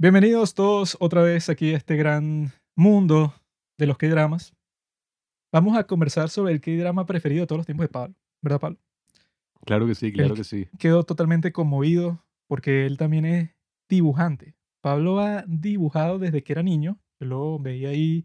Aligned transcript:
Bienvenidos 0.00 0.54
todos 0.54 0.96
otra 1.00 1.22
vez 1.22 1.48
aquí 1.48 1.74
a 1.74 1.76
este 1.76 1.96
gran 1.96 2.52
mundo 2.76 3.34
de 3.76 3.86
los 3.88 3.98
K-dramas. 3.98 4.54
Vamos 5.52 5.76
a 5.76 5.88
conversar 5.88 6.28
sobre 6.30 6.52
el 6.52 6.60
K-drama 6.60 7.04
preferido 7.04 7.40
de 7.40 7.48
todos 7.48 7.58
los 7.58 7.66
tiempos 7.66 7.82
de 7.82 7.88
Pablo, 7.88 8.14
¿verdad, 8.40 8.60
Pablo? 8.60 8.78
Claro 9.66 9.88
que 9.88 9.96
sí, 9.96 10.12
claro 10.12 10.36
que 10.36 10.44
sí. 10.44 10.68
Quedó 10.78 11.02
totalmente 11.02 11.50
conmovido 11.50 12.24
porque 12.46 12.86
él 12.86 12.96
también 12.96 13.24
es 13.24 13.50
dibujante. 13.88 14.54
Pablo 14.82 15.18
ha 15.18 15.42
dibujado 15.48 16.20
desde 16.20 16.44
que 16.44 16.52
era 16.52 16.62
niño. 16.62 17.00
Yo 17.18 17.26
lo 17.26 17.58
veía 17.58 17.88
ahí 17.88 18.24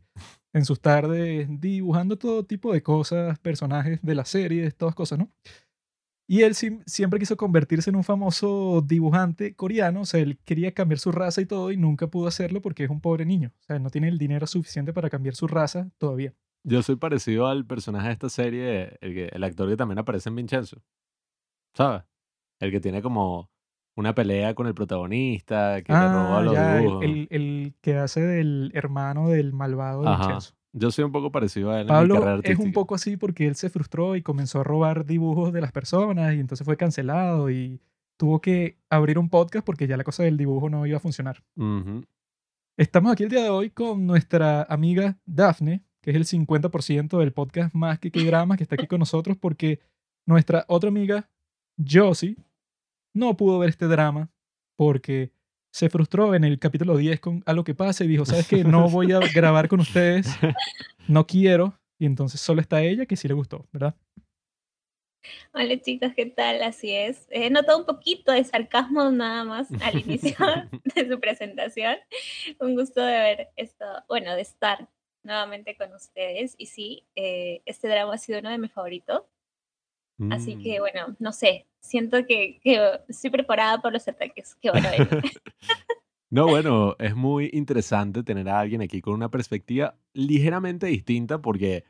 en 0.54 0.66
sus 0.66 0.80
tardes 0.80 1.48
dibujando 1.60 2.20
todo 2.20 2.46
tipo 2.46 2.71
de 2.71 2.84
cosas, 2.84 3.40
personajes 3.40 4.00
de 4.04 4.14
las 4.14 4.30
series, 4.30 4.76
todas 4.76 4.94
cosas, 4.94 5.18
¿no? 5.18 5.32
Y 6.28 6.44
él 6.44 6.55
siempre 6.55 7.20
quiso 7.20 7.36
convertirse 7.36 7.89
en 7.89 7.98
un 7.98 8.04
famoso 8.04 8.82
dibujante 8.86 9.56
coreano, 9.56 10.02
o 10.02 10.06
sea, 10.06 10.21
él 10.21 10.39
quería 10.46 10.74
cambiar 10.74 11.00
su 11.00 11.12
raza 11.12 11.42
y 11.42 11.46
todo 11.46 11.71
y 11.71 11.78
nunca 11.78 12.07
pudo 12.07 12.28
hacerlo 12.28 12.62
porque 12.62 12.86
es 12.86 12.89
un 12.89 13.02
pobre 13.02 13.25
niño, 13.25 13.52
o 13.60 13.64
sea, 13.64 13.78
no 13.80 13.89
tiene 13.89 14.07
el 14.07 14.18
dinero 14.18 14.47
suficiente 14.47 14.94
para 14.94 15.10
cambiar 15.10 15.36
su 15.36 15.47
raza 15.47 15.89
todavía. 15.97 16.33
Yo 16.66 16.82
soy 16.82 16.96
parecido 16.96 17.47
al 17.47 17.66
personaje 17.66 18.07
de 18.07 18.14
esta 18.14 18.30
serie, 18.30 18.97
el, 19.02 19.30
el 19.33 19.44
actor 19.44 19.68
que 19.70 19.75
también 19.75 20.00
aparece 20.00 20.30
en 20.30 20.36
Vincenzo, 20.38 20.82
¿sabes? 21.74 22.04
El 22.61 22.71
que 22.71 22.80
tiene 22.80 23.02
como 23.02 23.50
una 23.97 24.16
pelea 24.16 24.55
con 24.55 24.66
el 24.68 24.74
protagonista, 24.74 25.82
que 25.83 25.92
le 25.92 26.00
roba 26.00 26.39
Ah, 26.39 26.42
los 26.42 26.54
ya, 26.54 26.78
dibujos. 26.78 27.04
el- 27.04 27.28
el 27.32 27.75
que 27.82 27.96
hace 27.97 28.21
del 28.21 28.71
hermano 28.74 29.28
del 29.30 29.52
malvado 29.54 30.04
de 30.04 30.10
Ajá. 30.10 30.24
Vincenzo. 30.28 30.55
Yo 30.73 30.89
soy 30.89 31.05
un 31.05 31.11
poco 31.11 31.32
parecido 31.32 31.71
a 31.71 31.75
él 31.75 31.82
en 31.82 31.86
mi 31.86 31.89
Pablo 31.89 32.19
carrera 32.19 32.41
es 32.44 32.59
un 32.59 32.73
poco 32.73 32.95
así 32.95 33.16
porque 33.16 33.47
él 33.47 33.55
se 33.55 33.69
frustró 33.69 34.16
y 34.16 34.23
comenzó 34.23 34.59
a 34.59 34.63
robar 34.63 35.05
dibujos 35.05 35.53
de 35.53 35.61
las 35.61 35.72
personas 35.72 36.33
y 36.33 36.39
entonces 36.39 36.66
fue 36.66 36.77
cancelado 36.77 37.52
y 37.52 37.80
tuvo 38.17 38.41
que 38.41 38.80
abrir 38.89 39.19
un 39.19 39.30
podcast 39.30 39.66
porque 39.66 39.86
ya 39.86 39.97
la 39.97 40.03
cosa 40.03 40.23
del 40.23 40.36
dibujo 40.36 40.69
no 40.69 40.86
iba 40.88 40.97
a 40.97 40.99
funcionar. 40.99 41.44
Estamos 42.75 43.11
aquí 43.11 43.23
el 43.23 43.30
día 43.30 43.44
de 43.44 43.49
hoy 43.49 43.69
con 43.69 44.08
nuestra 44.08 44.63
amiga 44.63 45.19
Daphne, 45.27 45.83
que 46.02 46.09
es 46.09 46.15
el 46.15 46.25
50% 46.25 47.19
del 47.19 47.33
podcast 47.33 47.73
Más 47.75 47.99
que 47.99 48.09
Dramas, 48.09 48.58
que 48.58 48.63
está 48.63 48.75
aquí 48.75 48.87
con 48.87 48.99
nosotros 48.99 49.37
porque 49.37 49.80
nuestra 50.25 50.65
otra 50.67 50.89
amiga 50.89 51.30
Josie 51.77 52.35
no 53.13 53.37
pudo 53.37 53.59
ver 53.59 53.69
este 53.69 53.85
drama 53.85 54.31
porque 54.75 55.31
se 55.73 55.89
frustró 55.89 56.35
en 56.35 56.43
el 56.43 56.59
capítulo 56.59 56.95
10 56.95 57.19
con 57.19 57.41
algo 57.47 57.63
que 57.63 57.73
pasa 57.73 58.03
y 58.03 58.07
dijo, 58.07 58.25
¿sabes 58.25 58.47
qué? 58.47 58.63
No 58.63 58.88
voy 58.89 59.11
a 59.11 59.19
grabar 59.33 59.67
con 59.67 59.80
ustedes, 59.80 60.27
no 61.07 61.25
quiero. 61.25 61.80
Y 61.97 62.05
entonces 62.05 62.39
solo 62.41 62.61
está 62.61 62.81
ella 62.83 63.07
que 63.07 63.15
sí 63.15 63.27
le 63.27 63.33
gustó, 63.33 63.65
¿verdad? 63.71 63.95
Hola 65.53 65.80
chicos, 65.81 66.11
¿qué 66.15 66.27
tal? 66.27 66.61
Así 66.61 66.91
es. 66.91 67.27
He 67.31 67.49
notado 67.49 67.80
un 67.80 67.85
poquito 67.85 68.31
de 68.31 68.43
sarcasmo 68.43 69.09
nada 69.09 69.45
más 69.45 69.67
al 69.81 69.99
inicio 69.99 70.35
de 70.95 71.09
su 71.09 71.19
presentación. 71.19 71.95
Un 72.59 72.75
gusto 72.75 73.02
de 73.02 73.13
ver 73.13 73.47
esto, 73.55 73.85
bueno, 74.08 74.35
de 74.35 74.41
estar 74.41 74.89
nuevamente 75.23 75.75
con 75.75 75.91
ustedes. 75.93 76.53
Y 76.58 76.67
sí, 76.67 77.08
eh, 77.15 77.63
este 77.65 77.87
drama 77.87 78.13
ha 78.13 78.17
sido 78.19 78.39
uno 78.39 78.49
de 78.52 78.58
mis 78.59 78.71
favoritos. 78.71 79.23
Así 80.30 80.61
que 80.61 80.77
Mm. 80.77 80.81
bueno, 80.81 81.15
no 81.19 81.31
sé, 81.31 81.65
siento 81.84 82.26
que, 82.26 82.59
que 82.62 82.80
estoy 83.08 83.30
preparada 83.30 83.81
por 83.81 83.94
los 83.94 84.08
ataques 84.08 84.56
que 84.56 84.72
van 84.72 84.86
a 84.86 84.92
venir. 84.92 85.08
No, 86.34 86.48
bueno, 86.48 86.95
es 86.98 87.16
muy 87.16 87.52
interesante 87.53 88.23
tener 88.23 88.50
a 88.50 88.59
alguien 88.59 88.81
aquí 88.81 89.02
con 89.02 89.14
una 89.14 89.30
perspectiva 89.30 89.95
ligeramente 90.14 90.88
distinta 90.88 91.39
porque 91.44 91.84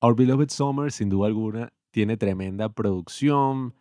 Our 0.00 0.16
Beloved 0.16 0.48
Summer, 0.48 0.90
sin 0.90 1.10
duda 1.10 1.26
alguna, 1.26 1.74
tiene 1.90 2.16
tremenda 2.16 2.70
producción. 2.70 3.74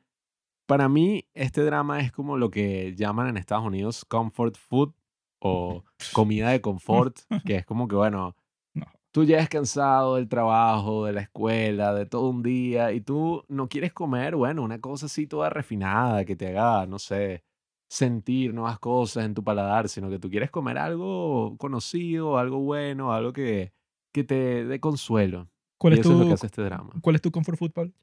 Para 0.67 0.89
mí, 0.89 1.25
este 1.33 1.63
drama 1.63 2.01
es 2.01 2.11
como 2.11 2.35
lo 2.35 2.51
que 2.51 2.93
llaman 2.97 3.29
en 3.29 3.37
Estados 3.37 3.65
Unidos 3.65 4.03
comfort 4.03 4.57
food 4.57 4.93
o 5.41 5.85
comida 6.11 6.49
de 6.49 6.59
confort, 6.61 7.19
que 7.45 7.55
es 7.55 7.65
como 7.65 7.87
que, 7.87 7.95
bueno, 7.95 8.35
No. 8.35 8.35
Tú 9.11 9.23
ya 9.23 9.39
es 9.39 9.49
cansado 9.49 10.15
del 10.15 10.27
trabajo, 10.29 11.05
de 11.05 11.13
la 11.13 11.21
escuela, 11.21 11.93
de 11.93 12.05
todo 12.05 12.29
un 12.29 12.43
día, 12.43 12.91
y 12.91 13.01
tú 13.01 13.43
no 13.47 13.67
quieres 13.67 13.93
comer, 13.93 14.35
bueno, 14.35 14.63
una 14.63 14.79
cosa 14.79 15.07
así 15.07 15.27
toda 15.27 15.49
refinada 15.49 16.25
que 16.25 16.35
te 16.35 16.47
haga, 16.49 16.85
no 16.85 16.99
sé, 16.99 17.43
sentir 17.89 18.53
nuevas 18.53 18.79
cosas 18.79 19.25
en 19.25 19.33
tu 19.33 19.43
paladar, 19.43 19.89
sino 19.89 20.09
que 20.09 20.19
tú 20.19 20.29
quieres 20.29 20.51
comer 20.51 20.77
algo 20.77 21.57
conocido, 21.57 22.37
algo 22.37 22.59
bueno, 22.59 23.13
algo 23.13 23.33
que, 23.33 23.73
que 24.13 24.23
te 24.23 24.65
dé 24.65 24.79
consuelo. 24.79 25.49
¿Cuál 25.77 25.93
Y 25.93 25.95
es 25.95 25.99
eso 26.01 26.11
es 26.11 26.17
lo 26.17 26.23
tu, 26.23 26.27
que 26.29 26.33
hace 26.35 26.45
este 26.47 26.61
drama. 26.61 26.91
¿cuál 27.01 27.15
es 27.15 27.21
tu 27.21 27.31
comfort 27.31 27.73
Pablo? 27.73 27.93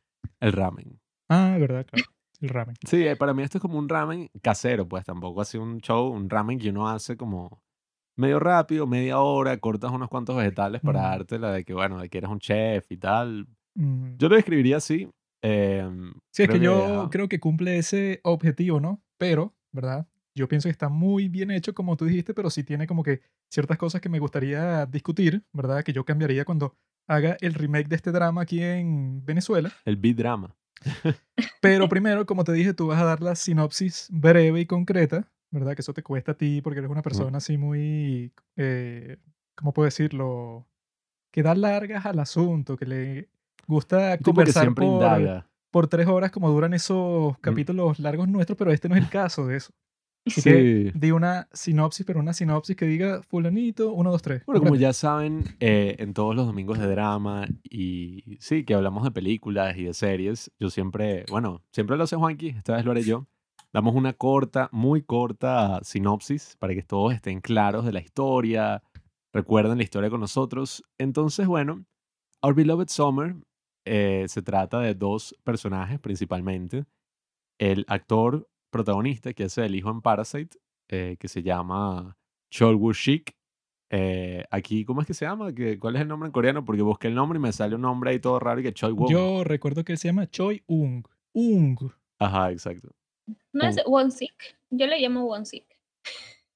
El 0.41 0.53
ramen. 0.53 0.99
Ah, 1.29 1.57
verdad, 1.59 1.87
claro. 1.87 2.05
El 2.41 2.49
ramen. 2.49 2.77
Sí, 2.87 3.07
eh, 3.07 3.17
para 3.17 3.33
mí 3.33 3.43
esto 3.43 3.59
es 3.59 3.63
como 3.63 3.79
un 3.79 3.89
ramen 3.89 4.31
casero, 4.43 4.89
pues 4.89 5.05
tampoco 5.05 5.41
así 5.41 5.57
un 5.57 5.81
show, 5.81 6.09
un 6.09 6.29
ramen 6.29 6.59
que 6.59 6.71
uno 6.71 6.89
hace 6.89 7.17
como 7.17 7.63
medio 8.17 8.39
rápido, 8.39 8.87
media 8.87 9.19
hora, 9.21 9.57
cortas 9.59 9.91
unos 9.93 10.09
cuantos 10.09 10.37
vegetales 10.37 10.81
para 10.81 11.01
Mm. 11.01 11.03
darte 11.03 11.39
la 11.39 11.53
de 11.53 11.65
que, 11.65 11.75
bueno, 11.75 12.01
de 12.01 12.09
que 12.09 12.19
eres 12.19 12.31
un 12.31 12.39
chef 12.41 12.91
y 12.91 12.97
tal. 12.97 13.47
Mm. 13.75 14.17
Yo 14.19 14.29
lo 14.29 14.37
describiría 14.37 14.79
así. 14.79 15.09
em, 15.43 16.13
Sí, 16.33 16.43
es 16.45 16.49
que 16.49 16.59
yo 16.59 17.09
creo 17.11 17.29
que 17.29 17.39
cumple 17.39 17.79
ese 17.79 18.21
objetivo, 18.25 18.81
¿no? 18.81 19.03
Pero, 19.19 19.55
¿verdad? 19.71 20.09
Yo 20.35 20.49
pienso 20.49 20.67
que 20.69 20.73
está 20.73 20.89
muy 20.89 21.29
bien 21.29 21.51
hecho, 21.51 21.75
como 21.75 21.97
tú 21.97 22.05
dijiste, 22.07 22.35
pero 22.35 22.51
sí 22.51 22.65
tiene 22.65 22.87
como 22.87 23.03
que 23.03 23.21
ciertas 23.51 23.79
cosas 23.79 24.01
que 24.01 24.09
me 24.09 24.19
gustaría 24.19 24.85
discutir, 24.87 25.45
¿verdad? 25.53 25.85
Que 25.85 25.93
yo 25.93 26.05
cambiaría 26.05 26.45
cuando 26.45 26.75
haga 27.07 27.37
el 27.41 27.55
remake 27.55 27.89
de 27.89 27.97
este 27.97 28.11
drama 28.13 28.43
aquí 28.43 28.61
en 28.63 29.25
Venezuela. 29.25 29.71
El 29.85 29.97
beat 29.97 30.17
drama. 30.17 30.55
Pero 31.61 31.89
primero, 31.89 32.27
como 32.27 32.45
te 32.45 32.53
dije, 32.53 32.75
tú 32.75 32.89
vas 32.89 33.01
a 33.01 33.05
dar 33.05 33.23
la 33.23 33.35
sinopsis 33.35 34.09
breve 34.11 34.61
y 34.61 34.67
concreta, 34.67 35.29
¿verdad? 35.59 35.75
Que 35.75 35.81
eso 35.83 35.93
te 35.93 36.03
cuesta 36.03 36.33
a 36.33 36.35
ti 36.37 36.61
porque 36.63 36.79
eres 36.79 36.91
una 36.91 37.03
persona 37.03 37.39
así 37.39 37.59
muy, 37.59 38.33
eh, 38.57 39.17
¿cómo 39.55 39.73
puedo 39.73 39.85
decirlo? 39.87 40.67
Que 41.31 41.43
da 41.43 41.55
largas 41.55 42.07
al 42.07 42.19
asunto, 42.19 42.77
que 42.77 42.87
le 42.87 43.29
gusta 43.67 44.17
que 44.19 44.25
conversar 44.25 44.73
por, 44.75 44.85
indaga. 44.85 45.47
por 45.71 45.87
tres 45.89 46.07
horas 46.07 46.31
como 46.31 46.49
duran 46.51 46.73
esos 46.75 47.37
capítulos 47.41 47.99
largos 47.99 48.29
nuestros, 48.29 48.57
pero 48.57 48.71
este 48.71 48.89
no 48.89 48.95
es 48.97 49.03
el 49.03 49.09
caso 49.11 49.47
de 49.47 49.57
eso. 49.57 49.73
Así 50.27 50.43
que 50.43 50.91
Sí. 50.93 50.99
di 50.99 51.13
una 51.13 51.47
sinopsis, 51.53 52.05
pero 52.05 52.19
una 52.19 52.33
sinopsis 52.33 52.75
que 52.75 52.85
diga 52.85 53.23
fulanito, 53.23 53.93
uno, 53.93 54.11
dos, 54.11 54.23
tres. 54.23 54.43
Bueno, 54.45 54.61
como 54.61 54.75
ya 54.75 54.93
saben, 54.93 55.45
eh, 55.61 55.95
en 56.01 56.15
todos 56.15 56.35
los 56.35 56.47
domingos 56.47 56.81
de 56.81 56.89
drama 56.89 57.47
y 57.63 58.37
sí, 58.41 58.65
que 58.65 58.75
hablamos 58.75 59.05
de 59.05 59.13
películas 59.13 59.77
y 59.77 59.85
de 59.85 59.95
series, 59.95 60.51
yo 60.59 60.69
siempre, 60.71 61.25
bueno, 61.31 61.63
siempre 61.71 61.97
lo 61.97 62.03
hace 62.03 62.17
Juanqui, 62.17 62.49
esta 62.49 62.75
vez 62.75 62.85
lo 62.85 62.91
haré 62.91 63.05
yo. 63.05 63.29
Damos 63.73 63.95
una 63.95 64.13
corta, 64.15 64.69
muy 64.73 65.03
corta 65.03 65.81
sinopsis 65.83 66.57
para 66.59 66.75
que 66.75 66.83
todos 66.83 67.13
estén 67.15 67.41
claros 67.41 67.85
de 67.85 67.93
la 67.93 68.01
historia, 68.01 68.83
recuerden 69.33 69.77
la 69.79 69.85
historia 69.85 70.09
con 70.11 70.21
nosotros. 70.21 70.83
Entonces, 70.99 71.47
bueno, 71.47 71.85
Our 72.43 72.55
Beloved 72.55 72.89
Summer 72.89 73.37
eh, 73.85 74.25
se 74.29 74.43
trata 74.43 74.81
de 74.81 74.95
dos 74.95 75.37
personajes 75.45 76.01
principalmente. 76.01 76.85
El 77.59 77.85
actor 77.89 78.49
protagonista 78.71 79.33
que 79.33 79.45
hace 79.45 79.65
el 79.67 79.75
hijo 79.75 79.91
en 79.91 80.01
Parasite, 80.01 80.59
eh, 80.89 81.17
que 81.19 81.29
se 81.29 81.43
llama 81.43 82.17
Chol 82.51 82.77
Woo-shik, 82.77 83.35
eh, 83.91 84.45
aquí, 84.51 84.85
¿cómo 84.85 85.01
es 85.01 85.07
que 85.07 85.15
se 85.15 85.25
llama? 85.27 85.53
¿Qué- 85.55 85.79
¿Cuál 85.79 85.97
es 85.97 86.03
el 86.03 86.09
nombre 86.09 86.27
en 86.27 86.33
coreano? 86.33 86.65
Porque 86.65 86.83
busqué 86.83 87.09
el 87.09 87.15
nombre 87.15 87.39
y 87.39 87.43
me 87.43 87.53
sale 87.53 87.75
un 87.77 87.83
nombre 87.83 88.11
ahí 88.11 88.19
todo 88.21 88.39
raro 88.41 88.61
y 88.61 88.63
que 88.65 88.73
Choi 88.73 88.93
Won. 88.93 89.11
Yo 89.11 89.45
recuerdo 89.45 89.85
que 89.85 89.93
él 89.93 89.99
se 89.99 90.09
llama 90.09 90.27
Choi 90.29 90.63
Ung. 90.67 91.05
Ung. 91.33 91.79
Ajá, 92.19 92.51
exacto. 92.51 92.89
¿No 93.53 93.67
es 93.67 93.77
Wonsik? 93.87 94.35
Yo 94.71 94.87
le 94.87 95.01
llamo 95.01 95.25
Wonsik. 95.25 95.65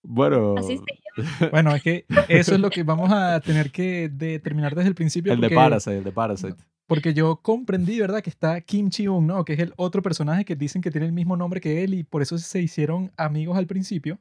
Bueno, 0.02 0.54
Así 0.56 0.78
se 0.78 0.84
llama. 0.84 1.50
Bueno, 1.50 1.74
es 1.74 1.82
que 1.82 2.06
eso 2.28 2.54
es 2.54 2.60
lo 2.60 2.70
que 2.70 2.82
vamos 2.82 3.10
a 3.12 3.40
tener 3.40 3.70
que 3.70 4.08
determinar 4.08 4.74
desde 4.74 4.88
el 4.88 4.94
principio. 4.94 5.32
el 5.32 5.40
de 5.40 5.48
porque, 5.48 5.56
Parasite, 5.56 5.98
el 5.98 6.04
de 6.04 6.12
Parasite. 6.12 6.56
Porque 6.86 7.14
yo 7.14 7.36
comprendí, 7.36 8.00
¿verdad? 8.00 8.22
Que 8.22 8.30
está 8.30 8.60
Kim 8.62 8.90
Chi-un, 8.90 9.26
¿no? 9.26 9.44
Que 9.44 9.52
es 9.52 9.58
el 9.60 9.72
otro 9.76 10.02
personaje 10.02 10.44
que 10.44 10.56
dicen 10.56 10.82
que 10.82 10.90
tiene 10.90 11.06
el 11.06 11.12
mismo 11.12 11.36
nombre 11.36 11.60
que 11.60 11.84
él 11.84 11.94
y 11.94 12.02
por 12.02 12.22
eso 12.22 12.36
se 12.38 12.60
hicieron 12.60 13.12
amigos 13.16 13.56
al 13.56 13.66
principio. 13.66 14.18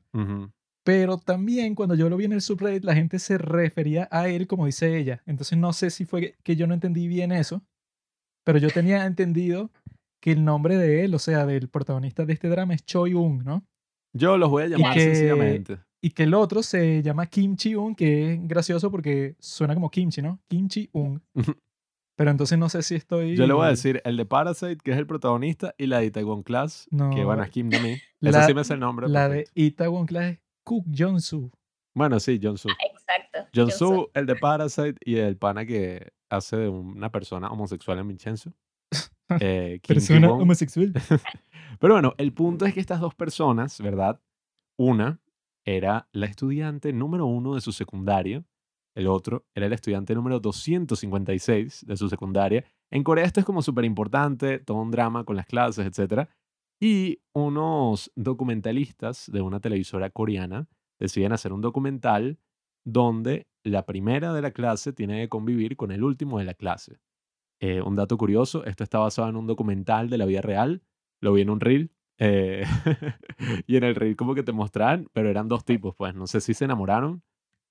Pero 0.84 1.18
también 1.18 1.76
cuando 1.76 1.96
yo 1.96 2.10
lo 2.10 2.18
vi 2.18 2.26
en 2.26 2.34
el 2.34 2.42
subreddit, 2.42 2.84
la 2.84 2.96
gente 2.96 3.20
se 3.20 3.38
refería 3.38 4.08
a 4.12 4.28
él 4.28 4.48
como 4.48 4.66
dice 4.66 4.98
ella. 4.98 5.22
Entonces 5.26 5.58
no 5.58 5.74
sé 5.74 5.90
si 5.90 6.06
fue 6.06 6.36
que 6.44 6.56
yo 6.56 6.68
no 6.68 6.74
entendí 6.74 7.08
bien 7.08 7.32
eso, 7.32 7.64
pero 8.44 8.60
yo 8.60 8.70
tenía 8.70 9.06
entendido 9.06 9.72
que 10.22 10.32
el 10.32 10.44
nombre 10.44 10.78
de 10.78 11.04
él, 11.06 11.16
o 11.16 11.20
sea, 11.20 11.46
del 11.46 11.70
protagonista 11.70 12.26
de 12.26 12.34
este 12.34 12.50
drama 12.50 12.74
es 12.74 12.86
Choi 12.86 13.14
Un, 13.14 13.40
¿no? 13.44 13.66
Yo 14.14 14.38
los 14.38 14.50
voy 14.50 14.64
a 14.64 14.68
llamar 14.68 14.94
que- 14.94 15.02
sencillamente. 15.16 15.80
Y 16.02 16.12
que 16.12 16.24
el 16.24 16.34
otro 16.34 16.64
se 16.64 17.04
llama 17.04 17.26
Kim 17.26 17.58
Chi-un, 17.58 17.94
que 17.94 18.32
es 18.34 18.48
gracioso 18.48 18.90
porque 18.90 19.36
suena 19.40 19.74
como 19.74 19.92
kimchi, 19.92 20.22
¿no? 20.22 20.40
Kim 20.48 20.70
Chi-un. 20.70 21.22
Pero 22.18 22.32
entonces 22.32 22.58
no 22.58 22.70
sé 22.70 22.84
si 22.84 22.96
estoy... 22.96 23.36
Yo 23.36 23.46
le 23.46 23.52
voy 23.54 23.66
a 23.66 23.70
decir 23.70 24.02
el 24.06 24.16
de 24.16 24.26
Parasite, 24.26 24.78
que 24.82 24.92
es 24.92 24.98
el 24.98 25.06
protagonista, 25.08 25.76
y 25.78 25.88
la 25.88 26.00
de 26.00 26.06
Itaewon 26.06 26.44
Class, 26.44 26.88
que 26.90 26.96
No, 26.96 27.10
bueno, 27.26 27.44
es 27.44 27.50
Kim 27.50 27.70
Dami. 27.70 27.98
la- 28.22 28.30
Esa 28.30 28.46
sí 28.48 28.54
me 28.54 28.62
hace 28.62 28.76
el 28.76 28.80
nombre. 28.80 29.10
La 29.10 29.28
de. 29.28 29.46
Itaewon 29.56 30.06
Class 30.06 30.34
es 30.34 30.40
Cook 30.64 30.86
Jong-soo. 30.98 31.52
Bueno, 31.96 32.18
sí, 32.22 32.40
Jonsu. 32.42 32.70
Exacto. 32.70 33.50
Jonsu, 33.54 34.10
el 34.14 34.26
de 34.26 34.36
Parasite, 34.38 34.96
y 35.04 35.16
el 35.18 35.36
pana 35.36 35.66
que 35.66 36.14
hace 36.30 36.56
de 36.56 36.70
una 36.70 37.12
persona 37.12 37.50
homosexual 37.50 38.00
en 38.00 38.08
Vincenzo. 38.08 38.54
Eh, 39.42 39.80
Persona 39.88 40.32
homosexual. 40.32 40.92
Pero 41.80 41.94
bueno, 41.94 42.14
el 42.18 42.34
punto 42.34 42.66
es 42.66 42.74
que 42.74 42.80
estas 42.80 43.00
dos 43.00 43.14
personas, 43.16 43.80
¿verdad? 43.80 44.20
Una 44.78 45.22
era 45.66 46.08
la 46.14 46.26
estudiante 46.26 46.92
número 46.94 47.26
uno 47.26 47.56
de 47.56 47.62
su 47.62 47.72
secundaria. 47.72 48.44
El 48.96 49.08
otro 49.08 49.46
era 49.54 49.68
el 49.68 49.74
estudiante 49.74 50.16
número 50.16 50.40
256 50.40 51.86
de 51.86 51.98
su 51.98 52.10
secundaria. 52.10 52.66
En 52.92 53.04
Corea 53.04 53.26
esto 53.26 53.40
es 53.40 53.46
como 53.46 53.62
súper 53.62 53.86
importante, 53.86 54.60
todo 54.60 54.78
un 54.78 54.92
drama 54.92 55.24
con 55.24 55.36
las 55.36 55.46
clases, 55.46 55.86
etc. 55.86 56.28
Y 56.82 57.22
unos 57.34 58.12
documentalistas 58.16 59.30
de 59.32 59.42
una 59.42 59.60
televisora 59.60 60.10
coreana 60.10 60.68
deciden 61.00 61.34
hacer 61.34 61.54
un 61.54 61.62
documental 61.62 62.40
donde 62.84 63.48
la 63.64 63.86
primera 63.86 64.34
de 64.34 64.42
la 64.42 64.52
clase 64.52 64.94
tiene 64.94 65.22
que 65.22 65.30
convivir 65.30 65.76
con 65.76 65.92
el 65.92 66.04
último 66.04 66.40
de 66.40 66.46
la 66.46 66.54
clase. 66.54 67.00
Eh, 67.62 67.82
un 67.82 67.96
dato 67.96 68.18
curioso, 68.18 68.64
esto 68.66 68.84
está 68.84 69.00
basado 69.00 69.28
en 69.30 69.36
un 69.36 69.46
documental 69.48 70.10
de 70.10 70.18
la 70.18 70.26
vida 70.26 70.42
real, 70.42 70.82
lo 71.22 71.34
vi 71.34 71.42
en 71.42 71.50
un 71.50 71.60
reel, 71.60 71.92
eh, 72.18 72.64
y 73.68 73.76
en 73.76 73.84
el 73.84 73.96
reel 73.96 74.16
como 74.16 74.34
que 74.36 74.44
te 74.44 74.52
mostraban, 74.54 75.10
pero 75.14 75.30
eran 75.30 75.48
dos 75.48 75.66
tipos, 75.66 75.96
pues 75.96 76.16
no 76.16 76.26
sé 76.28 76.40
si 76.42 76.54
se 76.54 76.66
enamoraron, 76.66 77.22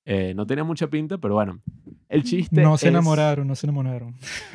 eh, 0.05 0.33
no 0.35 0.47
tenía 0.47 0.65
mucha 0.65 0.89
pinta, 0.89 1.19
pero 1.19 1.35
bueno, 1.35 1.61
el 2.09 2.23
chiste 2.23 2.63
No 2.63 2.77
se 2.79 2.87
es- 2.87 2.91
enamoraron, 2.91 3.47
no 3.47 3.55
se 3.55 3.67
enamoraron. 3.67 4.15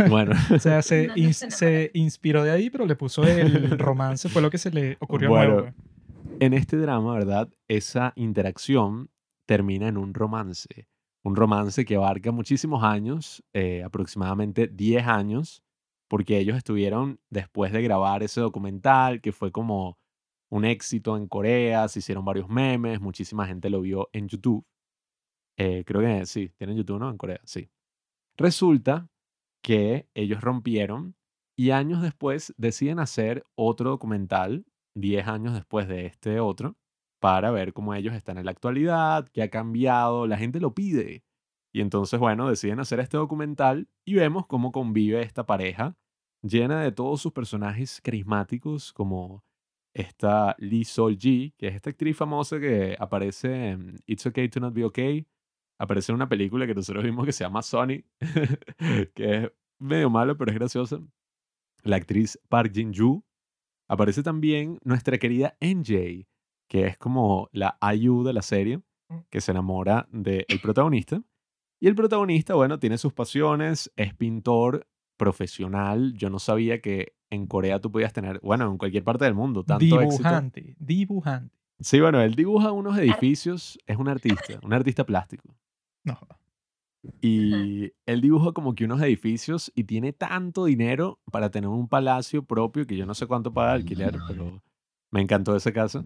Bueno, 0.09 0.31
O 0.55 0.59
sea, 0.59 0.81
se, 0.81 1.07
No, 1.07 1.15
no 1.15 1.21
ins- 1.21 1.33
se 1.33 1.51
se 1.51 1.91
inspiró 1.93 2.43
de 2.43 2.51
ahí, 2.51 2.69
pero 2.69 2.85
le 2.85 2.95
puso 2.95 3.23
el 3.23 3.77
romance, 3.79 4.29
fue 4.29 4.41
lo 4.41 4.49
que 4.51 4.57
se 4.59 4.71
le 4.71 4.97
ocurrió 4.99 5.29
Bueno, 5.29 5.53
nuevo. 5.53 5.67
pues. 5.67 6.37
en 6.41 6.53
este 6.53 6.77
drama, 6.77 7.13
¿verdad? 7.15 7.49
Esa 7.67 8.13
interacción 8.15 9.09
termina 9.47 9.87
en 9.87 9.97
un 9.97 10.13
romance. 10.13 10.87
Un 11.23 11.35
romance 11.35 11.85
que 11.85 11.95
abarca 11.95 12.31
muchísimos 12.31 12.83
años, 12.83 13.43
eh, 13.53 13.83
aproximadamente 13.83 14.67
10 14.67 15.07
años, 15.07 15.63
porque 16.09 16.37
ellos 16.37 16.57
estuvieron 16.57 17.19
después 17.29 17.71
de 17.71 17.81
grabar 17.81 18.23
ese 18.23 18.41
documental, 18.41 19.21
que 19.21 19.31
fue 19.31 19.51
como 19.51 19.97
un 20.51 20.65
éxito 20.65 21.17
en 21.17 21.27
Corea, 21.27 21.87
se 21.87 21.99
hicieron 21.99 22.25
varios 22.25 22.49
memes, 22.49 23.01
muchísima 23.01 23.47
gente 23.47 23.69
lo 23.69 23.81
vio 23.81 24.09
en 24.13 24.27
YouTube. 24.27 24.65
Eh, 25.57 25.83
creo 25.85 26.01
que 26.01 26.25
sí, 26.25 26.49
tienen 26.57 26.77
YouTube, 26.77 26.99
¿no? 26.99 27.09
En 27.09 27.17
Corea, 27.17 27.39
sí. 27.45 27.69
Resulta 28.37 29.07
que 29.63 30.07
ellos 30.13 30.41
rompieron 30.41 31.15
y 31.57 31.71
años 31.71 32.01
después 32.01 32.53
deciden 32.57 32.99
hacer 32.99 33.45
otro 33.55 33.91
documental 33.91 34.65
10 34.95 35.27
años 35.27 35.53
después 35.53 35.87
de 35.87 36.05
este 36.05 36.39
otro, 36.39 36.75
para 37.23 37.51
ver 37.51 37.71
cómo 37.71 37.93
ellos 37.95 38.13
están 38.13 38.37
en 38.37 38.43
la 38.43 38.51
actualidad, 38.51 39.29
qué 39.31 39.43
ha 39.43 39.49
cambiado, 39.49 40.27
la 40.27 40.35
gente 40.35 40.59
lo 40.59 40.73
pide. 40.73 41.23
Y 41.73 41.79
entonces, 41.79 42.19
bueno, 42.19 42.49
deciden 42.49 42.81
hacer 42.81 42.99
este 42.99 43.15
documental 43.15 43.87
y 44.05 44.15
vemos 44.15 44.45
cómo 44.45 44.73
convive 44.73 45.21
esta 45.21 45.45
pareja 45.45 45.95
llena 46.41 46.81
de 46.81 46.91
todos 46.91 47.21
sus 47.21 47.31
personajes 47.31 48.01
carismáticos, 48.01 48.91
como 48.91 49.45
esta 49.95 50.53
Lee 50.59 50.83
Sol-ji, 50.83 51.53
que 51.57 51.69
es 51.69 51.75
esta 51.75 51.91
actriz 51.91 52.17
famosa 52.17 52.59
que 52.59 52.97
aparece 52.99 53.69
en 53.69 53.95
It's 54.05 54.25
Okay 54.25 54.49
to 54.49 54.59
Not 54.59 54.73
Be 54.73 54.83
Okay. 54.83 55.25
Aparece 55.79 56.11
en 56.11 56.17
una 56.17 56.27
película 56.27 56.67
que 56.67 56.75
nosotros 56.75 57.05
vimos 57.05 57.25
que 57.25 57.31
se 57.31 57.45
llama 57.45 57.61
Sony, 57.61 58.03
que 59.15 59.35
es 59.35 59.51
medio 59.79 60.09
malo, 60.09 60.37
pero 60.37 60.51
es 60.51 60.57
graciosa. 60.57 60.99
La 61.83 61.95
actriz 61.95 62.37
Park 62.49 62.73
Jin-joo, 62.73 63.23
Aparece 63.87 64.23
también 64.23 64.79
nuestra 64.83 65.17
querida 65.17 65.57
NJ, 65.61 66.27
que 66.67 66.87
es 66.87 66.97
como 66.97 67.49
la 67.51 67.77
IU 67.95 68.23
de 68.23 68.33
la 68.33 68.41
serie, 68.41 68.81
que 69.29 69.41
se 69.41 69.51
enamora 69.51 70.07
del 70.11 70.45
protagonista. 70.61 71.21
Y 71.79 71.87
el 71.87 71.95
protagonista, 71.95 72.55
bueno, 72.55 72.79
tiene 72.79 72.97
sus 72.97 73.13
pasiones, 73.13 73.91
es 73.95 74.13
pintor 74.13 74.87
profesional. 75.17 76.13
Yo 76.13 76.29
no 76.29 76.39
sabía 76.39 76.81
que 76.81 77.13
en 77.29 77.45
Corea 77.47 77.79
tú 77.79 77.91
podías 77.91 78.13
tener, 78.13 78.39
bueno, 78.41 78.69
en 78.69 78.77
cualquier 78.77 79.03
parte 79.03 79.25
del 79.25 79.33
mundo, 79.33 79.63
tanto 79.63 79.83
éxito. 80.01 80.23
Dibujante, 80.23 80.75
dibujante. 80.79 81.55
Sí, 81.79 81.99
bueno, 81.99 82.21
él 82.21 82.35
dibuja 82.35 82.71
unos 82.71 82.97
edificios, 82.97 83.77
es 83.85 83.97
un 83.97 84.07
artista, 84.07 84.59
un 84.63 84.73
artista 84.73 85.05
plástico. 85.05 85.55
No. 86.03 86.17
Y 87.21 87.91
él 88.05 88.21
dibuja 88.21 88.53
como 88.53 88.75
que 88.75 88.85
unos 88.85 89.01
edificios 89.01 89.71
y 89.75 89.83
tiene 89.83 90.13
tanto 90.13 90.65
dinero 90.65 91.19
para 91.31 91.51
tener 91.51 91.69
un 91.69 91.89
palacio 91.89 92.45
propio 92.45 92.87
que 92.87 92.95
yo 92.95 93.05
no 93.05 93.13
sé 93.13 93.27
cuánto 93.27 93.53
paga 93.53 93.71
de 93.71 93.75
alquiler, 93.75 94.17
pero 94.27 94.61
me 95.11 95.21
encantó 95.21 95.55
esa 95.55 95.73
casa. 95.73 96.05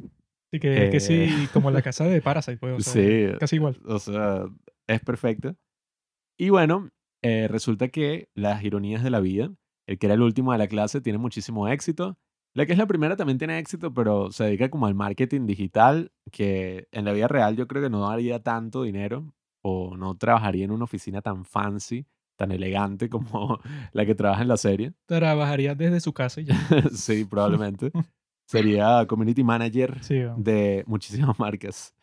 Así 0.51 0.59
que, 0.59 0.89
que 0.89 0.97
Eh. 0.97 0.99
sí, 0.99 1.47
como 1.53 1.71
la 1.71 1.81
casa 1.83 2.05
de 2.05 2.21
Parasite, 2.21 2.57
pues, 2.57 2.77
o 2.77 2.79
sea, 2.81 2.93
Sí. 2.93 3.37
casi 3.39 3.55
igual. 3.57 3.77
O 3.85 3.99
sea, 3.99 4.45
es 4.87 4.99
perfecta. 5.01 5.55
Y 6.39 6.49
bueno, 6.49 6.89
eh, 7.23 7.47
resulta 7.49 7.87
que 7.89 8.29
las 8.35 8.63
ironías 8.63 9.03
de 9.03 9.09
la 9.09 9.19
vida, 9.19 9.51
el 9.87 9.97
que 9.97 10.05
era 10.07 10.13
el 10.15 10.21
último 10.21 10.51
de 10.51 10.57
la 10.59 10.67
clase 10.67 11.01
tiene 11.01 11.17
muchísimo 11.19 11.67
éxito. 11.67 12.17
La 12.53 12.65
que 12.65 12.71
es 12.71 12.77
la 12.77 12.87
primera 12.87 13.15
también 13.15 13.37
tiene 13.37 13.59
éxito, 13.59 13.93
pero 13.93 14.31
se 14.31 14.45
dedica 14.45 14.69
como 14.69 14.87
al 14.87 14.95
marketing 14.95 15.45
digital, 15.45 16.11
que 16.31 16.87
en 16.91 17.05
la 17.05 17.11
vida 17.13 17.27
real 17.27 17.55
yo 17.55 17.67
creo 17.67 17.83
que 17.83 17.89
no 17.89 18.07
daría 18.09 18.41
tanto 18.41 18.83
dinero 18.83 19.33
o 19.63 19.95
no 19.97 20.15
trabajaría 20.17 20.65
en 20.65 20.71
una 20.71 20.85
oficina 20.85 21.21
tan 21.21 21.43
fancy, 21.45 22.05
tan 22.37 22.51
elegante 22.51 23.09
como 23.09 23.59
la 23.91 24.05
que 24.05 24.15
trabaja 24.15 24.41
en 24.43 24.47
la 24.47 24.57
serie. 24.57 24.93
Trabajaría 25.07 25.75
desde 25.75 25.99
su 25.99 26.13
casa 26.13 26.41
y 26.41 26.45
ya. 26.45 26.55
sí, 26.93 27.25
probablemente. 27.25 27.91
Sería 28.47 29.05
community 29.07 29.43
manager 29.43 30.01
Sí, 30.01 30.21
de 30.37 30.83
muchísimas 30.87 31.37
marcas. 31.39 31.93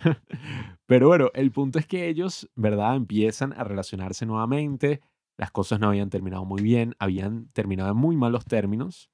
Pero 0.87 1.08
bueno, 1.08 1.31
el 1.32 1.50
punto 1.50 1.79
es 1.79 1.87
que 1.87 2.06
ellos, 2.08 2.50
¿verdad? 2.55 2.96
Empiezan 2.96 3.55
a 3.55 3.64
relacionarse 3.64 4.26
nuevamente. 4.26 5.00
Las 5.38 5.50
cosas 5.50 5.81
no 5.81 5.88
habían 5.88 6.11
terminado 6.11 6.44
muy 6.44 6.62
bien, 6.62 6.94
habían 6.99 7.49
terminado 7.55 7.91
en 7.91 7.96
muy 7.96 8.17
malos 8.17 8.44
términos. 8.44 9.08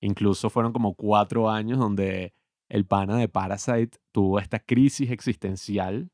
Incluso 0.00 0.50
fueron 0.50 0.72
como 0.72 0.94
cuatro 0.94 1.48
años 1.48 1.78
donde 1.78 2.34
el 2.68 2.84
pana 2.84 3.16
de 3.16 3.28
Parasite 3.28 3.98
tuvo 4.10 4.40
esta 4.40 4.58
crisis 4.58 5.12
existencial. 5.12 6.10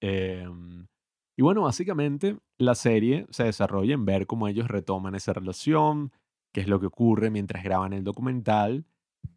Em, 0.00 0.88
y 1.36 1.42
bueno, 1.42 1.62
básicamente 1.62 2.36
la 2.58 2.74
serie 2.74 3.26
se 3.30 3.44
desarrolla 3.44 3.94
en 3.94 4.04
ver 4.04 4.26
cómo 4.26 4.48
ellos 4.48 4.66
retoman 4.66 5.14
esa 5.14 5.32
relación, 5.32 6.10
qué 6.52 6.62
es 6.62 6.68
lo 6.68 6.80
que 6.80 6.86
ocurre 6.86 7.30
mientras 7.30 7.62
graban 7.62 7.92
el 7.92 8.02
documental. 8.02 8.84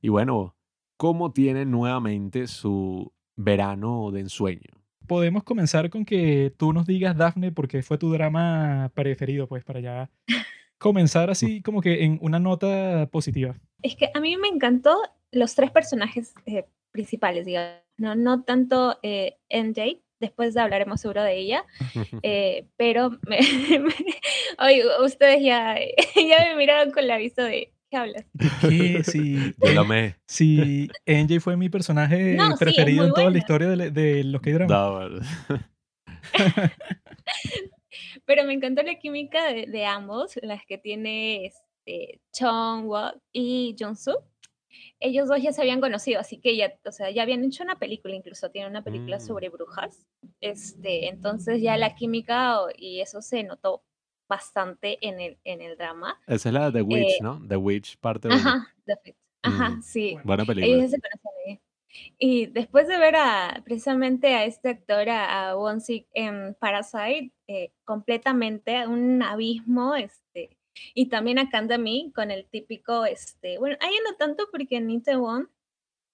Y 0.02 0.10
bueno, 0.10 0.56
cómo 0.98 1.32
tienen 1.32 1.72
nuevamente 1.72 2.48
su 2.48 3.12
verano 3.36 4.12
de 4.12 4.22
ensueño. 4.22 4.62
Podemos 5.08 5.44
comenzar 5.44 5.90
con 5.90 6.06
que 6.06 6.54
tú 6.58 6.74
nos 6.74 6.88
digas, 6.88 7.16
Dafne, 7.18 7.52
porque 7.52 7.84
fue 7.84 7.98
tu 7.98 8.12
drama 8.12 8.92
preferido, 8.96 9.48
pues, 9.48 9.64
para 9.64 9.80
ya 9.80 10.10
comenzar 10.78 11.30
así 11.30 11.62
como 11.62 11.82
que 11.82 12.04
en 12.06 12.18
una 12.22 12.40
nota 12.40 13.08
positiva. 13.12 13.56
Es 13.82 13.96
que 13.96 14.10
a 14.14 14.20
mí 14.20 14.36
me 14.38 14.48
encantó 14.48 14.98
los 15.32 15.54
tres 15.54 15.70
personajes 15.72 16.34
eh, 16.46 16.66
principales, 16.92 17.46
digamos, 17.46 17.82
no, 17.98 18.16
no 18.16 18.44
tanto 18.44 18.98
eh, 19.04 19.38
NJ, 19.50 20.02
después 20.20 20.56
hablaremos 20.58 21.02
seguro 21.02 21.24
de 21.24 21.38
ella, 21.38 21.66
eh, 22.24 22.68
pero 22.78 23.12
me, 23.28 23.40
me- 23.80 24.66
oye, 24.66 24.84
ustedes 25.04 25.44
ya, 25.44 25.76
ya 26.16 26.46
me 26.50 26.56
miraron 26.56 26.92
con 26.92 27.06
la 27.08 27.18
vista 27.18 27.44
de, 27.44 27.74
¿qué 27.96 28.00
hablas? 28.00 28.26
Si, 29.04 29.54
Yo 29.64 29.74
lo 29.74 29.82
amé. 29.82 30.16
si 30.28 30.90
NJ 31.06 31.40
fue 31.40 31.56
mi 31.58 31.70
personaje 31.70 32.34
No, 32.36 32.52
sí, 32.58 32.64
preferido 32.66 33.06
en 33.06 33.14
toda 33.14 33.30
la 33.30 33.38
historia 33.38 33.68
de, 33.70 33.92
de 33.92 34.24
los 34.24 34.42
que 34.42 34.54
dramas. 34.54 35.12
Pero 38.26 38.44
me 38.44 38.54
encantó 38.54 38.82
la 38.84 38.96
química 38.96 39.46
de, 39.54 39.68
de 39.68 39.86
ambos, 39.86 40.38
las 40.42 40.62
que 40.66 40.78
tiene 40.78 41.46
este, 41.46 42.20
Chong 42.34 42.86
Wok 42.88 43.18
y 43.32 43.76
Jung-soo. 43.80 44.24
Ellos 45.00 45.28
dos 45.30 45.42
ya 45.42 45.54
se 45.54 45.62
habían 45.62 45.80
conocido, 45.82 46.20
así 46.20 46.40
que 46.40 46.56
ya, 46.58 46.74
o 46.86 46.92
sea, 46.92 47.10
ya 47.12 47.22
habían 47.24 47.44
hecho 47.44 47.64
una 47.64 47.78
película, 47.78 48.16
incluso 48.16 48.50
tienen 48.50 48.72
una 48.72 48.84
película 48.84 49.18
Mm. 49.18 49.22
sobre 49.22 49.50
brujas. 49.50 50.06
Este, 50.42 51.08
entonces 51.08 51.62
ya 51.62 51.78
la 51.78 51.96
química 51.96 52.58
y 52.78 53.00
eso 53.02 53.22
se 53.22 53.44
notó 53.44 53.84
bastante 54.28 54.98
en 55.08 55.20
el, 55.20 55.38
en 55.44 55.62
el 55.62 55.78
drama. 55.78 56.20
Esa 56.28 56.50
es 56.50 56.54
la 56.54 56.66
de 56.72 56.80
The 56.80 56.82
Witch, 56.82 57.14
Eh, 57.14 57.18
¿no? 57.22 57.42
The 57.48 57.56
Witch 57.58 57.98
parte 58.00 58.28
1. 58.28 58.38
Ajá, 58.38 58.68
The 58.86 58.96
Fix. 59.04 59.18
Ajá, 59.44 59.70
Mm. 59.70 59.82
sí. 59.84 60.18
Buena 60.24 60.44
Ellos 60.44 60.56
película. 60.56 60.84
ya 60.84 60.88
se 60.90 61.00
conocen 61.02 61.32
bien. 61.46 61.62
Y 62.18 62.48
después 62.48 62.88
de 62.88 62.98
ver 62.98 63.16
a 63.16 63.62
precisamente 63.64 64.34
a 64.36 64.44
este 64.46 64.70
actor, 64.70 65.08
a, 65.10 65.50
a 65.52 65.56
Won 65.58 65.80
Sik 65.82 66.08
en 66.14 66.56
Parasite, 66.60 67.32
eh, 67.48 67.72
completamente 67.86 68.86
un 68.88 69.22
abismo, 69.24 69.96
este, 69.96 70.58
y 70.94 71.08
también 71.08 71.40
a 71.40 71.50
Kandami 71.50 72.12
con 72.14 72.32
el 72.32 72.48
típico, 72.50 73.06
este, 73.06 73.60
bueno, 73.60 73.78
a 73.80 73.86
ella 73.88 74.00
no 74.10 74.16
tanto 74.18 74.46
porque 74.52 74.76
en 74.78 74.90
Itaewon 74.90 75.50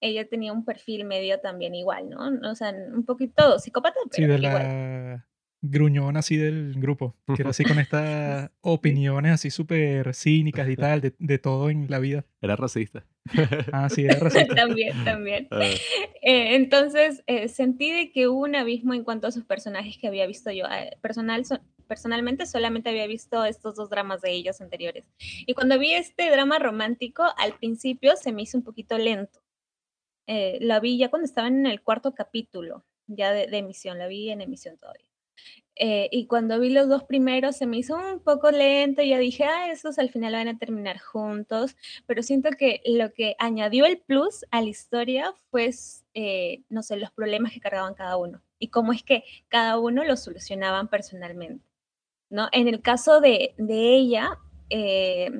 ella 0.01 0.27
tenía 0.27 0.51
un 0.53 0.65
perfil 0.65 1.03
medio 1.05 1.39
también 1.39 1.73
igual, 1.73 2.09
¿no? 2.09 2.49
O 2.51 2.55
sea, 2.55 2.71
un 2.71 3.03
poquito 3.05 3.57
psicópata, 3.57 3.99
Sí, 4.11 4.21
pero 4.21 4.33
de 4.33 4.39
igual. 4.47 4.63
la 4.63 5.27
gruñón 5.61 6.17
así 6.17 6.37
del 6.37 6.73
grupo, 6.77 7.15
que 7.35 7.41
era 7.43 7.51
así 7.51 7.63
con 7.63 7.77
estas 7.79 8.49
opiniones 8.61 9.31
así 9.33 9.51
súper 9.51 10.13
cínicas 10.15 10.67
y 10.69 10.75
tal, 10.75 11.01
de, 11.01 11.13
de 11.19 11.37
todo 11.37 11.69
en 11.69 11.85
la 11.89 11.99
vida. 11.99 12.25
Era 12.41 12.55
racista. 12.55 13.05
Ah, 13.71 13.87
sí, 13.89 14.03
era 14.05 14.15
racista. 14.19 14.55
también, 14.55 15.03
también. 15.03 15.47
Eh, 16.23 16.55
entonces, 16.55 17.23
eh, 17.27 17.47
sentí 17.47 17.91
de 17.91 18.11
que 18.11 18.27
hubo 18.27 18.41
un 18.41 18.55
abismo 18.55 18.93
en 18.95 19.03
cuanto 19.03 19.27
a 19.27 19.31
sus 19.31 19.45
personajes 19.45 19.97
que 19.99 20.07
había 20.07 20.25
visto 20.27 20.51
yo. 20.51 20.65
Eh, 20.65 20.97
personal, 21.01 21.45
so- 21.45 21.59
personalmente 21.87 22.45
solamente 22.47 22.89
había 22.89 23.05
visto 23.05 23.45
estos 23.45 23.75
dos 23.75 23.89
dramas 23.89 24.21
de 24.21 24.31
ellos 24.31 24.59
anteriores. 24.61 25.11
Y 25.45 25.53
cuando 25.53 25.77
vi 25.77 25.93
este 25.93 26.29
drama 26.31 26.57
romántico, 26.57 27.23
al 27.37 27.53
principio 27.53 28.15
se 28.15 28.31
me 28.31 28.41
hizo 28.41 28.57
un 28.57 28.63
poquito 28.63 28.97
lento. 28.97 29.41
eh, 30.27 30.57
la 30.61 30.79
vi 30.79 30.97
ya 30.97 31.09
cuando 31.09 31.25
estaba 31.25 31.47
en 31.47 31.65
el 31.67 31.81
cuarto 31.81 32.13
capítulo 32.15 32.85
ya 33.07 33.31
de, 33.33 33.47
de 33.47 33.57
emisión, 33.59 33.97
la 33.99 34.07
vi 34.07 34.29
en 34.31 34.41
emisión 34.41 34.77
todavía. 34.77 35.05
Eh, 35.75 36.09
y 36.11 36.27
cuando 36.27 36.59
vi 36.59 36.69
los 36.69 36.89
dos 36.89 37.03
primeros 37.03 37.55
se 37.55 37.65
me 37.65 37.77
hizo 37.77 37.95
un 37.95 38.19
poco 38.19 38.51
lento 38.51 39.01
y 39.01 39.09
ya 39.09 39.17
dije, 39.17 39.45
ah, 39.45 39.71
esos 39.71 39.99
al 39.99 40.09
final 40.09 40.33
van 40.33 40.47
a 40.49 40.57
terminar 40.57 40.99
juntos, 40.99 41.75
pero 42.05 42.23
siento 42.23 42.49
que 42.51 42.81
lo 42.85 43.11
que 43.13 43.35
añadió 43.39 43.85
el 43.85 43.99
plus 43.99 44.45
a 44.51 44.61
la 44.61 44.67
historia 44.67 45.33
fue, 45.49 45.71
eh, 46.13 46.63
no 46.69 46.83
sé, 46.83 46.97
los 46.97 47.11
problemas 47.11 47.53
que 47.53 47.61
cargaban 47.61 47.93
cada 47.93 48.17
uno 48.17 48.41
y 48.59 48.67
cómo 48.67 48.93
es 48.93 49.03
que 49.03 49.23
cada 49.47 49.79
uno 49.79 50.03
los 50.03 50.21
solucionaban 50.21 50.87
personalmente, 50.89 51.65
¿no? 52.29 52.49
En 52.51 52.67
el 52.67 52.81
caso 52.81 53.21
de, 53.21 53.53
de 53.57 53.95
ella, 53.95 54.37
eh, 54.69 55.31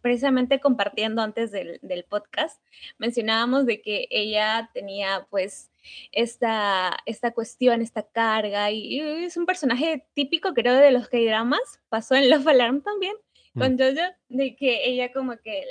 precisamente 0.00 0.60
compartiendo 0.60 1.22
antes 1.22 1.50
del, 1.52 1.78
del, 1.82 2.04
podcast, 2.04 2.60
mencionábamos 2.98 3.66
de 3.66 3.80
que 3.80 4.08
ella 4.10 4.70
tenía 4.74 5.26
pues 5.30 5.70
esta, 6.12 6.96
esta 7.06 7.32
cuestión, 7.32 7.82
esta 7.82 8.02
carga, 8.02 8.70
y, 8.70 9.00
es 9.00 9.36
un 9.36 9.46
personaje 9.46 10.06
típico 10.14 10.54
creo 10.54 10.74
de 10.74 10.90
los 10.90 11.08
K-dramas, 11.08 11.80
pasó 11.88 12.14
en 12.14 12.30
Love 12.30 12.48
Alarm 12.48 12.82
también, 12.82 13.14
mm. 13.54 13.60
con 13.60 13.78
Jojo, 13.78 14.12
de 14.28 14.56
que 14.56 14.88
ella 14.88 15.12
como 15.12 15.36
que 15.38 15.64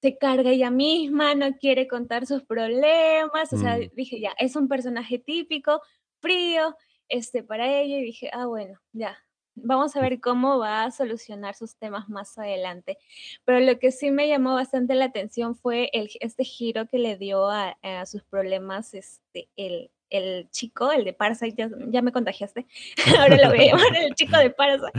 se 0.00 0.16
carga 0.16 0.50
ella 0.50 0.70
misma, 0.70 1.34
no 1.34 1.56
quiere 1.56 1.88
contar 1.88 2.26
sus 2.26 2.42
problemas, 2.42 3.52
o 3.52 3.58
sea, 3.58 3.78
mm. 3.78 3.90
dije 3.94 4.20
ya, 4.20 4.32
es 4.38 4.56
un 4.56 4.68
personaje 4.68 5.18
típico, 5.18 5.80
frío, 6.20 6.76
este, 7.08 7.42
para 7.42 7.66
ella, 7.80 7.98
y 7.98 8.02
dije, 8.02 8.30
ah, 8.32 8.46
bueno, 8.46 8.78
ya, 8.92 9.18
vamos 9.62 9.96
a 9.96 10.00
ver 10.00 10.20
cómo 10.20 10.58
va 10.58 10.84
a 10.84 10.90
solucionar 10.90 11.54
sus 11.54 11.76
temas 11.76 12.08
más 12.08 12.38
adelante. 12.38 12.98
Pero 13.44 13.60
lo 13.60 13.78
que 13.78 13.92
sí 13.92 14.10
me 14.10 14.28
llamó 14.28 14.54
bastante 14.54 14.94
la 14.94 15.06
atención 15.06 15.54
fue 15.56 15.90
el, 15.92 16.10
este 16.20 16.44
giro 16.44 16.86
que 16.86 16.98
le 16.98 17.16
dio 17.16 17.48
a, 17.48 17.76
sus 18.06 18.22
problemas 18.22 18.94
este, 18.94 19.48
el, 19.56 19.90
el, 20.10 20.48
chico, 20.50 20.90
el 20.92 21.04
de 21.04 21.12
Parasite, 21.12 21.70
ya, 21.88 22.02
me 22.02 22.12
contagiaste, 22.12 22.66
ahora 23.18 23.36
lo 23.36 23.48
voy 23.50 23.60
a 23.60 23.72
llamar 23.72 23.96
el 24.00 24.14
chico 24.14 24.38
de 24.38 24.50
Parasite, 24.50 24.92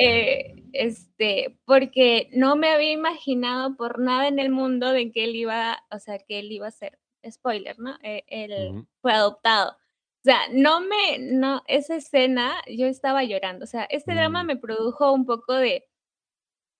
eh, 0.00 0.62
este, 0.72 1.58
porque 1.64 2.28
no 2.32 2.56
me 2.56 2.70
había 2.70 2.92
imaginado 2.92 3.76
por 3.76 3.98
nada 3.98 4.28
en 4.28 4.38
el 4.38 4.50
mundo 4.50 4.92
de 4.92 5.10
que 5.12 5.24
él 5.24 5.36
iba, 5.36 5.82
o 5.90 5.98
sea, 5.98 6.18
que 6.18 6.38
él 6.38 6.52
iba 6.52 6.68
a 6.68 6.72
ser, 6.72 6.98
spoiler, 7.28 7.78
¿no? 7.78 7.96
Eh, 8.02 8.24
él 8.28 8.86
fue 9.00 9.12
adoptado. 9.12 9.76
O 10.24 10.26
sea, 10.26 10.48
no 10.52 10.80
me, 10.80 11.18
no, 11.18 11.62
esa 11.66 11.96
escena 11.96 12.54
yo 12.66 12.86
estaba 12.86 13.24
llorando. 13.24 13.64
O 13.64 13.66
sea, 13.66 13.84
este 13.84 14.14
drama 14.14 14.42
mm. 14.42 14.46
me 14.46 14.56
produjo 14.56 15.12
un 15.12 15.26
poco 15.26 15.52
de, 15.52 15.86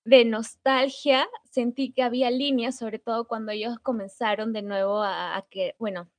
de 0.04 0.24
nostalgia. 0.24 1.28
Sentí 1.50 1.92
que 1.92 2.02
había 2.02 2.30
líneas, 2.30 2.78
sobre 2.78 2.98
todo 2.98 3.28
cuando 3.28 3.52
ellos 3.52 3.78
comenzaron 3.80 4.54
de 4.54 4.62
nuevo 4.62 5.02
a, 5.02 5.46
que, 5.50 5.76
bueno, 5.78 6.10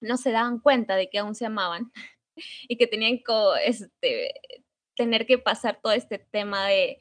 no 0.00 0.16
se 0.16 0.30
daban 0.30 0.60
cuenta 0.60 0.94
de 0.94 1.10
que 1.10 1.18
aún 1.18 1.34
se 1.34 1.46
amaban 1.46 1.90
y 2.68 2.76
que 2.76 2.86
tenían 2.86 3.18
que 3.18 3.34
este, 3.66 4.32
tener 4.94 5.26
que 5.26 5.38
pasar 5.38 5.80
todo 5.82 5.92
este 5.92 6.18
tema 6.18 6.68
de, 6.68 7.00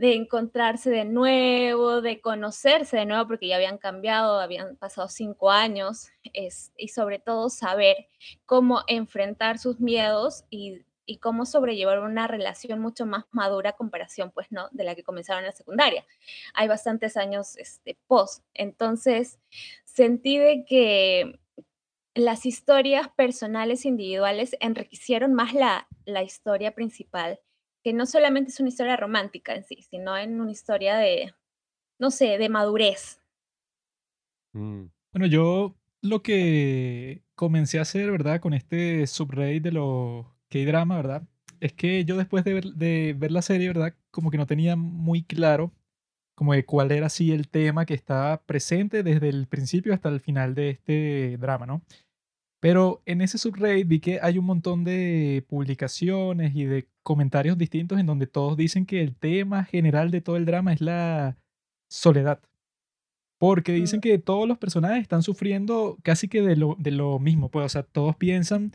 de 0.00 0.14
encontrarse 0.14 0.88
de 0.88 1.04
nuevo, 1.04 2.00
de 2.00 2.22
conocerse 2.22 2.96
de 2.96 3.04
nuevo, 3.04 3.26
porque 3.26 3.48
ya 3.48 3.56
habían 3.56 3.76
cambiado, 3.76 4.40
habían 4.40 4.76
pasado 4.76 5.08
cinco 5.08 5.50
años, 5.50 6.08
y 6.22 6.88
sobre 6.88 7.18
todo 7.18 7.50
saber 7.50 8.08
cómo 8.46 8.80
enfrentar 8.86 9.58
sus 9.58 9.78
miedos 9.78 10.44
y, 10.48 10.86
y, 11.04 11.18
cómo 11.18 11.44
sobrellevar 11.44 11.98
una 11.98 12.26
relación 12.26 12.80
mucho 12.80 13.04
más 13.04 13.26
madura 13.30 13.74
comparación, 13.74 14.30
pues, 14.30 14.46
¿no? 14.50 14.70
De 14.70 14.84
la 14.84 14.94
que 14.94 15.02
comenzaron 15.02 15.40
en 15.40 15.48
la 15.48 15.52
secundaria. 15.52 16.06
Hay 16.54 16.66
bastantes 16.66 17.18
años 17.18 17.58
este, 17.58 17.98
post. 18.06 18.42
Entonces, 18.54 19.38
sentí 19.84 20.38
de 20.38 20.64
que 20.66 21.40
las 22.14 22.46
historias 22.46 23.10
personales 23.10 23.84
individuales 23.84 24.56
enriquecieron 24.60 25.34
más 25.34 25.52
la, 25.52 25.88
la 26.06 26.22
historia 26.22 26.74
principal 26.74 27.38
que 27.82 27.92
no 27.92 28.06
solamente 28.06 28.50
es 28.50 28.60
una 28.60 28.68
historia 28.68 28.96
romántica 28.96 29.54
en 29.54 29.64
sí, 29.64 29.82
sino 29.88 30.16
en 30.16 30.40
una 30.40 30.50
historia 30.50 30.96
de, 30.96 31.34
no 31.98 32.10
sé, 32.10 32.38
de 32.38 32.48
madurez. 32.48 33.20
Mm. 34.52 34.86
Bueno, 35.12 35.26
yo 35.26 35.76
lo 36.02 36.22
que 36.22 37.22
comencé 37.34 37.78
a 37.78 37.82
hacer, 37.82 38.10
¿verdad? 38.10 38.40
Con 38.40 38.54
este 38.54 39.06
subreddit 39.06 39.62
de 39.62 39.72
los 39.72 40.26
K-drama, 40.48 40.96
¿verdad? 40.96 41.22
Es 41.60 41.72
que 41.72 42.04
yo 42.04 42.16
después 42.16 42.44
de 42.44 42.54
ver, 42.54 42.64
de 42.64 43.14
ver 43.18 43.32
la 43.32 43.42
serie, 43.42 43.68
¿verdad? 43.68 43.94
Como 44.10 44.30
que 44.30 44.38
no 44.38 44.46
tenía 44.46 44.76
muy 44.76 45.22
claro 45.22 45.72
como 46.40 46.54
de 46.54 46.64
cuál 46.64 46.90
era 46.90 47.08
así 47.08 47.32
el 47.32 47.48
tema 47.48 47.84
que 47.84 47.92
estaba 47.92 48.42
presente 48.44 49.02
desde 49.02 49.28
el 49.28 49.46
principio 49.46 49.92
hasta 49.92 50.08
el 50.08 50.20
final 50.20 50.54
de 50.54 50.70
este 50.70 51.36
drama, 51.36 51.66
¿no? 51.66 51.82
Pero 52.60 53.02
en 53.06 53.22
ese 53.22 53.38
subreddit 53.38 53.88
vi 53.88 54.00
que 54.00 54.20
hay 54.22 54.36
un 54.38 54.44
montón 54.44 54.84
de 54.84 55.44
publicaciones 55.48 56.54
y 56.54 56.64
de 56.64 56.88
comentarios 57.02 57.56
distintos 57.56 57.98
en 57.98 58.06
donde 58.06 58.26
todos 58.26 58.56
dicen 58.56 58.84
que 58.84 59.00
el 59.00 59.16
tema 59.16 59.64
general 59.64 60.10
de 60.10 60.20
todo 60.20 60.36
el 60.36 60.44
drama 60.44 60.74
es 60.74 60.82
la 60.82 61.38
soledad. 61.90 62.40
Porque 63.38 63.72
dicen 63.72 63.98
mm. 63.98 64.02
que 64.02 64.18
todos 64.18 64.46
los 64.46 64.58
personajes 64.58 65.00
están 65.00 65.22
sufriendo 65.22 65.98
casi 66.02 66.28
que 66.28 66.42
de 66.42 66.56
lo, 66.56 66.76
de 66.78 66.90
lo 66.90 67.18
mismo. 67.18 67.50
Pues, 67.50 67.64
o 67.64 67.68
sea, 67.70 67.82
todos 67.82 68.14
piensan 68.16 68.72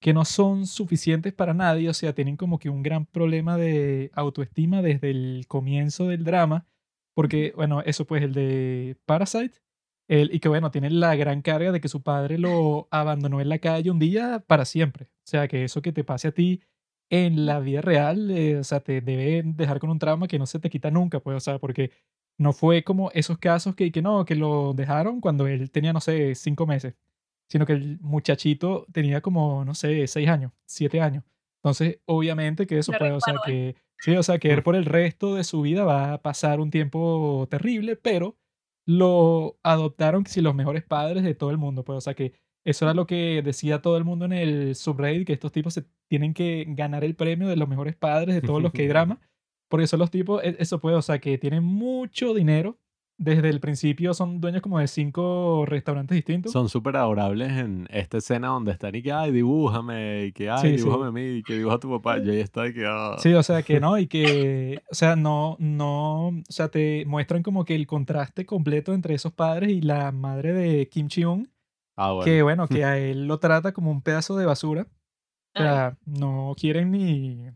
que 0.00 0.14
no 0.14 0.24
son 0.24 0.66
suficientes 0.66 1.34
para 1.34 1.52
nadie. 1.52 1.90
O 1.90 1.94
sea, 1.94 2.14
tienen 2.14 2.38
como 2.38 2.58
que 2.58 2.70
un 2.70 2.82
gran 2.82 3.04
problema 3.04 3.58
de 3.58 4.10
autoestima 4.14 4.80
desde 4.80 5.10
el 5.10 5.44
comienzo 5.46 6.08
del 6.08 6.24
drama. 6.24 6.66
Porque, 7.14 7.52
bueno, 7.54 7.82
eso 7.82 8.06
pues 8.06 8.22
el 8.22 8.32
de 8.32 8.96
Parasite 9.04 9.58
y 10.08 10.38
que 10.40 10.48
bueno, 10.48 10.70
tiene 10.70 10.90
la 10.90 11.16
gran 11.16 11.42
carga 11.42 11.72
de 11.72 11.80
que 11.80 11.88
su 11.88 12.02
padre 12.02 12.38
lo 12.38 12.88
abandonó 12.90 13.40
en 13.40 13.48
la 13.48 13.58
calle 13.58 13.90
un 13.90 13.98
día 13.98 14.44
para 14.46 14.64
siempre. 14.64 15.06
O 15.06 15.28
sea, 15.28 15.48
que 15.48 15.64
eso 15.64 15.82
que 15.82 15.92
te 15.92 16.04
pase 16.04 16.28
a 16.28 16.32
ti 16.32 16.62
en 17.10 17.46
la 17.46 17.60
vida 17.60 17.80
real, 17.82 18.30
eh, 18.30 18.58
o 18.58 18.64
sea, 18.64 18.80
te 18.80 19.00
debe 19.00 19.42
dejar 19.44 19.78
con 19.80 19.90
un 19.90 19.98
trauma 19.98 20.28
que 20.28 20.38
no 20.38 20.46
se 20.46 20.58
te 20.58 20.70
quita 20.70 20.90
nunca, 20.90 21.20
pues, 21.20 21.36
o 21.36 21.40
sea, 21.40 21.58
porque 21.58 21.92
no 22.38 22.52
fue 22.52 22.84
como 22.84 23.10
esos 23.12 23.38
casos 23.38 23.74
que, 23.74 23.90
que 23.92 24.02
no, 24.02 24.24
que 24.24 24.34
lo 24.34 24.74
dejaron 24.74 25.20
cuando 25.20 25.46
él 25.46 25.70
tenía, 25.70 25.92
no 25.92 26.00
sé, 26.00 26.34
cinco 26.34 26.66
meses, 26.66 26.94
sino 27.48 27.66
que 27.66 27.74
el 27.74 27.98
muchachito 28.00 28.86
tenía 28.92 29.20
como, 29.20 29.64
no 29.64 29.74
sé, 29.74 30.06
seis 30.06 30.28
años, 30.28 30.52
siete 30.66 31.00
años. 31.00 31.24
Entonces, 31.62 32.00
obviamente 32.06 32.66
que 32.66 32.78
eso 32.78 32.92
puede, 32.92 33.12
o 33.12 33.20
sea, 33.20 33.36
que, 33.44 33.76
sí, 33.98 34.16
o 34.16 34.22
sea, 34.22 34.38
que 34.38 34.52
él 34.52 34.62
por 34.62 34.76
el 34.76 34.84
resto 34.84 35.34
de 35.34 35.44
su 35.44 35.62
vida 35.62 35.84
va 35.84 36.12
a 36.14 36.22
pasar 36.22 36.60
un 36.60 36.70
tiempo 36.70 37.46
terrible, 37.50 37.96
pero 37.96 38.36
lo 38.86 39.58
adoptaron 39.62 40.24
si 40.26 40.40
los 40.40 40.54
mejores 40.54 40.84
padres 40.84 41.24
de 41.24 41.34
todo 41.34 41.50
el 41.50 41.58
mundo. 41.58 41.84
Pues, 41.84 41.98
o 41.98 42.00
sea 42.00 42.14
que 42.14 42.34
eso 42.64 42.84
era 42.84 42.94
lo 42.94 43.06
que 43.06 43.42
decía 43.44 43.82
todo 43.82 43.96
el 43.96 44.04
mundo 44.04 44.24
en 44.24 44.32
el 44.32 44.74
subreddit, 44.74 45.26
que 45.26 45.32
estos 45.32 45.52
tipos 45.52 45.74
se 45.74 45.84
tienen 46.08 46.34
que 46.34 46.64
ganar 46.68 47.04
el 47.04 47.14
premio 47.16 47.48
de 47.48 47.56
los 47.56 47.68
mejores 47.68 47.96
padres 47.96 48.34
de 48.34 48.42
todos 48.42 48.62
los 48.62 48.72
que 48.72 48.82
hay 48.82 48.88
drama. 48.88 49.20
Porque 49.68 49.86
son 49.86 49.98
los 49.98 50.10
tipos, 50.10 50.42
e, 50.44 50.56
eso 50.58 50.80
puede, 50.80 50.96
o 50.96 51.02
sea, 51.02 51.18
que 51.18 51.38
tienen 51.38 51.64
mucho 51.64 52.32
dinero 52.34 52.78
desde 53.18 53.48
el 53.48 53.60
principio 53.60 54.12
son 54.12 54.40
dueños 54.40 54.62
como 54.62 54.78
de 54.78 54.88
cinco 54.88 55.64
restaurantes 55.66 56.14
distintos. 56.14 56.52
Son 56.52 56.68
súper 56.68 56.96
adorables 56.96 57.50
en 57.52 57.86
esta 57.90 58.18
escena 58.18 58.48
donde 58.48 58.72
están 58.72 58.94
y 58.94 59.02
que, 59.02 59.12
ay, 59.12 59.32
dibújame, 59.32 60.26
y 60.26 60.32
que, 60.32 60.50
ay, 60.50 60.76
dibújame 60.76 61.06
a 61.06 61.12
mí, 61.12 61.38
y 61.38 61.42
que 61.42 61.54
dibuja 61.54 61.76
a 61.76 61.80
tu 61.80 61.90
papá, 61.90 62.18
y 62.18 62.28
ahí 62.28 62.40
está, 62.40 62.66
y 62.66 62.74
que, 62.74 62.84
ah. 62.86 63.16
Sí, 63.18 63.32
o 63.32 63.42
sea, 63.42 63.62
que 63.62 63.80
no, 63.80 63.98
y 63.98 64.06
que, 64.06 64.82
o 64.90 64.94
sea, 64.94 65.16
no, 65.16 65.56
no, 65.58 66.28
o 66.28 66.42
sea, 66.48 66.68
te 66.68 67.04
muestran 67.06 67.42
como 67.42 67.64
que 67.64 67.74
el 67.74 67.86
contraste 67.86 68.44
completo 68.44 68.92
entre 68.92 69.14
esos 69.14 69.32
padres 69.32 69.70
y 69.70 69.80
la 69.80 70.12
madre 70.12 70.52
de 70.52 70.88
Kim 70.88 71.08
Chi-un. 71.08 71.50
Ah, 71.96 72.12
bueno. 72.12 72.24
Que, 72.24 72.42
bueno, 72.42 72.68
que 72.68 72.84
a 72.84 72.98
él 72.98 73.26
lo 73.26 73.38
trata 73.38 73.72
como 73.72 73.90
un 73.90 74.02
pedazo 74.02 74.36
de 74.36 74.44
basura. 74.44 74.86
O 75.54 75.58
sea, 75.58 75.96
no 76.04 76.54
quieren 76.58 76.90
ni... 76.90 77.48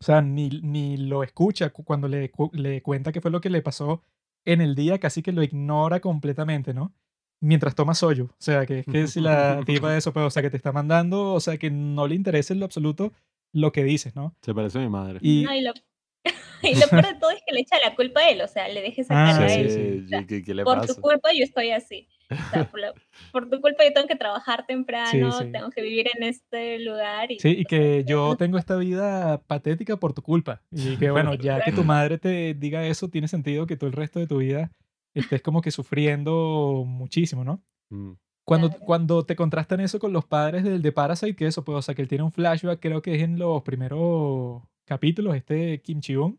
O 0.00 0.04
sea, 0.04 0.20
ni, 0.20 0.48
ni 0.48 0.96
lo 0.96 1.22
escucha 1.22 1.70
cuando 1.70 2.08
le, 2.08 2.32
le 2.52 2.82
cuenta 2.82 3.12
qué 3.12 3.20
fue 3.20 3.30
lo 3.30 3.40
que 3.40 3.48
le 3.48 3.62
pasó 3.62 4.02
en 4.44 4.60
el 4.60 4.74
día 4.74 4.98
casi 4.98 5.22
que 5.22 5.32
lo 5.32 5.42
ignora 5.42 6.00
completamente, 6.00 6.74
¿no? 6.74 6.92
Mientras 7.40 7.74
toma 7.74 7.94
soyo. 7.94 8.26
O 8.26 8.36
sea, 8.38 8.66
que 8.66 8.80
es 8.80 8.86
que 8.86 9.06
si 9.06 9.20
la 9.20 9.60
tipa 9.66 9.90
de 9.90 9.98
eso, 9.98 10.12
pues, 10.12 10.26
o 10.26 10.30
sea, 10.30 10.42
que 10.42 10.50
te 10.50 10.56
está 10.56 10.72
mandando, 10.72 11.34
o 11.34 11.40
sea, 11.40 11.58
que 11.58 11.70
no 11.70 12.06
le 12.06 12.14
interesa 12.14 12.54
en 12.54 12.60
lo 12.60 12.66
absoluto 12.66 13.12
lo 13.52 13.72
que 13.72 13.84
dices, 13.84 14.16
¿no? 14.16 14.34
Se 14.42 14.54
parece 14.54 14.78
a 14.78 14.82
mi 14.82 14.88
madre. 14.88 15.18
Y, 15.22 15.48
y 15.48 15.60
lo, 15.62 15.72
peor 16.90 17.06
de 17.06 17.14
todo 17.18 17.30
es 17.30 17.42
que 17.46 17.54
le 17.54 17.60
echa 17.60 17.76
la 17.84 17.94
culpa 17.94 18.20
a 18.20 18.30
él, 18.30 18.40
o 18.40 18.48
sea, 18.48 18.68
le 18.68 18.82
dejes 18.82 19.06
sacar 19.06 19.42
ah, 19.42 19.44
a 19.44 19.54
él. 19.54 20.06
Sí, 20.08 20.42
¿qué, 20.42 20.54
le 20.54 20.64
por 20.64 20.86
tu 20.86 20.94
culpa 20.96 21.30
yo 21.32 21.44
estoy 21.44 21.70
así. 21.70 22.08
por, 23.32 23.50
tu 23.50 23.60
culpa 23.60 23.84
yo 23.84 23.92
tengo 23.92 24.06
que 24.06 24.16
trabajar 24.16 24.66
temprano, 24.66 25.38
tengo 25.52 25.70
que 25.70 25.82
vivir 25.82 26.08
en 26.16 26.24
este 26.24 26.78
lugar. 26.78 27.30
Y, 27.30 27.38
sí, 27.38 27.50
y 27.58 27.64
que 27.64 28.04
yo 28.06 28.36
tengo 28.36 28.58
esta 28.58 28.76
vida 28.76 29.42
patética 29.46 29.96
por 29.96 30.14
tu 30.14 30.22
culpa. 30.22 30.62
Y 30.70 30.96
que 30.98 31.10
bueno, 31.10 31.34
ya 31.34 31.60
que 31.62 31.72
tu 31.72 31.84
madre 31.84 32.18
te 32.18 32.54
diga 32.54 32.86
eso, 32.86 33.08
tiene 33.08 33.28
sentido 33.28 33.66
que 33.66 33.76
tú 33.76 33.86
el 33.86 33.92
resto 33.92 34.18
de 34.18 34.26
tu 34.26 34.38
vida 34.38 34.70
estés 35.14 35.42
como 35.42 35.60
que 35.60 35.70
sufriendo 35.70 36.84
muchísimo, 36.86 37.44
¿no? 37.44 37.62
Mm. 37.90 38.12
Cuando, 38.44 38.70
cuando 38.70 39.24
te 39.24 39.36
contrastan 39.36 39.80
eso 39.80 39.98
con 39.98 40.12
los 40.12 40.26
padres 40.26 40.64
del 40.64 40.82
de 40.82 40.92
Parasite, 40.92 41.34
que 41.34 41.46
eso, 41.46 41.64
pues, 41.64 41.78
o 41.78 41.82
sea, 41.82 41.94
que 41.94 42.02
él 42.02 42.08
tiene 42.08 42.24
un 42.24 42.32
flashback, 42.32 42.78
creo 42.78 43.00
que 43.00 43.14
es 43.14 43.22
en 43.22 43.38
los 43.38 43.62
primeros 43.62 44.62
capítulos, 44.84 45.34
este 45.34 45.80
Kim 45.80 46.00
Chi-un, 46.00 46.38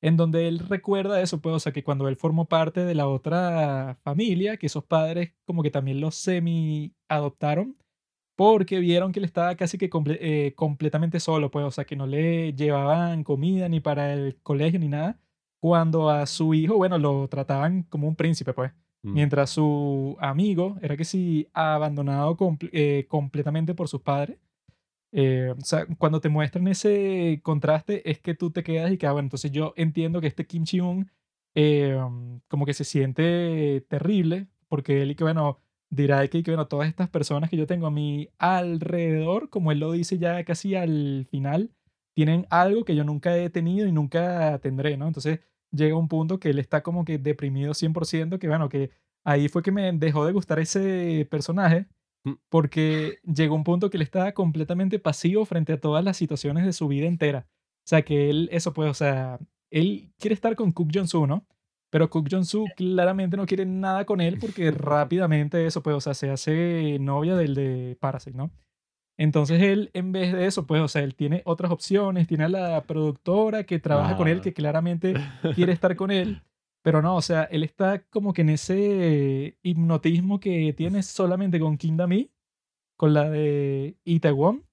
en 0.00 0.16
donde 0.16 0.48
él 0.48 0.60
recuerda 0.60 1.20
eso, 1.20 1.40
pues, 1.40 1.54
o 1.56 1.60
sea, 1.60 1.72
que 1.72 1.82
cuando 1.84 2.08
él 2.08 2.16
formó 2.16 2.46
parte 2.48 2.84
de 2.84 2.94
la 2.94 3.08
otra 3.08 3.98
familia, 4.04 4.56
que 4.56 4.66
esos 4.66 4.84
padres 4.84 5.32
como 5.44 5.62
que 5.62 5.70
también 5.70 6.00
los 6.00 6.14
semi 6.14 6.94
adoptaron, 7.08 7.76
porque 8.36 8.78
vieron 8.80 9.12
que 9.12 9.18
él 9.20 9.24
estaba 9.24 9.56
casi 9.56 9.78
que 9.78 9.90
comple- 9.90 10.18
eh, 10.20 10.54
completamente 10.56 11.20
solo, 11.20 11.50
pues, 11.50 11.64
o 11.66 11.70
sea, 11.72 11.84
que 11.84 11.96
no 11.96 12.06
le 12.06 12.52
llevaban 12.54 13.24
comida 13.24 13.68
ni 13.68 13.80
para 13.80 14.12
el 14.14 14.38
colegio 14.42 14.78
ni 14.80 14.88
nada, 14.88 15.18
cuando 15.60 16.08
a 16.10 16.26
su 16.26 16.54
hijo, 16.54 16.76
bueno, 16.76 16.98
lo 16.98 17.26
trataban 17.28 17.82
como 17.84 18.06
un 18.08 18.14
príncipe, 18.16 18.52
pues, 18.54 18.72
Mm. 19.02 19.12
mientras 19.14 19.50
su 19.50 20.16
amigo 20.20 20.76
era 20.82 20.96
que 20.96 21.04
sí 21.04 21.48
abandonado 21.52 22.36
comple- 22.36 22.70
eh, 22.72 23.06
completamente 23.08 23.74
por 23.74 23.88
sus 23.88 24.00
padres. 24.02 24.38
Eh, 25.12 25.54
o 25.58 25.64
sea, 25.64 25.86
cuando 25.98 26.20
te 26.20 26.28
muestran 26.28 26.68
ese 26.68 27.40
contraste 27.42 28.08
es 28.10 28.20
que 28.20 28.34
tú 28.34 28.50
te 28.50 28.62
quedas 28.62 28.92
y 28.92 28.98
que, 28.98 29.06
ah, 29.06 29.12
bueno, 29.12 29.26
entonces 29.26 29.50
yo 29.52 29.72
entiendo 29.76 30.20
que 30.20 30.26
este 30.26 30.46
Kim 30.46 30.64
Chi-un 30.64 31.10
eh, 31.54 31.96
como 32.48 32.66
que 32.66 32.74
se 32.74 32.84
siente 32.84 33.84
terrible 33.88 34.48
porque 34.68 35.02
él 35.02 35.10
y 35.12 35.14
que, 35.14 35.24
bueno, 35.24 35.60
dirá 35.90 36.26
que, 36.28 36.42
que, 36.42 36.50
bueno, 36.50 36.68
todas 36.68 36.88
estas 36.88 37.08
personas 37.08 37.48
que 37.50 37.56
yo 37.56 37.66
tengo 37.66 37.86
a 37.86 37.90
mi 37.90 38.28
alrededor, 38.38 39.48
como 39.50 39.72
él 39.72 39.80
lo 39.80 39.92
dice 39.92 40.18
ya 40.18 40.44
casi 40.44 40.74
al 40.74 41.26
final, 41.30 41.70
tienen 42.14 42.46
algo 42.50 42.84
que 42.84 42.94
yo 42.94 43.04
nunca 43.04 43.36
he 43.36 43.48
tenido 43.50 43.86
y 43.86 43.92
nunca 43.92 44.58
tendré, 44.60 44.96
¿no? 44.96 45.06
Entonces 45.06 45.40
llega 45.70 45.96
un 45.96 46.08
punto 46.08 46.38
que 46.40 46.50
él 46.50 46.58
está 46.58 46.82
como 46.82 47.04
que 47.04 47.18
deprimido 47.18 47.72
100%, 47.74 48.38
que 48.38 48.48
bueno, 48.48 48.68
que 48.68 48.90
ahí 49.24 49.48
fue 49.48 49.62
que 49.62 49.72
me 49.72 49.90
dejó 49.92 50.26
de 50.26 50.32
gustar 50.32 50.58
ese 50.58 51.26
personaje. 51.30 51.86
Porque 52.48 53.18
llegó 53.24 53.54
un 53.54 53.64
punto 53.64 53.90
que 53.90 53.96
él 53.96 54.02
estaba 54.02 54.32
completamente 54.32 54.98
pasivo 54.98 55.44
frente 55.44 55.72
a 55.72 55.80
todas 55.80 56.04
las 56.04 56.16
situaciones 56.16 56.64
de 56.64 56.72
su 56.72 56.88
vida 56.88 57.06
entera. 57.06 57.46
O 57.50 57.88
sea, 57.88 58.02
que 58.02 58.30
él, 58.30 58.48
eso 58.52 58.72
pues, 58.72 58.90
o 58.90 58.94
sea, 58.94 59.38
él 59.70 60.10
quiere 60.18 60.34
estar 60.34 60.54
con 60.56 60.72
Cook 60.72 60.90
Jong-soo, 60.94 61.26
¿no? 61.26 61.46
Pero 61.90 62.10
Cook 62.10 62.28
Jong-soo 62.30 62.66
claramente 62.76 63.36
no 63.36 63.46
quiere 63.46 63.64
nada 63.64 64.04
con 64.04 64.20
él 64.20 64.38
porque 64.40 64.70
rápidamente 64.72 65.64
eso 65.66 65.82
pues, 65.82 65.96
o 65.96 66.00
sea, 66.00 66.14
se 66.14 66.30
hace 66.30 66.98
novia 67.00 67.34
del 67.36 67.54
de 67.54 67.96
Parasite, 68.00 68.36
¿no? 68.36 68.50
Entonces 69.16 69.60
él, 69.62 69.90
en 69.94 70.12
vez 70.12 70.32
de 70.32 70.46
eso, 70.46 70.66
pues, 70.66 70.80
o 70.80 70.86
sea, 70.88 71.02
él 71.02 71.14
tiene 71.16 71.42
otras 71.44 71.72
opciones, 71.72 72.28
tiene 72.28 72.44
a 72.44 72.48
la 72.48 72.82
productora 72.84 73.64
que 73.64 73.80
trabaja 73.80 74.16
con 74.16 74.28
él, 74.28 74.38
Ah. 74.38 74.42
que 74.42 74.52
claramente 74.52 75.14
quiere 75.56 75.72
estar 75.72 75.96
con 75.96 76.10
él, 76.12 76.42
pero 76.88 77.02
no, 77.02 77.16
o 77.16 77.20
sea, 77.20 77.42
él 77.50 77.64
está 77.64 78.02
como 78.08 78.32
que 78.32 78.40
en 78.40 78.48
ese 78.48 79.58
hipnotismo 79.62 80.40
que 80.40 80.72
tiene 80.72 81.02
solamente 81.02 81.60
con 81.60 81.76
Kim 81.76 81.98
Da-mi, 81.98 82.30
con 82.96 83.12
la 83.12 83.28
de 83.28 83.98
Itaewon. 84.04 84.64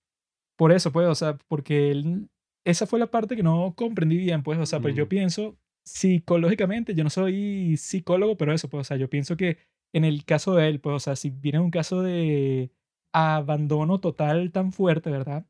Por 0.55 0.71
eso, 0.71 0.93
pues, 0.93 1.09
o 1.09 1.13
sea, 1.15 1.37
porque 1.49 1.91
él, 1.91 2.29
esa 2.63 2.87
fue 2.87 2.99
la 2.99 3.11
parte 3.11 3.35
que 3.35 3.43
no 3.43 3.73
comprendí 3.75 4.15
bien, 4.15 4.43
pues, 4.43 4.57
o 4.59 4.65
sea, 4.65 4.79
pues 4.79 4.95
yo 4.95 5.07
Mm. 5.07 5.09
pienso 5.09 5.57
psicológicamente, 5.85 6.95
yo 6.95 7.03
no 7.03 7.09
soy 7.09 7.75
psicólogo, 7.75 8.37
pero 8.37 8.53
eso, 8.53 8.69
pues, 8.69 8.79
o 8.79 8.83
sea, 8.85 8.95
yo 8.95 9.09
pienso 9.09 9.35
que 9.35 9.57
en 9.93 10.05
el 10.05 10.23
caso 10.23 10.55
de 10.55 10.69
él, 10.69 10.79
pues, 10.79 10.95
o 10.95 10.99
sea, 10.99 11.17
si 11.17 11.31
viene 11.31 11.59
un 11.59 11.69
caso 11.69 12.01
de 12.01 12.71
abandono 13.11 13.99
total 13.99 14.53
tan 14.53 14.71
fuerte, 14.71 15.09
¿verdad? 15.11 15.45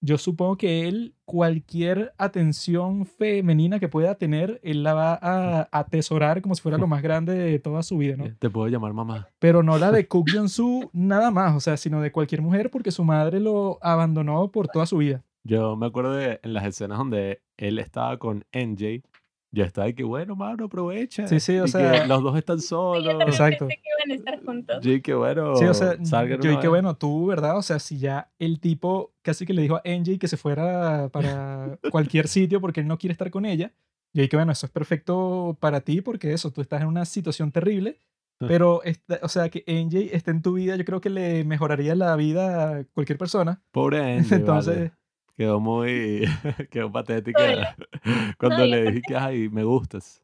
Yo 0.00 0.16
supongo 0.16 0.56
que 0.56 0.86
él, 0.86 1.14
cualquier 1.24 2.12
atención 2.18 3.04
femenina 3.04 3.80
que 3.80 3.88
pueda 3.88 4.14
tener, 4.14 4.60
él 4.62 4.84
la 4.84 4.94
va 4.94 5.18
a 5.20 5.68
atesorar 5.72 6.40
como 6.40 6.54
si 6.54 6.62
fuera 6.62 6.78
lo 6.78 6.86
más 6.86 7.02
grande 7.02 7.34
de 7.34 7.58
toda 7.58 7.82
su 7.82 7.98
vida, 7.98 8.16
¿no? 8.16 8.24
Te 8.38 8.48
puedo 8.48 8.68
llamar 8.68 8.92
mamá. 8.92 9.28
Pero 9.38 9.62
no 9.62 9.76
la 9.78 9.90
de 9.90 10.06
Cook 10.08 10.28
Jong-soo 10.32 10.90
nada 10.92 11.30
más, 11.30 11.56
o 11.56 11.60
sea, 11.60 11.76
sino 11.76 12.00
de 12.00 12.12
cualquier 12.12 12.42
mujer 12.42 12.70
porque 12.70 12.92
su 12.92 13.02
madre 13.04 13.40
lo 13.40 13.78
abandonó 13.82 14.50
por 14.52 14.68
toda 14.68 14.86
su 14.86 14.98
vida. 14.98 15.24
Yo 15.42 15.76
me 15.76 15.86
acuerdo 15.86 16.12
de 16.12 16.40
en 16.42 16.52
las 16.52 16.64
escenas 16.66 16.98
donde 16.98 17.40
él 17.56 17.78
estaba 17.78 18.18
con 18.18 18.44
NJ. 18.52 19.02
Yo 19.50 19.64
estaba 19.64 19.86
de 19.86 19.94
que, 19.94 20.04
bueno, 20.04 20.36
mano, 20.36 20.66
aprovecha. 20.66 21.26
Sí, 21.26 21.40
sí, 21.40 21.52
o 21.58 21.62
y 21.62 21.64
que 21.66 21.68
sea- 21.68 22.06
los 22.06 22.22
dos 22.22 22.36
están 22.36 22.58
Yo 22.58 22.62
solos. 22.62 23.04
también 23.06 23.28
Exacto. 23.28 23.66
pensé 23.66 23.82
que 23.82 23.88
iban 23.88 24.10
a 24.10 24.14
estar 24.14 24.44
juntos. 24.44 24.78
Sí, 24.82 25.00
que 25.00 25.14
bueno. 25.14 25.56
Sí, 25.56 25.64
o 25.64 25.74
sea, 25.74 25.96
salgan 26.04 26.40
yo 26.42 26.52
y 26.52 26.58
que 26.60 26.68
bueno, 26.68 26.96
tú, 26.96 27.26
¿verdad? 27.26 27.56
O 27.56 27.62
sea, 27.62 27.78
si 27.78 27.98
ya 27.98 28.30
el 28.38 28.60
tipo 28.60 29.14
casi 29.22 29.46
que 29.46 29.54
le 29.54 29.62
dijo 29.62 29.76
a 29.76 29.82
Angie 29.86 30.18
que 30.18 30.28
se 30.28 30.36
fuera 30.36 31.08
para 31.10 31.78
cualquier 31.90 32.28
sitio 32.28 32.60
porque 32.60 32.80
él 32.80 32.86
no 32.88 32.98
quiere 32.98 33.12
estar 33.12 33.30
con 33.30 33.46
ella, 33.46 33.72
yo 34.12 34.22
y 34.22 34.28
que 34.28 34.36
bueno, 34.36 34.52
eso 34.52 34.66
es 34.66 34.72
perfecto 34.72 35.56
para 35.60 35.80
ti 35.80 36.00
porque 36.02 36.32
eso, 36.32 36.50
tú 36.52 36.60
estás 36.60 36.82
en 36.82 36.88
una 36.88 37.04
situación 37.06 37.50
terrible, 37.50 38.00
pero, 38.46 38.82
esta- 38.84 39.18
o 39.22 39.28
sea, 39.28 39.48
que 39.48 39.64
Angie 39.66 40.14
esté 40.14 40.30
en 40.30 40.42
tu 40.42 40.52
vida, 40.52 40.76
yo 40.76 40.84
creo 40.84 41.00
que 41.00 41.10
le 41.10 41.42
mejoraría 41.44 41.94
la 41.96 42.14
vida 42.16 42.78
a 42.80 42.84
cualquier 42.84 43.18
persona. 43.18 43.62
Pobre 43.72 43.98
NJ, 44.18 44.34
Entonces, 44.36 44.76
vale. 44.76 44.92
Quedó 45.38 45.60
muy. 45.60 46.24
quedó 46.70 46.90
patética. 46.90 47.42
Hola. 47.44 47.76
Cuando 48.38 48.66
le 48.66 48.82
dije 48.90 49.02
que, 49.06 49.16
ay, 49.16 49.48
me 49.48 49.62
gustas. 49.62 50.20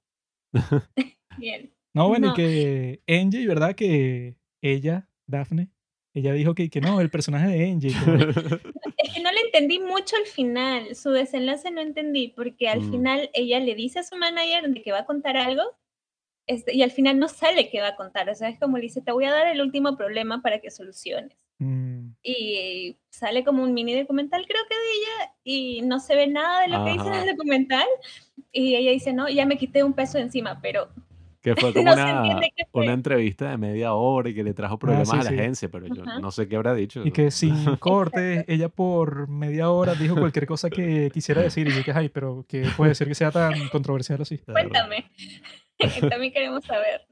Bien. 1.38 1.72
no, 1.94 2.08
bueno, 2.08 2.32
y 2.32 2.34
que 2.34 3.02
Angie, 3.08 3.46
¿verdad? 3.46 3.74
Que 3.76 4.36
ella, 4.60 5.08
Daphne, 5.26 5.70
ella 6.14 6.32
dijo 6.32 6.54
que, 6.56 6.68
que 6.68 6.80
no, 6.80 7.00
el 7.00 7.10
personaje 7.10 7.46
de 7.48 7.70
Angie. 7.70 7.92
como- 8.04 8.16
Es 8.96 9.14
que 9.14 9.22
no 9.22 9.30
le 9.30 9.40
entendí 9.40 9.78
mucho 9.78 10.16
al 10.16 10.26
final, 10.26 10.94
su 10.96 11.10
desenlace 11.10 11.70
no 11.70 11.80
entendí, 11.80 12.28
porque 12.34 12.68
al 12.68 12.80
Mm. 12.80 12.90
final 12.90 13.30
ella 13.34 13.60
le 13.60 13.74
dice 13.76 14.00
a 14.00 14.02
su 14.04 14.16
manager 14.16 14.68
de 14.68 14.82
que 14.82 14.90
va 14.92 15.00
a 15.00 15.06
contar 15.06 15.36
algo, 15.36 15.62
este, 16.48 16.74
y 16.74 16.82
al 16.82 16.90
final 16.90 17.18
no 17.20 17.28
sale 17.28 17.70
que 17.70 17.80
va 17.80 17.88
a 17.88 17.96
contar, 17.96 18.28
o 18.30 18.34
sea, 18.34 18.48
es 18.48 18.58
como 18.58 18.78
le 18.78 18.82
dice, 18.84 19.00
te 19.00 19.12
voy 19.12 19.24
a 19.26 19.32
dar 19.32 19.46
el 19.46 19.60
último 19.60 19.96
problema 19.96 20.42
para 20.42 20.60
que 20.60 20.70
soluciones. 20.72 21.36
Mm, 21.58 22.14
Y 22.22 22.96
sale 23.10 23.44
como 23.44 23.62
un 23.62 23.72
mini 23.74 23.94
documental, 23.98 24.44
creo 24.46 24.62
que 24.68 24.74
de 24.74 24.82
ella, 24.96 25.32
y 25.44 25.82
no 25.82 26.00
se 26.00 26.16
ve 26.16 26.26
nada 26.26 26.62
de 26.62 26.68
lo 26.68 26.84
que 26.84 26.92
dice 26.92 27.06
en 27.06 27.12
Ajá. 27.12 27.22
el 27.24 27.30
documental, 27.36 27.86
y 28.52 28.74
ella 28.74 28.90
dice, 28.90 29.12
no, 29.12 29.28
ya 29.28 29.46
me 29.46 29.56
quité 29.56 29.84
un 29.84 29.92
peso 29.92 30.18
encima, 30.18 30.60
pero 30.60 30.88
que 31.40 31.54
fue 31.56 31.72
como 31.74 31.84
No 31.84 31.94
se 31.94 32.02
una, 32.02 32.18
entiende 32.18 32.52
qué 32.56 32.64
fue. 32.72 32.82
una 32.84 32.92
entrevista 32.94 33.50
de 33.50 33.58
media 33.58 33.92
hora 33.94 34.30
y 34.30 34.34
que 34.34 34.42
le 34.42 34.54
trajo 34.54 34.78
problemas 34.78 35.08
sí, 35.10 35.14
a 35.16 35.22
la 35.22 35.30
sí. 35.30 35.34
agencia, 35.38 35.68
pero 35.70 35.86
yo 35.86 36.02
Ajá. 36.02 36.18
no 36.18 36.30
sé 36.30 36.48
qué 36.48 36.56
habrá 36.56 36.74
dicho. 36.74 37.02
Y 37.06 37.12
que 37.12 37.30
sin 37.30 37.54
corte, 37.76 38.44
ella 38.48 38.68
por 38.68 39.28
media 39.28 39.70
hora 39.70 39.94
dijo 39.94 40.16
cualquier 40.16 40.46
cosa 40.46 40.70
que 40.70 41.10
quisiera 41.12 41.42
decir. 41.42 41.68
Y 41.68 41.72
yo 41.72 41.84
que, 41.84 41.92
ay, 41.92 42.08
pero 42.08 42.44
que 42.48 42.64
puede 42.76 42.90
decir 42.90 43.06
que 43.06 43.14
sea 43.14 43.30
tan 43.30 43.68
controversial 43.68 44.22
así. 44.22 44.38
Cuéntame, 44.38 45.04
también 46.10 46.32
queremos 46.32 46.64
saber. 46.64 47.02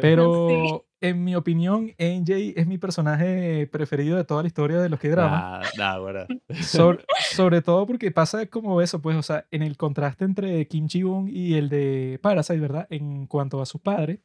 Pero 0.00 0.84
en 1.00 1.24
mi 1.24 1.34
opinión, 1.34 1.92
NJ 1.98 2.54
es 2.56 2.66
mi 2.66 2.78
personaje 2.78 3.66
preferido 3.66 4.16
de 4.16 4.24
toda 4.24 4.42
la 4.42 4.48
historia 4.48 4.78
de 4.78 4.88
los 4.88 4.98
que 4.98 5.10
drama. 5.10 5.60
Nah, 5.76 5.94
nah, 5.94 5.98
bueno. 5.98 6.26
Sobre, 6.62 7.04
sobre 7.32 7.62
todo 7.62 7.86
porque 7.86 8.10
pasa 8.10 8.46
como 8.46 8.80
eso, 8.80 9.00
pues, 9.02 9.16
o 9.16 9.22
sea, 9.22 9.46
en 9.50 9.62
el 9.62 9.76
contraste 9.76 10.24
entre 10.24 10.66
Kim 10.68 10.88
Ji-woon 10.88 11.28
y 11.28 11.54
el 11.54 11.68
de 11.68 12.18
Parasite, 12.22 12.60
¿verdad? 12.60 12.86
En 12.90 13.26
cuanto 13.26 13.60
a 13.60 13.66
sus 13.66 13.80
padres, 13.80 14.20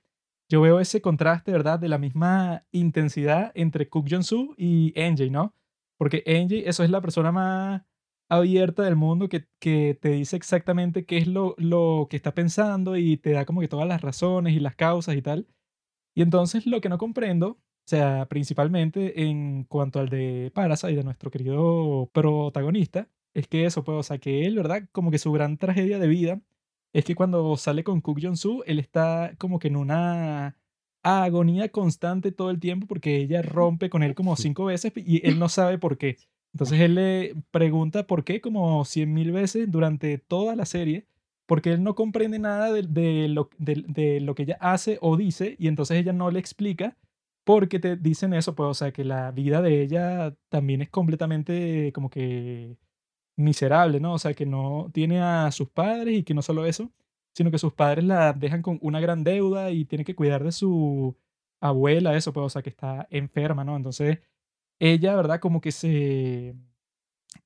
yo 0.49 0.61
veo 0.61 0.79
ese 0.79 1.01
contraste, 1.01 1.51
¿verdad? 1.51 1.79
De 1.79 1.89
la 1.89 1.97
misma 1.97 2.65
intensidad 2.71 3.51
entre 3.55 3.89
Cook 3.89 4.07
Jong-soo 4.09 4.53
y 4.57 4.93
NJ, 4.95 5.29
¿no? 5.31 5.55
Porque 5.97 6.23
NJ, 6.25 6.67
eso 6.67 6.83
es 6.83 6.89
la 6.89 7.01
persona 7.01 7.31
más 7.31 7.83
abierta 8.29 8.83
del 8.83 8.95
mundo 8.95 9.27
que, 9.27 9.47
que 9.59 9.97
te 10.01 10.09
dice 10.09 10.37
exactamente 10.37 11.05
qué 11.05 11.17
es 11.17 11.27
lo, 11.27 11.53
lo 11.57 12.07
que 12.09 12.15
está 12.15 12.33
pensando 12.33 12.95
y 12.95 13.17
te 13.17 13.31
da 13.31 13.45
como 13.45 13.59
que 13.59 13.67
todas 13.67 13.87
las 13.87 14.01
razones 14.01 14.53
y 14.53 14.59
las 14.59 14.75
causas 14.75 15.15
y 15.15 15.21
tal. 15.21 15.47
Y 16.13 16.21
entonces 16.21 16.65
lo 16.67 16.81
que 16.81 16.89
no 16.89 16.97
comprendo, 16.97 17.47
o 17.49 17.57
sea, 17.85 18.27
principalmente 18.27 19.23
en 19.23 19.63
cuanto 19.65 19.99
al 19.99 20.09
de 20.09 20.51
Parasite, 20.53 20.95
de 20.95 21.03
nuestro 21.03 21.31
querido 21.31 22.09
protagonista, 22.13 23.09
es 23.33 23.47
que 23.47 23.65
eso, 23.65 23.83
pues, 23.83 23.97
o 23.97 24.03
sea, 24.03 24.17
que 24.17 24.45
él, 24.45 24.55
¿verdad? 24.57 24.89
Como 24.91 25.11
que 25.11 25.17
su 25.17 25.31
gran 25.31 25.57
tragedia 25.57 25.99
de 25.99 26.07
vida 26.07 26.41
es 26.93 27.05
que 27.05 27.15
cuando 27.15 27.55
sale 27.57 27.83
con 27.83 28.01
Cook 28.01 28.19
Jong-soo, 28.21 28.63
él 28.65 28.79
está 28.79 29.33
como 29.37 29.59
que 29.59 29.69
en 29.69 29.77
una 29.77 30.57
agonía 31.03 31.69
constante 31.69 32.31
todo 32.31 32.51
el 32.51 32.59
tiempo 32.59 32.87
porque 32.87 33.17
ella 33.17 33.41
rompe 33.41 33.89
con 33.89 34.03
él 34.03 34.13
como 34.15 34.35
cinco 34.35 34.65
veces 34.65 34.93
y 34.95 35.25
él 35.27 35.39
no 35.39 35.49
sabe 35.49 35.77
por 35.77 35.97
qué. 35.97 36.17
Entonces 36.53 36.79
él 36.81 36.95
le 36.95 37.35
pregunta 37.51 38.05
por 38.07 38.23
qué 38.23 38.41
como 38.41 38.83
cien 38.85 39.13
mil 39.13 39.31
veces 39.31 39.71
durante 39.71 40.17
toda 40.17 40.55
la 40.55 40.65
serie, 40.65 41.07
porque 41.51 41.73
él 41.73 41.83
no 41.83 41.95
comprende 41.95 42.39
nada 42.39 42.71
de, 42.71 43.27
lo, 43.27 43.49
de 43.57 44.21
lo 44.21 44.35
que 44.35 44.43
ella 44.43 44.57
hace 44.61 44.97
o 45.01 45.17
dice 45.17 45.57
y 45.59 45.67
entonces 45.67 45.97
ella 45.97 46.13
no 46.13 46.31
le 46.31 46.39
explica 46.39 46.97
porque 47.43 47.77
te 47.77 47.97
dicen 47.97 48.33
eso, 48.33 48.55
pues, 48.55 48.69
o 48.69 48.73
sea, 48.73 48.93
que 48.93 49.03
la 49.03 49.31
vida 49.31 49.61
de 49.61 49.81
ella 49.81 50.33
también 50.47 50.81
es 50.81 50.89
completamente 50.89 51.91
como 51.93 52.09
que 52.09 52.77
miserable, 53.35 53.99
¿no? 53.99 54.13
O 54.13 54.19
sea, 54.19 54.33
que 54.33 54.45
no 54.45 54.91
tiene 54.93 55.19
a 55.21 55.51
sus 55.51 55.69
padres 55.69 56.19
y 56.19 56.23
que 56.23 56.33
no 56.33 56.41
solo 56.41 56.65
eso, 56.65 56.89
sino 57.35 57.51
que 57.51 57.57
sus 57.59 57.73
padres 57.73 58.05
la 58.05 58.31
dejan 58.31 58.61
con 58.61 58.79
una 58.81 59.01
gran 59.01 59.25
deuda 59.25 59.71
y 59.71 59.83
tiene 59.83 60.05
que 60.05 60.15
cuidar 60.15 60.45
de 60.45 60.53
su 60.53 61.17
abuela, 61.59 62.15
eso, 62.15 62.31
pues, 62.31 62.45
o 62.45 62.49
sea, 62.49 62.61
que 62.61 62.69
está 62.69 63.07
enferma, 63.11 63.65
¿no? 63.65 63.75
Entonces, 63.75 64.19
ella, 64.79 65.15
¿verdad? 65.17 65.41
Como 65.41 65.59
que 65.59 65.73
se 65.73 66.55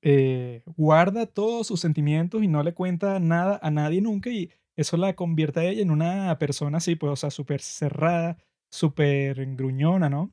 eh, 0.07 0.61
guarda 0.77 1.25
todos 1.25 1.65
sus 1.65 1.79
sentimientos 1.79 2.43
y 2.43 2.47
no 2.47 2.61
le 2.61 2.75
cuenta 2.75 3.19
nada 3.19 3.59
a 3.63 3.71
nadie 3.71 4.01
nunca 4.01 4.29
y 4.29 4.51
eso 4.75 4.97
la 4.97 5.15
convierte 5.15 5.61
a 5.61 5.63
ella 5.63 5.81
en 5.81 5.89
una 5.89 6.37
persona 6.37 6.77
así, 6.77 6.95
pues, 6.95 7.11
o 7.11 7.15
sea, 7.15 7.31
súper 7.31 7.59
cerrada, 7.59 8.37
súper 8.69 9.55
gruñona, 9.55 10.07
¿no? 10.07 10.29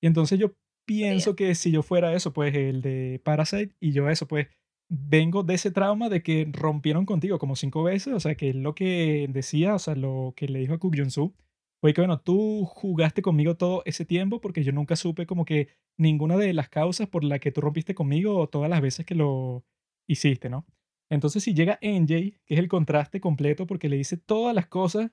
Y 0.00 0.06
entonces 0.06 0.38
yo 0.38 0.54
pienso 0.86 1.36
que 1.36 1.54
si 1.54 1.70
yo 1.70 1.82
fuera 1.82 2.14
eso, 2.14 2.32
pues, 2.32 2.54
el 2.54 2.80
de 2.80 3.20
Parasite 3.22 3.74
y 3.78 3.92
yo 3.92 4.08
eso, 4.08 4.26
pues, 4.26 4.48
vengo 4.88 5.42
de 5.42 5.54
ese 5.54 5.70
trauma 5.70 6.08
de 6.08 6.22
que 6.22 6.48
rompieron 6.50 7.04
contigo 7.04 7.38
como 7.38 7.56
cinco 7.56 7.82
veces, 7.82 8.14
o 8.14 8.20
sea, 8.20 8.36
que 8.36 8.54
lo 8.54 8.74
que 8.74 9.26
decía, 9.28 9.74
o 9.74 9.78
sea, 9.78 9.96
lo 9.96 10.32
que 10.34 10.48
le 10.48 10.60
dijo 10.60 10.72
a 10.74 10.78
Kuk 10.78 10.96
Jong-soo 10.96 11.34
fue 11.80 11.94
que, 11.94 12.00
bueno, 12.00 12.20
tú 12.20 12.64
jugaste 12.66 13.22
conmigo 13.22 13.56
todo 13.56 13.82
ese 13.86 14.04
tiempo 14.04 14.40
porque 14.40 14.62
yo 14.62 14.72
nunca 14.72 14.96
supe 14.96 15.26
como 15.26 15.44
que 15.44 15.68
ninguna 15.96 16.36
de 16.36 16.52
las 16.52 16.68
causas 16.68 17.08
por 17.08 17.24
la 17.24 17.38
que 17.38 17.52
tú 17.52 17.60
rompiste 17.60 17.94
conmigo 17.94 18.36
o 18.36 18.48
todas 18.48 18.68
las 18.68 18.80
veces 18.80 19.06
que 19.06 19.14
lo 19.14 19.64
hiciste, 20.06 20.50
¿no? 20.50 20.66
Entonces 21.10 21.42
si 21.42 21.54
llega 21.54 21.78
NJ, 21.80 22.38
que 22.44 22.54
es 22.54 22.58
el 22.58 22.68
contraste 22.68 23.20
completo 23.20 23.66
porque 23.66 23.88
le 23.88 23.96
dice 23.96 24.16
todas 24.16 24.54
las 24.54 24.66
cosas 24.66 25.10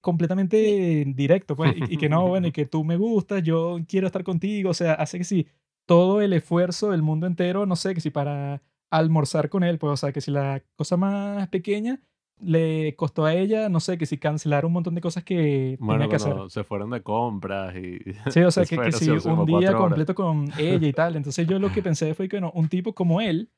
completamente 0.00 1.04
directo, 1.08 1.56
pues, 1.56 1.74
y, 1.76 1.94
y 1.94 1.96
que 1.96 2.08
no, 2.08 2.28
bueno, 2.28 2.46
y 2.48 2.52
que 2.52 2.66
tú 2.66 2.84
me 2.84 2.96
gustas, 2.96 3.42
yo 3.42 3.78
quiero 3.88 4.06
estar 4.06 4.22
contigo, 4.22 4.70
o 4.70 4.74
sea, 4.74 4.92
hace 4.94 5.18
que 5.18 5.24
si 5.24 5.46
todo 5.86 6.20
el 6.20 6.32
esfuerzo 6.34 6.90
del 6.90 7.02
mundo 7.02 7.26
entero, 7.26 7.66
no 7.66 7.74
sé, 7.74 7.94
que 7.94 8.00
si 8.00 8.10
para 8.10 8.62
almorzar 8.90 9.48
con 9.48 9.64
él, 9.64 9.78
pues, 9.78 9.92
o 9.92 9.96
sea, 9.96 10.12
que 10.12 10.20
si 10.20 10.30
la 10.30 10.62
cosa 10.76 10.96
más 10.96 11.48
pequeña 11.48 12.00
le 12.44 12.94
costó 12.96 13.24
a 13.24 13.34
ella, 13.34 13.68
no 13.68 13.80
sé, 13.80 13.98
que 13.98 14.06
si 14.06 14.18
cancelar 14.18 14.64
un 14.66 14.72
montón 14.72 14.94
de 14.94 15.00
cosas 15.00 15.24
que 15.24 15.76
Bueno, 15.80 16.02
tenía 16.02 16.08
que 16.08 16.16
hacer. 16.16 16.34
se 16.48 16.64
fueron 16.64 16.90
de 16.90 17.02
compras 17.02 17.74
y... 17.76 17.98
Sí, 18.30 18.40
o 18.40 18.50
sea, 18.50 18.64
que, 18.64 18.78
que 18.78 18.92
si 18.92 19.10
un 19.10 19.46
día 19.46 19.74
completo 19.74 20.14
con 20.14 20.50
ella 20.58 20.86
y 20.86 20.92
tal. 20.92 21.16
Entonces 21.16 21.46
yo 21.46 21.58
lo 21.58 21.72
que 21.72 21.82
pensé 21.82 22.14
fue 22.14 22.28
que, 22.28 22.36
bueno, 22.36 22.52
un 22.54 22.68
tipo 22.68 22.94
como 22.94 23.20
él, 23.20 23.50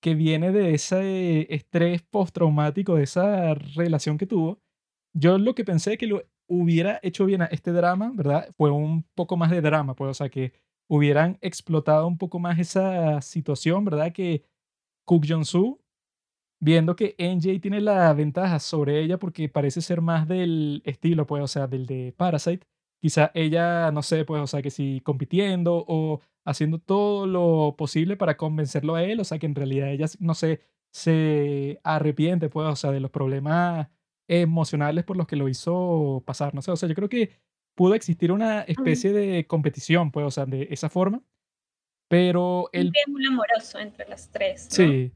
que 0.00 0.14
viene 0.14 0.50
de 0.52 0.74
ese 0.74 1.52
estrés 1.54 2.02
postraumático, 2.02 2.96
de 2.96 3.04
esa 3.04 3.54
relación 3.54 4.18
que 4.18 4.26
tuvo, 4.26 4.60
yo 5.14 5.38
lo 5.38 5.54
que 5.54 5.64
pensé 5.64 5.96
que 5.96 6.06
lo 6.06 6.22
hubiera 6.48 6.98
hecho 7.02 7.24
bien 7.24 7.42
a 7.42 7.46
este 7.46 7.72
drama, 7.72 8.12
¿verdad? 8.14 8.48
Fue 8.56 8.70
un 8.70 9.04
poco 9.14 9.36
más 9.36 9.50
de 9.50 9.60
drama, 9.60 9.94
pues, 9.94 10.10
o 10.10 10.14
sea, 10.14 10.28
que 10.28 10.52
hubieran 10.88 11.38
explotado 11.40 12.06
un 12.06 12.18
poco 12.18 12.38
más 12.38 12.58
esa 12.58 13.20
situación, 13.22 13.84
¿verdad? 13.84 14.12
Que 14.12 14.44
Cook 15.06 15.24
Jong-soo, 15.26 15.80
viendo 16.62 16.94
que 16.94 17.16
NJ 17.18 17.60
tiene 17.60 17.80
la 17.80 18.14
ventaja 18.14 18.60
sobre 18.60 19.00
ella 19.00 19.18
porque 19.18 19.48
parece 19.48 19.80
ser 19.80 20.00
más 20.00 20.28
del 20.28 20.80
estilo, 20.84 21.26
pues, 21.26 21.42
o 21.42 21.48
sea, 21.48 21.66
del 21.66 21.86
de 21.86 22.14
Parasite, 22.16 22.64
quizá 23.00 23.32
ella, 23.34 23.90
no 23.90 24.02
sé, 24.04 24.24
pues, 24.24 24.40
o 24.40 24.46
sea, 24.46 24.62
que 24.62 24.70
si 24.70 25.00
compitiendo 25.00 25.84
o 25.88 26.20
haciendo 26.44 26.78
todo 26.78 27.26
lo 27.26 27.74
posible 27.76 28.16
para 28.16 28.36
convencerlo 28.36 28.94
a 28.94 29.02
él, 29.02 29.18
o 29.18 29.24
sea, 29.24 29.40
que 29.40 29.46
en 29.46 29.56
realidad 29.56 29.90
ella, 29.90 30.06
no 30.20 30.34
sé, 30.34 30.60
se 30.92 31.80
arrepiente, 31.82 32.48
pues, 32.48 32.68
o 32.68 32.76
sea, 32.76 32.92
de 32.92 33.00
los 33.00 33.10
problemas 33.10 33.88
emocionales 34.28 35.02
por 35.02 35.16
los 35.16 35.26
que 35.26 35.34
lo 35.34 35.48
hizo 35.48 36.22
pasar, 36.24 36.54
no 36.54 36.62
sé, 36.62 36.70
o 36.70 36.76
sea, 36.76 36.88
yo 36.88 36.94
creo 36.94 37.08
que 37.08 37.32
pudo 37.74 37.94
existir 37.94 38.30
una 38.30 38.62
especie 38.62 39.12
de 39.12 39.48
competición, 39.48 40.12
pues, 40.12 40.26
o 40.26 40.30
sea, 40.30 40.46
de 40.46 40.68
esa 40.70 40.88
forma, 40.88 41.24
pero 42.08 42.68
Un 42.72 42.80
el, 42.80 42.92
triángulo 42.92 43.30
amoroso 43.30 43.80
entre 43.80 44.08
los 44.08 44.30
tres. 44.30 44.68
¿no? 44.70 44.76
sí, 44.76 45.12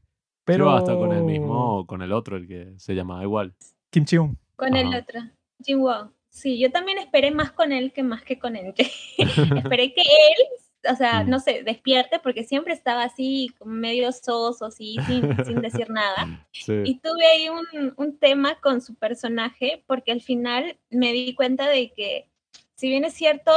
Pero 0.47 0.69
hasta 0.71 0.95
con 0.95 1.11
el 1.11 1.23
mismo, 1.23 1.85
con 1.85 2.01
el 2.01 2.11
otro, 2.13 2.37
el 2.37 2.47
que 2.47 2.73
se 2.77 2.95
llamaba 2.95 3.21
igual. 3.23 3.53
Kim 3.91 4.05
Chi-un. 4.05 4.37
Con 4.55 4.75
el 4.75 4.87
otro, 4.95 5.19
Jinwoo. 5.63 6.11
Sí, 6.29 6.57
yo 6.59 6.71
también 6.71 6.97
esperé 6.99 7.31
más 7.31 7.51
con 7.51 7.71
él 7.71 7.91
que 7.91 8.03
más 8.03 8.23
que 8.23 8.39
con 8.39 8.53
NJ. 8.53 8.75
esperé 9.73 9.93
que 9.93 10.01
él, 10.01 10.91
o 10.91 10.95
sea, 10.95 11.23
Mm. 11.23 11.29
no 11.29 11.39
sé, 11.39 11.63
despierte 11.63 12.19
porque 12.19 12.43
siempre 12.43 12.73
estaba 12.73 13.03
así, 13.03 13.49
como 13.59 13.73
medio 13.73 14.11
soso, 14.11 14.65
así, 14.65 14.95
sin, 15.05 15.45
sin 15.45 15.61
decir 15.61 15.89
nada. 15.89 16.47
Sí. 16.53 16.73
Y 16.85 16.99
tuve 16.99 17.25
ahí 17.25 17.49
un, 17.49 17.93
un 17.97 18.17
tema 18.17 18.55
con 18.61 18.81
su 18.81 18.95
personaje 18.95 19.83
porque 19.85 20.11
al 20.11 20.21
final 20.21 20.77
me 20.89 21.11
di 21.11 21.33
cuenta 21.35 21.67
de 21.67 21.91
que, 21.91 22.29
si 22.75 22.87
bien 22.89 23.03
es 23.03 23.13
cierto, 23.13 23.51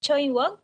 Choi 0.00 0.30
Wok 0.30 0.63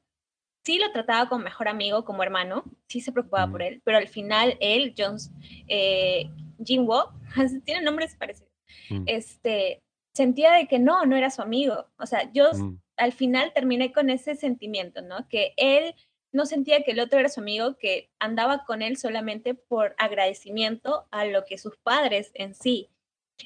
sí 0.65 0.79
lo 0.79 0.91
trataba 0.93 1.29
como 1.29 1.45
mejor 1.45 1.69
amigo, 1.69 2.05
como 2.05 2.23
hermano, 2.23 2.65
sí 2.89 3.01
se 3.01 3.13
preocupaba 3.13 3.47
Mm. 3.47 3.53
por 3.53 3.63
él, 3.63 3.83
pero 3.85 3.99
al 3.99 4.09
final 4.09 4.57
él, 4.61 4.95
Jones, 4.97 5.31
eh, 5.69 6.29
tienen 7.65 7.85
nombres 7.85 8.17
parecidos, 8.17 8.51
Mm, 8.91 9.03
este, 9.07 9.83
sentía 10.15 10.53
de 10.53 10.67
que 10.69 10.79
no, 10.79 11.05
no 11.07 11.17
era 11.17 11.31
su 11.31 11.43
amigo. 11.43 11.87
O 11.99 12.07
sea, 12.07 12.31
yo 12.33 12.53
mm, 12.53 12.79
al 12.99 13.13
final 13.13 13.53
terminé 13.53 13.93
con 13.93 14.11
ese 14.11 14.35
sentimiento, 14.37 15.03
¿no? 15.03 15.27
Que 15.29 15.55
él 15.57 15.95
no 16.33 16.47
sentía 16.47 16.83
que 16.83 16.93
el 16.93 17.01
otro 17.01 17.19
era 17.19 17.29
su 17.29 17.41
amigo, 17.41 17.77
que 17.79 18.11
andaba 18.21 18.65
con 18.65 18.83
él 18.83 18.97
solamente 18.97 19.55
por 19.55 19.95
agradecimiento 19.99 21.07
a 21.11 21.25
lo 21.25 21.45
que 21.45 21.59
sus 21.59 21.77
padres 21.79 22.31
en 22.35 22.55
sí 22.55 22.89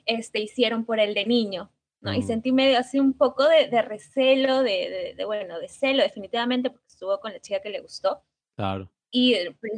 este, 0.07 0.41
hicieron 0.41 0.85
por 0.85 0.99
él 1.01 1.15
de 1.15 1.25
niño, 1.25 1.71
¿no? 2.03 2.13
Y 2.13 2.19
Mm. 2.21 2.27
sentí 2.27 2.53
medio 2.53 2.79
así 2.79 2.99
un 3.01 3.15
poco 3.15 3.49
de, 3.49 3.69
de 3.69 3.81
recelo, 3.81 4.63
de, 4.63 4.91
de- 4.91 5.15
de, 5.17 5.25
bueno, 5.25 5.59
de 5.59 5.69
celo 5.69 6.03
definitivamente, 6.03 6.71
estuvo 6.95 7.19
con 7.21 7.33
la 7.33 7.41
chica 7.41 7.61
que 7.61 7.71
le 7.71 7.81
gustó. 7.81 8.23
Claro. 8.57 8.91
Y 9.11 9.35
eh, 9.35 9.57
pues, 9.61 9.73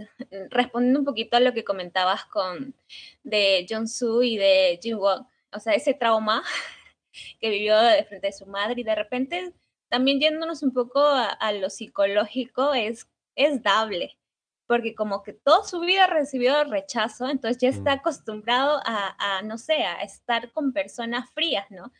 respondiendo 0.50 1.00
un 1.00 1.04
poquito 1.06 1.36
a 1.36 1.40
lo 1.40 1.52
que 1.52 1.64
comentabas 1.64 2.24
con 2.26 2.74
de 3.22 3.66
Jong-soo 3.68 4.22
y 4.22 4.36
de 4.38 4.78
Jin-won, 4.82 5.26
o 5.52 5.60
sea, 5.60 5.74
ese 5.74 5.94
trauma 5.94 6.42
que 7.40 7.50
vivió 7.50 7.78
de 7.78 8.04
frente 8.04 8.28
a 8.28 8.32
su 8.32 8.46
madre 8.46 8.80
y 8.80 8.84
de 8.84 8.94
repente 8.94 9.54
también 9.88 10.20
yéndonos 10.20 10.62
un 10.62 10.72
poco 10.72 11.00
a, 11.00 11.26
a 11.28 11.52
lo 11.52 11.70
psicológico 11.70 12.74
es, 12.74 13.08
es 13.36 13.62
dable, 13.62 14.18
porque 14.66 14.94
como 14.94 15.22
que 15.22 15.32
toda 15.32 15.64
su 15.64 15.80
vida 15.80 16.06
recibió 16.08 16.64
rechazo, 16.64 17.28
entonces 17.28 17.58
ya 17.60 17.68
está 17.68 17.96
Mm. 17.96 17.98
acostumbrado 18.00 18.80
a, 18.84 19.38
a, 19.38 19.42
no 19.42 19.58
sé, 19.58 19.84
a 19.84 20.02
estar 20.02 20.50
con 20.52 20.72
personas 20.72 21.30
frías, 21.32 21.66
¿no? 21.70 21.92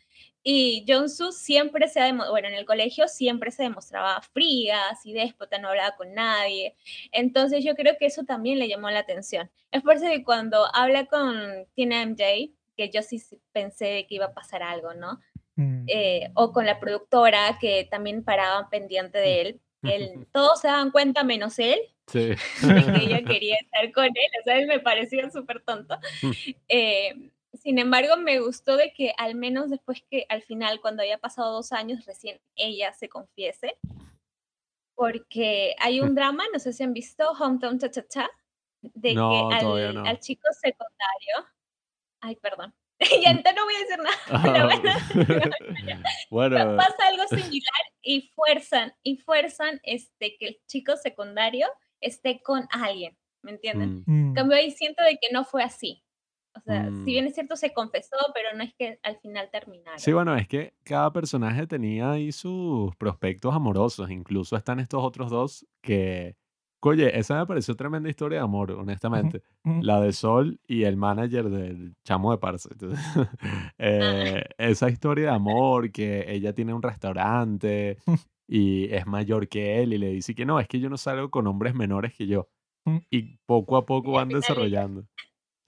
Y 0.43 0.85
Jong-soo 0.87 1.31
siempre 1.31 1.87
se 1.89 1.99
ha 1.99 2.05
demo- 2.05 2.29
bueno, 2.29 2.47
en 2.47 2.53
el 2.53 2.65
colegio 2.65 3.07
siempre 3.07 3.51
se 3.51 3.63
demostraba 3.63 4.21
fría, 4.21 4.89
así 4.89 5.11
déspota, 5.13 5.57
no 5.57 5.67
hablaba 5.69 5.95
con 5.97 6.13
nadie. 6.13 6.75
Entonces 7.11 7.65
yo 7.65 7.75
creo 7.75 7.95
que 7.99 8.05
eso 8.05 8.23
también 8.23 8.59
le 8.59 8.67
llamó 8.69 8.89
la 8.89 8.99
atención. 8.99 9.49
Es 9.71 9.81
por 9.81 9.95
eso 9.95 10.05
que 10.05 10.23
cuando 10.23 10.65
habla 10.73 11.05
con 11.07 11.65
Tina 11.73 12.01
MJ, 12.01 12.51
que 12.77 12.89
yo 12.89 13.01
sí 13.01 13.21
pensé 13.51 14.05
que 14.07 14.15
iba 14.15 14.25
a 14.27 14.33
pasar 14.33 14.63
algo, 14.63 14.93
¿no? 14.93 15.19
Mm. 15.55 15.85
Eh, 15.87 16.29
o 16.35 16.53
con 16.53 16.65
la 16.65 16.79
productora 16.79 17.57
que 17.59 17.85
también 17.89 18.23
paraban 18.23 18.69
pendiente 18.69 19.17
de 19.17 19.41
él. 19.41 19.61
él 19.83 20.27
todos 20.31 20.61
se 20.61 20.67
daban 20.67 20.91
cuenta 20.91 21.23
menos 21.23 21.59
él 21.59 21.79
Sí. 22.07 22.31
que 22.61 23.03
ella 23.03 23.21
quería 23.23 23.57
estar 23.57 23.91
con 23.91 24.05
él, 24.05 24.13
o 24.39 24.43
sea, 24.43 24.57
él 24.57 24.67
me 24.67 24.79
parecía 24.79 25.29
súper 25.29 25.61
tonto. 25.61 25.97
Eh, 26.67 27.13
sin 27.57 27.79
embargo, 27.79 28.17
me 28.17 28.39
gustó 28.39 28.77
de 28.77 28.93
que 28.93 29.13
al 29.17 29.35
menos 29.35 29.69
después 29.69 30.03
que 30.09 30.25
al 30.29 30.41
final, 30.43 30.79
cuando 30.81 31.01
había 31.01 31.17
pasado 31.17 31.53
dos 31.53 31.71
años, 31.71 32.05
recién 32.05 32.39
ella 32.55 32.93
se 32.93 33.09
confiese, 33.09 33.77
porque 34.95 35.75
hay 35.79 35.99
un 36.01 36.15
drama, 36.15 36.43
no 36.51 36.59
sé 36.59 36.73
si 36.73 36.83
han 36.83 36.93
visto, 36.93 37.29
Hometown 37.31 37.79
Cha 37.79 37.91
Cha 37.91 38.07
Cha, 38.07 38.29
de 38.81 39.13
No, 39.13 39.49
que 39.49 39.55
al, 39.55 39.93
no. 39.93 40.05
al 40.05 40.19
chico 40.19 40.47
secundario, 40.59 41.53
ay, 42.21 42.35
perdón, 42.37 42.73
ya 43.23 43.29
entonces 43.29 43.55
no 43.55 43.65
voy 43.65 43.75
a 43.75 43.79
decir 43.79 43.99
nada, 43.99 44.67
verdad, 44.67 45.51
bueno, 46.29 46.57
pasa 46.77 47.07
algo 47.07 47.27
similar 47.27 47.81
y 48.01 48.31
fuerzan, 48.35 48.93
y 49.03 49.17
fuerzan 49.17 49.79
este, 49.83 50.35
que 50.37 50.47
el 50.47 50.61
chico 50.67 50.97
secundario 50.97 51.67
esté 52.01 52.41
con 52.41 52.67
alguien, 52.71 53.17
¿me 53.43 53.51
entienden? 53.51 53.99
mm, 53.99 54.03
Mm. 54.07 54.27
En 54.29 54.33
cambio 54.33 54.57
ahí 54.57 54.71
siento 54.71 55.03
de 55.03 55.17
que 55.17 55.29
no 55.31 55.43
fue 55.45 55.63
así. 55.63 56.03
O 56.57 56.61
sea, 56.61 56.83
Mm. 56.89 57.05
si 57.05 57.11
bien 57.11 57.25
es 57.27 57.33
cierto 57.35 57.55
se 57.55 57.73
confesó, 57.73 58.17
pero 58.33 58.55
no 58.57 58.63
es 58.63 58.73
que 58.75 58.99
al 59.03 59.17
final 59.19 59.49
terminaron. 59.51 59.99
Sí, 59.99 60.11
bueno, 60.13 60.35
es 60.35 60.47
que 60.47 60.73
cada 60.83 61.11
personaje 61.13 61.67
tenía 61.67 62.11
ahí 62.11 62.31
sus 62.31 62.95
prospectos 62.97 63.53
amorosos. 63.55 64.09
Incluso 64.11 64.55
están 64.55 64.79
estos 64.79 65.03
otros 65.03 65.29
dos 65.29 65.65
que, 65.81 66.35
oye, 66.81 67.17
esa 67.17 67.37
me 67.39 67.45
pareció 67.45 67.75
tremenda 67.75 68.09
historia 68.09 68.39
de 68.39 68.43
amor, 68.45 68.71
honestamente. 68.71 69.41
La 69.63 69.99
de 69.99 70.13
Sol 70.13 70.59
y 70.67 70.83
el 70.83 70.95
manager 70.97 71.49
del 71.49 71.95
chamo 72.03 72.31
de 72.31 72.37
Parasite. 72.37 72.87
Eh, 73.77 74.43
esa 74.57 74.89
historia 74.89 75.29
de 75.29 75.35
amor, 75.35 75.91
que 75.91 76.25
ella 76.31 76.53
tiene 76.53 76.73
un 76.73 76.81
restaurante 76.81 77.97
y 78.47 78.85
es 78.93 79.05
mayor 79.05 79.47
que 79.47 79.81
él 79.83 79.93
y 79.93 79.97
le 79.97 80.09
dice 80.09 80.33
que 80.33 80.45
no, 80.45 80.59
es 80.59 80.67
que 80.67 80.79
yo 80.79 80.89
no 80.89 80.97
salgo 80.97 81.29
con 81.29 81.47
hombres 81.47 81.75
menores 81.75 82.13
que 82.15 82.27
yo. 82.27 82.47
Mm. 82.85 82.97
Y 83.11 83.37
poco 83.45 83.75
a 83.77 83.85
poco 83.85 84.13
van 84.13 84.29
desarrollando. 84.29 85.03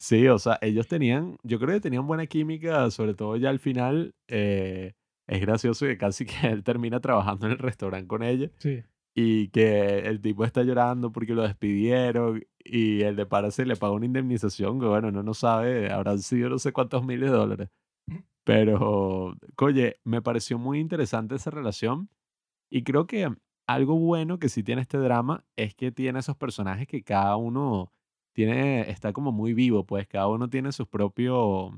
Sí, 0.02 0.28
o 0.30 0.40
sea, 0.40 0.58
ellos 0.62 0.88
tenían, 0.88 1.38
yo 1.44 1.60
creo 1.60 1.76
que 1.76 1.82
tenían 1.82 2.08
buena 2.08 2.26
química, 2.26 2.90
sobre 2.92 3.14
todo 3.16 3.36
ya 3.36 3.50
al 3.50 3.60
final. 3.60 4.16
eh, 4.30 4.94
es 5.28 5.42
gracioso 5.42 5.86
que 5.86 5.98
casi 5.98 6.26
que 6.26 6.48
él 6.48 6.64
termina 6.64 7.00
trabajando 7.02 7.46
en 7.46 7.52
el 7.54 7.58
restaurante 7.60 8.08
con 8.08 8.24
ella 8.24 8.50
Sí. 8.58 8.84
y 9.16 9.50
que 9.50 10.00
el 10.00 10.22
tipo 10.22 10.44
está 10.46 10.64
llorando 10.64 11.12
porque 11.12 11.34
lo 11.36 11.44
despidieron 11.44 12.44
y 12.64 13.02
el 13.04 13.16
de 13.16 13.26
Parasite 13.28 13.66
le 13.68 13.76
paga 13.76 13.94
una 13.94 14.06
indemnización 14.08 14.80
que, 14.80 14.86
bueno, 14.88 15.12
no 15.12 15.22
no 15.24 15.34
sabe, 15.34 15.92
habrán 15.92 16.20
sido 16.20 16.50
no 16.50 16.60
sé 16.60 16.72
cuántos 16.74 17.06
miles 17.06 17.30
de 17.32 17.38
dólares. 17.38 17.70
Pero, 18.46 19.36
oye, 19.60 19.98
me 20.06 20.22
pareció 20.22 20.58
muy 20.58 20.80
interesante 20.80 21.36
esa 21.36 21.52
relación 21.52 22.10
y 22.72 22.84
creo 22.84 23.08
que 23.08 23.30
algo 23.68 23.98
bueno 24.00 24.40
que 24.40 24.50
sí 24.50 24.64
tiene 24.64 24.82
este 24.84 24.98
drama 25.00 25.46
es 25.58 25.76
que 25.76 25.92
tiene 25.92 26.20
esos 26.20 26.38
personajes 26.38 26.88
que 26.88 27.04
cada 27.04 27.36
uno 27.38 27.94
tiene, 28.34 28.90
está 28.90 29.14
como 29.14 29.32
muy 29.32 29.54
vivo, 29.54 29.86
pues 29.86 30.08
cada 30.08 30.28
uno 30.28 30.50
tiene 30.50 30.72
su 30.72 30.88
propio 30.88 31.72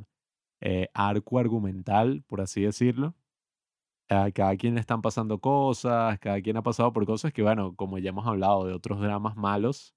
eh, 0.61 0.89
arco 0.93 1.39
argumental, 1.39 2.23
por 2.27 2.41
así 2.41 2.61
decirlo. 2.63 3.15
A 4.09 4.29
cada 4.31 4.57
quien 4.57 4.73
le 4.75 4.81
están 4.81 5.01
pasando 5.01 5.39
cosas, 5.39 6.19
cada 6.19 6.41
quien 6.41 6.57
ha 6.57 6.63
pasado 6.63 6.91
por 6.93 7.05
cosas 7.05 7.31
que, 7.33 7.41
bueno, 7.43 7.75
como 7.75 7.97
ya 7.97 8.09
hemos 8.09 8.27
hablado 8.27 8.65
de 8.65 8.73
otros 8.73 8.99
dramas 9.01 9.35
malos, 9.37 9.95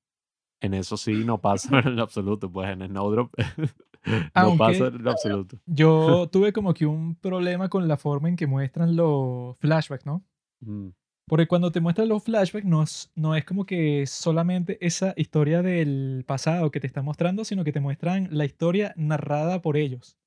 En 0.60 0.74
eso 0.74 0.96
sí 0.96 1.24
no 1.24 1.40
pasa 1.40 1.80
en 1.80 1.96
lo 1.96 2.02
absoluto, 2.02 2.50
pues 2.50 2.70
en 2.70 2.86
Snowdrop 2.88 3.32
no 4.06 4.30
Aunque 4.34 4.58
pasa 4.58 4.86
en 4.88 5.02
lo 5.02 5.10
absoluto. 5.10 5.58
yo 5.66 6.28
tuve 6.32 6.52
como 6.52 6.74
que 6.74 6.86
un 6.86 7.16
problema 7.16 7.68
con 7.68 7.88
la 7.88 7.96
forma 7.96 8.28
en 8.28 8.36
que 8.36 8.46
muestran 8.46 8.96
los 8.96 9.56
flashbacks, 9.58 10.06
¿no? 10.06 10.24
Mm, 10.60 10.88
Porque 11.26 11.46
cuando 11.46 11.72
te 11.72 11.80
muestran 11.80 12.08
los 12.08 12.22
flashbacks 12.22 12.66
no 12.66 12.82
es, 12.82 13.10
no 13.14 13.34
es 13.34 13.44
como 13.44 13.64
que 13.64 14.06
solamente 14.06 14.78
esa 14.84 15.14
historia 15.16 15.62
del 15.62 16.24
pasado 16.26 16.70
que 16.70 16.80
te 16.80 16.86
está 16.86 17.00
mostrando, 17.02 17.44
sino 17.44 17.64
que 17.64 17.72
te 17.72 17.80
muestran 17.80 18.28
la 18.30 18.44
historia 18.44 18.92
narrada 18.96 19.62
por 19.62 19.76
ellos. 19.78 20.18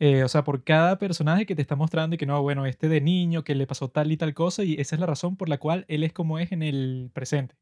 Eh, 0.00 0.24
o 0.24 0.28
sea, 0.28 0.44
por 0.44 0.64
cada 0.64 0.98
personaje 0.98 1.46
que 1.46 1.56
te 1.56 1.62
está 1.62 1.76
mostrando 1.76 2.14
y 2.14 2.18
que 2.18 2.26
no, 2.26 2.42
bueno, 2.42 2.66
este 2.66 2.88
de 2.88 3.00
niño 3.00 3.44
que 3.44 3.54
le 3.54 3.66
pasó 3.66 3.90
tal 3.90 4.12
y 4.12 4.16
tal 4.16 4.34
cosa 4.34 4.64
y 4.64 4.74
esa 4.74 4.96
es 4.96 5.00
la 5.00 5.06
razón 5.06 5.36
por 5.36 5.48
la 5.48 5.58
cual 5.58 5.86
él 5.88 6.04
es 6.04 6.12
como 6.12 6.38
es 6.38 6.52
en 6.52 6.62
el 6.62 7.10
presente. 7.14 7.56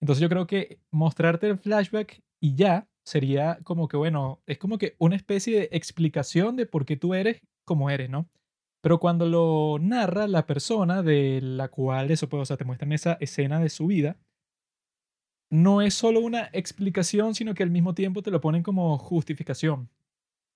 Entonces 0.00 0.22
yo 0.22 0.28
creo 0.28 0.46
que 0.46 0.80
mostrarte 0.90 1.46
el 1.48 1.58
flashback 1.58 2.22
y 2.40 2.54
ya 2.54 2.88
sería 3.04 3.58
como 3.64 3.88
que, 3.88 3.96
bueno, 3.96 4.42
es 4.46 4.58
como 4.58 4.78
que 4.78 4.94
una 4.98 5.16
especie 5.16 5.58
de 5.60 5.68
explicación 5.72 6.56
de 6.56 6.66
por 6.66 6.86
qué 6.86 6.96
tú 6.96 7.14
eres 7.14 7.40
como 7.64 7.90
eres, 7.90 8.10
¿no? 8.10 8.28
Pero 8.82 8.98
cuando 8.98 9.26
lo 9.26 9.78
narra 9.80 10.26
la 10.26 10.46
persona 10.46 11.02
de 11.02 11.40
la 11.42 11.68
cual 11.68 12.10
eso 12.10 12.28
puede, 12.28 12.42
o 12.42 12.46
sea, 12.46 12.56
te 12.56 12.64
muestran 12.64 12.92
esa 12.92 13.14
escena 13.20 13.60
de 13.60 13.68
su 13.68 13.86
vida, 13.86 14.18
no 15.50 15.82
es 15.82 15.94
solo 15.94 16.20
una 16.20 16.48
explicación, 16.52 17.34
sino 17.34 17.54
que 17.54 17.62
al 17.62 17.70
mismo 17.70 17.94
tiempo 17.94 18.22
te 18.22 18.30
lo 18.30 18.40
ponen 18.40 18.62
como 18.62 18.96
justificación. 18.98 19.90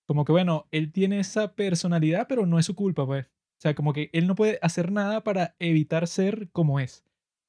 Como 0.07 0.25
que, 0.25 0.33
bueno, 0.33 0.69
él 0.71 0.93
tiene 0.93 1.21
esa 1.21 1.55
personalidad, 1.55 2.27
pero 2.29 2.47
no 2.47 2.59
es 2.59 2.67
su 2.67 2.75
culpa, 2.75 3.07
pues. 3.07 3.27
O 3.27 3.61
sea, 3.61 3.75
como 3.75 3.93
que 3.93 4.11
él 4.13 4.27
no 4.27 4.35
puede 4.35 4.59
hacer 4.63 4.93
nada 4.93 5.25
para 5.25 5.57
evitar 5.59 6.07
ser 6.07 6.51
como 6.53 6.81
es. 6.81 7.05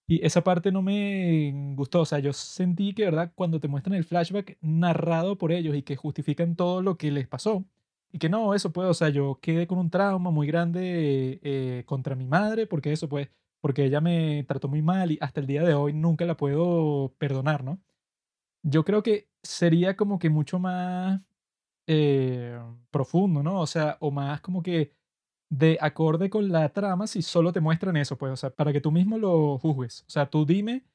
Y 0.07 0.25
esa 0.25 0.43
parte 0.43 0.71
no 0.71 0.81
me 0.81 1.73
gustó. 1.75 2.01
O 2.01 2.05
sea, 2.05 2.19
yo 2.19 2.33
sentí 2.33 2.93
que, 2.93 3.05
¿verdad? 3.05 3.31
Cuando 3.35 3.59
te 3.59 3.67
muestran 3.67 3.95
el 3.95 4.05
flashback 4.05 4.57
narrado 4.61 5.37
por 5.37 5.51
ellos 5.51 5.75
y 5.75 5.83
que 5.83 5.95
justifican 5.95 6.55
todo 6.55 6.81
lo 6.81 6.97
que 6.97 7.11
les 7.11 7.27
pasó. 7.27 7.65
Y 8.15 8.17
que 8.17 8.29
no, 8.29 8.53
eso 8.53 8.71
pues, 8.71 8.87
o 8.87 8.93
sea, 8.93 9.09
yo 9.09 9.39
quedé 9.41 9.67
con 9.67 9.77
un 9.77 9.89
trauma 9.89 10.31
muy 10.31 10.47
grande 10.47 11.41
eh, 11.43 11.83
contra 11.85 12.15
mi 12.15 12.25
madre, 12.25 12.65
porque 12.65 12.93
eso 12.93 13.09
pues, 13.09 13.27
porque 13.59 13.83
ella 13.83 13.99
me 13.99 14.45
trató 14.47 14.69
muy 14.69 14.81
mal 14.81 15.11
y 15.11 15.17
hasta 15.19 15.41
el 15.41 15.47
día 15.47 15.63
de 15.63 15.73
hoy 15.73 15.91
nunca 15.91 16.23
la 16.23 16.37
puedo 16.37 17.13
perdonar, 17.17 17.65
¿no? 17.65 17.81
Yo 18.63 18.85
creo 18.85 19.03
que 19.03 19.29
sería 19.43 19.97
como 19.97 20.19
que 20.19 20.29
mucho 20.29 20.59
más 20.59 21.21
eh, 21.87 22.59
profundo, 22.91 23.43
¿no? 23.43 23.61
O 23.61 23.67
sea, 23.67 23.97
o 24.01 24.11
más 24.11 24.41
como 24.41 24.63
que 24.63 24.93
de 25.49 25.77
acorde 25.81 26.29
con 26.29 26.49
la 26.51 26.69
trama 26.69 27.07
si 27.07 27.21
solo 27.21 27.53
te 27.53 27.61
muestran 27.61 27.97
eso, 27.97 28.17
pues, 28.17 28.33
o 28.33 28.37
sea, 28.37 28.51
para 28.51 28.73
que 28.73 28.81
tú 28.81 28.91
mismo 28.91 29.17
lo 29.17 29.59
juzgues. 29.59 30.03
O 30.07 30.11
sea, 30.11 30.29
tú 30.29 30.45
dime 30.45 30.85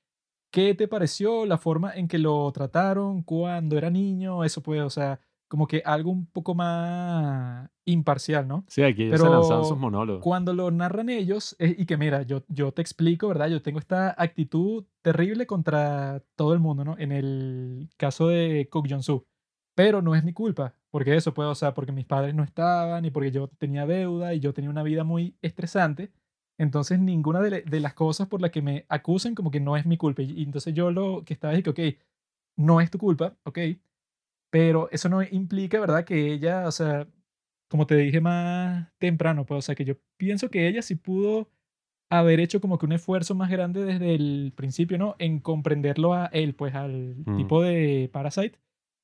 qué 0.50 0.74
te 0.74 0.88
pareció 0.88 1.46
la 1.46 1.58
forma 1.58 1.94
en 1.94 2.08
que 2.08 2.18
lo 2.18 2.50
trataron 2.52 3.22
cuando 3.22 3.78
era 3.78 3.90
niño, 3.90 4.44
eso 4.44 4.62
pues, 4.62 4.82
o 4.82 4.90
sea, 4.90 5.20
como 5.50 5.66
que 5.66 5.82
algo 5.84 6.12
un 6.12 6.26
poco 6.26 6.54
más 6.54 7.68
imparcial, 7.84 8.46
¿no? 8.46 8.64
Sí, 8.68 8.82
aquí 8.84 9.02
ellos 9.02 9.20
se 9.20 9.28
lanzaban 9.28 9.64
sus 9.64 9.70
Pero 9.72 9.80
monólogos. 9.80 10.22
cuando 10.22 10.54
lo 10.54 10.70
narran 10.70 11.08
ellos, 11.08 11.56
eh, 11.58 11.74
y 11.76 11.86
que 11.86 11.96
mira, 11.96 12.22
yo, 12.22 12.44
yo 12.46 12.70
te 12.70 12.82
explico, 12.82 13.26
¿verdad? 13.26 13.48
Yo 13.48 13.60
tengo 13.60 13.80
esta 13.80 14.14
actitud 14.16 14.84
terrible 15.02 15.48
contra 15.48 16.22
todo 16.36 16.54
el 16.54 16.60
mundo, 16.60 16.84
¿no? 16.84 16.96
En 16.98 17.10
el 17.10 17.90
caso 17.96 18.28
de 18.28 18.68
Kook 18.70 18.86
Jong-soo. 18.88 19.26
Pero 19.74 20.02
no 20.02 20.14
es 20.14 20.22
mi 20.22 20.32
culpa, 20.32 20.76
porque 20.90 21.16
eso 21.16 21.34
puede, 21.34 21.48
o 21.50 21.54
sea, 21.56 21.74
porque 21.74 21.90
mis 21.90 22.06
padres 22.06 22.32
no 22.32 22.44
estaban 22.44 23.04
y 23.04 23.10
porque 23.10 23.32
yo 23.32 23.48
tenía 23.58 23.86
deuda 23.86 24.34
y 24.34 24.38
yo 24.40 24.54
tenía 24.54 24.70
una 24.70 24.84
vida 24.84 25.02
muy 25.02 25.34
estresante. 25.42 26.12
Entonces, 26.58 27.00
ninguna 27.00 27.40
de 27.40 27.80
las 27.80 27.94
cosas 27.94 28.28
por 28.28 28.40
las 28.40 28.52
que 28.52 28.62
me 28.62 28.84
acusan 28.88 29.34
como 29.34 29.50
que 29.50 29.58
no 29.58 29.76
es 29.76 29.84
mi 29.84 29.96
culpa. 29.96 30.22
Y, 30.22 30.30
y 30.30 30.42
entonces 30.44 30.74
yo 30.74 30.92
lo 30.92 31.24
que 31.24 31.34
estaba 31.34 31.54
es 31.54 31.64
que, 31.64 31.70
ok, 31.70 31.80
no 32.56 32.80
es 32.80 32.90
tu 32.90 32.98
culpa, 32.98 33.36
ok, 33.44 33.58
pero 34.50 34.88
eso 34.92 35.08
no 35.08 35.22
implica, 35.22 35.80
¿verdad? 35.80 36.04
Que 36.04 36.32
ella, 36.32 36.66
o 36.66 36.72
sea, 36.72 37.08
como 37.68 37.86
te 37.86 37.96
dije 37.96 38.20
más 38.20 38.90
temprano, 38.98 39.46
pues, 39.46 39.58
o 39.58 39.62
sea, 39.62 39.74
que 39.74 39.84
yo 39.84 39.94
pienso 40.18 40.50
que 40.50 40.68
ella 40.68 40.82
sí 40.82 40.96
pudo 40.96 41.50
haber 42.10 42.40
hecho 42.40 42.60
como 42.60 42.78
que 42.78 42.86
un 42.86 42.92
esfuerzo 42.92 43.34
más 43.36 43.50
grande 43.50 43.84
desde 43.84 44.14
el 44.14 44.52
principio, 44.56 44.98
¿no? 44.98 45.16
En 45.18 45.40
comprenderlo 45.40 46.14
a 46.14 46.26
él, 46.26 46.54
pues, 46.56 46.74
al 46.74 47.16
Mm. 47.26 47.36
tipo 47.36 47.62
de 47.62 48.10
Parasite. 48.12 48.58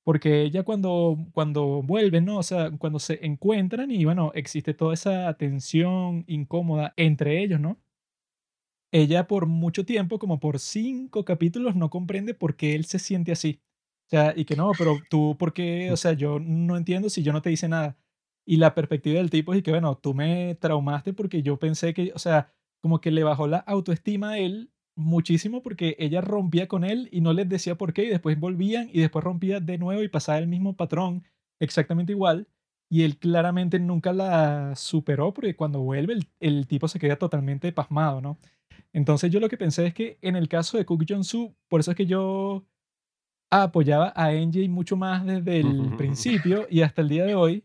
Porque 0.04 0.42
ella 0.42 0.62
cuando, 0.64 1.18
cuando 1.32 1.82
vuelven, 1.82 2.24
¿no? 2.26 2.38
O 2.38 2.42
sea, 2.44 2.70
cuando 2.78 2.98
se 3.00 3.24
encuentran 3.26 3.90
y 3.90 4.04
bueno, 4.04 4.32
existe 4.34 4.74
toda 4.74 4.94
esa 4.94 5.34
tensión 5.36 6.24
incómoda 6.28 6.94
entre 6.96 7.42
ellos, 7.42 7.60
¿no? 7.60 7.78
Ella 8.92 9.26
por 9.26 9.46
mucho 9.46 9.84
tiempo, 9.84 10.18
como 10.18 10.38
por 10.40 10.58
cinco 10.58 11.24
capítulos, 11.24 11.74
no 11.76 11.90
comprende 11.90 12.34
por 12.34 12.56
qué 12.56 12.74
él 12.74 12.84
se 12.84 12.98
siente 12.98 13.32
así. 13.32 13.60
O 14.06 14.08
sea, 14.08 14.32
y 14.36 14.44
que 14.44 14.54
no, 14.56 14.70
pero 14.78 14.98
tú, 15.10 15.36
¿por 15.38 15.52
qué? 15.52 15.90
O 15.90 15.96
sea, 15.96 16.12
yo 16.12 16.38
no 16.38 16.76
entiendo 16.76 17.10
si 17.10 17.22
yo 17.24 17.32
no 17.32 17.42
te 17.42 17.50
hice 17.50 17.68
nada. 17.68 17.96
Y 18.44 18.56
la 18.58 18.74
perspectiva 18.74 19.18
del 19.18 19.30
tipo 19.30 19.52
es 19.52 19.62
que, 19.64 19.72
bueno, 19.72 19.96
tú 19.98 20.14
me 20.14 20.54
traumaste 20.56 21.12
porque 21.12 21.42
yo 21.42 21.58
pensé 21.58 21.92
que, 21.92 22.12
o 22.14 22.18
sea, 22.18 22.52
como 22.80 23.00
que 23.00 23.10
le 23.10 23.24
bajó 23.24 23.48
la 23.48 23.58
autoestima 23.58 24.30
a 24.32 24.38
él 24.38 24.70
muchísimo 24.94 25.62
porque 25.62 25.96
ella 25.98 26.20
rompía 26.20 26.68
con 26.68 26.84
él 26.84 27.08
y 27.12 27.20
no 27.20 27.32
les 27.32 27.48
decía 27.48 27.76
por 27.76 27.92
qué 27.92 28.04
y 28.04 28.08
después 28.08 28.38
volvían 28.38 28.88
y 28.92 29.00
después 29.00 29.24
rompía 29.24 29.60
de 29.60 29.78
nuevo 29.78 30.02
y 30.02 30.08
pasaba 30.08 30.38
el 30.38 30.46
mismo 30.46 30.76
patrón 30.76 31.24
exactamente 31.60 32.12
igual. 32.12 32.48
Y 32.88 33.02
él 33.02 33.18
claramente 33.18 33.80
nunca 33.80 34.12
la 34.12 34.74
superó 34.76 35.34
porque 35.34 35.56
cuando 35.56 35.80
vuelve 35.80 36.14
el, 36.14 36.28
el 36.38 36.68
tipo 36.68 36.86
se 36.86 37.00
queda 37.00 37.16
totalmente 37.16 37.72
pasmado, 37.72 38.20
¿no? 38.20 38.38
Entonces 38.92 39.32
yo 39.32 39.40
lo 39.40 39.48
que 39.48 39.58
pensé 39.58 39.86
es 39.86 39.94
que 39.94 40.18
en 40.22 40.36
el 40.36 40.48
caso 40.48 40.78
de 40.78 40.84
Cook 40.84 41.04
Jong-soo, 41.08 41.54
por 41.68 41.80
eso 41.80 41.90
es 41.90 41.96
que 41.96 42.06
yo 42.06 42.64
apoyaba 43.50 44.12
a 44.16 44.32
NJ 44.32 44.68
mucho 44.68 44.96
más 44.96 45.24
desde 45.24 45.60
el 45.60 45.94
principio 45.96 46.66
y 46.70 46.82
hasta 46.82 47.02
el 47.02 47.08
día 47.08 47.24
de 47.24 47.34
hoy, 47.34 47.64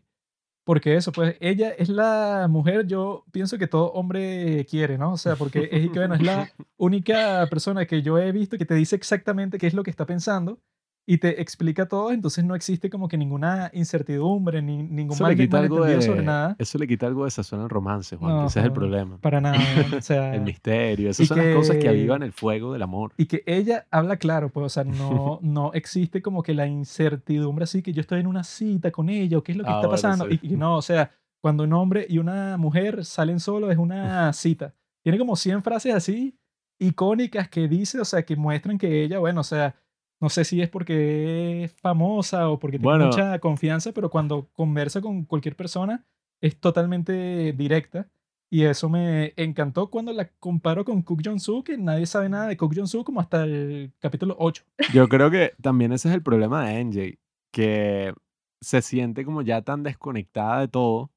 porque 0.64 0.96
eso, 0.96 1.10
pues 1.12 1.36
ella 1.40 1.70
es 1.70 1.88
la 1.88 2.46
mujer, 2.48 2.86
yo 2.86 3.24
pienso 3.32 3.58
que 3.58 3.66
todo 3.66 3.92
hombre 3.92 4.64
quiere, 4.70 4.96
¿no? 4.96 5.12
O 5.12 5.16
sea, 5.16 5.36
porque 5.36 5.68
es 5.72 5.90
que, 5.90 5.98
bueno, 5.98 6.14
es 6.14 6.22
la 6.22 6.50
única 6.76 7.46
persona 7.50 7.86
que 7.86 8.02
yo 8.02 8.18
he 8.18 8.30
visto 8.32 8.58
que 8.58 8.66
te 8.66 8.74
dice 8.74 8.94
exactamente 8.94 9.58
qué 9.58 9.66
es 9.66 9.74
lo 9.74 9.82
que 9.82 9.90
está 9.90 10.06
pensando 10.06 10.60
y 11.04 11.18
te 11.18 11.40
explica 11.42 11.86
todo, 11.88 12.12
entonces 12.12 12.44
no 12.44 12.54
existe 12.54 12.88
como 12.88 13.08
que 13.08 13.18
ninguna 13.18 13.70
incertidumbre, 13.74 14.62
ni 14.62 14.76
ningún 14.84 15.14
Eso 15.14 15.24
le 15.24 15.30
mal, 15.30 15.36
quita 15.36 15.58
algo 15.58 15.76
malentendido 15.80 16.06
sobre 16.06 16.20
de, 16.20 16.26
nada. 16.26 16.56
eso 16.58 16.78
le 16.78 16.86
quita 16.86 17.06
algo 17.08 17.24
de 17.24 17.30
sazón 17.32 17.60
al 17.60 17.68
romance, 17.68 18.16
Juan. 18.16 18.32
No, 18.32 18.46
ese 18.46 18.60
es 18.60 18.66
el 18.66 18.72
problema. 18.72 19.18
Para 19.18 19.40
nada, 19.40 19.58
o 19.96 20.00
sea... 20.00 20.34
El 20.34 20.42
misterio. 20.42 21.10
Esas 21.10 21.26
son 21.26 21.38
las 21.38 21.54
cosas 21.56 21.76
que 21.76 21.82
que- 21.82 21.88
avivan 21.88 22.22
el 22.22 22.32
fuego 22.32 22.72
del 22.72 22.82
amor. 22.82 23.12
Y 23.16 23.26
que 23.26 23.42
ella 23.46 23.86
habla 23.90 24.16
claro, 24.16 24.48
pues, 24.50 24.64
o 24.66 24.68
sea, 24.68 24.84
no, 24.84 25.40
no 25.42 25.72
existe 25.74 26.22
como 26.22 26.42
que 26.42 26.54
la 26.54 26.66
incertidumbre 26.68 27.64
así 27.64 27.82
que 27.82 27.92
yo 27.92 28.00
estoy 28.00 28.20
en 28.20 28.26
una 28.28 28.44
cita 28.44 28.90
con 28.92 29.08
ella 29.08 29.38
o 29.38 29.42
qué 29.42 29.52
es 29.52 29.58
lo 29.58 29.64
que 29.64 29.70
Ah, 29.70 29.74
está 29.80 29.88
bueno, 29.88 29.90
pasando. 29.90 30.28
sí. 30.30 30.38
Y, 30.42 30.54
y 30.54 30.56
no, 30.56 30.76
o 30.76 30.82
sea, 30.82 31.10
cuando 31.42 31.64
un 31.64 31.72
hombre 31.72 32.06
y 32.08 32.18
una 32.18 32.56
mujer 32.58 33.04
salen 33.04 33.40
solos 33.40 33.72
es 33.72 33.78
una 33.78 34.32
cita. 34.32 34.72
Tiene 35.02 35.18
como 35.18 35.34
100 35.34 35.62
frases 35.64 35.94
así 35.94 36.38
icónicas 36.78 37.48
que 37.48 37.68
dice, 37.68 38.00
o 38.00 38.04
sea, 38.04 38.22
que 38.24 38.36
muestran 38.36 38.78
que 38.78 39.04
ella, 39.04 39.18
bueno, 39.18 39.40
o 39.40 39.44
sea, 39.44 39.74
no 40.22 40.30
sé 40.30 40.44
si 40.44 40.62
es 40.62 40.70
porque 40.70 41.64
es 41.64 41.72
famosa 41.72 42.48
o 42.48 42.58
porque 42.58 42.78
tiene 42.78 42.90
Bueno. 42.90 43.06
mucha 43.08 43.38
confianza, 43.40 43.92
pero 43.92 44.08
cuando 44.08 44.48
conversa 44.54 45.00
con 45.02 45.24
cualquier 45.24 45.56
persona 45.56 46.06
es 46.40 46.58
totalmente 46.58 47.52
directa. 47.52 48.08
Y 48.50 48.64
eso 48.64 48.88
me 48.90 49.32
encantó 49.36 49.88
cuando 49.90 50.12
la 50.12 50.28
comparo 50.38 50.84
con 50.84 51.00
Cook 51.02 51.22
Jong-soo, 51.24 51.64
que 51.64 51.78
nadie 51.78 52.04
sabe 52.06 52.28
nada 52.28 52.46
de 52.48 52.56
Cook 52.58 52.74
Jong-soo 52.76 53.02
como 53.02 53.20
hasta 53.20 53.44
el 53.44 53.92
capítulo 53.98 54.36
8. 54.38 54.62
Yo 54.92 55.08
creo 55.08 55.30
que 55.30 55.52
también 55.62 55.92
ese 55.92 56.08
es 56.10 56.14
el 56.14 56.22
problema 56.22 56.66
de 56.66 56.80
NJ, 56.84 57.18
que 57.50 58.12
se 58.60 58.82
siente 58.82 59.24
como 59.24 59.40
ya 59.42 59.62
tan 59.62 59.82
desconectada 59.82 60.60
de 60.60 60.68
todo, 60.68 61.10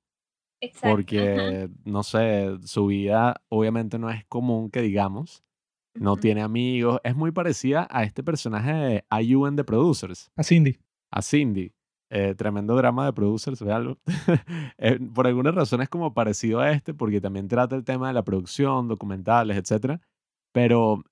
Exacto. 0.61 0.87
ajá. 0.87 0.95
porque, 0.95 1.69
no 1.83 2.03
sé, 2.03 2.57
su 2.63 2.87
vida 2.87 3.41
obviamente 3.49 3.99
no 3.99 4.09
es 4.09 4.23
común 4.25 4.71
que 4.71 4.81
digamos, 4.81 5.43
no 5.95 6.17
tiene 6.17 6.41
amigos, 6.41 6.99
es 7.03 7.15
muy 7.15 7.31
parecida 7.31 7.87
a 7.89 8.03
este 8.03 8.23
personaje 8.23 8.73
de 8.73 9.05
IU 9.21 9.47
en 9.47 9.55
The 9.55 9.63
Producers, 9.63 10.31
A 10.35 10.43
Cindy. 10.43 10.77
a 11.11 11.21
Cindy. 11.21 11.73
Eh, 12.11 12.35
tremendo 12.35 12.75
drama 12.75 13.05
de 13.05 13.13
producers, 13.13 13.61
véanlo. 13.61 13.97
Eh, 14.77 14.99
por 15.13 15.25
alguna 15.25 15.51
razón 15.51 15.81
es 15.81 15.89
como 15.89 16.13
parecido 16.13 16.59
a 16.59 16.71
este, 16.71 16.93
porque 16.93 17.19
también 17.21 17.47
trata 17.47 17.75
el 17.75 17.83
tema 17.83 18.07
de 18.07 18.13
la 18.13 18.23
producción, 18.23 18.87
documentales, 18.87 19.57
etc. 19.57 19.99
Pero 20.51 21.03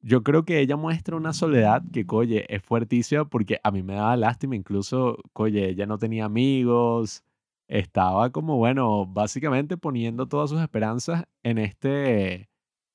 yo 0.00 0.22
creo 0.22 0.44
que 0.44 0.60
ella 0.60 0.76
muestra 0.76 1.16
una 1.16 1.32
soledad 1.32 1.82
que, 1.92 2.04
oye, 2.08 2.44
es 2.54 2.62
fuertísima 2.62 3.24
porque 3.26 3.60
a 3.62 3.70
mí 3.70 3.82
me 3.82 3.94
daba 3.94 4.16
lástima, 4.16 4.56
incluso, 4.56 5.18
oye, 5.34 5.70
ella 5.70 5.86
no 5.86 5.98
tenía 5.98 6.24
amigos, 6.24 7.22
estaba 7.68 8.30
como, 8.30 8.56
bueno, 8.58 9.06
básicamente 9.06 9.76
poniendo 9.76 10.26
todas 10.26 10.50
sus 10.50 10.60
esperanzas 10.60 11.24
en 11.42 11.58
este, 11.58 12.50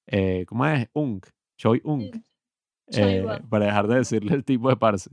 eh, 0.07 0.45
¿cómo 0.47 0.65
es? 0.65 0.87
Ung, 0.93 1.21
Choi 1.57 1.81
Choi 1.81 2.11
eh, 2.93 3.25
para 3.49 3.65
dejar 3.65 3.87
de 3.87 3.95
decirle 3.95 4.33
el 4.33 4.45
tipo 4.45 4.69
de 4.69 4.77
parce. 4.77 5.09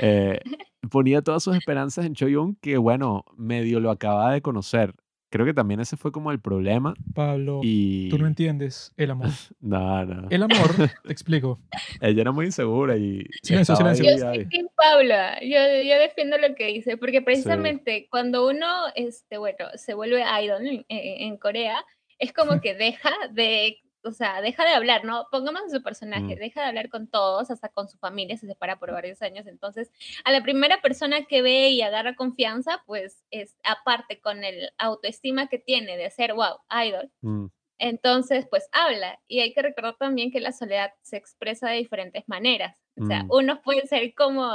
Eh, 0.00 0.40
ponía 0.90 1.22
todas 1.22 1.42
sus 1.42 1.56
esperanzas 1.56 2.06
en 2.06 2.14
Choi 2.14 2.36
Ung, 2.36 2.56
que 2.60 2.78
bueno, 2.78 3.24
medio 3.36 3.80
lo 3.80 3.90
acaba 3.90 4.32
de 4.32 4.42
conocer. 4.42 4.94
Creo 5.30 5.44
que 5.44 5.52
también 5.52 5.80
ese 5.80 5.98
fue 5.98 6.10
como 6.10 6.32
el 6.32 6.40
problema. 6.40 6.94
Pablo, 7.14 7.60
Y. 7.62 8.08
tú 8.08 8.16
no 8.16 8.26
entiendes 8.26 8.94
el 8.96 9.10
amor. 9.10 9.28
No, 9.60 10.04
no. 10.06 10.28
El 10.30 10.42
amor, 10.42 10.68
te 11.04 11.12
explico. 11.12 11.60
Ella 12.00 12.22
era 12.22 12.32
muy 12.32 12.46
insegura 12.46 12.96
y. 12.96 13.26
Silencio, 13.42 13.76
silencio. 13.76 14.04
Yo 14.04 14.10
ahí, 14.10 14.18
soy. 14.18 14.48
Team 14.48 14.68
Paula, 14.74 15.38
yo, 15.42 15.58
yo 15.84 15.98
defiendo 15.98 16.38
lo 16.38 16.54
que 16.54 16.68
dice, 16.68 16.96
porque 16.96 17.20
precisamente 17.20 18.08
cuando 18.10 18.48
uno, 18.48 18.66
este, 18.94 19.36
bueno, 19.36 19.66
se 19.74 19.92
vuelve 19.92 20.22
idol 20.42 20.66
en, 20.66 20.84
en 20.88 21.36
Corea, 21.36 21.84
es 22.18 22.32
como 22.32 22.60
que 22.60 22.74
deja 22.74 23.10
de, 23.32 23.78
o 24.04 24.12
sea, 24.12 24.40
deja 24.42 24.64
de 24.64 24.72
hablar, 24.74 25.04
¿no? 25.04 25.26
Pongamos 25.30 25.62
en 25.62 25.70
su 25.70 25.82
personaje, 25.82 26.36
Mm. 26.36 26.38
deja 26.38 26.62
de 26.62 26.68
hablar 26.68 26.88
con 26.90 27.08
todos, 27.08 27.50
hasta 27.50 27.68
con 27.70 27.88
su 27.88 27.98
familia, 27.98 28.36
se 28.36 28.46
separa 28.46 28.78
por 28.78 28.92
varios 28.92 29.22
años, 29.22 29.46
entonces 29.46 29.90
a 30.24 30.32
la 30.32 30.42
primera 30.42 30.80
persona 30.82 31.24
que 31.26 31.42
ve 31.42 31.70
y 31.70 31.82
agarra 31.82 32.16
confianza, 32.16 32.82
pues 32.86 33.24
es 33.30 33.56
aparte 33.64 34.20
con 34.20 34.44
el 34.44 34.70
autoestima 34.78 35.48
que 35.48 35.58
tiene 35.58 35.96
de 35.96 36.10
ser, 36.10 36.34
wow, 36.34 36.58
idol, 36.84 37.10
Mm, 37.22 37.48
entonces, 37.78 38.46
pues 38.50 38.68
habla. 38.72 39.20
Y 39.28 39.40
hay 39.40 39.52
que 39.54 39.62
recordar 39.62 39.96
también 39.98 40.30
que 40.32 40.40
la 40.40 40.52
soledad 40.52 40.92
se 41.02 41.16
expresa 41.16 41.68
de 41.70 41.76
diferentes 41.78 42.24
maneras. 42.28 42.76
O 43.00 43.04
sea, 43.04 43.24
Mm. 43.24 43.30
unos 43.30 43.60
pueden 43.60 43.86
ser 43.88 44.14
como 44.14 44.52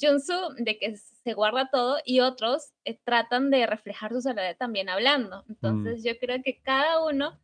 Junsu, 0.00 0.34
de 0.58 0.78
que 0.78 0.96
se 0.96 1.34
guarda 1.34 1.70
todo, 1.72 1.98
y 2.04 2.20
otros 2.20 2.72
eh, 2.84 2.98
tratan 3.04 3.50
de 3.50 3.66
reflejar 3.66 4.12
su 4.12 4.20
soledad 4.22 4.56
también 4.58 4.88
hablando. 4.90 5.44
Entonces, 5.48 6.04
yo 6.04 6.18
creo 6.18 6.42
que 6.44 6.60
cada 6.62 7.04
uno 7.04 7.38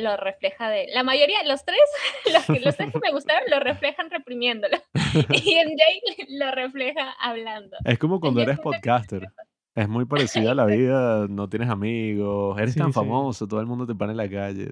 lo 0.00 0.16
refleja 0.16 0.68
de... 0.70 0.88
La 0.94 1.02
mayoría, 1.02 1.42
los 1.44 1.64
tres, 1.64 1.78
los, 2.32 2.44
que, 2.46 2.60
los 2.64 2.76
tres 2.76 2.92
que 2.92 2.98
me 3.00 3.12
gustaron, 3.12 3.42
lo 3.50 3.60
reflejan 3.60 4.10
reprimiéndolo. 4.10 4.76
y 5.44 5.54
en 5.54 5.68
Jay 5.76 6.00
lo 6.38 6.50
refleja 6.52 7.12
hablando. 7.20 7.76
Es 7.84 7.98
como 7.98 8.20
cuando 8.20 8.40
eres 8.42 8.58
podcaster. 8.60 9.28
Es 9.74 9.88
muy 9.88 10.06
parecida 10.06 10.52
a 10.52 10.54
la 10.54 10.64
vida, 10.66 11.26
no 11.28 11.48
tienes 11.48 11.68
amigos, 11.70 12.58
eres 12.58 12.74
Sí, 12.74 12.80
tan 12.80 12.88
sí. 12.88 12.94
famoso, 12.94 13.46
todo 13.46 13.60
el 13.60 13.66
mundo 13.66 13.86
te 13.86 13.94
para 13.94 14.10
en 14.10 14.16
la 14.16 14.28
calle. 14.28 14.70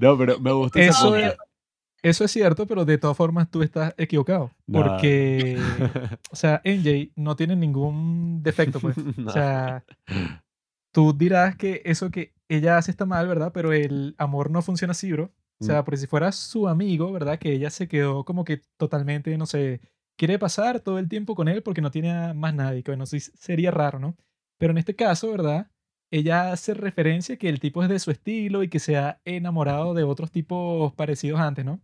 no, 0.00 0.18
pero 0.18 0.38
me 0.40 0.52
gusta 0.52 0.80
esa 0.80 0.90
Eso 0.90 1.10
punta. 1.10 1.26
es, 1.28 1.36
eso 2.02 2.24
es 2.24 2.30
cierto, 2.30 2.66
pero 2.66 2.84
de 2.84 2.98
todas 2.98 3.16
formas 3.16 3.50
tú 3.50 3.62
estás 3.62 3.94
equivocado. 3.98 4.50
No. 4.66 4.82
Porque, 4.82 5.58
o 6.30 6.36
sea, 6.36 6.60
NJ 6.64 7.12
no 7.16 7.36
tiene 7.36 7.56
ningún 7.56 8.42
defecto, 8.42 8.80
pues. 8.80 8.96
No. 9.16 9.28
O 9.30 9.32
sea, 9.32 9.84
tú 10.92 11.12
dirás 11.16 11.56
que 11.56 11.82
eso 11.84 12.10
que 12.10 12.32
ella 12.48 12.76
hace 12.78 12.90
está 12.90 13.06
mal, 13.06 13.26
¿verdad? 13.28 13.52
Pero 13.52 13.72
el 13.72 14.14
amor 14.18 14.50
no 14.50 14.62
funciona 14.62 14.92
así, 14.92 15.12
bro. 15.12 15.32
O 15.60 15.64
sea, 15.64 15.82
Mm. 15.82 15.84
porque 15.84 15.98
si 15.98 16.06
fuera 16.06 16.32
su 16.32 16.68
amigo, 16.68 17.12
¿verdad? 17.12 17.38
Que 17.38 17.52
ella 17.52 17.70
se 17.70 17.86
quedó 17.88 18.24
como 18.24 18.44
que 18.44 18.62
totalmente, 18.78 19.36
no 19.38 19.46
sé, 19.46 19.80
quiere 20.16 20.38
pasar 20.38 20.80
todo 20.80 20.98
el 20.98 21.08
tiempo 21.08 21.34
con 21.34 21.48
él 21.48 21.62
porque 21.62 21.80
no 21.82 21.90
tiene 21.90 22.32
más 22.34 22.54
nadie, 22.54 22.82
que 22.82 22.90
bueno, 22.92 23.06
sí 23.06 23.20
sería 23.20 23.70
raro, 23.70 23.98
¿no? 23.98 24.16
Pero 24.58 24.72
en 24.72 24.78
este 24.78 24.96
caso, 24.96 25.30
¿verdad? 25.30 25.70
Ella 26.10 26.50
hace 26.52 26.74
referencia 26.74 27.36
que 27.36 27.48
el 27.48 27.60
tipo 27.60 27.82
es 27.82 27.88
de 27.88 27.98
su 28.00 28.10
estilo 28.10 28.62
y 28.62 28.68
que 28.68 28.80
se 28.80 28.96
ha 28.96 29.20
enamorado 29.24 29.94
de 29.94 30.02
otros 30.02 30.30
tipos 30.32 30.92
parecidos 30.94 31.38
antes, 31.40 31.64
¿no? 31.64 31.80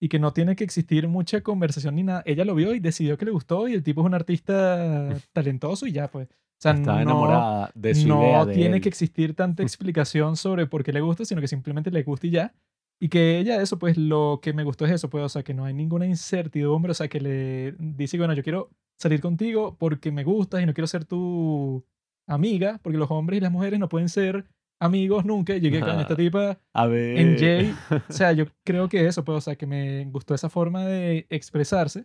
Y 0.00 0.08
que 0.08 0.18
no 0.18 0.32
tiene 0.32 0.54
que 0.56 0.64
existir 0.64 1.08
mucha 1.08 1.40
conversación 1.42 1.94
ni 1.94 2.02
nada. 2.02 2.22
Ella 2.26 2.44
lo 2.44 2.54
vio 2.54 2.74
y 2.74 2.80
decidió 2.80 3.16
que 3.16 3.24
le 3.24 3.30
gustó 3.30 3.68
y 3.68 3.74
el 3.74 3.82
tipo 3.82 4.00
es 4.02 4.06
un 4.06 4.14
artista 4.14 5.16
talentoso 5.32 5.86
y 5.86 5.92
ya, 5.92 6.08
pues. 6.08 6.28
O 6.60 6.62
sea, 6.62 6.72
Está 6.72 6.92
no, 6.96 7.00
enamorada 7.00 7.70
de 7.74 7.94
su 7.94 8.06
no 8.06 8.22
idea 8.22 8.44
de 8.44 8.52
tiene 8.54 8.76
él. 8.76 8.82
que 8.82 8.88
existir 8.90 9.34
tanta 9.34 9.62
explicación 9.62 10.36
sobre 10.36 10.66
por 10.66 10.84
qué 10.84 10.92
le 10.92 11.00
gusta, 11.00 11.24
sino 11.24 11.40
que 11.40 11.48
simplemente 11.48 11.90
le 11.90 12.02
gusta 12.02 12.26
y 12.26 12.30
ya. 12.30 12.54
Y 13.00 13.08
que 13.08 13.38
ella, 13.38 13.62
eso, 13.62 13.78
pues 13.78 13.96
lo 13.96 14.40
que 14.42 14.52
me 14.52 14.62
gustó 14.62 14.84
es 14.84 14.90
eso, 14.92 15.08
pues, 15.08 15.24
o 15.24 15.28
sea, 15.30 15.42
que 15.42 15.54
no 15.54 15.64
hay 15.64 15.72
ninguna 15.72 16.04
incertidumbre, 16.06 16.90
o 16.90 16.94
sea, 16.94 17.08
que 17.08 17.18
le 17.18 17.72
dice, 17.78 18.18
bueno, 18.18 18.34
yo 18.34 18.42
quiero 18.42 18.68
salir 18.98 19.22
contigo 19.22 19.74
porque 19.78 20.12
me 20.12 20.22
gustas 20.22 20.62
y 20.62 20.66
no 20.66 20.74
quiero 20.74 20.86
ser 20.86 21.06
tu 21.06 21.82
amiga, 22.28 22.78
porque 22.82 22.98
los 22.98 23.10
hombres 23.10 23.38
y 23.38 23.40
las 23.40 23.50
mujeres 23.52 23.80
no 23.80 23.88
pueden 23.88 24.10
ser 24.10 24.44
amigos 24.78 25.24
nunca. 25.24 25.56
Llegué 25.56 25.80
con 25.80 25.98
esta 25.98 26.14
tipa 26.16 26.58
A 26.74 26.86
ver. 26.86 27.18
en 27.18 27.38
Jay, 27.38 27.74
o 28.10 28.12
sea, 28.12 28.32
yo 28.32 28.44
creo 28.66 28.86
que 28.90 29.06
eso, 29.06 29.24
pues, 29.24 29.38
o 29.38 29.40
sea, 29.40 29.56
que 29.56 29.66
me 29.66 30.04
gustó 30.10 30.34
esa 30.34 30.50
forma 30.50 30.84
de 30.84 31.26
expresarse 31.30 32.04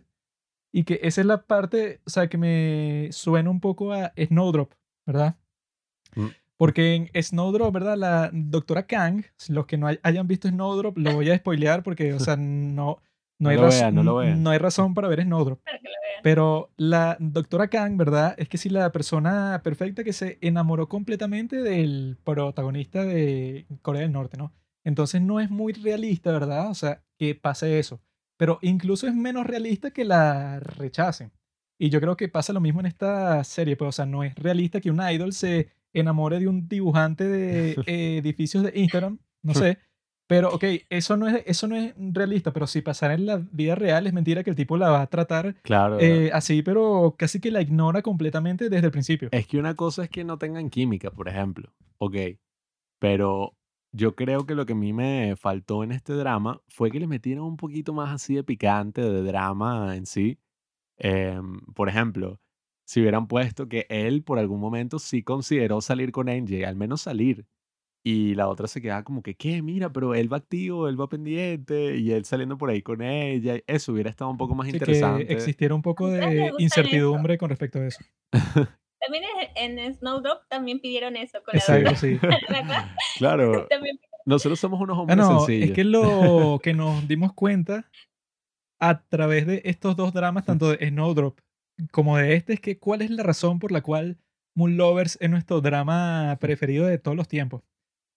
y 0.72 0.84
que 0.84 1.00
esa 1.02 1.20
es 1.22 1.26
la 1.26 1.42
parte, 1.42 2.00
o 2.06 2.10
sea, 2.10 2.28
que 2.28 2.38
me 2.38 3.08
suena 3.12 3.50
un 3.50 3.60
poco 3.60 3.92
a 3.92 4.12
Snowdrop, 4.16 4.72
¿verdad? 5.06 5.36
Mm. 6.14 6.26
Porque 6.58 6.94
en 6.94 7.22
Snowdrop, 7.22 7.72
¿verdad? 7.72 7.96
La 7.96 8.30
doctora 8.32 8.86
Kang, 8.86 9.24
si 9.36 9.52
los 9.52 9.66
que 9.66 9.76
no 9.76 9.86
hay- 9.88 9.98
hayan 10.02 10.26
visto 10.26 10.48
Snowdrop, 10.48 10.96
lo 10.98 11.12
voy 11.14 11.30
a 11.30 11.36
spoilear 11.36 11.82
porque, 11.82 12.14
o 12.14 12.20
sea, 12.20 12.36
no, 12.38 12.84
no, 12.84 12.98
No 13.38 13.48
hay, 13.50 13.56
lo 13.56 13.62
raz- 13.64 13.80
vean, 13.80 13.94
no 14.42 14.50
hay 14.50 14.58
razón 14.58 14.94
para 14.94 15.08
ver 15.08 15.22
Snowdrop. 15.22 15.60
Pero 16.22 16.70
la 16.76 17.16
doctora 17.20 17.68
Kang, 17.68 17.96
¿verdad? 17.98 18.34
Es 18.38 18.48
que 18.48 18.56
sí, 18.58 18.70
la 18.70 18.90
persona 18.90 19.60
perfecta 19.62 20.02
que 20.02 20.12
se 20.14 20.38
enamoró 20.40 20.88
completamente 20.88 21.62
del 21.62 22.16
protagonista 22.24 23.04
de 23.04 23.66
Corea 23.82 24.02
del 24.02 24.12
Norte, 24.12 24.36
¿no? 24.38 24.52
Entonces 24.82 25.20
no 25.20 25.40
es 25.40 25.50
muy 25.50 25.72
realista, 25.74 26.32
¿verdad? 26.32 26.70
O 26.70 26.74
sea, 26.74 27.02
que 27.18 27.34
pase 27.34 27.78
eso. 27.78 28.00
Pero 28.36 28.58
incluso 28.62 29.06
es 29.06 29.14
menos 29.14 29.46
realista 29.46 29.90
que 29.90 30.04
la 30.04 30.60
rechacen. 30.60 31.32
Y 31.78 31.90
yo 31.90 32.00
creo 32.00 32.16
que 32.16 32.28
pasa 32.28 32.52
lo 32.52 32.60
mismo 32.60 32.80
en 32.80 32.86
esta 32.86 33.42
serie, 33.44 33.76
pues, 33.76 33.88
o 33.90 33.92
sea, 33.92 34.06
no 34.06 34.22
es 34.24 34.34
realista 34.34 34.80
que 34.80 34.90
un 34.90 35.00
idol 35.10 35.32
se 35.32 35.68
enamore 35.92 36.38
de 36.38 36.48
un 36.48 36.68
dibujante 36.68 37.24
de 37.24 37.72
eh, 37.86 38.18
edificios 38.18 38.62
de 38.62 38.72
Instagram, 38.74 39.18
no 39.42 39.54
sé. 39.54 39.78
Pero, 40.28 40.52
ok, 40.52 40.64
eso 40.90 41.16
no, 41.16 41.28
es, 41.28 41.44
eso 41.46 41.68
no 41.68 41.76
es 41.76 41.94
realista, 41.96 42.52
pero 42.52 42.66
si 42.66 42.80
pasara 42.82 43.14
en 43.14 43.26
la 43.26 43.36
vida 43.36 43.76
real 43.76 44.08
es 44.08 44.12
mentira 44.12 44.42
que 44.42 44.50
el 44.50 44.56
tipo 44.56 44.76
la 44.76 44.90
va 44.90 45.02
a 45.02 45.06
tratar 45.06 45.54
Claro. 45.62 46.00
eh, 46.00 46.30
así, 46.32 46.62
pero 46.62 47.14
casi 47.16 47.40
que 47.40 47.52
la 47.52 47.60
ignora 47.60 48.02
completamente 48.02 48.68
desde 48.68 48.86
el 48.86 48.90
principio. 48.92 49.28
Es 49.30 49.46
que 49.46 49.58
una 49.58 49.74
cosa 49.74 50.02
es 50.02 50.10
que 50.10 50.24
no 50.24 50.36
tengan 50.36 50.68
química, 50.68 51.10
por 51.12 51.28
ejemplo. 51.28 51.72
Ok. 51.98 52.16
Pero 52.98 53.54
yo 53.96 54.14
creo 54.14 54.44
que 54.44 54.54
lo 54.54 54.66
que 54.66 54.74
a 54.74 54.76
mí 54.76 54.92
me 54.92 55.36
faltó 55.36 55.82
en 55.82 55.90
este 55.90 56.12
drama 56.12 56.60
fue 56.68 56.90
que 56.90 57.00
le 57.00 57.06
metieran 57.06 57.44
un 57.44 57.56
poquito 57.56 57.94
más 57.94 58.12
así 58.12 58.34
de 58.34 58.44
picante, 58.44 59.00
de 59.00 59.22
drama 59.22 59.96
en 59.96 60.04
sí. 60.04 60.38
Em, 60.98 61.60
por 61.74 61.88
ejemplo, 61.88 62.38
si 62.84 63.00
hubieran 63.00 63.26
puesto 63.26 63.68
que 63.68 63.86
él 63.88 64.22
por 64.22 64.38
algún 64.38 64.60
momento 64.60 64.98
sí 64.98 65.22
consideró 65.22 65.80
salir 65.80 66.12
con 66.12 66.28
Angie, 66.28 66.66
al 66.66 66.76
menos 66.76 67.00
salir. 67.00 67.46
Y 68.04 68.34
la 68.34 68.48
otra 68.48 68.68
se 68.68 68.82
quedaba 68.82 69.02
como 69.02 69.22
que, 69.22 69.34
¿qué? 69.34 69.62
Mira, 69.62 69.90
pero 69.90 70.14
él 70.14 70.32
va 70.32 70.36
activo, 70.36 70.88
él 70.88 71.00
va 71.00 71.08
pendiente, 71.08 71.96
y 71.96 72.12
él 72.12 72.24
saliendo 72.24 72.56
por 72.58 72.70
ahí 72.70 72.82
con 72.82 73.02
ella. 73.02 73.58
Eso 73.66 73.92
hubiera 73.92 74.10
estado 74.10 74.30
un 74.30 74.36
poco 74.36 74.54
más 74.54 74.68
Así 74.68 74.78
que 74.78 74.84
interesante. 74.84 75.32
existiera 75.32 75.74
un 75.74 75.82
poco 75.82 76.08
de 76.08 76.52
incertidumbre 76.58 77.38
con 77.38 77.48
respecto 77.48 77.80
a 77.80 77.86
eso. 77.86 78.04
También 79.06 79.24
en 79.78 79.94
Snowdrop 79.94 80.42
también 80.48 80.80
pidieron 80.80 81.16
eso 81.16 81.38
con 81.44 81.52
la 81.54 81.58
Exacto, 81.58 81.90
doctora, 81.90 81.96
sí. 81.96 82.18
Claro, 83.18 83.66
nosotros 84.26 84.58
somos 84.60 84.80
unos 84.80 84.96
Ah, 84.96 85.00
hombres 85.00 85.16
no, 85.18 85.38
sencillos. 85.40 85.68
es 85.70 85.74
que 85.74 85.84
lo 85.84 86.60
que 86.62 86.74
nos 86.74 87.06
dimos 87.08 87.32
cuenta 87.32 87.88
a 88.80 89.02
través 89.02 89.46
de 89.46 89.62
estos 89.64 89.96
dos 89.96 90.12
dramas, 90.12 90.44
tanto 90.44 90.70
de 90.70 90.88
Snowdrop 90.88 91.38
como 91.92 92.16
de 92.18 92.34
este, 92.34 92.54
es 92.54 92.60
que 92.60 92.78
cuál 92.78 93.02
es 93.02 93.10
la 93.10 93.22
razón 93.22 93.58
por 93.58 93.70
la 93.72 93.82
cual 93.82 94.18
Moon 94.54 94.76
Lovers 94.76 95.18
es 95.20 95.30
nuestro 95.30 95.60
drama 95.60 96.36
preferido 96.40 96.86
de 96.86 96.98
todos 96.98 97.16
los 97.16 97.28
tiempos. 97.28 97.62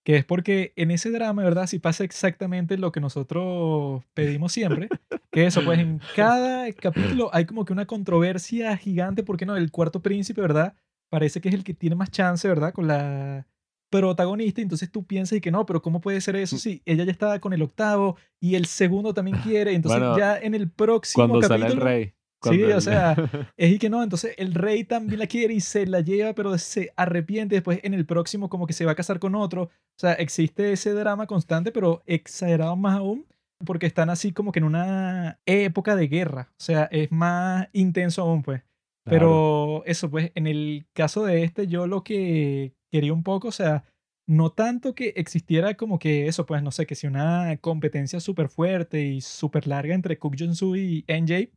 Que 0.06 0.16
es 0.16 0.26
porque 0.26 0.74
en 0.76 0.92
ese 0.92 1.12
drama, 1.12 1.44
¿verdad? 1.44 1.68
Sí 1.68 1.78
pasa 1.80 2.04
exactamente 2.04 2.78
lo 2.78 2.92
que 2.92 3.02
nosotros 3.02 4.04
pedimos 4.14 4.52
siempre. 4.52 4.90
Que 5.32 5.46
eso, 5.46 5.64
pues 5.64 5.78
en 5.80 6.02
cada 6.16 6.72
capítulo 6.74 7.30
hay 7.34 7.46
como 7.46 7.66
que 7.66 7.74
una 7.74 7.86
controversia 7.86 8.76
gigante, 8.78 9.24
porque 9.24 9.46
no, 9.46 9.56
el 9.56 9.72
cuarto 9.72 10.02
príncipe, 10.02 10.42
¿verdad? 10.42 10.74
Parece 11.10 11.42
que 11.42 11.50
es 11.50 11.56
el 11.56 11.64
que 11.64 11.74
tiene 11.74 11.96
más 11.96 12.12
chance, 12.12 12.48
¿verdad? 12.48 12.74
Con 12.74 12.88
la 12.88 13.46
protagonista, 13.92 14.62
entonces 14.62 14.92
tú 14.92 15.04
piensas 15.06 15.38
y 15.38 15.42
que 15.42 15.52
no, 15.52 15.66
pero 15.66 15.82
¿cómo 15.82 16.00
puede 16.00 16.22
ser 16.22 16.36
eso 16.36 16.58
si 16.58 16.82
ella 16.86 17.04
ya 17.04 17.12
estaba 17.12 17.40
con 17.40 17.54
el 17.54 17.62
octavo 17.62 18.18
y 18.40 18.56
el 18.56 18.66
segundo 18.66 19.14
también 19.14 19.38
quiere? 19.38 19.74
Entonces 19.74 20.00
Bueno, 20.00 20.18
ya 20.18 20.38
en 20.38 20.54
el 20.54 20.70
próximo 20.70 21.28
Cuando 21.28 21.48
capítulo... 21.48 21.70
sale 21.70 21.74
el 21.74 21.82
rey. 21.82 22.14
Sí, 22.42 22.64
o 22.64 22.82
sea, 22.82 23.16
es 23.58 23.72
y 23.72 23.80
que 23.80 23.90
no, 23.90 24.02
entonces 24.02 24.34
el 24.38 24.54
rey 24.54 24.84
también 24.84 25.20
la 25.20 25.28
quiere 25.28 25.54
y 25.54 25.62
se 25.62 25.86
la 25.86 26.00
lleva, 26.00 26.34
pero 26.34 26.58
se 26.58 26.94
arrepiente 26.96 27.56
después 27.56 27.80
en 27.84 27.94
el 27.94 28.06
próximo 28.06 28.50
como 28.50 28.66
que 28.66 28.74
se 28.74 28.86
va 28.86 28.94
a 28.94 28.96
casar 28.96 29.20
con 29.20 29.36
otro. 29.36 29.64
O 29.64 30.00
sea, 30.00 30.14
existe 30.14 30.72
ese 30.72 30.94
drama 30.94 31.28
constante, 31.28 31.72
pero 31.72 32.02
exagerado 32.06 32.76
más 32.76 32.98
aún, 32.98 33.26
porque 33.66 33.86
están 33.86 34.10
así 34.10 34.32
como 34.32 34.52
que 34.52 34.60
en 34.60 34.66
una 34.66 35.40
época 35.46 35.96
de 35.96 36.08
guerra. 36.08 36.50
O 36.52 36.64
sea, 36.64 36.86
es 36.92 37.12
más 37.12 37.68
intenso 37.74 38.22
aún, 38.22 38.42
pues. 38.42 38.62
Claro. 39.06 39.10
Pero 39.10 39.84
eso, 39.86 40.10
pues, 40.10 40.32
en 40.36 40.48
el 40.48 40.88
caso 40.94 41.26
de 41.26 41.44
este, 41.44 41.68
yo 41.68 41.88
lo 41.88 42.04
que 42.04 42.74
quería 42.92 43.14
un 43.14 43.24
poco, 43.24 43.50
o 43.50 43.52
sea, 43.52 43.84
no 44.28 44.52
tanto 44.52 44.94
que 44.94 45.14
existiera 45.16 45.76
como 45.76 46.00
que 46.00 46.28
eso, 46.28 46.46
pues, 46.46 46.62
no 46.64 46.72
sé, 46.72 46.86
que 46.86 46.96
si 46.96 47.08
una 47.08 47.58
competencia 47.58 48.20
súper 48.20 48.48
fuerte 48.50 49.04
y 49.04 49.22
súper 49.22 49.68
larga 49.68 49.96
entre 49.96 50.20
Cook 50.20 50.36
Jong-soo 50.38 50.76
y 50.76 51.04
NJ, 51.08 51.50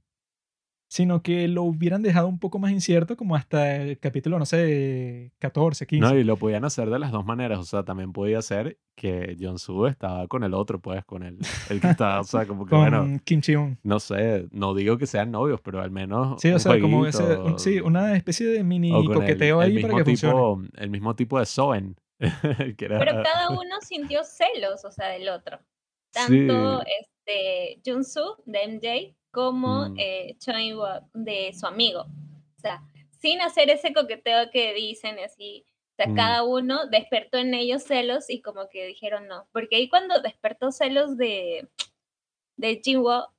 sino 0.93 1.23
que 1.23 1.49
lo 1.49 1.63
hubieran 1.63 2.03
dejado 2.03 2.29
un 2.29 2.39
poco 2.39 2.59
más 2.59 2.71
incierto 2.71 3.17
como 3.17 3.35
hasta 3.35 3.77
el 3.77 3.99
capítulo, 3.99 4.39
no 4.39 4.45
sé, 4.45 5.33
14, 5.39 5.87
15. 5.87 6.07
No, 6.07 6.19
y 6.19 6.23
lo 6.23 6.37
podían 6.37 6.67
hacer 6.67 6.91
de 6.91 6.99
las 6.99 7.11
dos 7.13 7.25
maneras. 7.25 7.59
O 7.61 7.65
sea, 7.65 7.83
también 7.83 8.13
podía 8.13 8.43
ser 8.43 8.77
que 8.95 9.35
John 9.41 9.59
Su 9.59 9.87
estaba 9.87 10.29
con 10.29 10.45
el 10.45 10.53
otro, 10.53 10.81
pues, 10.83 11.03
con 11.07 11.23
el, 11.23 11.39
el 11.71 11.81
que 11.81 11.89
estaba, 11.89 12.21
o 12.21 12.25
sea, 12.25 12.45
como 12.47 12.65
que, 12.67 12.71
con 12.71 12.81
bueno, 12.81 13.21
Kim 13.25 13.41
Chi-un. 13.41 13.79
no 13.83 14.01
sé, 14.01 14.49
no 14.51 14.75
digo 14.75 14.99
que 14.99 15.07
sean 15.07 15.31
novios, 15.31 15.63
pero 15.63 15.81
al 15.81 15.91
menos 15.91 16.39
Sí, 16.43 16.51
o 16.51 16.55
un 16.55 16.61
sea, 16.61 16.79
como 16.79 17.07
ese, 17.07 17.39
un- 17.39 17.59
sí, 17.59 17.81
una 17.81 18.15
especie 18.15 18.47
de 18.49 18.63
mini 18.63 18.93
o 18.93 18.97
con 19.03 19.13
el- 19.13 19.15
coqueteo 19.21 19.63
el 19.63 19.69
ahí 19.71 19.83
para 19.83 19.95
mismo 19.95 19.97
que 19.99 20.05
funcione. 20.05 20.35
tipo, 20.67 20.83
El 20.83 20.91
mismo 20.91 21.17
tipo 21.17 21.39
de 21.39 21.47
Soen. 21.47 21.97
que 22.77 22.85
era- 22.85 22.99
Pero 22.99 23.23
cada 23.23 23.49
uno 23.49 23.81
sintió 23.81 24.21
celos, 24.25 24.85
o 24.85 24.93
sea, 24.93 25.09
del 25.09 25.27
otro. 25.31 25.57
Sí. 26.11 26.47
Tanto 26.47 26.83
este 27.01 27.81
Junsu 27.83 28.21
de 28.45 28.59
MJ 28.69 29.17
como 29.33 29.89
Mm. 29.89 29.97
eh, 29.99 30.37
Choi 30.39 30.73
de 31.15 31.53
su 31.55 31.67
amigo. 31.67 32.03
O 32.57 32.61
sea, 32.61 32.83
sin 33.19 33.41
hacer 33.41 33.71
ese 33.71 33.93
coqueteo 33.93 34.51
que 34.53 34.73
dicen 34.75 35.19
así. 35.19 35.65
O 35.93 35.95
sea, 35.97 36.07
Mm. 36.09 36.15
cada 36.17 36.43
uno 36.45 36.87
despertó 36.87 37.39
en 37.39 37.53
ellos 37.55 37.83
celos 37.83 38.31
y 38.31 38.41
como 38.41 38.69
que 38.69 38.87
dijeron 38.87 39.27
no. 39.27 39.47
Porque 39.53 39.77
ahí 39.77 39.89
cuando 39.89 40.21
despertó 40.21 40.71
celos 40.71 41.17
de, 41.17 41.69
de 42.57 42.81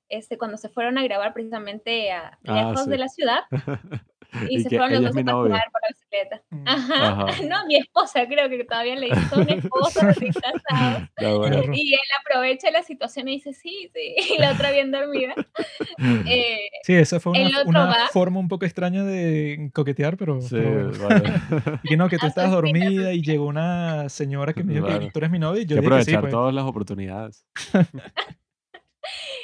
este, 0.10 0.38
cuando 0.38 0.58
se 0.58 0.70
fueron 0.70 0.98
a 0.98 1.04
grabar 1.04 1.34
precisamente 1.34 2.12
a, 2.12 2.38
Ah, 2.46 2.54
lejos 2.54 2.84
sí. 2.84 2.90
de 2.90 2.98
la 2.98 3.08
ciudad 3.08 3.40
y, 4.50 4.58
Y 4.58 4.64
se 4.64 4.70
que 4.70 4.78
fueron 4.78 5.04
los 5.04 5.14
dos 5.14 5.14
a 5.22 5.32
novia. 5.32 5.52
pasear 5.54 5.72
por 5.72 5.82
la 5.82 5.88
bicicleta. 5.90 6.44
Mm. 6.50 6.68
Ajá. 6.68 7.08
Ajá. 7.32 7.44
No, 7.50 7.66
mi 7.68 7.76
esposa 7.78 8.26
creo 8.28 8.50
que 8.50 8.64
todavía 8.64 8.96
le 8.96 9.08
recién. 9.10 9.62
Está 11.18 11.34
bueno. 11.38 11.62
Perro. 11.62 11.74
Y 11.74 11.94
él 11.94 12.00
aprovecha 12.22 12.72
la 12.72 12.84
situación 12.84 13.28
y 13.28 13.34
dice, 13.34 13.54
sí, 13.54 13.90
sí. 13.94 14.16
Y 14.34 14.38
la 14.40 14.52
otra 14.54 14.72
bien 14.72 14.92
dormida. 14.92 15.34
Eh, 16.26 16.58
Sí, 16.84 16.94
esa 16.94 17.20
fue 17.20 17.32
una, 17.34 17.64
una 17.66 18.08
forma 18.12 18.40
un 18.40 18.48
poco 18.48 18.66
extraña 18.66 19.04
de 19.04 19.70
coquetear, 19.74 20.18
pero, 20.18 20.42
Sí, 20.42 20.50
pero 20.56 20.92
vale. 21.08 21.34
Y 21.84 21.90
que 21.90 21.98
no, 21.98 22.10
que 22.10 22.18
tú 22.18 22.26
estabas 22.28 22.52
dormida 22.52 23.14
y 23.14 23.22
llegó 23.22 23.46
una 23.46 24.10
señora 24.10 24.54
que 24.54 24.64
me 24.64 24.74
dijo 24.74 24.86
que 24.88 24.92
Claro. 24.94 25.10
tú 25.14 25.20
eres 25.20 25.32
mi 25.32 25.40
novia 25.40 25.62
y 25.62 25.66
yo 25.66 25.76
que 25.76 25.82
dije 25.82 25.98
que 25.98 26.04
sí, 26.06 26.12
aprovechar 26.14 26.22
pues. 26.22 26.32
todas 26.32 26.54
las 26.54 26.66
oportunidades. 26.66 27.46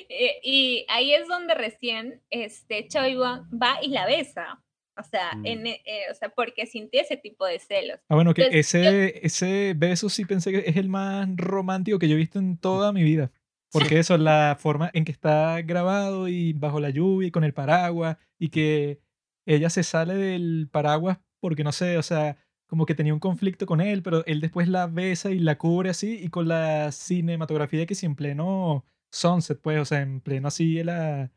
eh, 0.09 0.39
y 0.43 0.85
ahí 0.89 1.13
es 1.13 1.27
donde 1.27 1.53
recién 1.53 2.21
este, 2.29 2.87
Choi 2.87 3.15
va 3.15 3.45
y 3.81 3.89
la 3.89 4.05
besa. 4.05 4.61
O 4.99 5.03
sea, 5.03 5.33
Mm. 5.35 5.45
en, 5.45 5.67
eh, 5.67 5.81
o 6.11 6.13
sea, 6.15 6.29
porque 6.29 6.65
sintió 6.65 7.01
ese 7.01 7.17
tipo 7.17 7.45
de 7.45 7.59
celos. 7.59 7.99
Ah, 8.09 8.15
bueno, 8.15 8.33
que 8.33 8.43
Entonces, 8.43 8.71
yo- 8.73 8.79
ese, 8.79 9.25
ese 9.25 9.73
beso 9.77 10.09
sí 10.09 10.25
pensé 10.25 10.51
que 10.51 10.63
es 10.69 10.75
el 10.77 10.89
más 10.89 11.27
romántico 11.37 11.99
que 11.99 12.07
yo 12.09 12.15
he 12.15 12.17
visto 12.17 12.39
en 12.39 12.57
toda 12.57 12.91
mi 12.91 13.03
vida. 13.03 13.31
Porque 13.71 13.99
eso, 13.99 14.17
la 14.17 14.57
forma 14.59 14.89
en 14.93 15.05
que 15.05 15.11
está 15.11 15.61
grabado 15.61 16.27
y 16.27 16.53
bajo 16.53 16.79
la 16.79 16.89
lluvia 16.89 17.27
y 17.27 17.31
con 17.31 17.43
el 17.43 17.53
paraguas 17.53 18.17
y 18.39 18.49
que 18.49 18.99
ella 19.45 19.69
se 19.69 19.83
sale 19.83 20.15
del 20.15 20.67
paraguas 20.71 21.19
porque 21.39 21.63
no 21.63 21.71
sé, 21.71 21.97
o 21.97 22.03
sea, 22.03 22.35
como 22.67 22.85
que 22.87 22.95
tenía 22.95 23.13
un 23.13 23.19
conflicto 23.19 23.65
con 23.67 23.79
él, 23.79 24.01
pero 24.01 24.25
él 24.25 24.41
después 24.41 24.67
la 24.67 24.87
besa 24.87 25.29
y 25.29 25.37
la 25.39 25.57
cubre 25.59 25.91
así 25.91 26.19
y 26.19 26.29
con 26.29 26.47
la 26.47 26.91
cinematografía 26.91 27.85
que 27.85 27.93
si 27.95 28.05
en 28.07 28.15
pleno 28.15 28.85
sunset, 29.11 29.59
pues, 29.61 29.79
o 29.79 29.85
sea, 29.85 30.01
en 30.01 30.19
pleno 30.21 30.47
así 30.47 30.83
la 30.83 31.31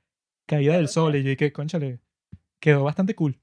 caída 0.46 0.76
del 0.76 0.88
sol 0.88 1.14
y 1.16 1.22
yo 1.22 1.28
dije, 1.30 1.52
conchale, 1.52 2.00
quedó 2.60 2.82
bastante 2.84 3.14
cool. 3.14 3.38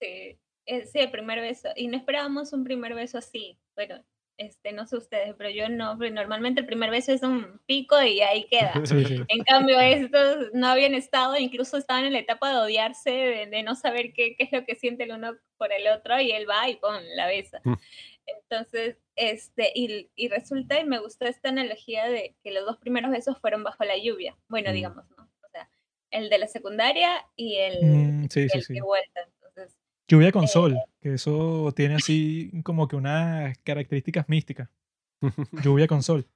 Sí, 0.00 0.38
eh, 0.66 0.86
sí, 0.86 0.98
el 0.98 1.10
primer 1.10 1.40
beso. 1.40 1.68
Y 1.76 1.88
no 1.88 1.96
esperábamos 1.96 2.52
un 2.52 2.64
primer 2.64 2.94
beso 2.94 3.18
así. 3.18 3.58
Bueno, 3.74 4.04
este, 4.36 4.70
no 4.72 4.86
sé 4.86 4.96
ustedes, 4.96 5.34
pero 5.36 5.50
yo 5.50 5.68
no. 5.68 5.96
porque 5.96 6.10
Normalmente 6.12 6.60
el 6.60 6.66
primer 6.66 6.90
beso 6.90 7.12
es 7.12 7.22
un 7.22 7.60
pico 7.66 8.00
y 8.02 8.20
ahí 8.20 8.44
queda. 8.44 8.72
Sí, 8.86 9.04
sí. 9.04 9.16
En 9.28 9.42
cambio, 9.44 9.80
estos 9.80 10.48
no 10.52 10.68
habían 10.68 10.94
estado, 10.94 11.36
incluso 11.36 11.76
estaban 11.76 12.04
en 12.04 12.12
la 12.12 12.20
etapa 12.20 12.50
de 12.50 12.56
odiarse, 12.58 13.10
de, 13.10 13.46
de 13.46 13.62
no 13.62 13.74
saber 13.74 14.12
qué, 14.12 14.36
qué 14.36 14.44
es 14.44 14.52
lo 14.52 14.64
que 14.64 14.76
siente 14.76 15.04
el 15.04 15.12
uno 15.12 15.36
por 15.56 15.72
el 15.72 15.88
otro, 15.88 16.20
y 16.20 16.30
él 16.32 16.48
va 16.48 16.68
y 16.68 16.76
pon 16.76 17.02
la 17.16 17.26
besa. 17.26 17.60
Mm. 17.64 17.74
Entonces, 18.26 18.98
este, 19.16 19.72
y, 19.74 20.10
y 20.14 20.28
resulta, 20.28 20.78
y 20.78 20.84
me 20.84 20.98
gustó 21.00 21.24
esta 21.26 21.48
analogía 21.48 22.08
de 22.08 22.36
que 22.44 22.50
los 22.52 22.64
dos 22.66 22.76
primeros 22.76 23.10
besos 23.10 23.38
fueron 23.40 23.64
bajo 23.64 23.84
la 23.84 23.96
lluvia. 23.96 24.36
Bueno, 24.48 24.70
Mm. 24.70 24.74
digamos, 24.74 25.04
¿no? 25.16 25.24
O 25.44 25.48
sea, 25.50 25.68
el 26.10 26.28
de 26.28 26.38
la 26.38 26.46
secundaria 26.46 27.24
y 27.36 27.56
el, 27.56 27.78
Mm, 27.84 28.28
sí, 28.28 28.40
y 28.52 28.56
el 28.56 28.64
de 28.68 28.80
vuelta. 28.82 29.20
Lluvia 30.08 30.32
con 30.32 30.44
Eh, 30.44 30.48
sol, 30.48 30.76
que 31.00 31.14
eso 31.14 31.72
tiene 31.76 31.96
así 31.96 32.50
como 32.64 32.88
que 32.88 32.96
unas 32.96 33.56
características 33.58 34.28
místicas. 34.28 34.68
Lluvia 35.62 35.86
con 35.86 36.02
sol. 36.02 36.26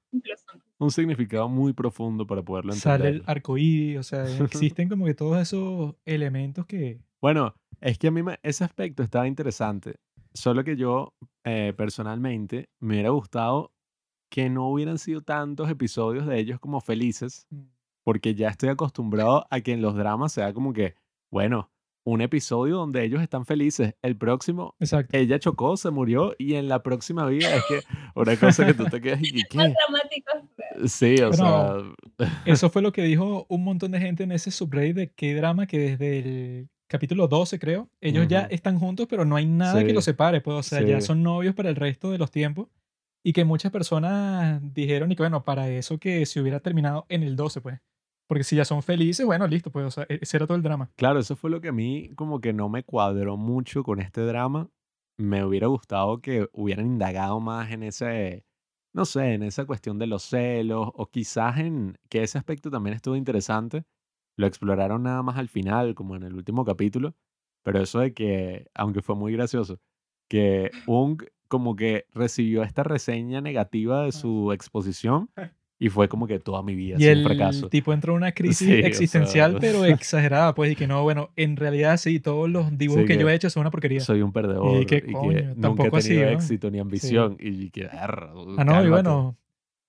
Un 0.77 0.91
significado 0.91 1.47
muy 1.49 1.73
profundo 1.73 2.27
para 2.27 2.41
poderlo 2.43 2.73
Sale 2.73 2.95
el 3.09 3.15
entender. 3.15 3.29
arco 3.31 3.57
iris, 3.57 3.97
o 3.99 4.03
sea, 4.03 4.23
existen 4.73 4.89
como 4.89 5.05
que 5.05 5.13
todos 5.13 5.41
esos 5.41 5.95
elementos 6.05 6.65
que. 6.65 6.99
Bueno, 7.21 7.55
es 7.81 7.97
que 7.97 8.07
a 8.07 8.11
mí 8.11 8.21
me- 8.21 8.39
ese 8.43 8.63
aspecto 8.63 9.01
estaba 9.03 9.27
interesante. 9.27 9.95
Solo 10.33 10.63
que 10.63 10.75
yo, 10.75 11.13
eh, 11.43 11.73
personalmente, 11.77 12.69
me 12.79 12.95
hubiera 12.95 13.09
gustado 13.09 13.71
que 14.29 14.49
no 14.49 14.67
hubieran 14.69 14.97
sido 14.97 15.21
tantos 15.21 15.69
episodios 15.69 16.25
de 16.25 16.39
ellos 16.39 16.59
como 16.59 16.81
felices, 16.81 17.47
porque 18.03 18.33
ya 18.35 18.49
estoy 18.49 18.69
acostumbrado 18.69 19.45
a 19.49 19.61
que 19.61 19.73
en 19.73 19.81
los 19.81 19.95
dramas 19.95 20.31
sea 20.33 20.53
como 20.53 20.73
que, 20.73 20.95
bueno, 21.31 21.69
un 22.05 22.21
episodio 22.21 22.77
donde 22.77 23.03
ellos 23.03 23.21
están 23.21 23.45
felices, 23.45 23.95
el 24.01 24.17
próximo, 24.17 24.75
Exacto. 24.79 25.17
ella 25.17 25.39
chocó, 25.39 25.77
se 25.77 25.89
murió, 25.89 26.35
y 26.37 26.55
en 26.55 26.67
la 26.67 26.83
próxima 26.83 27.25
vida 27.25 27.55
es 27.55 27.63
que 27.67 27.79
una 28.15 28.35
cosa 28.37 28.65
que 28.65 28.73
tú 28.73 28.85
te 28.85 28.99
quedas 29.01 29.21
y 29.23 29.41
Más 29.55 29.71
¿qué? 30.81 30.87
Sí, 30.87 31.15
o 31.21 31.29
Bueno, 31.29 31.93
sea, 32.17 32.29
Eso 32.45 32.69
fue 32.69 32.81
lo 32.81 32.91
que 32.91 33.03
dijo 33.03 33.45
un 33.49 33.63
montón 33.63 33.91
de 33.91 33.99
gente 33.99 34.23
en 34.23 34.31
ese 34.31 34.51
subreddit 34.51 34.95
de 34.95 35.11
qué 35.11 35.33
drama 35.35 35.65
que 35.67 35.79
desde 35.79 36.19
el 36.19 36.69
capítulo 36.87 37.27
12, 37.27 37.57
creo, 37.57 37.89
ellos 38.01 38.27
ya 38.27 38.41
están 38.51 38.77
juntos, 38.79 39.07
pero 39.09 39.25
no 39.25 39.35
hay 39.35 39.45
nada 39.45 39.83
que 39.83 39.93
los 39.93 40.05
separe, 40.05 40.41
pues, 40.41 40.57
o 40.57 40.63
sea, 40.63 40.81
ya 40.81 41.01
son 41.01 41.23
novios 41.23 41.55
para 41.55 41.69
el 41.69 41.75
resto 41.75 42.11
de 42.11 42.17
los 42.17 42.31
tiempos. 42.31 42.67
Y 43.25 43.31
que 43.31 43.45
muchas 43.45 43.71
personas 43.71 44.59
dijeron, 44.73 45.09
y 45.11 45.15
que 45.15 45.23
bueno, 45.23 45.45
para 45.45 45.69
eso 45.69 45.97
que 45.97 46.25
se 46.25 46.41
hubiera 46.41 46.59
terminado 46.59 47.05
en 47.07 47.23
el 47.23 47.37
12, 47.37 47.61
pues. 47.61 47.79
Porque 48.33 48.45
si 48.45 48.55
ya 48.55 48.65
son 48.65 48.81
felices, 48.81 49.27
bueno, 49.27 49.45
listo, 49.45 49.69
pues, 49.69 49.85
o 49.85 49.91
sea, 49.91 50.07
e- 50.09 50.17
ese 50.19 50.37
era 50.37 50.47
todo 50.47 50.57
el 50.57 50.63
drama. 50.63 50.89
Claro, 50.95 51.19
eso 51.19 51.35
fue 51.35 51.51
lo 51.51 51.61
que 51.61 51.67
a 51.67 51.71
mí 51.71 52.09
como 52.15 52.41
que 52.41 52.51
no 52.51 52.67
me 52.67 52.83
cuadró 52.83 53.37
mucho 53.37 53.83
con 53.83 53.99
este 53.99 54.21
drama. 54.21 54.71
Me 55.19 55.45
hubiera 55.45 55.67
gustado 55.67 56.19
que 56.19 56.49
hubieran 56.51 56.87
indagado 56.87 57.39
más 57.39 57.69
en 57.69 57.83
ese, 57.83 58.43
no 58.91 59.05
sé, 59.05 59.35
en 59.35 59.43
esa 59.43 59.65
cuestión 59.65 59.99
de 59.99 60.07
los 60.07 60.23
celos 60.23 60.89
o 60.95 61.05
quizás 61.11 61.59
en 61.59 61.99
que 62.09 62.23
ese 62.23 62.39
aspecto 62.39 62.71
también 62.71 62.95
estuvo 62.95 63.15
interesante. 63.15 63.83
Lo 64.35 64.47
exploraron 64.47 65.03
nada 65.03 65.21
más 65.21 65.37
al 65.37 65.47
final, 65.47 65.93
como 65.93 66.15
en 66.15 66.23
el 66.23 66.33
último 66.33 66.65
capítulo, 66.65 67.13
pero 67.61 67.83
eso 67.83 67.99
de 67.99 68.15
que, 68.15 68.65
aunque 68.73 69.03
fue 69.03 69.15
muy 69.15 69.31
gracioso, 69.33 69.79
que 70.27 70.71
Ung 70.87 71.21
como 71.47 71.75
que 71.75 72.07
recibió 72.09 72.63
esta 72.63 72.81
reseña 72.81 73.41
negativa 73.41 74.05
de 74.05 74.11
su 74.11 74.51
exposición 74.53 75.29
y 75.79 75.89
fue 75.89 76.07
como 76.09 76.27
que 76.27 76.39
toda 76.39 76.63
mi 76.63 76.75
vida 76.75 76.99
Y 76.99 77.05
sido 77.05 77.17
un 77.17 77.21
el 77.21 77.23
fracaso. 77.23 77.69
tipo 77.69 77.91
entró 77.93 78.13
en 78.13 78.17
una 78.17 78.31
crisis 78.33 78.69
Sí, 78.69 78.81
o 78.81 78.81
sea, 78.81 78.87
existencial, 78.87 79.57
pero 79.59 79.85
exagerada, 79.85 80.53
pues, 80.53 80.71
y 80.71 80.75
que 80.75 80.87
no, 80.87 81.01
bueno, 81.03 81.31
en 81.35 81.57
realidad 81.57 81.97
sí, 81.97 82.19
todos 82.19 82.49
los 82.49 82.77
dibujos 82.77 83.01
Sí, 83.01 83.07
que 83.07 83.17
yo 83.17 83.27
que 83.27 83.33
he 83.33 83.35
hecho 83.35 83.49
son 83.49 83.61
una 83.61 83.71
porquería. 83.71 84.01
soy 84.01 84.21
un 84.21 84.33
perdedor 84.33 84.83
y 84.93 85.01
qué 85.01 85.01
que, 85.01 85.05
coño, 85.05 85.55
nunca 85.55 85.87
he 85.89 85.91
tampoco 85.91 85.97
así, 85.97 86.13
tenido 86.13 86.25
¿no? 86.25 86.31
éxito 86.33 86.69
ni 86.71 86.79
Sí. 86.79 86.81
ambición 86.81 87.37
y 87.39 87.71
que 87.71 87.87
"Arr, 87.87 88.31
Ah, 88.57 88.63
no, 88.63 88.85
y 88.85 88.89
cálmate". 88.89 88.89
bueno, 88.89 89.39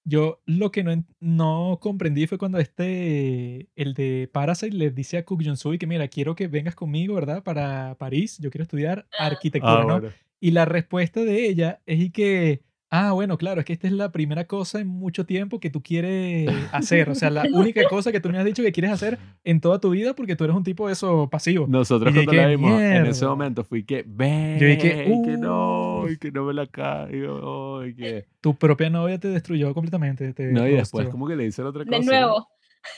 yo 0.05 0.43
lo 0.47 0.71
que 0.73 0.85
no, 0.85 1.05
no 1.21 1.79
comprendí 1.83 2.27
fue 2.29 2.39
cuando 2.39 2.59
este, 2.59 3.71
el 3.77 3.95
de 3.95 4.31
Parasite 4.33 4.77
le 4.77 4.91
dice 4.91 5.19
a 5.19 5.25
Cook 5.27 5.43
Jong-soo 5.45 5.79
que 5.79 5.87
mira, 5.87 6.09
quiero 6.09 6.35
que 6.37 6.49
vengas 6.49 6.75
conmigo, 6.77 7.15
¿verdad? 7.17 7.43
Para 7.45 7.97
París, 7.99 8.39
yo 8.41 8.51
quiero 8.51 8.63
estudiar 8.65 9.09
Ah. 9.13 9.19
arquitectura, 9.19 9.83
Ah, 9.83 9.87
¿no? 9.87 10.01
bueno. 10.01 10.15
Y 10.41 10.53
la 10.53 10.65
respuesta 10.67 11.21
de 11.25 11.47
ella 11.49 11.83
es 11.87 12.01
y 12.01 12.11
que, 12.13 12.63
ah, 12.97 13.13
bueno, 13.13 13.37
claro, 13.39 13.61
es 13.61 13.67
que 13.67 13.73
esta 13.73 13.87
es 13.87 13.93
la 13.93 14.13
primera 14.13 14.45
cosa 14.47 14.79
en 14.81 14.87
mucho 14.89 15.27
tiempo 15.27 15.59
que 15.59 15.71
tú 15.71 15.83
quieres 15.83 16.47
hacer, 16.73 17.09
o 17.11 17.15
sea, 17.15 17.31
la 17.31 17.43
única 17.53 17.83
cosa 17.89 18.13
que 18.13 18.21
tú 18.21 18.29
me 18.31 18.39
has 18.39 18.45
dicho 18.45 18.63
que 18.63 18.71
quieres 18.73 18.93
hacer 18.93 19.19
en 19.43 19.61
toda 19.61 19.81
tu 19.81 19.91
vida 19.91 20.15
porque 20.15 20.37
tú 20.37 20.45
eres 20.45 20.55
un 20.57 20.63
tipo 20.65 20.87
de 20.87 20.93
eso 20.93 21.29
pasivo. 21.31 21.67
Nosotros 21.67 22.13
cuando 22.15 22.33
la 22.33 22.47
vimos 22.49 22.81
en 22.81 22.93
ese 23.07 23.21
"Mierda". 23.23 23.29
momento 23.29 23.65
fui 23.65 23.85
que 23.85 24.05
ve 24.07 24.59
Yo 24.61 24.67
dije, 24.67 25.05
y 25.09 25.23
que 25.23 25.37
no, 25.37 26.01
"Uh". 26.03 26.09
y 26.11 26.19
que 26.19 26.31
no 26.31 26.45
me 26.45 26.55
la 26.55 26.67
caigo, 26.67 27.85
y 27.85 27.95
que 27.95 28.27
Tu 28.41 28.55
propia 28.57 28.91
novia 28.91 29.19
te 29.19 29.29
destruyó 29.29 29.73
completamente. 29.75 30.33
Te 30.33 30.53
no, 30.53 30.67
y 30.69 30.73
después 30.73 31.09
como 31.09 31.27
que 31.27 31.37
le 31.37 31.45
dicen 31.45 31.65
otra 31.67 31.85
cosa. 31.85 31.99
De 31.99 32.05
¿no? 32.05 32.11
nuevo. 32.13 32.49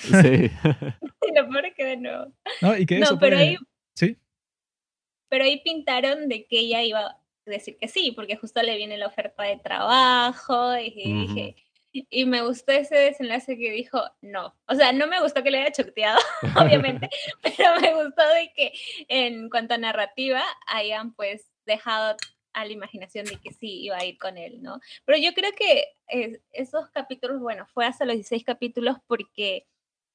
Sí. 0.00 0.10
Lo 1.34 1.48
peor 1.48 1.66
es 1.66 1.74
que 1.76 1.84
de 1.84 1.96
nuevo. 1.96 2.32
No, 2.60 2.76
y 2.76 2.84
que 2.86 2.98
No, 2.98 3.04
eso, 3.06 3.18
pero 3.18 3.36
pues, 3.36 3.48
ahí- 3.48 3.56
sí, 3.94 4.16
Pero 5.28 5.44
ahí 5.44 5.60
pintaron 5.64 6.28
de 6.28 6.46
que 6.46 6.60
ella 6.60 6.82
iba 6.82 7.16
decir 7.50 7.76
que 7.78 7.88
sí, 7.88 8.12
porque 8.12 8.36
justo 8.36 8.62
le 8.62 8.76
viene 8.76 8.96
la 8.98 9.06
oferta 9.06 9.44
de 9.44 9.58
trabajo 9.58 10.74
y 12.10 12.24
me 12.26 12.42
gustó 12.42 12.72
ese 12.72 12.96
desenlace 12.96 13.56
que 13.56 13.70
dijo 13.70 14.02
no. 14.20 14.54
O 14.66 14.74
sea, 14.74 14.92
no 14.92 15.06
me 15.06 15.20
gustó 15.20 15.42
que 15.42 15.50
le 15.50 15.60
haya 15.60 15.72
choteado, 15.72 16.18
obviamente, 16.56 17.08
pero 17.42 17.80
me 17.80 17.94
gustó 17.94 18.22
de 18.28 18.52
que 18.54 18.72
en 19.08 19.48
cuanto 19.48 19.74
a 19.74 19.78
narrativa 19.78 20.42
hayan 20.66 21.14
pues 21.14 21.50
dejado 21.64 22.16
a 22.52 22.64
la 22.64 22.72
imaginación 22.72 23.26
de 23.26 23.36
que 23.36 23.52
sí 23.52 23.82
iba 23.82 23.98
a 23.98 24.04
ir 24.04 24.16
con 24.18 24.38
él, 24.38 24.62
¿no? 24.62 24.80
Pero 25.04 25.18
yo 25.18 25.34
creo 25.34 25.52
que 25.52 25.84
eh, 26.08 26.40
esos 26.52 26.88
capítulos, 26.88 27.40
bueno, 27.40 27.66
fue 27.66 27.84
hasta 27.84 28.06
los 28.06 28.14
16 28.14 28.44
capítulos 28.44 28.96
porque 29.06 29.66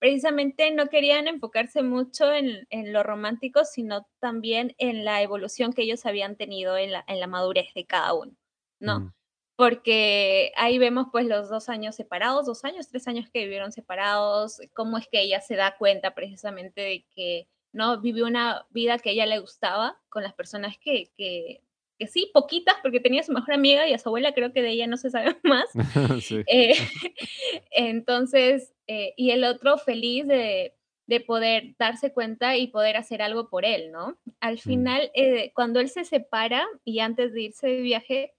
precisamente 0.02 0.72
no 0.72 0.88
querían 0.88 1.28
enfocarse 1.28 1.84
mucho 1.84 2.34
en, 2.34 2.66
en 2.72 2.91
lo 2.91 3.04
romántico, 3.04 3.66
sino 3.66 4.08
también 4.20 4.74
en 4.80 5.06
la 5.06 5.22
evolución 5.22 5.74
que 5.74 5.84
ellos 5.84 6.08
habían 6.08 6.36
tenido 6.38 6.76
en 6.76 6.91
la, 6.91 7.06
en 7.08 7.20
la 7.20 7.28
madurez 7.28 7.72
de 7.76 7.86
cada 7.86 8.16
uno, 8.16 8.36
¿no? 8.80 8.99
Mm, 9.02 9.14
Porque 9.56 10.54
ahí 10.56 10.80
vemos 10.80 11.10
pues 11.12 11.28
los 11.28 11.49
dos 11.49 11.70
años 11.70 11.95
separados, 11.95 12.47
dos 12.47 12.66
años, 12.66 12.88
tres 12.88 13.08
años 13.08 13.30
que 13.32 13.43
vivieron 13.43 13.72
separados, 13.72 14.60
cómo 14.74 14.97
es 14.97 15.08
que 15.08 15.22
ella 15.22 15.39
se 15.39 15.56
da 15.56 15.78
cuenta 15.78 16.16
precisamente 16.16 16.82
de 16.82 17.06
que 17.16 17.47
no 17.72 18.02
vivió 18.02 18.26
una 18.26 18.66
vida 18.72 18.97
que 18.97 19.10
a 19.10 19.14
ella 19.14 19.28
le 19.28 19.38
gustaba 19.38 20.02
con 20.10 20.24
las 20.24 20.34
personas 20.34 20.80
que, 20.80 21.12
que, 21.16 21.62
que 22.02 22.08
sí, 22.08 22.32
poquitas, 22.34 22.74
porque 22.82 22.99
tenía 22.99 23.22
a 23.22 23.24
su 23.24 23.32
mejor 23.32 23.54
amiga 23.54 23.88
y 23.88 23.93
a 23.93 23.99
su 23.99 24.10
abuela, 24.10 24.34
creo 24.34 24.52
que 24.52 24.64
de 24.64 24.72
ella 24.72 24.88
no 24.88 24.97
se 24.97 25.12
sabe 25.12 25.38
más. 25.43 25.66
sí. 26.24 26.41
Eh, 26.47 26.74
entonces, 27.72 28.74
eh, 28.88 29.14
y 29.18 29.30
el 29.30 29.43
otro 29.43 29.78
feliz 29.78 30.26
de, 30.26 30.74
de 31.06 31.20
poder 31.20 31.76
darse 31.78 32.12
cuenta 32.12 32.58
y 32.58 32.68
poder 32.68 32.97
hacer 32.97 33.22
algo 33.22 33.49
por 33.49 33.66
él, 33.66 33.91
¿no? 33.91 34.18
Al 34.39 34.58
final, 34.58 35.12
eh, 35.14 35.52
cuando 35.54 35.80
él 35.80 35.89
se 35.89 36.04
separa 36.04 36.66
y 36.84 37.02
antes 37.02 37.34
de 37.34 37.41
irse 37.43 37.68
de 37.68 37.82
viaje, 37.82 38.34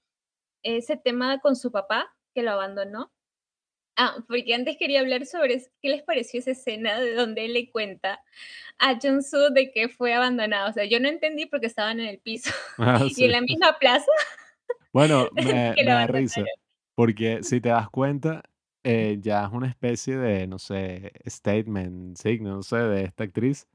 ese 0.65 0.97
tema 0.97 1.39
con 1.39 1.55
su 1.55 1.71
papá, 1.71 2.13
que 2.35 2.43
lo 2.43 2.51
abandonó. 2.51 3.13
Ah, 3.97 4.16
porque 4.26 4.55
antes 4.55 4.76
quería 4.78 5.01
hablar 5.01 5.26
sobre 5.26 5.55
es- 5.55 5.70
qué 5.82 5.88
les 5.90 6.03
pareció 6.03 6.40
esa 6.40 6.53
escena 6.53 6.99
de 7.01 7.14
donde 7.14 7.45
él 7.45 7.53
le 7.53 7.70
cuenta 7.70 8.20
a 8.78 8.99
Junsu 9.01 9.53
de 9.53 9.70
que 9.72 9.88
fue 9.88 10.14
abandonado. 10.14 10.70
O 10.70 10.72
sea, 10.72 10.84
yo 10.86 11.01
no 11.01 11.09
entendí 11.09 11.47
porque 11.47 11.66
estaban 11.66 12.01
en 12.01 12.09
el 12.09 12.18
piso 12.20 12.51
Ah, 12.78 12.99
y 13.16 13.24
en 13.24 13.32
la 13.32 13.40
misma 13.43 13.78
plaza 13.78 14.07
Bueno, 14.93 15.28
me, 15.34 15.74
me 15.76 15.84
da 15.84 16.07
risa, 16.07 16.45
porque 16.95 17.43
si 17.43 17.61
te 17.61 17.70
das 17.70 17.88
cuenta, 17.90 18.43
eh, 18.84 19.18
ya 19.20 19.45
es 19.47 19.53
una 19.53 19.68
especie 19.68 20.16
de, 20.18 20.47
no 20.47 20.59
sé, 20.59 21.12
statement, 21.26 22.16
signo, 22.18 22.57
no 22.57 22.62
sé, 22.62 22.76
de 22.76 23.05
esta 23.05 23.24
actriz, 23.24 23.66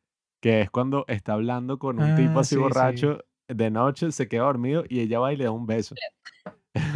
que 0.42 0.62
es 0.62 0.70
cuando 0.70 1.06
está 1.08 1.34
hablando 1.34 1.80
con 1.80 2.00
un 2.00 2.14
tipo 2.16 2.40
Ah, 2.40 2.42
así 2.42 2.50
sí, 2.50 2.56
sí. 2.56 2.62
borracho 2.62 3.20
de 3.48 3.72
noche, 3.72 4.12
se 4.12 4.28
queda 4.28 4.44
dormido 4.44 4.84
y 4.88 5.00
ella 5.00 5.20
va 5.20 5.34
y 5.34 5.38
le 5.38 5.46
da 5.46 5.52
un 5.52 5.66
beso. 5.66 5.96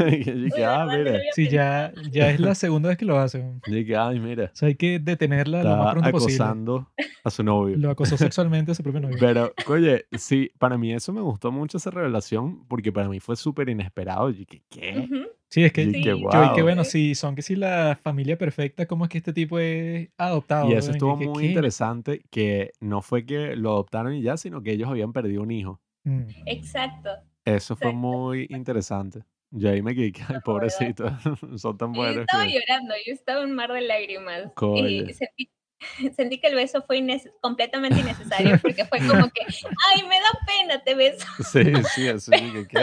Y 0.08 0.32
dije, 0.32 0.66
ah, 0.66 0.86
mira. 0.86 1.20
Sí, 1.34 1.48
ya, 1.50 1.92
ya 2.12 2.30
es 2.30 2.40
la 2.40 2.56
segunda 2.56 2.90
vez 2.90 2.98
que 2.98 3.06
lo 3.06 3.18
hace. 3.18 3.44
Y 3.68 3.72
dije, 3.72 3.96
ay, 3.96 4.20
mira. 4.20 4.46
O 4.46 4.56
sea, 4.56 4.68
hay 4.68 4.76
que 4.76 5.00
detenerla 5.00 5.64
lo 5.64 5.78
más 5.78 5.94
pronto 5.94 6.12
posible. 6.12 6.36
acosando 6.36 6.92
a 7.24 7.30
su 7.30 7.44
novio. 7.44 7.78
Lo 7.78 7.90
acosó 7.90 8.18
sexualmente 8.18 8.72
a 8.72 8.76
su 8.76 8.84
propio 8.84 9.02
novio. 9.02 9.18
Pero, 9.20 9.54
oye, 9.68 10.06
sí, 10.18 10.52
para 10.58 10.78
mí 10.78 10.94
eso 10.94 11.14
me 11.14 11.22
gustó 11.22 11.52
mucho 11.52 11.78
esa 11.78 11.92
revelación, 11.92 12.66
porque 12.68 12.92
para 12.92 13.08
mí 13.10 13.20
fue 13.20 13.36
súper 13.36 13.70
inesperado. 13.70 14.30
Y 14.30 14.34
dije, 14.34 14.64
¿qué? 14.70 15.08
Sí, 15.50 15.66
es 15.66 15.74
que 15.74 15.84
Y 15.84 15.86
Sí, 15.94 16.02
que 16.02 16.10
yo 16.10 16.18
vi 16.18 16.24
que 16.30 16.62
wow. 16.62 16.64
bueno, 16.64 16.84
si 16.86 17.14
son 17.14 17.36
que 17.36 17.42
si 17.42 17.56
la 17.58 18.00
familia 18.02 18.38
perfecta, 18.38 18.86
¿cómo 18.86 19.04
es 19.06 19.10
que 19.10 19.18
este 19.18 19.34
tipo 19.34 19.60
es 19.60 20.10
adoptado? 20.18 20.70
Y 20.70 20.74
eso 20.74 20.92
estuvo 20.92 21.18
muy 21.18 21.44
¿qué? 21.44 21.50
interesante, 21.50 22.22
que 22.30 22.72
no 22.80 23.02
fue 23.02 23.26
que 23.26 23.56
lo 23.58 23.72
adoptaron 23.72 24.14
y 24.14 24.22
ya, 24.22 24.38
sino 24.38 24.62
que 24.64 24.72
ellos 24.72 24.90
habían 24.90 25.12
perdido 25.12 25.42
un 25.44 25.52
hijo. 25.52 25.82
Mm. 26.06 26.22
Exacto, 26.46 27.10
Eso 27.44 27.76
fue 27.76 27.92
muy 27.92 28.48
interesante. 28.50 29.24
Yo 29.52 29.70
ahí 29.70 29.82
me 29.82 29.94
quedé, 29.94 30.12
que, 30.14 30.22
ay, 30.28 30.38
pobrecito, 30.46 31.06
son 31.58 31.78
tan 31.78 31.92
buenos 31.92 32.22
estaba 32.22 32.46
que... 32.46 32.54
llorando, 32.54 32.94
yo 33.06 33.14
estaba 33.14 33.44
en 33.44 33.50
un 33.50 33.56
mar 33.56 33.72
de 33.74 33.82
lágrimas 33.82 34.44
y 34.78 35.14
sentí, 35.14 35.50
sentí 36.16 36.40
que 36.40 36.48
el 36.48 36.56
beso 36.56 36.82
fue 36.84 37.00
innes- 37.00 37.30
completamente 37.42 38.00
innecesario 38.00 38.58
porque 38.62 38.86
fue 38.86 39.00
como 39.00 39.30
que, 39.30 39.42
ay, 39.48 40.04
me 40.08 40.16
da 40.16 40.30
pena, 40.48 40.84
te 40.84 40.96
beso. 40.96 41.26
Sí, 41.44 41.64
sí, 41.96 42.08
eso 42.08 42.32
dije, 42.32 42.66
¿qué? 42.68 42.80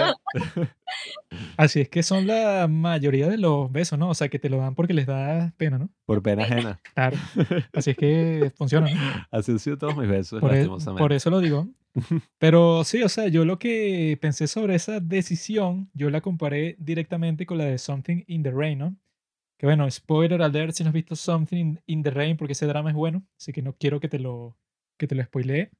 Así 1.56 1.80
es 1.80 1.88
que 1.88 2.02
son 2.02 2.26
la 2.26 2.66
mayoría 2.68 3.28
de 3.28 3.38
los 3.38 3.70
besos, 3.70 3.98
¿no? 3.98 4.10
O 4.10 4.14
sea, 4.14 4.28
que 4.28 4.38
te 4.38 4.48
lo 4.48 4.58
dan 4.58 4.74
porque 4.74 4.94
les 4.94 5.06
da 5.06 5.52
pena, 5.56 5.78
¿no? 5.78 5.88
Por 6.06 6.22
pena 6.22 6.44
ajena. 6.44 6.80
Claro. 6.94 7.16
Así 7.72 7.90
es 7.90 7.96
que 7.96 8.52
funciona, 8.56 8.90
¿no? 8.90 9.26
Así 9.30 9.52
han 9.52 9.58
sido 9.58 9.78
todos 9.78 9.96
mis 9.96 10.08
besos, 10.08 10.40
Por, 10.40 10.54
e- 10.54 10.68
por 10.98 11.12
eso 11.12 11.30
lo 11.30 11.40
digo. 11.40 11.66
Pero 12.38 12.84
sí, 12.84 13.02
o 13.02 13.08
sea, 13.08 13.28
yo 13.28 13.44
lo 13.44 13.58
que 13.58 14.18
pensé 14.20 14.46
sobre 14.46 14.74
esa 14.74 15.00
decisión, 15.00 15.90
yo 15.94 16.10
la 16.10 16.20
comparé 16.20 16.76
directamente 16.78 17.46
con 17.46 17.58
la 17.58 17.64
de 17.64 17.78
Something 17.78 18.24
in 18.26 18.42
the 18.42 18.50
Rain, 18.50 18.78
¿no? 18.78 18.96
Que 19.58 19.66
bueno, 19.66 19.90
spoiler 19.90 20.40
alert 20.40 20.74
si 20.74 20.84
no 20.84 20.90
has 20.90 20.94
visto 20.94 21.16
Something 21.16 21.76
in, 21.86 22.02
the 22.02 22.10
Rain, 22.10 22.36
porque 22.36 22.52
ese 22.52 22.66
drama 22.66 22.90
es 22.90 22.96
bueno, 22.96 23.26
así 23.36 23.52
que 23.52 23.62
no 23.62 23.74
quiero 23.76 23.98
que 23.98 24.08
te 24.08 24.18
lo, 24.18 24.56
que 24.96 25.06
te 25.06 25.14
lo 25.14 25.22
spoilee. 25.24 25.70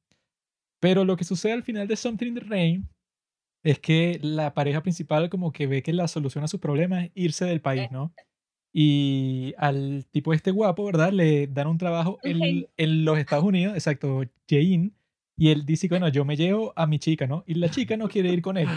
Pero 0.80 1.04
lo 1.04 1.16
que 1.16 1.24
sucede 1.24 1.52
al 1.52 1.62
final 1.62 1.86
de 1.86 1.96
Something 1.96 2.26
in 2.26 2.34
the 2.34 2.40
Rain 2.40 2.88
es 3.62 3.78
que 3.78 4.18
la 4.22 4.54
pareja 4.54 4.82
principal 4.82 5.28
como 5.28 5.52
que 5.52 5.66
ve 5.66 5.82
que 5.82 5.92
la 5.92 6.08
solución 6.08 6.44
a 6.44 6.48
sus 6.48 6.60
problemas 6.60 7.04
es 7.04 7.10
irse 7.14 7.44
del 7.44 7.60
país, 7.60 7.90
¿no? 7.90 8.12
Y 8.72 9.54
al 9.58 10.06
tipo 10.10 10.32
este 10.32 10.50
guapo, 10.50 10.84
¿verdad? 10.84 11.12
Le 11.12 11.46
dan 11.46 11.68
un 11.68 11.78
trabajo 11.78 12.18
en, 12.22 12.66
en 12.76 13.04
los 13.04 13.18
Estados 13.18 13.44
Unidos, 13.44 13.74
exacto, 13.74 14.22
Jain, 14.48 14.94
y 15.38 15.50
él 15.50 15.64
dice, 15.64 15.86
bueno, 15.88 16.08
yo 16.08 16.24
me 16.24 16.36
llevo 16.36 16.72
a 16.74 16.86
mi 16.88 16.98
chica, 16.98 17.28
¿no? 17.28 17.44
Y 17.46 17.54
la 17.54 17.70
chica 17.70 17.96
no 17.96 18.08
quiere 18.08 18.32
ir 18.32 18.42
con 18.42 18.56
él. 18.56 18.68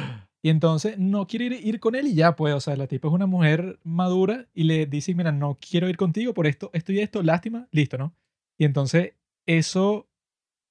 Y 0.43 0.49
entonces 0.49 0.97
no 0.99 1.26
quiere 1.26 1.45
ir, 1.45 1.53
ir 1.66 1.80
con 1.80 1.95
él 1.95 2.07
y 2.07 2.14
ya, 2.14 2.36
pues, 2.36 2.53
o 2.53 2.59
sea, 2.59 2.76
la 2.76 2.86
tipa 2.86 3.07
es 3.07 3.14
una 3.14 3.26
mujer 3.26 3.80
madura 3.84 4.47
y 4.53 4.66
le 4.66 4.86
dice, 4.86 5.16
mira, 5.16 5.32
no 5.32 5.57
quiero 5.59 5.89
ir 5.89 5.97
contigo 5.97 6.36
por 6.36 6.45
esto, 6.45 6.70
esto 6.74 6.91
y 6.91 6.99
esto, 6.99 7.24
lástima, 7.24 7.68
listo, 7.72 7.97
¿no? 7.97 8.16
Y 8.59 8.66
entonces 8.66 9.14
eso 9.47 10.07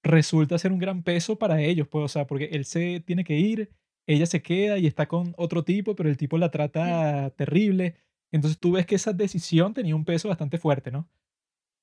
resulta 0.04 0.58
ser 0.58 0.72
un 0.72 0.78
gran 0.78 1.02
peso 1.02 1.38
para 1.38 1.60
ellos, 1.60 1.88
pues, 1.88 2.04
o 2.04 2.08
sea, 2.08 2.26
porque 2.26 2.46
él 2.52 2.64
se 2.64 3.00
tiene 3.00 3.24
que 3.24 3.38
ir, 3.38 3.70
ella 4.06 4.26
se 4.26 4.42
queda 4.42 4.78
y 4.78 4.86
está 4.86 5.08
con 5.08 5.34
otro 5.36 5.64
tipo, 5.64 5.96
pero 5.96 6.08
el 6.08 6.16
tipo 6.16 6.38
la 6.38 6.50
trata 6.50 7.30
terrible. 7.30 7.96
Entonces 8.32 8.60
tú 8.60 8.72
ves 8.72 8.86
que 8.86 8.94
esa 8.94 9.12
decisión 9.12 9.74
tenía 9.74 9.96
un 9.96 10.04
peso 10.04 10.28
bastante 10.28 10.58
fuerte, 10.58 10.90
¿no? 10.92 11.08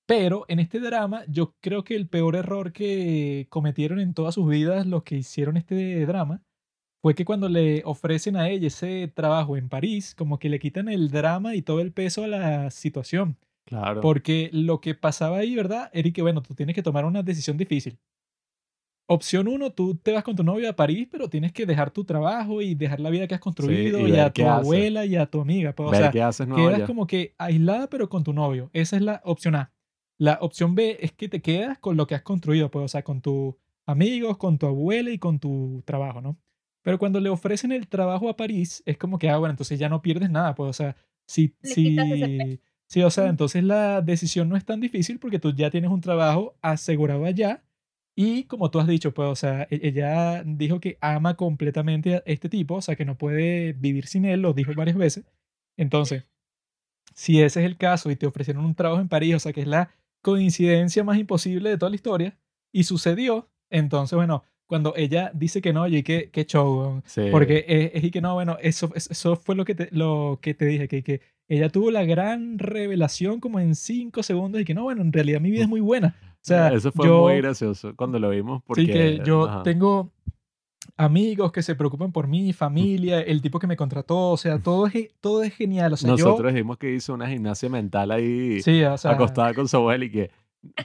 Pero 0.07 0.45
en 0.47 0.59
este 0.59 0.79
drama, 0.79 1.23
yo 1.27 1.53
creo 1.59 1.83
que 1.83 1.95
el 1.95 2.07
peor 2.07 2.37
error 2.37 2.71
que 2.71 3.45
cometieron 3.49 3.99
en 3.99 4.13
todas 4.13 4.35
sus 4.35 4.47
vidas 4.47 4.87
los 4.87 5.03
que 5.03 5.17
hicieron 5.17 5.57
este 5.57 6.05
drama 6.05 6.41
fue 7.01 7.13
que 7.13 7.25
cuando 7.25 7.49
le 7.49 7.83
ofrecen 7.83 8.37
a 8.37 8.49
ella 8.49 8.67
ese 8.67 9.11
trabajo 9.13 9.57
en 9.57 9.67
París, 9.67 10.15
como 10.15 10.39
que 10.39 10.49
le 10.49 10.59
quitan 10.59 10.87
el 10.87 11.11
drama 11.11 11.55
y 11.55 11.61
todo 11.61 11.81
el 11.81 11.91
peso 11.91 12.23
a 12.23 12.27
la 12.27 12.71
situación. 12.71 13.37
Claro. 13.65 13.99
Porque 13.99 14.49
lo 14.53 14.79
que 14.79 14.95
pasaba 14.95 15.39
ahí, 15.39 15.55
¿verdad? 15.55 15.89
Era 15.91 16.09
que, 16.11 16.21
bueno, 16.21 16.41
tú 16.41 16.55
tienes 16.55 16.73
que 16.73 16.83
tomar 16.83 17.03
una 17.03 17.21
decisión 17.21 17.57
difícil. 17.57 17.99
Opción 19.09 19.49
uno, 19.49 19.71
tú 19.71 19.95
te 19.95 20.13
vas 20.13 20.23
con 20.23 20.37
tu 20.37 20.43
novio 20.43 20.69
a 20.69 20.73
París, 20.73 21.07
pero 21.11 21.29
tienes 21.29 21.51
que 21.51 21.65
dejar 21.65 21.91
tu 21.91 22.05
trabajo 22.05 22.61
y 22.61 22.75
dejar 22.75 23.01
la 23.01 23.09
vida 23.09 23.27
que 23.27 23.35
has 23.35 23.41
construido 23.41 24.07
y 24.07 24.11
y, 24.11 24.17
a 24.17 24.31
tu 24.31 24.45
abuela 24.45 25.05
y 25.05 25.17
a 25.17 25.25
tu 25.25 25.41
amiga. 25.41 25.73
Pues, 25.73 25.89
o 25.89 25.93
sea, 25.95 26.11
qué 26.11 26.21
haces 26.21 26.47
no 26.47 26.55
quedas 26.55 26.79
ya. 26.79 26.85
como 26.85 27.07
que 27.07 27.35
aislada, 27.37 27.89
pero 27.89 28.07
con 28.07 28.23
tu 28.23 28.31
novio. 28.31 28.69
Esa 28.71 28.95
es 28.95 29.01
la 29.01 29.21
opción 29.25 29.55
A. 29.55 29.71
La 30.17 30.39
opción 30.41 30.75
B 30.75 30.97
es 31.01 31.11
que 31.11 31.29
te 31.29 31.41
quedas 31.41 31.77
con 31.79 31.95
lo 31.97 32.07
que 32.07 32.15
has 32.15 32.23
construido, 32.23 32.71
pues, 32.71 32.85
o 32.85 32.87
sea, 32.87 33.03
con 33.03 33.21
tus 33.21 33.55
amigos, 33.85 34.37
con 34.37 34.57
tu 34.57 34.65
abuela 34.67 35.11
y 35.11 35.19
con 35.19 35.39
tu 35.39 35.83
trabajo, 35.85 36.21
¿no? 36.21 36.37
Pero 36.81 36.97
cuando 36.99 37.19
le 37.19 37.29
ofrecen 37.29 37.71
el 37.71 37.87
trabajo 37.87 38.29
a 38.29 38.37
París, 38.37 38.81
es 38.85 38.97
como 38.97 39.19
que, 39.19 39.29
ah, 39.29 39.37
bueno, 39.37 39.51
entonces 39.51 39.77
ya 39.79 39.89
no 39.89 40.01
pierdes 40.01 40.29
nada, 40.29 40.55
pues, 40.55 40.69
o 40.69 40.73
sea, 40.73 40.95
si, 41.27 41.55
si, 41.61 42.59
sí, 42.87 43.01
o 43.03 43.09
sea, 43.11 43.27
entonces 43.27 43.63
la 43.63 44.01
decisión 44.01 44.49
no 44.49 44.55
es 44.55 44.65
tan 44.65 44.79
difícil 44.79 45.19
porque 45.19 45.39
tú 45.39 45.53
ya 45.53 45.69
tienes 45.69 45.91
un 45.91 46.01
trabajo 46.01 46.55
asegurado 46.61 47.25
allá 47.25 47.63
y 48.15 48.45
como 48.45 48.71
tú 48.71 48.79
has 48.79 48.87
dicho, 48.87 49.13
pues, 49.13 49.27
o 49.29 49.35
sea, 49.35 49.63
e- 49.69 49.81
ella 49.87 50.43
dijo 50.45 50.79
que 50.79 50.97
ama 51.01 51.35
completamente 51.35 52.15
a 52.15 52.23
este 52.25 52.49
tipo, 52.49 52.75
o 52.75 52.81
sea, 52.81 52.95
que 52.95 53.05
no 53.05 53.17
puede 53.17 53.73
vivir 53.73 54.07
sin 54.07 54.25
él, 54.25 54.41
lo 54.41 54.53
dijo 54.53 54.71
varias 54.75 54.97
veces. 54.97 55.25
Entonces, 55.77 56.25
si 57.13 57.41
ese 57.41 57.61
es 57.61 57.65
el 57.65 57.77
caso 57.77 58.11
y 58.11 58.15
te 58.15 58.27
ofrecieron 58.27 58.65
un 58.65 58.75
trabajo 58.75 59.01
en 59.01 59.09
París, 59.09 59.35
o 59.35 59.39
sea, 59.39 59.53
que 59.53 59.61
es 59.61 59.67
la 59.67 59.91
coincidencia 60.31 61.03
más 61.05 61.17
imposible 61.17 61.69
de 61.69 61.77
toda 61.77 61.89
la 61.89 61.95
historia, 61.95 62.37
y 62.73 62.83
sucedió, 62.83 63.47
entonces, 63.69 64.15
bueno, 64.15 64.43
cuando 64.67 64.93
ella 64.97 65.31
dice 65.33 65.61
que 65.61 65.71
no, 65.71 65.87
y 65.87 66.03
que, 66.03 66.29
que 66.29 66.45
show. 66.45 67.01
Sí. 67.05 67.27
porque 67.31 67.63
es, 67.67 67.91
es 67.93 68.03
y 68.03 68.11
que 68.11 68.19
no, 68.19 68.33
bueno, 68.33 68.57
eso, 68.61 68.91
eso- 68.93 69.09
eso 69.11 69.35
fue 69.37 69.55
lo 69.55 69.63
que 69.63 69.73
te, 69.75 69.87
lo 69.91 70.39
que 70.41 70.53
te 70.53 70.65
dije, 70.65 70.87
que, 70.89 71.01
que 71.01 71.21
ella 71.47 71.69
tuvo 71.69 71.89
la 71.91 72.03
gran 72.03 72.59
revelación 72.59 73.39
como 73.39 73.59
en 73.61 73.73
cinco 73.75 74.21
segundos 74.21 74.59
y 74.61 74.65
que 74.65 74.73
no, 74.73 74.83
bueno, 74.83 75.01
en 75.01 75.13
realidad 75.13 75.39
mi 75.39 75.49
vida 75.51 75.63
es 75.63 75.69
muy 75.69 75.79
buena. 75.79 76.13
O 76.33 76.47
sea, 76.47 76.69
Eso 76.73 76.91
fue 76.91 77.07
yo, 77.07 77.21
muy 77.21 77.37
gracioso 77.37 77.93
cuando 77.95 78.19
lo 78.19 78.29
vimos 78.29 78.61
porque... 78.65 78.81
Sí, 78.85 78.91
que 78.91 79.21
yo 79.25 79.45
ajá. 79.47 79.63
tengo 79.63 80.11
amigos 80.97 81.51
que 81.51 81.61
se 81.61 81.75
preocupan 81.75 82.11
por 82.11 82.27
mí, 82.27 82.51
familia, 82.53 83.21
el 83.21 83.41
tipo 83.41 83.59
que 83.59 83.67
me 83.67 83.77
contrató, 83.77 84.31
o 84.31 84.37
sea, 84.37 84.59
todo 84.59 84.87
es, 84.87 85.09
todo 85.21 85.43
es 85.43 85.53
genial. 85.53 85.93
O 85.93 85.97
sea, 85.97 86.09
Nosotros 86.09 86.51
dijimos 86.53 86.77
que 86.77 86.93
hizo 86.93 87.13
una 87.13 87.27
gimnasia 87.29 87.69
mental 87.69 88.11
ahí 88.11 88.57
yo, 88.57 88.63
sí, 88.63 88.83
o 88.83 88.97
sea, 88.97 89.11
acostada 89.11 89.53
con 89.53 89.67
su 89.67 89.77
abuela 89.77 90.03
y 90.05 90.11
que, 90.11 90.31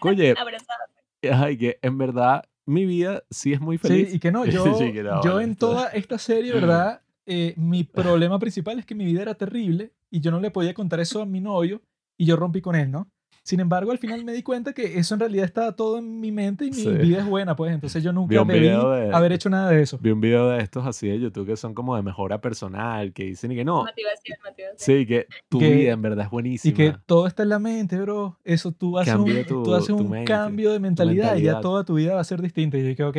oye, 0.02 0.34
Abrazada. 0.38 0.84
ay, 1.32 1.56
que 1.56 1.78
en 1.82 1.98
verdad 1.98 2.44
mi 2.66 2.84
vida 2.84 3.24
sí 3.30 3.52
es 3.52 3.60
muy 3.60 3.78
sí, 3.78 3.88
feliz. 3.88 4.14
y 4.14 4.18
que 4.18 4.30
no, 4.30 4.44
yo, 4.46 4.76
Sí, 4.76 4.92
que 4.92 5.02
no, 5.02 5.22
yo 5.24 5.34
vale, 5.34 5.44
en 5.44 5.56
toda 5.56 5.88
esta 5.88 6.18
serie, 6.18 6.52
¿verdad? 6.54 7.00
Eh, 7.24 7.54
mi 7.56 7.84
problema 7.84 8.38
principal 8.38 8.78
es 8.78 8.86
que 8.86 8.94
mi 8.94 9.04
vida 9.04 9.22
era 9.22 9.34
terrible 9.34 9.92
y 10.10 10.20
yo 10.20 10.30
no 10.30 10.40
le 10.40 10.50
podía 10.50 10.74
contar 10.74 11.00
eso 11.00 11.22
a 11.22 11.26
mi 11.26 11.40
novio 11.40 11.80
y 12.18 12.26
yo 12.26 12.36
rompí 12.36 12.60
con 12.60 12.74
él, 12.74 12.90
¿no? 12.90 13.08
Sin 13.44 13.58
embargo, 13.58 13.90
al 13.90 13.98
final 13.98 14.24
me 14.24 14.32
di 14.32 14.42
cuenta 14.44 14.72
que 14.72 14.98
eso 15.00 15.14
en 15.14 15.20
realidad 15.20 15.44
estaba 15.44 15.72
todo 15.74 15.98
en 15.98 16.20
mi 16.20 16.30
mente 16.30 16.64
y 16.66 16.70
mi 16.70 16.76
Sí. 16.76 16.90
vida 16.90 17.18
es 17.18 17.26
buena, 17.26 17.56
pues. 17.56 17.72
Entonces 17.74 18.00
yo 18.02 18.10
Vi 18.10 18.14
nunca 18.14 18.40
un 18.40 18.46
debí 18.46 18.68
de- 18.68 19.10
haber 19.12 19.32
hecho 19.32 19.50
nada 19.50 19.68
de 19.70 19.82
eso. 19.82 19.98
Vi 20.00 20.10
un 20.12 20.20
video 20.20 20.48
de 20.50 20.62
estos 20.62 20.86
así 20.86 21.08
de 21.08 21.18
YouTube 21.18 21.46
que 21.46 21.56
son 21.56 21.74
como 21.74 21.96
de 21.96 22.02
mejora 22.02 22.40
personal, 22.40 23.12
que 23.12 23.24
dicen 23.24 23.50
y 23.50 23.56
que 23.56 23.64
no, 23.64 23.84
Motivación, 23.84 24.38
motivación. 24.44 24.76
sí, 24.78 25.06
que 25.06 25.26
tu 25.48 25.58
Que- 25.58 25.70
vida 25.74 25.92
en 25.92 26.02
verdad 26.02 26.20
es 26.26 26.28
Y 26.28 26.30
buenísima. 26.30 26.76
que 26.76 26.94
todo 27.04 27.26
está 27.26 27.42
en 27.42 27.48
la 27.48 27.58
mente, 27.58 28.00
bro. 28.00 28.38
Eso 28.44 28.70
tú 28.70 28.96
haces 28.96 29.14
un, 29.16 29.44
tu- 29.44 29.64
tú 29.64 29.74
haces 29.74 29.90
un 29.90 30.08
mente, 30.08 30.30
cambio 30.32 30.70
de 30.70 30.78
mentalidad, 30.78 31.14
y 31.14 31.18
ya 31.26 31.32
mentalidad. 31.34 31.60
toda 31.62 31.84
tu 31.84 31.94
vida 31.94 32.14
va 32.14 32.20
a 32.20 32.24
ser 32.24 32.40
distinta. 32.42 32.78
Y 32.78 32.82
yo 32.82 32.86
dije, 32.88 33.02
ok, 33.04 33.16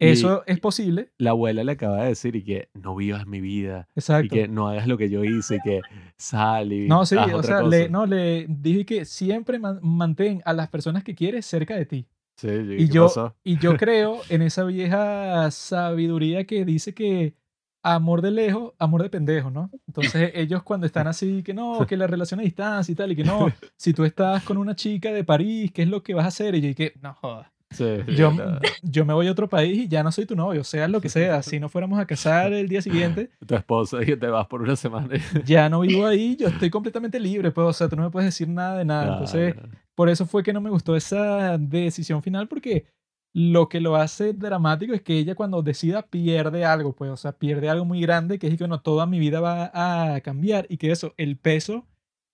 Y- 0.00 0.08
eso 0.08 0.42
es 0.46 0.58
posible. 0.60 1.10
La 1.18 1.30
abuela 1.30 1.62
le 1.64 1.72
acaba 1.72 2.02
de 2.02 2.08
decir 2.08 2.34
y 2.36 2.42
que 2.44 2.68
no 2.74 2.94
vivas 2.96 3.26
mi 3.26 3.40
vida 3.40 3.88
y 3.94 4.00
Exacto. 4.00 4.34
que 4.34 4.48
no 4.48 4.68
hagas 4.68 4.86
lo 4.88 4.98
que 4.98 5.08
yo 5.08 5.24
hice 5.24 5.56
y 5.56 5.60
que 5.60 5.80
sal 6.18 6.72
y 6.72 6.88
No, 6.88 7.06
sí, 7.06 7.16
haz 7.16 7.32
o 7.32 7.36
otra 7.36 7.42
sea, 7.42 7.60
cosa. 7.60 7.76
le, 7.76 7.88
no, 7.88 8.04
le 8.06 8.46
dije 8.48 8.84
que 8.84 9.04
siempre 9.04 9.58
man- 9.58 9.78
mantén 9.82 10.42
a 10.44 10.52
las 10.52 10.68
personas 10.68 11.04
que 11.04 11.14
quieres 11.14 11.46
cerca 11.46 11.76
de 11.76 11.86
ti. 11.86 12.06
Sí, 12.36 12.48
¿y 12.48 12.82
Y 12.82 12.88
yo, 12.88 13.04
pasó? 13.04 13.36
y 13.44 13.58
yo 13.58 13.76
creo 13.78 14.20
en 14.28 14.42
esa 14.42 14.64
vieja 14.64 15.48
sabiduría 15.52 16.44
que 16.44 16.64
dice 16.64 16.92
que 16.92 17.34
amor 17.84 18.22
de 18.22 18.30
lejos, 18.30 18.72
amor 18.78 19.02
de 19.02 19.10
pendejo, 19.10 19.50
¿no? 19.50 19.70
Entonces 19.86 20.32
ellos 20.34 20.62
cuando 20.62 20.86
están 20.86 21.06
así, 21.06 21.42
que 21.42 21.52
no, 21.54 21.86
que 21.86 21.96
la 21.96 22.06
relación 22.06 22.40
a 22.40 22.42
distancia 22.42 22.90
y 22.92 22.96
tal, 22.96 23.12
y 23.12 23.16
que 23.16 23.24
no, 23.24 23.46
si 23.76 23.92
tú 23.92 24.04
estás 24.04 24.42
con 24.42 24.56
una 24.56 24.74
chica 24.74 25.12
de 25.12 25.22
París, 25.22 25.70
¿qué 25.72 25.82
es 25.82 25.88
lo 25.88 26.02
que 26.02 26.14
vas 26.14 26.24
a 26.24 26.28
hacer? 26.28 26.54
Y 26.54 26.62
yo 26.62 26.68
dije, 26.68 26.94
no 27.02 27.14
jodas. 27.14 27.48
Sí, 27.74 27.84
Yo, 28.16 28.32
no. 28.32 28.58
yo 28.82 29.04
me 29.04 29.12
voy 29.14 29.26
a 29.26 29.32
otro 29.32 29.48
país 29.48 29.76
y 29.78 29.88
ya 29.88 30.02
no 30.02 30.12
soy 30.12 30.26
tu 30.26 30.36
novio, 30.36 30.64
sea 30.64 30.88
lo 30.88 31.00
que 31.00 31.08
sea. 31.08 31.42
Si 31.42 31.60
no 31.60 31.68
fuéramos 31.68 31.98
a 31.98 32.06
casar 32.06 32.52
el 32.52 32.68
día 32.68 32.80
siguiente, 32.82 33.30
Tu 33.46 33.54
esposa 33.54 34.02
y 34.02 34.06
que 34.06 34.16
te 34.16 34.26
vas 34.28 34.46
por 34.46 34.62
una 34.62 34.76
semana. 34.76 35.08
ya 35.44 35.68
no 35.68 35.80
vivo 35.80 36.06
ahí, 36.06 36.36
yo 36.36 36.48
estoy 36.48 36.70
completamente 36.70 37.20
libre, 37.20 37.50
pues, 37.50 37.66
o 37.66 37.72
sea, 37.72 37.88
tú 37.88 37.96
no 37.96 38.02
me 38.02 38.10
puedes 38.10 38.28
decir 38.28 38.48
nada 38.48 38.78
de 38.78 38.84
nada. 38.84 39.12
Entonces, 39.12 39.54
por 39.94 40.08
eso 40.08 40.26
fue 40.26 40.42
que 40.42 40.52
no 40.52 40.60
me 40.60 40.70
gustó 40.70 40.96
esa 40.96 41.58
decisión 41.58 42.22
final, 42.22 42.48
porque 42.48 42.86
lo 43.36 43.68
que 43.68 43.80
lo 43.80 43.96
hace 43.96 44.32
dramático 44.32 44.94
es 44.94 45.02
que 45.02 45.18
ella 45.18 45.34
cuando 45.34 45.60
decida 45.62 46.02
pierde 46.02 46.64
algo, 46.64 46.94
pues, 46.94 47.10
o 47.10 47.16
sea, 47.16 47.32
pierde 47.32 47.68
algo 47.68 47.84
muy 47.84 48.00
grande, 48.00 48.38
que 48.38 48.46
es 48.46 48.56
que 48.56 48.68
no, 48.68 48.80
toda 48.80 49.06
mi 49.06 49.18
vida 49.18 49.40
va 49.40 49.72
a 50.14 50.20
cambiar 50.20 50.66
y 50.68 50.76
que 50.76 50.92
eso, 50.92 51.14
el 51.16 51.36
peso 51.36 51.86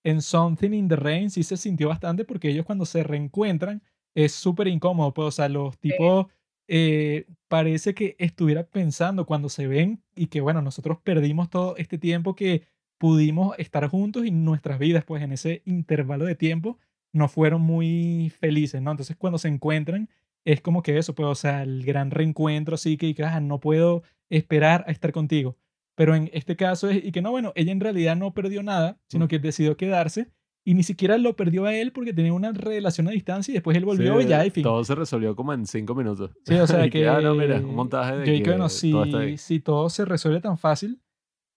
en 0.03 0.21
Something 0.21 0.71
in 0.73 0.87
the 0.87 0.95
Rain 0.95 1.29
sí 1.29 1.43
se 1.43 1.57
sintió 1.57 1.89
bastante 1.89 2.23
porque 2.25 2.49
ellos 2.49 2.65
cuando 2.65 2.85
se 2.85 3.03
reencuentran 3.03 3.81
es 4.15 4.33
súper 4.33 4.67
incómodo, 4.67 5.13
pues, 5.13 5.27
o 5.27 5.31
sea, 5.31 5.49
los 5.49 5.77
tipos 5.79 6.27
eh, 6.67 7.25
parece 7.47 7.93
que 7.93 8.15
estuviera 8.19 8.63
pensando 8.63 9.25
cuando 9.25 9.49
se 9.49 9.67
ven 9.67 10.03
y 10.15 10.27
que, 10.27 10.41
bueno, 10.41 10.61
nosotros 10.61 10.99
perdimos 11.03 11.49
todo 11.49 11.75
este 11.77 11.97
tiempo 11.97 12.35
que 12.35 12.63
pudimos 12.97 13.57
estar 13.57 13.87
juntos 13.87 14.25
y 14.25 14.31
nuestras 14.31 14.79
vidas, 14.79 15.03
pues, 15.05 15.23
en 15.23 15.31
ese 15.31 15.61
intervalo 15.65 16.25
de 16.25 16.35
tiempo 16.35 16.77
no 17.13 17.27
fueron 17.27 17.61
muy 17.61 18.31
felices, 18.39 18.81
¿no? 18.81 18.91
Entonces, 18.91 19.17
cuando 19.17 19.37
se 19.37 19.49
encuentran, 19.49 20.09
es 20.45 20.61
como 20.61 20.81
que 20.81 20.97
eso, 20.97 21.13
pues, 21.15 21.27
o 21.27 21.35
sea, 21.35 21.63
el 21.63 21.83
gran 21.83 22.11
reencuentro, 22.11 22.75
así 22.75 22.97
que, 22.97 23.13
que, 23.13 23.23
ah, 23.23 23.39
no 23.41 23.59
puedo 23.59 24.03
esperar 24.29 24.85
a 24.87 24.91
estar 24.91 25.11
contigo. 25.11 25.57
Pero 25.95 26.15
en 26.15 26.29
este 26.33 26.55
caso 26.55 26.89
es, 26.89 27.03
y 27.03 27.11
que 27.11 27.21
no, 27.21 27.31
bueno, 27.31 27.51
ella 27.55 27.71
en 27.71 27.79
realidad 27.81 28.15
no 28.15 28.33
perdió 28.33 28.63
nada, 28.63 28.97
sino 29.07 29.27
que 29.27 29.39
decidió 29.39 29.75
quedarse 29.77 30.29
y 30.63 30.73
ni 30.75 30.83
siquiera 30.83 31.17
lo 31.17 31.35
perdió 31.35 31.65
a 31.65 31.73
él 31.75 31.91
porque 31.91 32.13
tenía 32.13 32.33
una 32.33 32.51
relación 32.51 33.07
a 33.07 33.11
distancia 33.11 33.51
y 33.51 33.55
después 33.55 33.75
él 33.77 33.85
volvió 33.85 34.19
Sí, 34.19 34.25
y 34.25 34.29
ya, 34.29 34.45
y 34.45 34.49
fin. 34.51 34.63
Todo 34.63 34.83
se 34.83 34.93
resolvió 34.95 35.35
como 35.35 35.53
en 35.53 35.65
cinco 35.65 35.95
minutos. 35.95 36.31
Sí, 36.45 36.53
o 36.55 36.67
sea 36.67 36.87
que. 36.89 37.07
ah, 37.07 37.19
no, 37.21 37.33
mira, 37.35 37.57
un 37.57 37.75
montaje 37.75 38.17
de 38.17 38.37
yo 38.37 38.43
que, 38.43 38.49
bueno, 38.51 38.65
todo 38.65 38.69
si, 38.69 38.93
bien. 38.93 39.37
si 39.37 39.59
todo 39.59 39.89
se 39.89 40.05
resuelve 40.05 40.39
tan 40.41 40.57
fácil, 40.57 40.99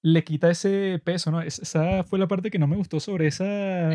le 0.02 0.22
quita 0.24 0.50
ese 0.50 1.00
peso, 1.04 1.30
¿no? 1.30 1.40
Es- 1.42 1.58
Esa 1.58 2.04
fue 2.04 2.18
la 2.18 2.28
parte 2.28 2.50
que 2.50 2.58
no 2.58 2.66
me 2.66 2.76
gustó 2.76 3.00
sobre 3.00 3.26
esa 3.26 3.44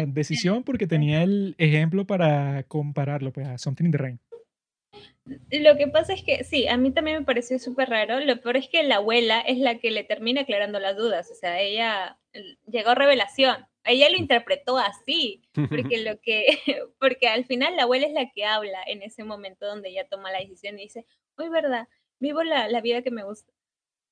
decisión 0.08 0.64
porque 0.64 0.88
tenía 0.88 1.24
el 1.24 1.56
ejemplo 1.58 2.06
para 2.06 2.64
compararlo, 2.64 3.32
pues, 3.34 3.48
a 3.48 3.58
Something 3.58 3.86
in 3.86 3.92
the 3.92 3.98
Rain. 3.98 4.20
Lo 5.52 5.78
que 5.78 5.88
pasa 5.88 6.14
es 6.14 6.24
que 6.24 6.44
sí, 6.44 6.68
a 6.68 6.78
mí 6.78 6.92
también 6.92 7.20
me 7.20 7.26
pareció 7.26 7.60
súper 7.60 7.90
raro. 7.90 8.20
Lo 8.20 8.42
peor 8.42 8.58
es 8.58 8.68
que 8.68 8.82
la 8.84 8.96
abuela 8.96 9.40
es 9.42 9.60
la 9.60 9.78
que 9.78 9.92
le 9.92 10.04
termina 10.04 10.42
aclarando 10.42 10.80
las 10.80 10.98
dudas. 10.98 11.30
O 11.32 11.36
sea, 11.36 11.60
ella 11.62 12.18
eh, 12.34 12.58
llegó 12.68 12.90
a 12.90 12.96
revelación. 12.96 13.58
Ella 13.84 14.10
lo 14.10 14.18
interpretó 14.18 14.78
así, 14.78 15.42
porque 15.54 16.04
lo 16.04 16.20
que, 16.20 16.46
porque 17.00 17.28
al 17.28 17.46
final 17.46 17.76
la 17.76 17.84
abuela 17.84 18.08
es 18.08 18.14
la 18.14 18.30
que 18.32 18.46
habla 18.46 18.80
en 18.88 19.02
ese 19.02 19.24
momento 19.24 19.66
donde 19.66 19.90
ella 19.90 20.08
toma 20.08 20.32
la 20.32 20.40
decisión 20.40 20.78
y 20.80 20.84
dice, 20.84 21.06
hoy 21.38 21.50
verdad, 21.50 21.88
vivo 22.20 22.44
la, 22.44 22.68
la 22.68 22.82
vida 22.82 23.02
que 23.02 23.12
me 23.12 23.24
gusta. 23.24 23.54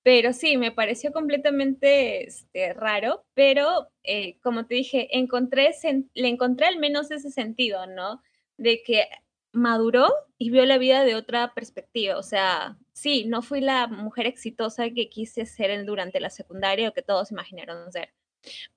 Pero 0.03 0.31
sí, 0.31 0.57
me 0.57 0.71
pareció 0.71 1.11
completamente 1.11 2.23
este, 2.25 2.73
raro, 2.73 3.25
pero 3.33 3.89
eh, 4.03 4.39
como 4.41 4.65
te 4.65 4.75
dije, 4.75 5.09
encontré, 5.17 5.71
le 6.13 6.27
encontré 6.29 6.67
al 6.67 6.77
menos 6.77 7.11
ese 7.11 7.29
sentido, 7.29 7.85
¿no? 7.87 8.21
De 8.57 8.81
que 8.83 9.05
maduró 9.51 10.07
y 10.37 10.49
vio 10.51 10.65
la 10.65 10.77
vida 10.77 11.03
de 11.03 11.15
otra 11.15 11.53
perspectiva. 11.53 12.17
O 12.17 12.23
sea, 12.23 12.77
sí, 12.93 13.25
no 13.25 13.41
fui 13.41 13.59
la 13.59 13.87
mujer 13.87 14.27
exitosa 14.27 14.89
que 14.91 15.09
quise 15.09 15.45
ser 15.45 15.85
durante 15.85 16.21
la 16.21 16.29
secundaria 16.29 16.87
o 16.87 16.93
que 16.93 17.01
todos 17.01 17.31
imaginaron 17.31 17.91
ser. 17.91 18.13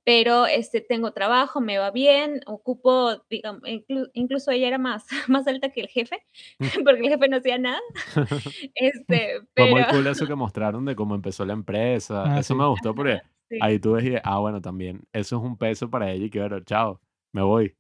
Pero 0.05 0.47
este, 0.47 0.81
tengo 0.81 1.13
trabajo, 1.13 1.61
me 1.61 1.79
va 1.79 1.91
bien, 1.91 2.41
ocupo, 2.47 3.23
digamos, 3.31 3.63
inclu- 3.63 4.11
incluso 4.15 4.51
ella 4.51 4.69
era 4.69 4.79
más, 4.79 5.07
más 5.29 5.47
alta 5.47 5.71
que 5.71 5.81
el 5.83 5.89
jefe, 5.89 6.19
porque 6.85 7.01
el 7.01 7.09
jefe 7.09 7.29
no 7.29 7.37
hacía 7.37 7.59
nada. 7.59 7.81
Este, 8.75 9.41
pero 9.55 9.69
muy 9.69 9.85
cool 9.91 10.07
eso 10.07 10.27
que 10.27 10.35
mostraron 10.35 10.85
de 10.85 10.97
cómo 10.97 11.15
empezó 11.15 11.45
la 11.45 11.53
empresa. 11.53 12.25
Ah, 12.27 12.41
eso 12.41 12.55
sí. 12.55 12.59
me 12.59 12.67
gustó 12.67 12.95
porque 12.95 13.21
sí. 13.49 13.59
ahí 13.61 13.79
tú 13.79 13.93
ves 13.93 14.05
y, 14.05 14.15
ah, 14.23 14.39
bueno, 14.39 14.61
también 14.61 15.03
eso 15.13 15.37
es 15.37 15.43
un 15.43 15.57
peso 15.57 15.89
para 15.91 16.11
ella 16.11 16.25
y 16.27 16.31
que, 16.31 16.41
bueno, 16.41 16.61
chao, 16.61 17.01
me 17.33 17.43
voy. 17.43 17.75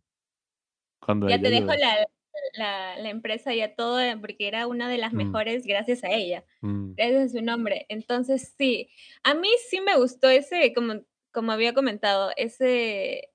Cuando 1.00 1.28
ya 1.28 1.36
ella 1.36 1.42
te 1.44 1.50
dejo 1.50 1.72
la, 1.74 2.06
la, 2.54 2.98
la 2.98 3.10
empresa 3.10 3.54
ya 3.54 3.74
todo, 3.74 4.00
eh, 4.00 4.16
porque 4.20 4.46
era 4.48 4.66
una 4.66 4.88
de 4.88 4.98
las 4.98 5.12
Mm. 5.12 5.16
mejores 5.16 5.66
gracias 5.66 6.04
a 6.04 6.10
ella. 6.10 6.44
Mm, 6.60 6.92
Ese 6.96 7.22
es 7.24 7.32
su 7.32 7.42
nombre. 7.42 7.86
Entonces, 7.88 8.54
sí, 8.56 8.90
a 9.22 9.34
mí 9.34 9.48
sí 9.68 9.80
me 9.80 9.96
gustó 9.96 10.28
ese, 10.28 10.72
como, 10.74 10.94
como 11.32 11.52
había 11.52 11.74
comentado, 11.74 12.30
ese, 12.36 13.30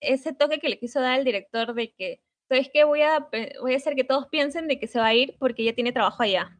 ese 0.00 0.32
toque 0.34 0.58
que 0.58 0.68
le 0.68 0.78
quiso 0.78 1.00
dar 1.00 1.14
al 1.14 1.24
director 1.24 1.74
de 1.74 1.92
que, 1.92 2.20
¿sabes 2.48 2.70
qué? 2.72 2.84
Voy 2.84 3.02
a, 3.02 3.28
voy 3.60 3.74
a 3.74 3.76
hacer 3.76 3.94
que 3.94 4.04
todos 4.04 4.28
piensen 4.28 4.68
de 4.68 4.78
que 4.78 4.86
se 4.86 4.98
va 4.98 5.06
a 5.08 5.14
ir 5.14 5.36
porque 5.38 5.62
ella 5.62 5.74
tiene 5.74 5.92
trabajo 5.92 6.22
allá. 6.22 6.58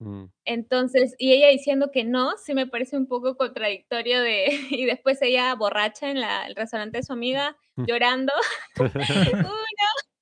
mm. 0.00 0.24
Entonces, 0.44 1.14
y 1.18 1.32
ella 1.32 1.48
diciendo 1.48 1.90
que 1.92 2.04
no, 2.04 2.36
sí 2.38 2.54
me 2.54 2.66
parece 2.66 2.96
un 2.96 3.06
poco 3.06 3.36
contradictorio 3.36 4.20
de, 4.22 4.46
y 4.70 4.84
después 4.86 5.20
ella 5.22 5.54
borracha 5.54 6.10
en 6.10 6.20
la, 6.20 6.46
el 6.46 6.54
restaurante 6.56 6.98
de 6.98 7.04
su 7.04 7.12
amiga, 7.12 7.56
Mm. 7.76 7.84
llorando. 7.86 8.32
Uy, 8.78 8.90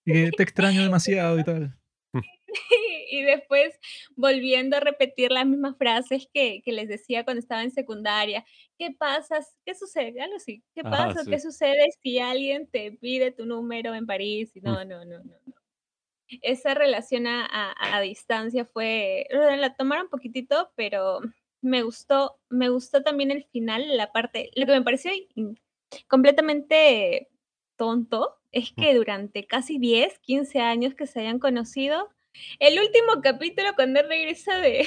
Y 0.04 0.12
que 0.12 0.30
te 0.36 0.42
extraño 0.42 0.82
demasiado 0.82 1.38
y 1.38 1.44
tal. 1.44 1.77
y 3.10 3.22
después 3.22 3.78
volviendo 4.16 4.76
a 4.76 4.80
repetir 4.80 5.30
las 5.32 5.46
mismas 5.46 5.76
frases 5.76 6.28
que, 6.32 6.62
que 6.64 6.72
les 6.72 6.88
decía 6.88 7.24
cuando 7.24 7.40
estaba 7.40 7.62
en 7.62 7.70
secundaria. 7.70 8.44
¿Qué 8.78 8.92
pasa? 8.92 9.40
¿Qué 9.64 9.74
sucede? 9.74 10.20
Algo 10.20 10.36
así. 10.36 10.62
¿Qué 10.74 10.82
Ajá, 10.84 11.08
pasa? 11.08 11.24
sí. 11.24 11.30
¿Qué 11.30 11.40
sucede 11.40 11.86
si 12.02 12.18
alguien 12.18 12.68
te 12.70 12.92
pide 12.92 13.30
tu 13.32 13.46
número 13.46 13.94
en 13.94 14.06
París? 14.06 14.52
Y 14.56 14.60
Mm. 14.60 14.64
no, 14.64 14.84
no, 14.84 15.04
no, 15.04 15.18
no. 15.24 15.34
no. 15.46 15.54
Esa 16.42 16.74
relación 16.74 17.26
a, 17.26 17.46
a- 17.46 17.96
a 17.96 18.00
distancia 18.02 18.64
fue, 18.66 19.26
la 19.30 19.74
tomaron 19.74 20.04
un 20.06 20.10
poquitito, 20.10 20.72
pero 20.76 21.20
me 21.62 21.82
gustó, 21.82 22.38
me 22.50 22.68
gustó 22.68 23.02
también 23.02 23.30
el 23.30 23.44
final, 23.44 23.96
la 23.96 24.12
parte, 24.12 24.50
lo 24.54 24.66
que 24.66 24.72
me 24.72 24.82
pareció 24.82 25.10
completamente 26.08 27.28
tonto 27.76 28.36
es 28.52 28.72
Mm. 28.76 28.82
que 28.82 28.94
durante 28.94 29.46
casi 29.46 29.78
10, 29.78 30.18
15 30.20 30.60
años 30.60 30.94
que 30.94 31.06
se 31.06 31.20
hayan 31.20 31.38
conocido, 31.38 32.08
el 32.58 32.78
último 32.78 33.20
capítulo 33.22 33.68
cuando 33.76 34.00
él 34.00 34.06
regresa 34.08 34.58
de, 34.58 34.86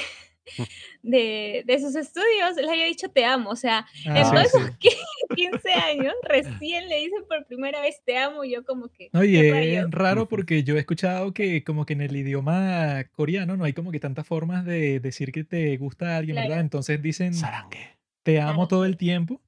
Mm. 0.58 0.62
de, 1.04 1.62
de 1.66 1.78
sus 1.80 1.94
estudios, 1.94 2.56
le 2.56 2.68
haya 2.68 2.84
dicho 2.86 3.08
te 3.08 3.24
amo, 3.24 3.50
o 3.50 3.54
sea, 3.56 3.86
Ah, 4.06 4.18
en 4.18 4.24
sí, 4.26 4.30
todos 4.32 4.48
sí. 4.50 4.58
esos 4.58 4.70
qui- 4.78 5.36
15 5.36 5.72
años 5.72 6.14
recién 6.24 6.88
le 6.88 6.96
dicen 6.96 7.24
por 7.28 7.46
primera 7.46 7.80
vez 7.80 8.02
te 8.04 8.18
amo, 8.18 8.42
y 8.42 8.50
yo 8.52 8.64
como 8.64 8.88
que, 8.88 9.08
No, 9.12 9.22
y 9.22 9.30
¿qué 9.32 9.76
es 9.78 9.90
raro 9.92 10.26
porque 10.28 10.64
yo 10.64 10.74
he 10.76 10.80
escuchado 10.80 11.32
que 11.32 11.62
como 11.62 11.86
que 11.86 11.92
en 11.92 12.00
el 12.00 12.16
idioma 12.16 13.04
coreano 13.12 13.56
no 13.56 13.62
hay 13.64 13.72
como 13.72 13.92
que 13.92 14.00
tantas 14.00 14.26
formas 14.26 14.64
de 14.64 14.98
decir 14.98 15.30
que 15.30 15.44
te 15.44 15.76
gusta 15.76 16.14
a 16.14 16.16
alguien, 16.16 16.34
Claro. 16.34 16.48
¿verdad? 16.48 16.64
Entonces 16.64 17.00
dicen 17.00 17.34
Sarangue. 17.34 17.96
te 18.24 18.40
amo 18.40 18.66
todo 18.66 18.84
el 18.84 18.96
tiempo, 18.96 19.40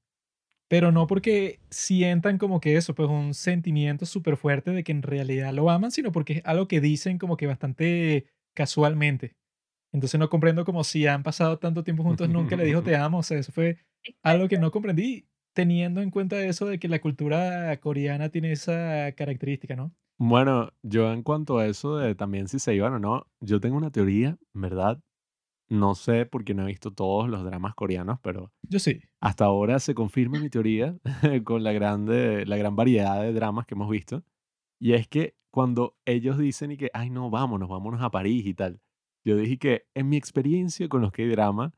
pero 0.75 0.91
no 0.91 1.07
porque 1.07 1.61
sientan 1.70 2.37
como 2.37 2.59
que 2.59 2.77
eso, 2.77 2.97
pues 2.97 3.09
un 3.09 3.33
sentimiento 3.33 4.07
súper 4.07 4.37
fuerte 4.37 4.72
de 4.72 4.83
que 4.83 4.91
en 4.91 5.03
realidad 5.03 5.53
lo 5.53 5.70
aman, 5.70 5.93
sino 5.93 6.11
porque 6.11 6.33
es 6.33 6.43
algo 6.45 6.66
que 6.66 6.81
dicen 6.81 7.16
como 7.16 7.37
que 7.37 7.47
bastante 7.47 8.27
casualmente. 8.55 9.37
Entonces 9.93 10.18
no 10.18 10.29
comprendo 10.29 10.64
como 10.64 10.83
si 10.83 11.07
han 11.07 11.22
pasado 11.22 11.61
tanto 11.61 11.85
tiempo 11.85 12.03
juntos, 12.03 12.29
nunca 12.29 12.57
le 12.57 12.64
dijo 12.64 12.83
te 12.83 12.97
amo, 12.97 13.18
o 13.18 13.22
sea, 13.22 13.39
eso 13.39 13.53
fue 13.53 13.79
algo 14.25 14.49
que 14.49 14.59
no 14.59 14.72
comprendí 14.72 15.29
teniendo 15.53 16.03
en 16.03 16.11
cuenta 16.11 16.45
eso 16.45 16.66
de 16.66 16.81
que 16.81 16.89
la 16.89 17.01
cultura 17.01 17.79
coreana 17.79 18.31
tiene 18.31 18.51
esa 18.51 19.12
característica, 19.12 19.77
¿no? 19.77 19.95
Bueno, 20.18 20.70
yo 20.83 21.12
en 21.12 21.22
cuanto 21.22 21.59
a 21.59 21.68
eso 21.68 21.99
de 21.99 22.16
también 22.16 22.49
si 22.49 22.59
se 22.59 22.75
iban 22.75 22.95
o 22.95 22.99
no, 22.99 23.29
yo 23.39 23.61
tengo 23.61 23.77
una 23.77 23.93
teoría, 23.93 24.39
¿verdad? 24.53 24.99
No 25.68 25.95
sé 25.95 26.27
porque 26.27 26.53
no 26.53 26.64
he 26.64 26.66
visto 26.66 26.91
todos 26.93 27.29
los 27.29 27.45
dramas 27.45 27.77
coreanos, 27.77 28.18
pero 28.22 28.53
Yo 28.68 28.81
sí. 28.81 29.03
Hasta 29.25 29.47
ahora 29.47 29.79
se 29.79 29.95
confirma 29.95 30.39
mi 30.39 30.51
teoría 30.51 30.99
con 31.45 31.64
la 31.64 31.72
grande, 31.72 32.45
la 32.45 32.59
gran 32.59 32.77
variedad 32.77 33.22
de 33.22 33.33
dramas 33.33 33.64
que 33.66 33.75
hemos 33.75 33.89
visto. 33.89 34.22
Y 34.79 34.93
es 34.93 35.09
que 35.09 35.35
cuando 35.51 35.97
ellos 36.05 36.37
dicen 36.37 36.72
y 36.72 36.77
que, 36.77 36.91
ay, 36.93 37.09
no, 37.09 37.31
vámonos, 37.31 37.70
vámonos 37.70 38.03
a 38.03 38.11
París 38.11 38.45
y 38.45 38.53
tal. 38.53 38.81
Yo 39.25 39.37
dije 39.37 39.57
que 39.59 39.87
en 39.95 40.11
mi 40.11 40.18
experiencia 40.18 40.89
con 40.91 41.01
los 41.01 41.11
K-drama, 41.11 41.72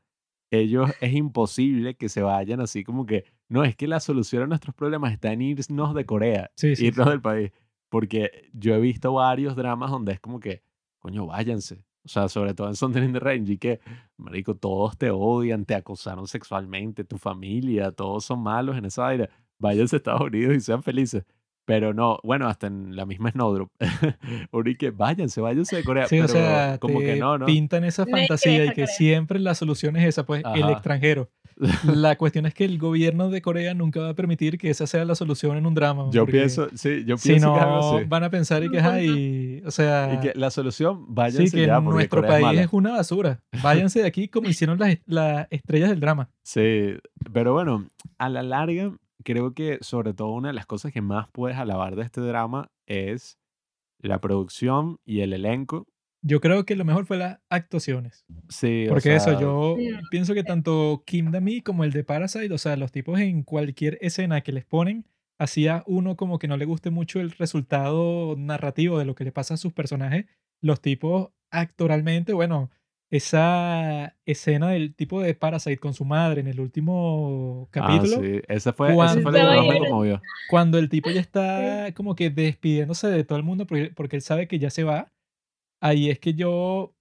ellos 0.51 0.91
es 0.99 1.13
imposible 1.13 1.95
que 1.95 2.09
se 2.09 2.21
vayan 2.21 2.59
así 2.59 2.83
como 2.83 3.05
que, 3.05 3.23
no, 3.47 3.63
es 3.63 3.77
que 3.77 3.87
la 3.87 4.01
solución 4.01 4.43
a 4.43 4.47
nuestros 4.47 4.75
problemas 4.75 5.13
está 5.13 5.31
en 5.31 5.41
irnos 5.41 5.95
de 5.95 6.05
Corea, 6.05 6.51
Sí, 6.57 6.75
sí, 6.75 6.87
irnos 6.87 7.05
sí. 7.05 7.11
del 7.11 7.21
país. 7.21 7.51
Porque 7.89 8.49
yo 8.51 8.75
he 8.75 8.81
visto 8.81 9.13
varios 9.13 9.55
dramas 9.55 9.89
donde 9.89 10.11
es 10.11 10.19
como 10.19 10.41
que, 10.41 10.63
coño, 10.99 11.27
váyanse. 11.27 11.85
O 12.07 12.09
sea, 12.09 12.29
sobre 12.29 12.53
todo 12.53 12.69
en 12.69 12.75
Something 12.75 13.01
in 13.03 13.11
the 13.11 13.19
Range, 13.19 13.51
y 13.51 13.57
que, 13.57 13.81
marico, 14.15 14.55
todos 14.55 14.97
te 14.97 15.11
odian, 15.11 15.65
te 15.65 15.75
acosaron 15.75 16.25
sexualmente, 16.25 17.03
tu 17.03 17.17
familia, 17.17 17.91
todos 17.91 18.23
son 18.23 18.41
malos 18.41 18.77
en 18.77 18.85
esa 18.85 19.01
vaina. 19.03 19.29
Váyanse 19.59 19.95
a 19.95 19.97
Estados 19.97 20.21
Unidos 20.21 20.55
y 20.55 20.61
sean 20.61 20.83
felices. 20.83 21.25
Pero 21.65 21.93
no, 21.93 22.17
bueno, 22.23 22.47
hasta 22.47 22.67
en 22.67 22.95
la 22.95 23.05
misma 23.05 23.29
Snowdrop. 23.31 23.69
Uno 24.53 24.69
y 24.69 24.77
que 24.77 24.91
váyanse, 24.91 25.41
váyanse 25.41 25.75
de 25.75 25.83
Corea. 25.83 26.07
Sí, 26.07 26.17
o 26.17 26.21
pero 26.21 26.33
sea, 26.33 26.77
como 26.79 26.99
que 26.99 27.15
te 27.15 27.19
no, 27.19 27.37
¿no? 27.37 27.45
pintan 27.45 27.83
esa 27.83 28.05
que 28.05 28.11
fantasía 28.11 28.63
y 28.63 28.71
que 28.71 28.87
siempre 28.87 29.37
la 29.37 29.53
solución 29.53 29.97
es 29.97 30.05
esa, 30.05 30.25
pues 30.25 30.43
el 30.55 30.63
Ajá. 30.63 30.71
extranjero. 30.71 31.29
La 31.85 32.15
cuestión 32.17 32.45
es 32.45 32.53
que 32.53 32.65
el 32.65 32.77
gobierno 32.77 33.29
de 33.29 33.41
Corea 33.41 33.73
nunca 33.73 33.99
va 33.99 34.09
a 34.09 34.13
permitir 34.13 34.57
que 34.57 34.69
esa 34.69 34.85
sea 34.87 35.05
la 35.05 35.15
solución 35.15 35.57
en 35.57 35.65
un 35.65 35.73
drama. 35.73 36.09
Yo 36.11 36.25
pienso, 36.25 36.67
sí, 36.75 37.03
yo 37.05 37.17
Si 37.17 37.29
pienso 37.29 37.51
que 37.53 37.59
es 37.59 37.65
algo 37.65 37.77
no, 37.79 37.97
así. 37.97 38.05
van 38.07 38.23
a 38.23 38.29
pensar 38.29 38.63
y 38.63 38.69
que, 38.69 38.79
ay, 38.79 39.63
o 39.65 39.71
sea, 39.71 40.13
Y 40.13 40.19
que 40.19 40.33
la 40.35 40.51
solución, 40.51 41.05
váyanse 41.13 41.47
sí, 41.47 41.57
que 41.57 41.65
ya 41.65 41.81
porque 41.81 41.95
nuestro 41.95 42.21
Corea 42.21 42.37
es 42.37 42.43
país 42.43 42.45
mala. 42.45 42.61
es 42.61 42.69
una 42.73 42.91
basura. 42.91 43.43
Váyanse 43.63 44.01
de 44.01 44.07
aquí 44.07 44.27
como 44.27 44.49
hicieron 44.49 44.77
las, 44.79 44.97
las 45.05 45.47
estrellas 45.49 45.89
del 45.89 45.99
drama. 45.99 46.29
Sí, 46.43 46.95
pero 47.33 47.53
bueno, 47.53 47.89
a 48.19 48.29
la 48.29 48.43
larga, 48.43 48.91
creo 49.23 49.53
que 49.53 49.79
sobre 49.81 50.13
todo 50.13 50.29
una 50.29 50.49
de 50.49 50.53
las 50.53 50.65
cosas 50.67 50.93
que 50.93 51.01
más 51.01 51.27
puedes 51.31 51.57
alabar 51.57 51.95
de 51.95 52.03
este 52.03 52.21
drama 52.21 52.69
es 52.85 53.37
la 53.99 54.19
producción 54.21 54.99
y 55.05 55.21
el 55.21 55.33
elenco. 55.33 55.87
Yo 56.21 56.41
creo 56.41 56.65
que 56.65 56.75
lo 56.75 56.83
mejor 56.85 57.05
fue 57.05 57.17
las 57.17 57.39
actuaciones. 57.49 58.25
Sí, 58.49 58.85
o 58.87 58.89
Porque 58.89 59.15
eso, 59.15 59.39
yo 59.39 59.77
pienso 60.09 60.33
que 60.33 60.43
tanto 60.43 61.03
Kim 61.05 61.31
Da-mi 61.31 61.61
como 61.61 61.83
el 61.83 61.91
de 61.91 62.03
Parasite, 62.03 62.53
o 62.53 62.57
sea, 62.57 62.75
los 62.75 62.91
tipos 62.91 63.19
en 63.19 63.43
cualquier 63.43 63.97
escena 64.01 64.41
que 64.41 64.51
les 64.51 64.65
ponen, 64.65 65.05
hacía 65.39 65.83
uno 65.85 66.15
como 66.15 66.39
que 66.39 66.47
no 66.47 66.57
le 66.57 66.65
guste 66.65 66.89
mucho 66.89 67.19
el 67.19 67.31
resultado 67.31 68.35
narrativo 68.37 68.97
de 68.97 69.05
lo 69.05 69.15
que 69.15 69.23
le 69.23 69.31
pasa 69.31 69.53
a 69.53 69.57
sus 69.57 69.73
personajes. 69.73 70.25
Los 70.61 70.81
tipos 70.81 71.29
actoralmente, 71.51 72.33
bueno, 72.33 72.71
esa 73.09 74.15
escena 74.25 74.69
del 74.69 74.93
tipo 74.93 75.21
de 75.21 75.33
Parasite 75.33 75.77
con 75.77 75.93
su 75.93 76.03
madre 76.03 76.41
en 76.41 76.47
el 76.47 76.59
último 76.59 77.67
ah, 77.67 77.69
capítulo, 77.71 78.21
sí, 78.21 78.41
esa 78.47 78.73
fue, 78.73 78.87
esa 78.87 78.95
cuando- 78.95 79.21
fue 79.21 79.31
la 79.31 79.39
que 79.39 79.55
más 79.55 79.67
me 79.67 79.79
conmovió. 79.79 80.21
cuando 80.49 80.77
el 80.77 80.89
tipo 80.89 81.09
ya 81.09 81.21
está 81.21 81.93
como 81.93 82.15
que 82.15 82.29
despidiéndose 82.29 83.07
de 83.07 83.23
todo 83.23 83.37
el 83.37 83.45
mundo 83.45 83.65
porque, 83.65 83.91
porque 83.95 84.17
él 84.17 84.21
sabe 84.21 84.47
que 84.47 84.59
ya 84.59 84.69
se 84.69 84.83
va, 84.83 85.13
ahí 85.81 86.09
es 86.09 86.19
que 86.19 86.33
yo 86.33 86.93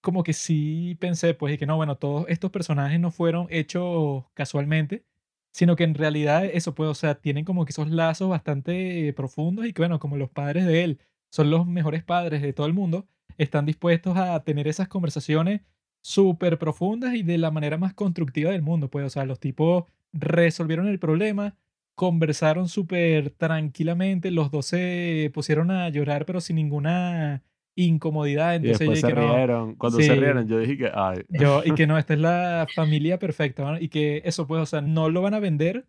como 0.00 0.22
que 0.24 0.32
sí 0.32 0.96
pensé, 1.00 1.34
pues, 1.34 1.54
y 1.54 1.58
que 1.58 1.66
no, 1.66 1.76
bueno, 1.76 1.96
todos 1.98 2.26
estos 2.28 2.50
personajes 2.50 2.98
no 3.00 3.10
fueron 3.10 3.46
hechos 3.50 4.24
casualmente, 4.34 5.04
sino 5.52 5.76
que 5.76 5.84
en 5.84 5.94
realidad 5.94 6.44
eso, 6.46 6.74
pues, 6.74 6.88
o 6.90 6.94
sea, 6.94 7.16
tienen 7.20 7.44
como 7.44 7.64
que 7.66 7.70
esos 7.72 7.90
lazos 7.90 8.28
bastante 8.30 9.12
profundos 9.14 9.66
y 9.66 9.72
que, 9.72 9.82
bueno, 9.82 9.98
como 9.98 10.16
los 10.16 10.30
padres 10.30 10.66
de 10.66 10.84
él 10.84 11.00
son 11.30 11.50
los 11.50 11.66
mejores 11.66 12.02
padres 12.04 12.42
de 12.42 12.52
todo 12.52 12.66
el 12.66 12.72
mundo, 12.74 13.06
están 13.38 13.66
dispuestos 13.66 14.16
a 14.16 14.42
tener 14.44 14.68
esas 14.68 14.88
conversaciones 14.88 15.62
súper 16.02 16.58
profundas 16.58 17.14
y 17.14 17.22
de 17.22 17.38
la 17.38 17.50
manera 17.50 17.76
más 17.78 17.94
constructiva 17.94 18.50
del 18.52 18.62
mundo, 18.62 18.90
pues, 18.90 19.04
o 19.06 19.10
sea, 19.10 19.24
los 19.26 19.38
tipos 19.40 19.84
resolvieron 20.12 20.88
el 20.88 20.98
problema, 20.98 21.56
conversaron 21.94 22.68
súper 22.68 23.30
tranquilamente, 23.30 24.30
los 24.30 24.50
dos 24.50 24.66
se 24.66 25.30
pusieron 25.34 25.70
a 25.70 25.88
llorar, 25.90 26.24
pero 26.26 26.40
sin 26.40 26.56
ninguna 26.56 27.42
incomodidad, 27.74 28.52
Y 28.52 28.56
entonces 28.56 28.78
después 28.80 29.00
yo 29.00 29.08
se 29.08 29.14
dije, 29.14 29.26
no, 29.26 29.36
rieron. 29.36 29.74
Cuando 29.76 30.00
se 30.00 30.14
rieron, 30.14 30.46
yo 30.46 30.58
dije 30.58 30.76
que, 30.76 30.90
ay, 30.94 31.18
yo, 31.28 31.62
y 31.64 31.74
que 31.74 31.86
no, 31.86 31.98
esta 31.98 32.14
es 32.14 32.20
la 32.20 32.66
familia 32.74 33.18
perfecta, 33.18 33.62
¿no? 33.62 33.80
Y 33.80 33.88
que 33.88 34.22
eso, 34.24 34.46
pues, 34.46 34.62
o 34.62 34.66
sea, 34.66 34.80
no 34.80 35.08
lo 35.08 35.22
van 35.22 35.34
a 35.34 35.40
vender 35.40 35.86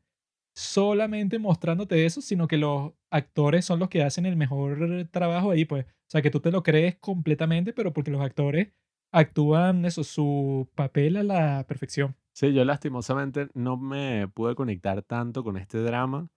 solamente 0.53 1.39
mostrándote 1.39 2.05
eso, 2.05 2.21
sino 2.21 2.47
que 2.47 2.57
los 2.57 2.91
actores 3.09 3.65
son 3.65 3.79
los 3.79 3.89
que 3.89 4.03
hacen 4.03 4.25
el 4.25 4.35
mejor 4.35 5.07
trabajo 5.11 5.51
ahí, 5.51 5.65
pues. 5.65 5.85
O 5.85 6.11
sea, 6.11 6.21
que 6.21 6.31
tú 6.31 6.39
te 6.39 6.51
lo 6.51 6.63
crees 6.63 6.97
completamente, 6.97 7.73
pero 7.73 7.93
porque 7.93 8.11
los 8.11 8.21
actores 8.21 8.69
actúan 9.11 9.85
eso, 9.85 10.03
su 10.03 10.69
papel 10.75 11.17
a 11.17 11.23
la 11.23 11.65
perfección. 11.67 12.15
Sí, 12.33 12.53
yo 12.53 12.63
lastimosamente 12.65 13.49
no 13.53 13.77
me 13.77 14.27
pude 14.27 14.55
conectar 14.55 15.01
tanto 15.03 15.43
con 15.43 15.57
este 15.57 15.79
drama. 15.79 16.29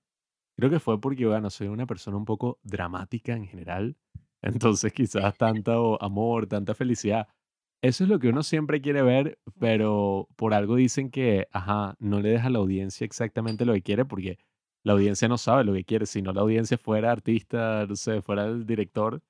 Creo 0.57 0.71
que 0.71 0.81
fue 0.81 1.01
porque, 1.01 1.27
bueno, 1.27 1.51
soy 1.51 1.69
una 1.69 1.87
persona 1.87 2.17
un 2.17 2.25
poco 2.25 2.59
dramática 2.63 3.35
en 3.35 3.47
general. 3.47 3.97
Entonces 4.45 4.93
quizás 4.93 5.37
tanto 5.39 6.01
amor, 6.03 6.47
tanta 6.47 6.75
felicidad. 6.75 7.29
Eso 7.83 8.05
es 8.05 8.11
lo 8.11 8.19
que 8.19 8.29
uno 8.29 8.43
siempre 8.43 8.81
quiere 8.81 9.03
ver, 9.03 9.39
pero 9.59 10.29
por 10.37 10.55
algo 10.55 10.77
dicen 10.77 11.11
que, 11.11 11.49
ajá, 11.51 11.97
no 11.99 12.21
le 12.21 12.31
deja 12.31 12.49
a 12.49 12.51
la 12.51 12.59
audiencia 12.59 13.05
exactamente 13.05 13.65
lo 13.65 13.73
que 13.75 13.83
quiere 13.83 14.05
porque 14.05 14.39
la 14.85 14.93
audiencia 14.93 15.29
no 15.29 15.39
sabe 15.39 15.65
lo 15.65 15.73
que 15.73 15.85
quiere. 15.85 16.07
Si 16.07 16.21
no 16.23 16.33
la 16.33 16.43
audiencia 16.43 16.79
fuera 16.79 17.11
artista, 17.11 17.87
no 17.87 17.97
sé, 17.97 18.21
fuera 18.23 18.45
el 18.47 18.67
director. 18.67 19.23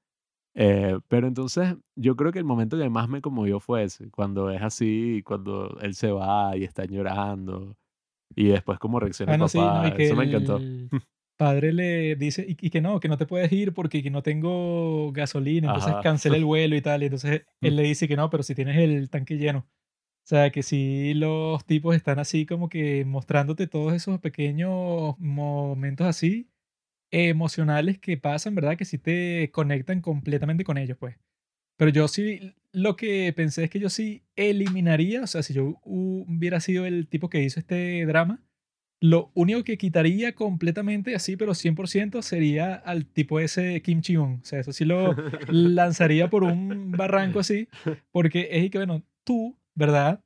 Eh, 0.57 0.99
pero 1.09 1.27
entonces 1.27 1.77
yo 1.97 2.17
creo 2.17 2.33
que 2.33 2.39
el 2.39 2.45
momento 2.45 2.79
que 2.79 2.89
más 2.89 3.09
me 3.09 3.21
conmovió 3.21 3.61
fue 3.61 3.85
ese, 3.85 4.11
cuando 4.11 4.51
es 4.51 4.63
así, 4.63 5.23
cuando 5.25 5.79
él 5.81 5.95
se 5.95 6.13
va 6.13 6.57
y 6.57 6.65
está 6.65 6.85
llorando 6.85 7.77
y 8.37 8.49
después 8.49 8.79
como 8.79 9.01
reacciona 9.01 9.35
el 9.35 9.41
no, 9.41 9.49
sí, 9.49 9.59
no, 9.59 9.65
papá, 9.65 9.95
que 9.95 10.07
eso 10.07 10.17
me 10.17 10.25
encantó. 10.25 10.61
padre 11.37 11.73
le 11.73 12.17
dice, 12.17 12.45
y, 12.49 12.57
y 12.67 12.71
que 12.71 12.81
no, 12.81 13.01
que 13.01 13.09
no 13.09 13.17
te 13.19 13.27
puedes 13.27 13.53
ir 13.53 13.73
porque 13.75 14.03
que 14.03 14.11
no 14.11 14.23
tengo 14.23 15.13
gasolina, 15.13 15.67
entonces 15.69 15.93
Ajá. 15.93 16.03
cancela 16.03 16.37
el 16.37 16.45
vuelo 16.45 16.77
y 16.77 16.83
tal, 16.83 17.03
y 17.03 17.07
entonces 17.07 17.43
él 17.61 17.77
le 17.77 17.83
dice 17.83 18.09
que 18.09 18.17
no, 18.17 18.31
pero 18.31 18.43
si 18.43 18.55
tienes 18.55 18.77
el 18.79 19.11
tanque 19.11 19.37
lleno. 19.37 19.61
O 20.25 20.27
sea, 20.27 20.51
que 20.51 20.63
si 20.63 21.15
los 21.15 21.65
tipos 21.67 21.97
están 21.97 22.19
así 22.19 22.47
como 22.47 22.69
que 22.71 23.05
mostrándote 23.05 23.67
todos 23.67 23.93
esos 23.95 24.21
pequeños 24.21 25.17
momentos 25.19 26.07
así 26.07 26.51
emocionales 27.11 27.99
que 27.99 28.17
pasan, 28.17 28.55
¿verdad? 28.55 28.77
Que 28.77 28.85
sí 28.85 28.99
te 28.99 29.51
conectan 29.53 30.01
completamente 30.01 30.65
con 30.65 30.79
ellos, 30.79 30.99
pues. 30.99 31.17
Pero 31.77 31.91
yo 31.91 32.09
sí, 32.09 32.55
lo 32.73 32.97
que 32.97 33.33
pensé 33.35 33.65
es 33.65 33.71
que 33.71 33.81
yo 33.81 33.91
sí 33.91 34.25
eliminaría, 34.37 35.23
o 35.23 35.27
sea, 35.27 35.43
si 35.43 35.55
yo 35.55 35.81
hu- 35.85 36.25
hubiera 36.29 36.61
sido 36.61 36.87
el 36.87 37.09
tipo 37.09 37.29
que 37.29 37.43
hizo 37.43 37.61
este 37.61 38.05
drama, 38.07 38.43
lo 39.05 39.31
único 39.35 39.65
que 39.65 39.77
quitaría 39.77 40.35
completamente 40.35 41.15
así, 41.15 41.37
pero 41.37 41.53
100% 41.53 42.23
sería 42.23 42.75
al 42.75 43.05
tipo 43.05 43.39
ese 43.39 43.83
Kim 43.83 44.01
Chi-un. 44.01 44.41
O 44.41 44.45
sea, 44.47 44.61
eso 44.61 44.73
sí 44.73 44.87
lo 44.87 45.15
lanzaría 45.49 46.31
por 46.31 46.43
un 46.43 46.91
barranco 46.93 47.41
así, 47.41 47.69
porque 48.13 48.49
es 48.51 48.65
y 48.65 48.71
que, 48.71 48.79
bueno, 48.79 49.03
tú, 49.23 49.59
¿verdad? 49.75 50.25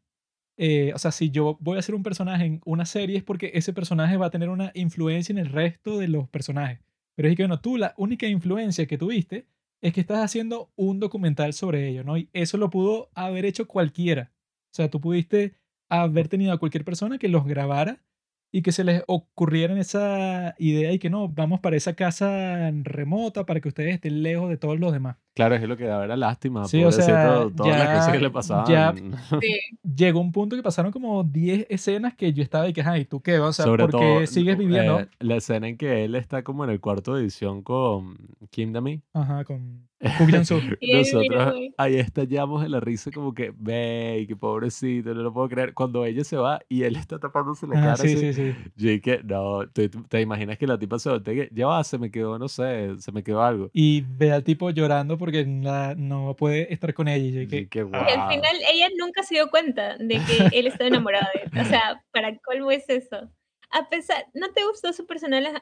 Eh, 0.57 0.93
o 0.95 0.99
sea, 0.99 1.11
si 1.11 1.31
yo 1.31 1.59
voy 1.61 1.77
a 1.77 1.83
ser 1.83 1.97
un 1.97 2.05
personaje 2.05 2.45
en 2.45 2.61
una 2.65 2.87
serie 2.87 3.17
es 3.17 3.25
porque 3.25 3.51
ese 3.55 3.73
personaje 3.73 4.17
va 4.17 4.27
a 4.27 4.31
tener 4.31 4.49
una 4.49 4.71
influencia 4.75 5.33
en 5.33 5.39
el 5.39 5.47
resto 5.47 5.99
de 5.99 6.07
los 6.07 6.29
personajes. 6.29 6.79
Pero 7.17 7.29
es 7.29 7.35
que, 7.35 7.43
bueno, 7.43 7.61
tú 7.61 7.79
la 7.79 7.95
única 7.97 8.29
influencia 8.29 8.87
que 8.87 8.97
tuviste 8.97 9.49
es 9.83 9.93
que 9.93 10.01
estás 10.01 10.19
haciendo 10.19 10.71
un 10.77 11.01
documental 11.01 11.53
sobre 11.53 11.89
ello, 11.89 12.05
¿no? 12.05 12.17
Y 12.17 12.29
eso 12.33 12.57
lo 12.59 12.71
pudo 12.71 13.11
haber 13.17 13.45
hecho 13.45 13.67
cualquiera. 13.67 14.31
O 14.71 14.75
sea, 14.77 14.89
tú 14.89 15.01
pudiste 15.01 15.55
haber 15.89 16.29
tenido 16.29 16.53
a 16.53 16.59
cualquier 16.59 16.85
persona 16.85 17.19
que 17.19 17.27
los 17.27 17.45
grabara 17.45 18.05
y 18.51 18.63
que 18.63 18.73
se 18.73 18.83
les 18.85 19.03
ocurriera 19.07 19.79
esa 19.79 20.55
idea 20.59 20.93
y 20.93 20.99
que 20.99 21.11
no, 21.11 21.29
vamos 21.29 21.61
para 21.61 21.77
esa 21.77 21.95
casa 21.95 22.71
remota 22.83 23.45
para 23.45 23.61
que 23.61 23.69
ustedes 23.69 23.95
estén 23.95 24.23
lejos 24.23 24.49
de 24.49 24.57
todos 24.57 24.79
los 24.81 24.93
demás. 24.93 25.17
Claro, 25.35 25.55
es 25.55 25.63
lo 25.69 25.77
que 25.77 25.85
daba 25.85 26.05
era 26.05 26.17
lástima, 26.17 26.65
Sí, 26.65 26.83
o 26.83 26.91
sea, 26.91 27.05
pobrecito, 27.07 27.63
todas 27.63 27.79
las 27.79 27.89
cosas 27.99 28.13
que 28.13 28.19
le 28.21 28.31
pasaban. 28.31 28.67
ya- 28.67 28.95
Sí. 29.41 29.61
Llegó 29.83 30.21
un 30.21 30.33
punto 30.33 30.57
que 30.57 30.63
pasaron 30.63 30.91
como 30.93 31.23
10 31.25 31.67
escenas 31.69 32.15
que 32.15 32.33
yo 32.33 32.43
estaba 32.43 32.69
y 32.69 32.73
que, 32.73 32.83
ay, 32.83 33.05
¿tú 33.05 33.21
qué? 33.21 33.39
O 33.39 33.53
sea, 33.53 33.65
Sobre 33.67 33.85
¿por 33.85 33.93
qué 33.93 33.97
todo 33.99 34.27
sigues 34.27 34.57
viviendo? 34.59 35.01
eh, 35.01 35.09
la 35.21 35.37
escena 35.37 35.69
en 35.69 35.77
que 35.77 36.05
él 36.05 36.15
está 36.15 36.43
como 36.43 36.65
en 36.65 36.71
el 36.71 36.81
cuarto 36.81 37.15
de 37.15 37.23
edición 37.23 37.63
con 37.63 38.17
Kim 38.51 38.73
Da-mi. 38.73 39.03
Ajá, 39.13 39.45
con 39.45 39.88
Nosotros 40.33 41.55
ahí 41.77 41.97
estallamos 41.97 42.63
de 42.63 42.69
la 42.69 42.79
risa 42.81 43.11
como 43.11 43.35
que, 43.35 43.53
ve, 43.57 44.25
qué 44.29 44.37
pobrecito, 44.37 45.13
no 45.13 45.23
lo 45.23 45.33
puedo 45.33 45.49
creer. 45.49 45.75
Cuando 45.75 46.05
ella 46.05 46.23
se 46.23 46.37
va 46.37 46.61
y 46.69 46.85
él 46.85 46.97
está 46.97 47.19
tapándose 47.19 47.67
la 47.67 47.75
cara 47.75 47.93
Ajá, 47.95 47.97
sí, 47.97 48.13
así, 48.15 48.33
sí, 48.33 48.53
sí. 48.55 48.55
yo 48.77 48.91
dije, 48.91 49.21
no, 49.25 49.69
¿te, 49.69 49.89
te 49.89 50.21
imaginas 50.21 50.57
que 50.57 50.67
la 50.67 50.79
tipa 50.79 50.99
se 50.99 51.11
voltea 51.11 51.49
ya 51.51 51.67
va, 51.67 51.83
se 51.83 51.99
me 51.99 52.11
quedó, 52.11 52.39
no 52.39 52.49
sé, 52.49 52.97
se 52.99 53.11
me 53.13 53.23
quedó 53.25 53.43
algo. 53.43 53.71
Y 53.73 54.03
ve 54.03 54.31
al 54.33 54.45
tipo 54.45 54.71
llorando 54.71 55.19
porque 55.19 55.45
la- 55.45 55.95
no 55.97 56.35
puede 56.37 56.73
estar 56.73 56.95
con 56.95 57.09
ella. 57.09 57.27
Y 57.27 57.33
yo 57.49 57.57
Y 57.57 57.67
que, 57.67 57.81
Y 57.81 57.83
al 57.83 57.91
wow. 57.91 58.29
final 58.31 58.57
ella 58.73 58.89
nunca 58.99 59.23
se 59.25 59.35
dio 59.35 59.51
cuenta 59.51 59.97
de 59.99 60.15
que 60.21 60.59
él 60.59 60.67
estaba 60.67 60.89
enamorado 60.89 61.27
de 61.35 61.41
él. 61.43 61.61
O 61.61 61.65
sea, 61.65 62.03
¿para 62.13 62.37
colmo 62.39 62.71
es 62.71 62.89
eso? 62.89 63.31
A 63.71 63.89
pesar, 63.89 64.27
¿no 64.35 64.53
te 64.53 64.65
gustó 64.65 64.93
su 64.93 65.07
personaje, 65.07 65.53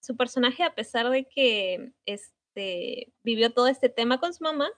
su 0.00 0.16
personaje 0.16 0.62
a 0.62 0.74
pesar 0.74 1.10
de 1.10 1.26
que 1.28 1.92
este, 2.54 3.12
vivió 3.22 3.52
todo 3.52 3.66
este 3.68 3.88
tema 3.88 4.18
con 4.18 4.34
su 4.34 4.44
mamá? 4.44 4.68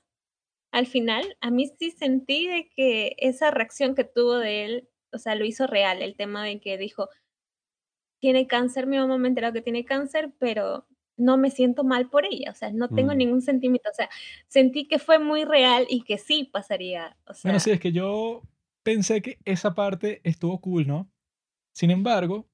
Al 0.72 0.86
final, 0.86 1.36
a 1.40 1.50
mí 1.50 1.68
sí 1.78 1.90
sentí 1.92 2.48
de 2.48 2.70
que 2.76 3.14
esa 3.18 3.50
reacción 3.50 3.94
que 3.94 4.04
tuvo 4.04 4.36
de 4.38 4.64
él, 4.64 4.88
o 5.12 5.18
sea, 5.18 5.34
lo 5.34 5.44
hizo 5.44 5.66
real, 5.66 6.02
el 6.02 6.16
tema 6.16 6.44
de 6.44 6.60
que 6.60 6.78
dijo, 6.78 7.08
tiene 8.20 8.46
cáncer, 8.46 8.86
mi 8.86 8.96
mamá 8.96 9.18
me 9.18 9.28
ha 9.28 9.30
enterado 9.30 9.52
que 9.54 9.62
tiene 9.62 9.84
cáncer, 9.84 10.32
pero 10.38 10.86
no 11.16 11.36
me 11.36 11.50
siento 11.50 11.84
mal 11.84 12.08
por 12.10 12.24
ella, 12.26 12.50
o 12.50 12.54
sea, 12.54 12.72
no 12.72 12.92
tengo 12.92 13.14
Mm. 13.14 13.18
ningún 13.18 13.42
sentimiento, 13.42 13.90
o 13.90 13.94
sea, 13.94 14.08
sentí 14.48 14.88
que 14.88 14.98
fue 14.98 15.18
muy 15.18 15.44
real 15.44 15.86
y 15.88 16.02
que 16.02 16.18
sí 16.18 16.44
pasaría, 16.52 17.16
o 17.26 17.34
Bueno, 17.42 17.60
sí, 17.60 17.70
sea, 17.70 17.74
es 17.74 17.80
que 17.80 17.92
yo 17.92 18.42
pensé 18.82 19.22
que 19.22 19.38
esa 19.44 19.74
parte 19.74 20.20
estuvo 20.24 20.60
cool, 20.60 20.86
¿no? 20.86 21.10
Sin 21.74 21.90
embargo, 21.90 22.48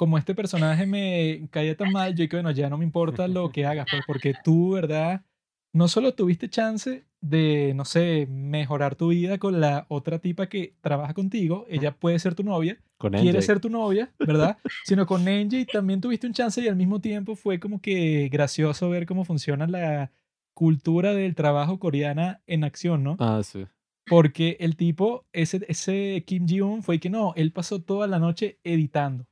como 0.00 0.16
este 0.16 0.34
personaje 0.34 0.86
me 0.86 1.46
caía 1.50 1.76
tan 1.76 1.92
mal, 1.92 2.14
yo 2.14 2.22
dije, 2.22 2.34
bueno, 2.34 2.52
ya 2.52 2.70
no 2.70 2.78
me 2.78 2.86
importa 2.86 3.28
lo 3.28 3.52
que 3.52 3.66
hagas, 3.66 3.86
pues, 3.90 4.02
porque 4.06 4.32
tú, 4.42 4.70
¿verdad? 4.70 5.26
No 5.74 5.88
solo 5.88 6.14
tuviste 6.14 6.48
chance 6.48 7.04
de, 7.20 7.74
no 7.76 7.84
sé, 7.84 8.26
mejorar 8.26 8.94
tu 8.94 9.08
vida 9.08 9.36
con 9.36 9.60
la 9.60 9.84
otra 9.90 10.18
tipa 10.18 10.46
que 10.48 10.72
trabaja 10.80 11.12
contigo, 11.12 11.66
ella 11.68 11.92
puede 11.94 12.18
ser 12.18 12.34
tu 12.34 12.42
novia, 12.42 12.78
Con 12.96 13.12
quiere 13.12 13.40
NJ. 13.40 13.42
ser 13.42 13.60
tu 13.60 13.68
novia, 13.68 14.10
¿verdad? 14.18 14.56
Sino 14.86 15.04
con 15.04 15.28
Angie 15.28 15.66
también 15.66 16.00
tuviste 16.00 16.26
un 16.26 16.32
chance 16.32 16.62
y 16.62 16.68
al 16.68 16.76
mismo 16.76 17.02
tiempo 17.02 17.36
fue 17.36 17.60
como 17.60 17.82
que 17.82 18.30
gracioso 18.32 18.88
ver 18.88 19.04
cómo 19.04 19.26
funciona 19.26 19.66
la 19.66 20.12
cultura 20.54 21.12
del 21.12 21.34
trabajo 21.34 21.78
coreana 21.78 22.40
en 22.46 22.64
acción, 22.64 23.04
¿no? 23.04 23.16
Ah, 23.18 23.42
sí. 23.44 23.66
Porque 24.06 24.56
el 24.60 24.76
tipo, 24.76 25.26
ese, 25.34 25.60
ese 25.68 26.24
Kim 26.26 26.48
Ji-un 26.48 26.82
fue 26.82 26.98
que 26.98 27.10
no, 27.10 27.34
él 27.36 27.52
pasó 27.52 27.82
toda 27.82 28.06
la 28.06 28.18
noche 28.18 28.58
editando. 28.64 29.26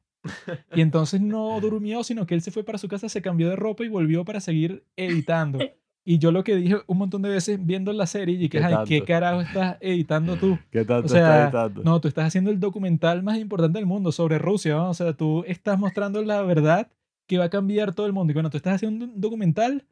Y 0.74 0.80
entonces 0.80 1.20
no 1.20 1.58
durmió, 1.60 2.02
sino 2.04 2.26
que 2.26 2.34
él 2.34 2.42
se 2.42 2.50
fue 2.50 2.64
para 2.64 2.78
su 2.78 2.88
casa, 2.88 3.08
se 3.08 3.22
cambió 3.22 3.48
de 3.48 3.56
ropa 3.56 3.84
y 3.84 3.88
volvió 3.88 4.24
para 4.24 4.40
seguir 4.40 4.84
editando. 4.96 5.58
Y 6.04 6.18
yo 6.18 6.32
lo 6.32 6.42
que 6.42 6.56
dije 6.56 6.76
un 6.86 6.96
montón 6.98 7.20
de 7.20 7.28
veces 7.28 7.58
viendo 7.62 7.92
la 7.92 8.06
serie, 8.06 8.36
y 8.36 8.48
que, 8.48 8.58
¿Qué 8.58 8.64
ay, 8.64 8.76
¿qué 8.86 9.04
carajo 9.04 9.42
estás 9.42 9.76
editando 9.80 10.36
tú? 10.36 10.58
¿Qué 10.70 10.84
tanto 10.84 11.06
O 11.06 11.08
sea, 11.08 11.20
está 11.20 11.42
editando? 11.44 11.82
No, 11.84 12.00
tú 12.00 12.08
estás 12.08 12.26
haciendo 12.26 12.50
el 12.50 12.58
documental 12.58 13.22
más 13.22 13.36
importante 13.38 13.78
del 13.78 13.84
mundo 13.86 14.10
sobre 14.10 14.38
Rusia, 14.38 14.74
¿no? 14.74 14.90
O 14.90 14.94
sea, 14.94 15.12
tú 15.12 15.44
estás 15.46 15.78
mostrando 15.78 16.22
la 16.22 16.40
verdad 16.42 16.90
que 17.26 17.36
va 17.36 17.44
a 17.44 17.50
cambiar 17.50 17.94
todo 17.94 18.06
el 18.06 18.14
mundo. 18.14 18.30
Y 18.30 18.34
bueno, 18.34 18.48
tú 18.48 18.56
estás 18.56 18.76
haciendo 18.76 19.04
un 19.04 19.20
documental 19.20 19.84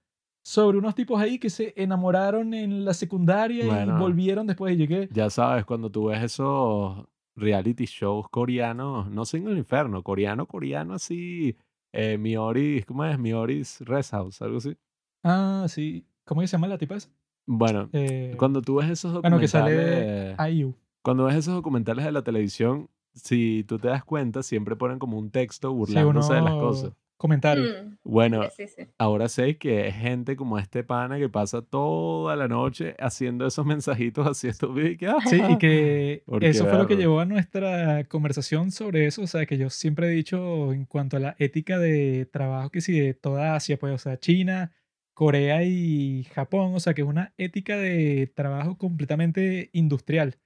sobre 0.43 0.79
unos 0.79 0.95
tipos 0.95 1.21
ahí 1.21 1.39
que 1.39 1.51
se 1.51 1.75
enamoraron 1.77 2.55
en 2.55 2.85
la 2.85 2.95
secundaria 2.95 3.67
Bueno. 3.67 3.97
y 3.97 4.01
volvieron 4.01 4.47
después. 4.47 4.73
Y 4.73 4.79
llegué, 4.79 5.09
Ya 5.13 5.29
sabes, 5.29 5.67
cuando 5.67 5.91
tú 5.91 6.07
ves 6.07 6.23
esos 6.23 7.05
reality 7.37 7.85
shows 7.87 8.27
coreanos, 8.31 9.11
no 9.11 9.25
sé 9.25 9.37
en 9.39 9.49
el 9.49 9.59
infierno, 9.59 10.03
coreano, 10.03 10.47
coreano 10.47 10.95
así, 10.95 11.57
eh, 11.93 12.19
Miori, 12.19 12.83
¿cómo 12.87 13.05
es? 13.05 13.19
Miori's 13.19 13.81
Rest 13.81 14.11
House, 14.13 14.43
algo 14.43 14.59
así. 14.59 14.77
ah, 15.25 15.67
sí, 15.69 16.05
¿cómo 16.25 16.41
se 16.43 16.47
llama 16.49 16.67
la 16.69 16.79
tipa 16.79 16.97
esa? 16.97 17.11
Bueno, 17.47 17.89
Eh, 17.93 18.35
cuando 18.39 18.61
tú 18.63 18.77
ves 18.77 18.91
esos 18.91 19.13
bueno, 19.13 19.39
que 19.39 19.47
documentales, 19.47 20.37
sale 20.37 20.53
IU. 20.53 20.75
cuando 21.03 21.25
ves 21.27 21.37
esos 21.37 21.55
documentales 21.55 22.05
de 22.05 22.13
la 22.13 22.23
televisión, 22.23 22.89
si 23.15 23.65
tú 23.65 23.79
te 23.79 23.89
das 23.89 24.05
cuenta, 24.05 24.43
siempre 24.43 24.75
ponen 24.77 24.99
como 24.99 25.17
un 25.19 25.31
texto 25.31 25.69
Sí, 25.71 25.75
burlándose 25.75 26.35
de 26.35 26.43
las 26.43 26.55
cosas. 26.55 26.93
Comentarios. 27.17 27.85
mm, 27.85 27.97
Bueno, 28.05 28.49
sí, 28.57 28.67
sí. 28.69 28.83
ahora 28.99 29.29
sé 29.29 29.57
que 29.59 29.89
es 29.89 29.95
gente 29.95 30.37
como 30.37 30.59
este 30.59 30.85
pana 30.85 31.19
que 31.19 31.29
pasa 31.29 31.63
toda 31.63 32.37
la 32.37 32.49
noche 32.49 32.95
haciendo 32.99 33.47
esos 33.47 33.65
mensajitos 33.67 34.27
así 34.31 34.49
estúpidos 34.49 34.97
que, 34.99 35.09
Sí, 35.29 35.37
y 35.37 35.41
"Ah". 35.41 35.59
que 35.59 36.23
eso 36.41 36.67
fue 36.67 36.79
lo 36.79 36.87
que 36.87 36.97
llevó 36.97 37.21
a 37.21 37.25
nuestra 37.25 38.05
conversación 38.05 38.71
sobre 38.71 39.07
eso. 39.07 39.23
O 39.23 39.27
sea, 39.27 39.47
que 39.47 39.59
yo 39.59 39.71
siempre 39.71 40.09
he 40.09 40.11
dicho 40.11 40.73
en 40.73 40.85
cuanto 40.87 41.17
a 41.17 41.21
la 41.21 41.37
ética 41.39 41.79
de 41.79 42.27
trabajo 42.27 42.71
que 42.71 42.81
sí 42.81 42.99
de 42.99 43.15
toda 43.15 43.55
Asia, 43.57 43.79
pues, 43.79 43.95
o 43.95 43.99
sea, 43.99 44.19
China, 44.19 44.73
Corea 45.15 45.63
y 45.65 46.25
Japón, 46.35 46.75
o 46.75 46.81
sea, 46.81 46.93
que 46.95 47.01
es 47.03 47.09
una 47.09 47.33
ética 47.39 47.77
de 47.79 48.31
trabajo 48.35 48.77
completamente 48.77 49.71
industrial. 49.73 50.37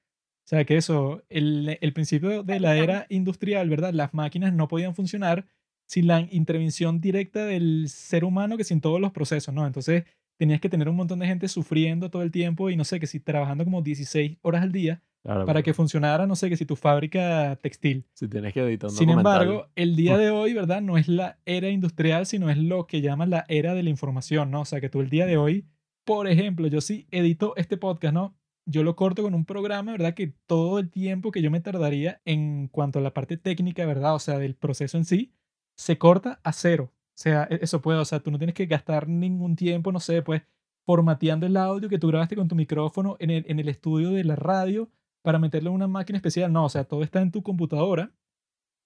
O 0.46 0.48
sea, 0.50 0.64
que 0.64 0.76
eso, 0.76 1.22
el, 1.28 1.78
el 1.80 1.92
principio 1.92 2.42
de 2.42 2.60
la 2.60 2.76
era 2.76 3.06
industrial, 3.08 3.68
¿verdad? 3.68 3.92
Las 3.92 4.14
máquinas 4.14 4.52
no 4.52 4.66
podían 4.68 4.94
funcionar 4.94 5.46
sin 5.90 6.06
la 6.06 6.20
intervención 6.30 7.00
directa 7.00 7.44
del 7.46 7.88
ser 7.88 8.24
humano 8.24 8.56
que 8.56 8.62
sin 8.62 8.80
todos 8.80 9.00
los 9.00 9.10
procesos, 9.10 9.52
¿no? 9.52 9.66
Entonces 9.66 10.04
tenías 10.38 10.60
que 10.60 10.68
tener 10.68 10.88
un 10.88 10.94
montón 10.94 11.18
de 11.18 11.26
gente 11.26 11.48
sufriendo 11.48 12.10
todo 12.10 12.22
el 12.22 12.30
tiempo 12.30 12.70
y 12.70 12.76
no 12.76 12.84
sé, 12.84 13.00
que 13.00 13.08
si 13.08 13.18
trabajando 13.18 13.64
como 13.64 13.82
16 13.82 14.38
horas 14.42 14.62
al 14.62 14.70
día 14.70 15.02
Claro, 15.24 15.44
para 15.46 15.64
que 15.64 15.74
funcionara, 15.74 16.28
no 16.28 16.36
sé, 16.36 16.48
que 16.48 16.56
si 16.56 16.64
tu 16.64 16.76
fábrica 16.76 17.58
textil. 17.60 18.06
si 18.14 18.28
tienes 18.28 18.54
que 18.54 18.60
editar 18.60 18.88
un 18.88 18.96
Sin 18.96 19.08
documental, 19.08 19.42
embargo, 19.42 19.66
el 19.74 19.96
día 19.96 20.16
de 20.16 20.30
hoy, 20.30 20.54
¿verdad? 20.54 20.80
No 20.80 20.96
es 20.96 21.08
la 21.08 21.40
era 21.44 21.68
industrial, 21.70 22.24
sino 22.24 22.50
es 22.50 22.56
lo 22.56 22.86
que 22.86 23.00
llaman 23.00 23.28
la 23.28 23.44
era 23.48 23.74
de 23.74 23.82
la 23.82 23.90
información, 23.90 24.52
¿no? 24.52 24.60
O 24.60 24.64
sea, 24.64 24.80
que 24.80 24.88
tú 24.88 25.00
el 25.00 25.10
día 25.10 25.26
de 25.26 25.36
hoy, 25.38 25.66
por 26.04 26.28
ejemplo, 26.28 26.68
yo 26.68 26.80
sí 26.80 27.08
edito 27.10 27.54
este 27.56 27.76
podcast, 27.76 28.14
¿no? 28.14 28.36
Yo 28.64 28.84
lo 28.84 28.94
corto 28.94 29.24
con 29.24 29.34
un 29.34 29.44
programa, 29.44 29.90
¿verdad? 29.90 30.14
Que 30.14 30.32
todo 30.46 30.78
el 30.78 30.88
tiempo 30.88 31.32
que 31.32 31.42
yo 31.42 31.50
me 31.50 31.60
tardaría 31.60 32.22
en 32.24 32.68
cuanto 32.68 33.00
a 33.00 33.02
la 33.02 33.12
parte 33.12 33.36
técnica, 33.36 33.84
¿verdad? 33.86 34.14
O 34.14 34.20
sea, 34.20 34.38
del 34.38 34.54
proceso 34.54 34.96
en 34.96 35.04
sí, 35.04 35.34
se 35.80 35.96
corta 35.96 36.40
a 36.44 36.52
cero. 36.52 36.92
O 36.92 36.96
sea, 37.14 37.48
e- 37.50 37.60
eso 37.62 37.80
puede, 37.80 37.98
o 37.98 38.04
sea, 38.04 38.20
tú 38.20 38.30
no 38.30 38.36
tienes 38.38 38.54
que 38.54 38.66
gastar 38.66 39.08
ningún 39.08 39.56
tiempo, 39.56 39.92
no 39.92 40.00
sé, 40.00 40.20
pues, 40.22 40.42
formateando 40.84 41.46
el 41.46 41.56
audio 41.56 41.88
que 41.88 41.98
tú 41.98 42.08
grabaste 42.08 42.36
con 42.36 42.48
tu 42.48 42.54
micrófono 42.54 43.16
en 43.18 43.30
el, 43.30 43.44
en 43.48 43.58
el 43.60 43.68
estudio 43.68 44.10
de 44.10 44.24
la 44.24 44.36
radio 44.36 44.90
para 45.22 45.38
meterlo 45.38 45.70
en 45.70 45.76
una 45.76 45.88
máquina 45.88 46.18
especial. 46.18 46.52
No, 46.52 46.66
o 46.66 46.68
sea, 46.68 46.84
todo 46.84 47.02
está 47.02 47.22
en 47.22 47.30
tu 47.30 47.42
computadora 47.42 48.12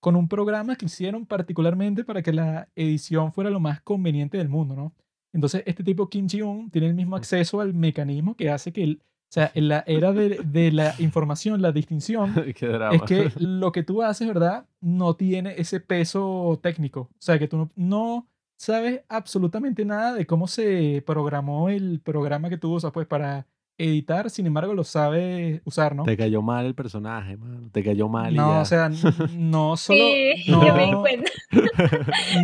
con 0.01 0.15
un 0.15 0.29
programa 0.29 0.77
que 0.77 0.87
hicieron 0.87 1.27
particularmente 1.27 2.05
para 2.05 2.23
que 2.23 2.33
la 2.33 2.69
edición 2.77 3.33
fuera 3.33 3.51
lo 3.51 3.59
más 3.61 3.81
conveniente 3.81 4.39
del 4.39 4.49
mundo, 4.49 4.77
¿no? 4.77 4.95
Entonces, 5.33 5.65
este 5.67 5.83
tipo 5.83 6.09
Kim 6.09 6.29
Ji-un 6.29 6.71
tiene 6.71 6.89
el 6.89 6.95
mismo 6.95 7.17
acceso 7.17 7.61
al 7.61 7.75
mecanismo 7.75 8.37
que 8.37 8.51
hace 8.51 8.73
que, 8.73 8.85
el, 8.85 9.03
sea, 9.35 9.51
en 9.55 9.68
la 9.68 9.82
era 9.87 10.12
de, 10.12 10.41
de 10.45 10.70
la 10.72 10.95
información, 10.99 11.61
la 11.61 11.72
distinción, 11.72 12.32
Qué 12.57 12.68
drama. 12.68 12.95
es 12.95 13.03
que 13.03 13.32
lo 13.41 13.72
que 13.72 13.82
tú 13.82 14.03
haces, 14.03 14.28
¿verdad? 14.28 14.66
No 14.80 15.16
tiene 15.16 15.55
ese 15.59 15.80
peso 15.80 16.59
técnico. 16.62 17.01
O 17.12 17.16
sea, 17.18 17.39
que 17.39 17.49
tú 17.49 17.57
no, 17.57 17.70
no 17.74 18.28
sabes 18.57 19.03
absolutamente 19.09 19.85
nada 19.85 20.14
de 20.14 20.26
cómo 20.26 20.47
se 20.47 21.03
programó 21.07 21.68
el 21.68 22.01
programa 22.01 22.49
que 22.49 22.59
tú 22.59 22.72
usas, 22.74 22.93
pues, 22.93 23.07
para 23.09 23.47
editar, 23.76 24.30
sin 24.30 24.47
embargo, 24.47 24.72
lo 24.72 24.85
sabes 24.85 25.61
usar, 25.64 25.97
¿no? 25.97 26.05
Te 26.05 26.16
cayó 26.16 26.41
mal 26.43 26.64
el 26.64 26.76
personaje, 26.76 27.37
mano. 27.37 27.68
Te 27.72 27.82
cayó 27.82 28.09
mal 28.09 28.32
y 28.32 28.37
No, 28.37 28.53
ya. 28.55 28.61
o 28.61 28.64
sea, 28.64 28.89
no 29.37 29.76
solo, 29.76 29.99
sí, 29.99 30.45
yo 30.47 30.61
me 30.76 30.85
di 30.85 30.91
no, 30.93 31.01
cuenta. 31.01 31.30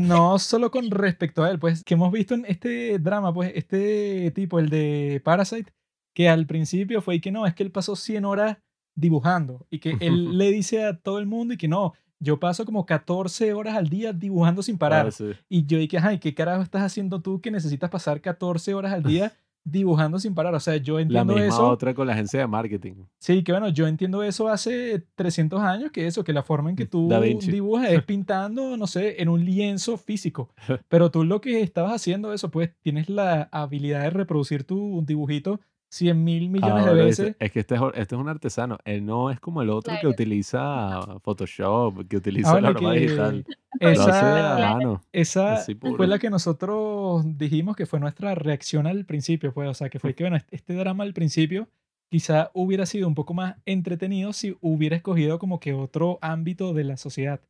no 0.01 0.38
solo 0.38 0.70
con 0.70 0.91
respecto 0.91 1.45
a 1.45 1.51
él, 1.51 1.59
pues, 1.59 1.84
que 1.84 1.95
hemos 1.95 2.11
visto 2.12 2.34
en 2.34 2.45
este 2.49 2.99
drama, 2.99 3.32
pues, 3.32 3.53
este 3.55 4.30
tipo, 4.32 4.59
el 4.59 4.68
de 4.70 5.20
Parasite, 5.24 5.72
que 6.15 6.29
al 6.29 6.47
principio 6.47 7.01
fue 7.03 7.17
y 7.17 7.21
que 7.21 7.31
no, 7.33 7.47
es 7.47 7.55
que 7.55 7.63
él 7.63 7.71
pasó 7.71 7.97
100 7.97 8.25
horas 8.25 8.59
dibujando 8.95 9.67
y 9.71 9.79
que 9.79 9.97
él 10.01 10.37
le 10.39 10.51
dice 10.51 10.85
a 10.85 10.97
todo 10.99 11.19
el 11.19 11.27
mundo 11.27 11.55
y 11.55 11.57
que 11.57 11.69
no, 11.69 11.93
yo 12.19 12.39
paso 12.39 12.65
como 12.67 12.85
14 12.85 13.55
horas 13.55 13.77
al 13.77 13.89
día 13.89 14.13
dibujando 14.13 14.63
sin 14.63 14.75
Ah, 14.75 14.79
parar. 14.79 15.13
sí. 15.13 15.31
Y 15.49 15.65
yo 15.67 15.79
dije, 15.79 15.99
ay, 16.03 16.19
¿qué 16.19 16.35
carajo 16.35 16.63
estás 16.63 16.83
haciendo 16.83 17.21
tú 17.23 17.41
que 17.41 17.51
necesitas 17.51 17.89
pasar 17.89 18.21
14 18.21 18.75
horas 18.75 18.93
al 18.93 19.03
día 19.03 19.33
dibujando 19.65 20.19
sin 20.19 20.35
parar? 20.35 20.55
O 20.55 20.61
sea, 20.61 20.77
yo 20.77 20.97
La 20.97 21.03
entiendo 21.03 21.33
misma 21.35 21.49
eso. 21.49 21.67
otra 21.69 21.95
con 21.95 22.07
la 22.07 22.13
agencia 22.13 22.41
de 22.41 22.47
marketing. 22.47 22.93
Sí, 23.19 23.43
que 23.43 23.53
bueno, 23.53 23.71
yo 23.71 23.87
entiendo 23.87 24.23
eso 24.23 24.49
hace 24.49 25.03
300 25.15 25.61
años, 25.63 25.93
que 25.93 26.07
eso, 26.07 26.23
que 26.23 26.35
la 26.35 26.43
forma 26.43 26.69
en 26.69 26.77
que 26.77 26.85
tú 26.87 27.09
dibujas 27.47 27.91
es 27.91 28.03
pintando, 28.03 28.77
no 28.77 28.87
sé, 28.87 29.23
en 29.23 29.31
un 29.31 29.43
lienzo 29.43 29.97
físico. 29.97 30.51
Pero 30.89 31.11
tú 31.11 31.25
lo 31.25 31.41
que 31.41 31.63
estabas 31.63 31.95
haciendo 31.95 32.35
eso, 32.35 32.51
pues 32.51 32.71
tienes 32.83 33.09
la 33.09 33.49
habilidad 33.51 34.03
de 34.03 34.11
reproducir 34.11 34.65
tu 34.65 35.03
dibujito 35.07 35.61
100 35.91 36.22
mil 36.24 36.51
millones 36.51 36.84
de 36.84 36.91
Ahora, 36.91 37.05
¿viste? 37.05 37.22
veces. 37.24 37.36
Es 37.41 37.51
que 37.53 37.61
este 37.61 37.74
es, 37.74 37.80
este 37.95 38.14
es 38.14 38.20
un 38.20 38.28
artesano. 38.28 38.78
Él 38.84 39.05
no 39.05 39.30
es 39.30 39.41
como 39.41 39.61
el 39.62 39.70
otro 39.70 39.93
que 39.95 40.01
Claro. 40.01 40.11
utiliza 40.11 41.01
Photoshop, 41.22 42.07
que 42.09 42.16
utiliza 42.16 42.51
Ahora 42.51 42.70
la 42.72 42.78
que 42.78 43.01
digital. 43.01 43.45
Lo 43.80 43.91
hace 43.91 44.01
a 44.01 44.14
esa, 44.14 44.57
Claro. 44.57 44.74
mano. 44.76 45.03
esa 45.12 45.57
fue 45.97 46.07
la 46.07 46.18
que 46.18 46.30
nosotros 46.30 47.24
dijimos 47.38 47.76
que 47.76 47.86
fue 47.86 47.99
nuestra 48.01 48.34
reacción 48.34 48.86
al 48.86 49.05
principio, 49.05 49.53
pues, 49.53 49.68
o 49.68 49.74
sea, 49.74 49.88
que 49.91 49.99
fue 49.99 50.14
que, 50.14 50.24
bueno, 50.24 50.36
este, 50.36 50.57
este 50.57 50.74
drama 50.74 51.03
al 51.05 51.12
principio 51.14 51.68
quizá 52.11 52.51
hubiera 52.55 52.86
sido 52.86 53.07
un 53.09 53.14
poco 53.14 53.34
más 53.34 53.57
entretenido 53.66 54.32
si 54.32 54.57
hubiera 54.61 54.97
escogido 54.97 55.38
como 55.38 55.61
que 55.61 55.72
otro 55.74 56.18
ámbito 56.22 56.72
de 56.74 56.84
la 56.84 56.97
sociedad. 56.97 57.41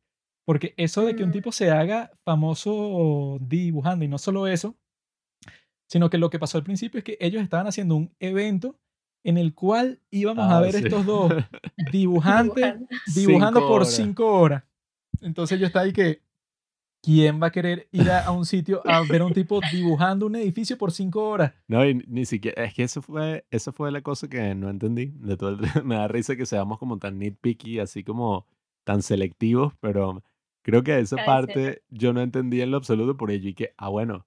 Porque 0.45 0.73
eso 0.77 1.05
de 1.05 1.15
que 1.15 1.23
un 1.23 1.29
Mm. 1.29 1.33
tipo 1.33 1.51
se 1.51 1.69
haga 1.71 2.11
famoso 2.25 3.37
dibujando 3.41 4.05
y 4.05 4.07
no 4.07 4.17
solo 4.17 4.47
eso, 4.47 4.75
sino 5.91 6.09
que 6.09 6.17
lo 6.17 6.29
que 6.29 6.39
pasó 6.39 6.57
al 6.57 6.63
principio 6.63 6.99
es 6.99 7.03
que 7.03 7.17
ellos 7.19 7.43
estaban 7.43 7.67
haciendo 7.67 7.95
un 7.97 8.15
evento 8.21 8.77
en 9.25 9.37
el 9.37 9.53
cual 9.53 9.99
íbamos 10.09 10.45
a 10.49 10.57
Ah, 10.57 10.61
ver 10.61 10.71
sí. 10.71 10.85
estos 10.85 11.05
dos 11.05 11.33
dibujantes 11.91 12.75
Dibujando. 13.13 13.59
Cinco 13.59 13.67
por 13.67 13.81
horas. 13.81 13.93
cinco 13.95 14.25
horas. 14.39 14.63
Entonces 15.21 15.59
yo 15.59 15.67
estaba 15.67 15.83
ahí 15.85 15.91
que, 15.93 16.21
¿quién 17.03 17.41
va 17.41 17.47
a 17.47 17.51
querer 17.51 17.89
ir 17.91 18.09
a, 18.09 18.21
a 18.21 18.31
un 18.31 18.45
sitio 18.45 18.81
a 18.85 19.03
ver 19.03 19.21
a 19.21 19.25
un 19.25 19.33
tipo 19.33 19.59
dibujando 19.71 20.25
un 20.27 20.35
edificio 20.37 20.77
por 20.77 20.91
cinco 20.93 21.27
horas? 21.27 21.53
No, 21.67 21.85
y 21.85 21.95
ni 22.07 22.25
siquiera, 22.25 22.63
es 22.63 22.73
que 22.73 22.83
eso 22.83 23.01
fue, 23.01 23.45
eso 23.51 23.73
fue 23.73 23.91
la 23.91 24.01
cosa 24.01 24.29
que 24.29 24.55
no 24.55 24.69
entendí. 24.69 25.07
De 25.15 25.35
todo 25.35 25.49
el- 25.49 25.59
me 25.85 25.95
da 25.95 26.07
risa 26.07 26.35
que 26.37 26.45
seamos 26.45 26.79
como 26.79 26.97
tan 26.99 27.19
nitpicky, 27.19 27.79
así 27.79 28.03
como 28.03 28.47
tan 28.85 29.01
selectivos, 29.01 29.73
pero 29.81 30.23
creo 30.63 30.83
que 30.83 30.97
esa 30.99 31.17
parte 31.25 31.83
yo 31.89 32.13
no 32.13 32.21
entendí 32.21 32.61
en 32.61 32.71
lo 32.71 32.77
absoluto 32.77 33.17
por 33.17 33.29
ello 33.29 33.49
y 33.49 33.53
que, 33.53 33.73
ah, 33.77 33.89
bueno, 33.89 34.25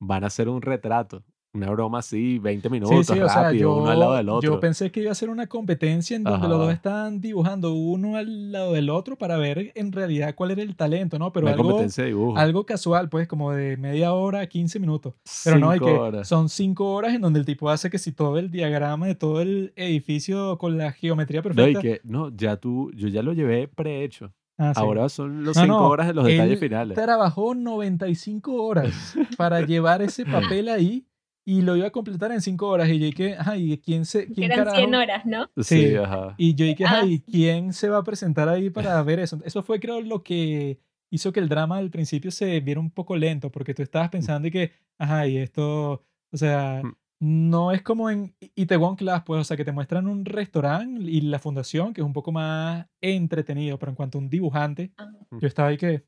van 0.00 0.24
a 0.24 0.28
hacer 0.28 0.48
un 0.48 0.62
retrato. 0.62 1.22
una 1.54 1.70
broma 1.70 2.00
así, 2.00 2.38
20 2.38 2.68
Sí, 2.68 2.72
minutos, 2.72 3.06
sí, 3.06 3.18
o 3.18 3.28
sea, 3.30 3.44
rápido, 3.44 3.74
uno 3.78 3.88
al 3.90 3.98
lado 3.98 4.12
yo, 4.12 4.16
del 4.18 4.26
yo 4.26 4.34
otro. 4.34 4.60
pensé 4.60 4.90
que 4.92 5.00
iba 5.00 5.10
a 5.10 5.14
ser 5.14 5.30
una 5.30 5.46
competencia 5.46 6.14
en 6.14 6.22
donde 6.24 6.48
los 6.48 6.58
dos 6.58 6.66
Ajá. 6.66 6.74
estaban 6.74 7.18
dibujando 7.22 7.72
uno 7.72 8.16
al 8.18 8.52
lado 8.52 8.74
del 8.74 8.90
otro 8.90 9.16
para 9.16 9.38
ver 9.38 9.72
en 9.74 9.90
realidad 9.90 10.34
cuál 10.34 10.50
era 10.50 10.60
el 10.60 10.76
talento, 10.76 11.18
¿no? 11.18 11.32
Pero 11.32 11.46
Una 11.46 11.52
algo, 11.54 11.64
competencia 11.70 12.04
de 12.04 12.08
dibujo. 12.10 12.36
algo 12.36 12.66
casual, 12.66 13.08
pues 13.08 13.26
como 13.26 13.52
de 13.52 13.78
media 13.78 14.12
hora 14.12 14.40
a 14.40 14.46
15 14.48 14.78
minutos. 14.80 15.14
Pero 15.44 15.58
no, 15.58 15.70
hay 15.70 15.78
Cinco 15.78 15.90
que 15.90 15.98
horas. 15.98 16.28
son 16.28 16.50
cinco 16.50 16.92
horas 16.92 17.14
en 17.14 17.22
donde 17.22 17.38
el 17.38 17.46
tipo 17.46 17.70
hace 17.70 17.88
que 17.88 17.96
si 17.98 18.12
todo 18.12 18.36
el 18.36 18.50
diagrama 18.50 19.06
de 19.06 19.14
todo 19.14 19.40
el 19.40 19.72
edificio 19.76 20.58
con 20.58 20.76
la 20.76 20.92
geometría 20.92 21.40
No, 21.40 21.50
y 21.50 21.54
perfecta. 21.54 21.80
que, 21.80 22.00
no, 22.04 22.28
ya 22.36 22.58
tú, 22.58 22.90
yo 22.94 23.08
ya 23.08 23.22
lo 23.22 23.32
llevé 23.32 23.66
prehecho. 23.66 24.30
Ah, 24.58 24.72
sí. 24.74 24.80
Ahora 24.80 25.08
son 25.08 25.44
los 25.44 25.56
No, 25.56 25.62
cinco 25.62 25.78
no, 25.80 25.88
horas 25.88 26.06
de 26.06 26.14
los 26.14 26.24
detalles 26.24 26.52
él 26.54 26.58
finales. 26.58 26.94
Trabajó 26.96 27.54
95 27.54 28.62
horas 28.64 29.14
para 29.36 29.60
llevar 29.60 30.02
ese 30.02 30.24
papel 30.24 30.68
ahí 30.68 31.04
y 31.44 31.62
lo 31.62 31.76
iba 31.76 31.86
a 31.86 31.90
completar 31.90 32.32
en 32.32 32.40
5 32.40 32.66
horas. 32.66 32.88
Y 32.88 32.98
yo 32.98 33.06
dije, 33.06 33.36
ajá, 33.38 33.56
¿y 33.56 33.78
quién 33.78 34.04
se, 34.04 34.26
quién 34.26 34.50
eran 34.50 34.74
100 34.74 34.90
carajo? 34.90 35.02
horas, 35.02 35.26
¿no? 35.26 35.46
Sí, 35.58 35.90
Sí. 35.90 35.94
ajá. 35.96 36.34
Y 36.38 36.54
yo 36.54 36.64
dije, 36.66 36.84
ajá, 36.84 37.00
Ah. 37.02 37.06
¿y 37.06 37.20
quién 37.20 37.72
se 37.72 37.88
va 37.88 37.98
a 37.98 38.02
presentar 38.02 38.48
ahí 38.48 38.70
para 38.70 39.00
ver 39.04 39.20
eso? 39.20 39.38
Eso 39.44 39.62
fue, 39.62 39.78
creo, 39.78 40.00
lo 40.00 40.22
que 40.24 40.78
hizo 41.10 41.32
que 41.32 41.38
el 41.40 41.48
drama 41.48 41.76
al 41.78 41.90
principio 41.90 42.30
se 42.32 42.58
viera 42.60 42.80
un 42.80 42.90
poco 42.90 43.14
lento, 43.16 43.52
porque 43.52 43.74
tú 43.74 43.82
estabas 43.82 44.08
pensando 44.08 44.48
y 44.48 44.50
que, 44.50 44.72
ajá, 44.98 45.26
y 45.28 45.36
esto, 45.36 46.02
o 46.32 46.36
sea, 46.36 46.80
Mm. 46.82 46.94
No 47.18 47.72
es 47.72 47.82
como 47.82 48.10
en 48.10 48.34
Itaewon 48.54 48.96
Class, 48.96 49.22
pues, 49.24 49.40
o 49.40 49.44
sea, 49.44 49.56
que 49.56 49.64
te 49.64 49.72
muestran 49.72 50.06
un 50.06 50.24
restaurante 50.24 51.02
y 51.02 51.22
la 51.22 51.38
fundación, 51.38 51.94
que 51.94 52.00
es 52.02 52.06
un 52.06 52.12
poco 52.12 52.32
más 52.32 52.86
entretenido, 53.00 53.78
pero 53.78 53.90
en 53.90 53.96
cuanto 53.96 54.18
a 54.18 54.20
un 54.20 54.28
dibujante, 54.28 54.92
Ajá. 54.96 55.12
yo 55.30 55.46
estaba 55.46 55.68
ahí 55.68 55.78
que, 55.78 56.04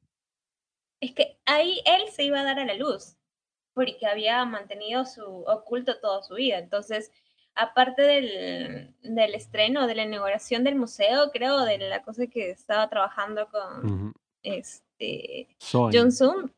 Es 1.00 1.12
que 1.12 1.38
ahí 1.46 1.80
él 1.86 2.02
se 2.12 2.24
iba 2.24 2.40
a 2.40 2.44
dar 2.44 2.58
a 2.58 2.64
la 2.64 2.74
luz, 2.74 3.16
porque 3.74 4.06
había 4.06 4.44
mantenido 4.44 5.04
su 5.06 5.22
oculto 5.22 5.98
toda 6.00 6.22
su 6.22 6.34
vida. 6.34 6.58
Entonces, 6.58 7.10
aparte 7.54 8.02
del, 8.02 8.94
del 9.02 9.34
estreno, 9.34 9.86
de 9.86 9.94
la 9.94 10.04
inauguración 10.04 10.62
del 10.62 10.76
museo, 10.76 11.30
creo, 11.32 11.64
de 11.64 11.78
la 11.78 12.02
cosa 12.02 12.26
que 12.26 12.50
estaba 12.50 12.88
trabajando 12.88 13.48
con 13.48 14.12
este. 14.42 15.56
John 15.72 16.12
Zoom. 16.12 16.50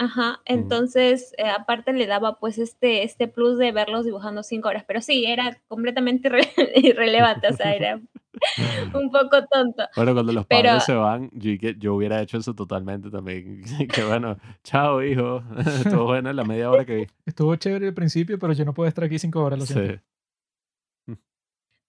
Ajá, 0.00 0.40
entonces 0.44 1.34
eh, 1.38 1.48
aparte 1.48 1.92
le 1.92 2.06
daba 2.06 2.38
pues 2.38 2.58
este, 2.58 3.02
este 3.02 3.26
plus 3.26 3.58
de 3.58 3.72
verlos 3.72 4.04
dibujando 4.04 4.42
cinco 4.44 4.68
horas, 4.68 4.84
pero 4.86 5.00
sí, 5.00 5.24
era 5.26 5.60
completamente 5.66 6.30
irre- 6.30 6.48
irrelevante, 6.76 7.48
o 7.48 7.52
sea, 7.52 7.74
era 7.74 8.00
un 8.94 9.10
poco 9.10 9.44
tonto. 9.50 9.82
Bueno, 9.96 10.14
cuando 10.14 10.32
los 10.32 10.46
Pero- 10.46 10.68
padres 10.68 10.84
se 10.84 10.94
van, 10.94 11.30
yo, 11.32 11.50
yo 11.78 11.94
hubiera 11.96 12.22
hecho 12.22 12.38
eso 12.38 12.54
totalmente 12.54 13.10
también. 13.10 13.62
que 13.92 14.04
bueno, 14.04 14.36
chao, 14.62 15.02
hijo. 15.02 15.42
Estuvo 15.58 16.04
bueno 16.04 16.32
la 16.32 16.44
media 16.44 16.70
hora 16.70 16.84
que 16.84 16.94
vi. 16.94 17.06
estuvo 17.26 17.56
chévere 17.56 17.88
al 17.88 17.94
principio, 17.94 18.38
pero 18.38 18.52
yo 18.52 18.64
no 18.64 18.74
puedo 18.74 18.88
estar 18.88 19.02
aquí 19.02 19.18
5 19.18 19.42
horas, 19.42 19.58
lo 19.58 19.66
siento. 19.66 19.94
Sí. 19.94 20.00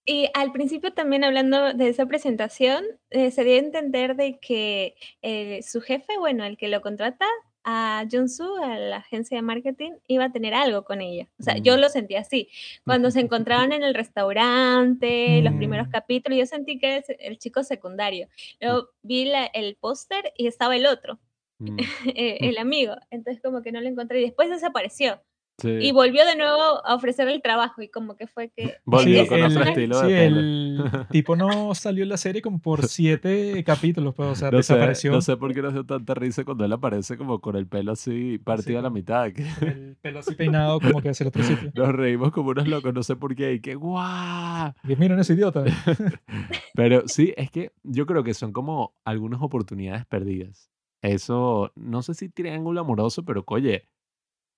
Y 0.05 0.29
al 0.33 0.51
principio 0.51 0.91
también 0.93 1.23
hablando 1.23 1.73
de 1.73 1.89
esa 1.89 2.07
presentación, 2.07 2.83
eh, 3.11 3.29
se 3.29 3.43
dio 3.43 3.53
a 3.53 3.59
entender 3.59 4.15
de 4.15 4.39
que 4.39 4.95
eh, 5.21 5.61
su 5.61 5.81
jefe, 5.81 6.17
bueno, 6.17 6.43
el 6.45 6.57
que 6.57 6.67
lo 6.69 6.81
contrata 6.81 7.25
a 7.63 8.05
Junsu, 8.11 8.55
a 8.63 8.77
la 8.77 8.97
agencia 8.97 9.37
de 9.37 9.41
marketing, 9.41 9.91
iba 10.07 10.25
a 10.25 10.31
tener 10.31 10.53
algo 10.53 10.83
con 10.85 11.01
ella. 11.01 11.27
O 11.39 11.43
sea, 11.43 11.57
yo 11.57 11.75
Mm. 11.77 11.79
lo 11.81 11.89
sentí 11.89 12.15
así. 12.15 12.49
Cuando 12.85 13.11
se 13.11 13.19
encontraron 13.19 13.71
en 13.73 13.83
el 13.83 13.93
restaurante, 13.93 15.41
los 15.41 15.53
primeros 15.53 15.87
Mm. 15.87 15.91
capítulos, 15.91 16.39
yo 16.39 16.45
sentí 16.45 16.79
que 16.79 16.97
es 16.97 17.05
el 17.19 17.37
chico 17.37 17.63
secundario. 17.63 18.27
Luego 18.59 18.89
vi 19.01 19.25
la- 19.25 19.45
el 19.47 19.75
póster 19.75 20.33
y 20.37 20.47
estaba 20.47 20.75
el 20.75 20.85
otro, 20.85 21.19
Mm, 21.59 21.77
eh, 22.15 22.37
el 22.41 22.57
amigo. 22.57 22.95
Entonces 23.11 23.41
como 23.43 23.61
que 23.61 23.71
no 23.71 23.81
lo 23.81 23.89
encontré 23.89 24.19
y 24.21 24.23
después 24.23 24.49
desapareció. 24.49 25.21
Sí. 25.59 25.69
Y 25.69 25.91
volvió 25.91 26.25
de 26.25 26.35
nuevo 26.35 26.85
a 26.85 26.95
ofrecer 26.95 27.27
el 27.27 27.41
trabajo 27.41 27.81
y 27.81 27.89
como 27.89 28.15
que 28.15 28.27
fue 28.27 28.49
que... 28.49 28.75
Volvió 28.85 29.21
el 29.21 29.27
con 29.27 29.37
otro 29.43 29.47
personaje- 29.47 29.69
estilo 29.71 29.99
sí, 30.01 30.07
de 30.07 30.25
el 30.25 30.83
tipo 31.11 31.35
no 31.35 31.75
salió 31.75 32.03
en 32.03 32.09
la 32.09 32.17
serie 32.17 32.41
como 32.41 32.59
por 32.59 32.87
siete 32.87 33.63
capítulos, 33.63 34.15
pues, 34.15 34.29
o 34.29 34.35
sea, 34.35 34.51
No 34.51 34.61
sé, 34.63 34.73
desapareció. 34.73 35.11
no 35.11 35.21
sé 35.21 35.37
por 35.37 35.53
qué 35.53 35.61
nos 35.61 35.73
dio 35.73 35.85
tanta 35.85 36.13
risa 36.13 36.43
cuando 36.45 36.65
él 36.65 36.73
aparece 36.73 37.17
como 37.17 37.39
con 37.41 37.55
el 37.55 37.67
pelo 37.67 37.91
así 37.91 38.37
partido 38.39 38.79
a 38.79 38.81
la 38.81 38.89
mitad. 38.89 39.31
que 39.31 39.43
el 39.61 39.97
pelo 40.01 40.19
así 40.19 40.35
peinado 40.35 40.79
como 40.79 41.01
que 41.01 41.09
hacia 41.09 41.23
el 41.25 41.27
otro 41.29 41.43
sitio. 41.43 41.71
nos 41.75 41.89
reímos 41.93 42.31
como 42.31 42.49
unos 42.51 42.67
locos, 42.67 42.93
no 42.93 43.03
sé 43.03 43.15
por 43.15 43.35
qué. 43.35 43.53
Y 43.53 43.59
que 43.61 43.75
guau. 43.75 44.73
Y 44.87 44.95
miren 44.95 45.19
ese 45.19 45.33
idiota. 45.33 45.63
Pero 46.73 47.07
sí, 47.07 47.33
es 47.37 47.51
que 47.51 47.71
yo 47.83 48.05
creo 48.05 48.23
que 48.23 48.33
son 48.33 48.51
como 48.53 48.93
algunas 49.03 49.41
oportunidades 49.41 50.05
perdidas. 50.05 50.69
Eso, 51.01 51.71
no 51.75 52.01
sé 52.01 52.13
si 52.13 52.29
triángulo 52.29 52.81
amoroso, 52.81 53.23
pero 53.23 53.43
oye, 53.47 53.87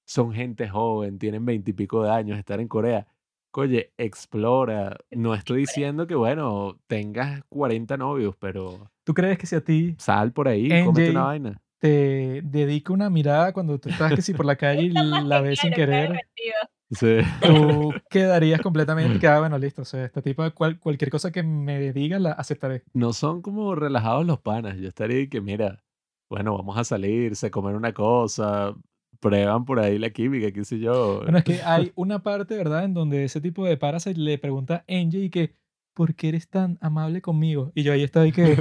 son 0.05 0.33
gente 0.33 0.67
joven, 0.67 1.17
tienen 1.19 1.45
veintipico 1.45 2.03
de 2.03 2.11
años, 2.11 2.37
estar 2.37 2.59
en 2.59 2.67
Corea. 2.67 3.07
Oye, 3.53 3.91
explora. 3.97 4.97
No 5.11 5.33
estoy 5.33 5.61
diciendo 5.61 6.07
que, 6.07 6.15
bueno, 6.15 6.79
tengas 6.87 7.43
40 7.49 7.97
novios, 7.97 8.35
pero 8.39 8.89
¿Tú 9.03 9.13
crees 9.13 9.37
que 9.37 9.45
si 9.45 9.55
a 9.55 9.63
ti 9.63 9.95
sal 9.97 10.31
por 10.31 10.47
ahí, 10.47 10.67
NJ. 10.69 10.85
cómete 10.85 11.09
una 11.11 11.23
vaina. 11.23 11.61
te 11.79 12.41
dedica 12.43 12.93
una 12.93 13.09
mirada 13.09 13.51
cuando 13.53 13.77
tú 13.79 13.89
estás 13.89 14.13
que 14.13 14.21
si 14.21 14.33
por 14.33 14.45
la 14.45 14.55
calle 14.57 14.83
y 14.83 14.89
la 14.91 15.41
ves 15.41 15.59
sin 15.59 15.73
querer. 15.73 16.19
Sí. 16.91 17.19
tú 17.41 17.93
quedarías 18.09 18.61
completamente 18.61 19.17
que, 19.19 19.27
ah, 19.27 19.39
bueno, 19.39 19.57
listo, 19.57 19.81
o 19.81 19.85
sea, 19.85 20.05
este 20.05 20.21
tipo 20.21 20.43
de 20.43 20.51
cual- 20.51 20.77
cualquier 20.79 21.09
cosa 21.09 21.31
que 21.31 21.41
me 21.41 21.91
diga 21.93 22.19
la 22.19 22.31
aceptaré. 22.33 22.83
No 22.93 23.13
son 23.13 23.41
como 23.41 23.75
relajados 23.75 24.25
los 24.25 24.39
panas. 24.39 24.77
Yo 24.77 24.89
estaría 24.89 25.27
que, 25.29 25.39
mira, 25.41 25.83
bueno, 26.29 26.55
vamos 26.57 26.77
a 26.77 26.83
salir, 26.83 27.35
se 27.35 27.49
comer 27.51 27.75
una 27.75 27.93
cosa, 27.93 28.75
prueban 29.21 29.63
por 29.63 29.79
ahí 29.79 29.97
la 29.97 30.09
química, 30.09 30.51
qué 30.51 30.65
sé 30.65 30.79
yo. 30.79 31.21
Bueno, 31.21 31.37
es 31.37 31.43
que 31.45 31.61
hay 31.65 31.93
una 31.95 32.21
parte, 32.21 32.57
¿verdad?, 32.57 32.83
en 32.83 32.93
donde 32.93 33.23
ese 33.23 33.39
tipo 33.39 33.65
de 33.65 33.77
Parasite 33.77 34.19
le 34.19 34.37
pregunta 34.37 34.83
a 34.87 34.93
Angie 34.93 35.23
y 35.23 35.29
que, 35.29 35.53
¿por 35.93 36.15
qué 36.15 36.29
eres 36.29 36.49
tan 36.49 36.77
amable 36.81 37.21
conmigo? 37.21 37.71
Y 37.75 37.83
yo 37.83 37.93
ahí 37.93 38.03
estoy 38.03 38.31
que, 38.33 38.57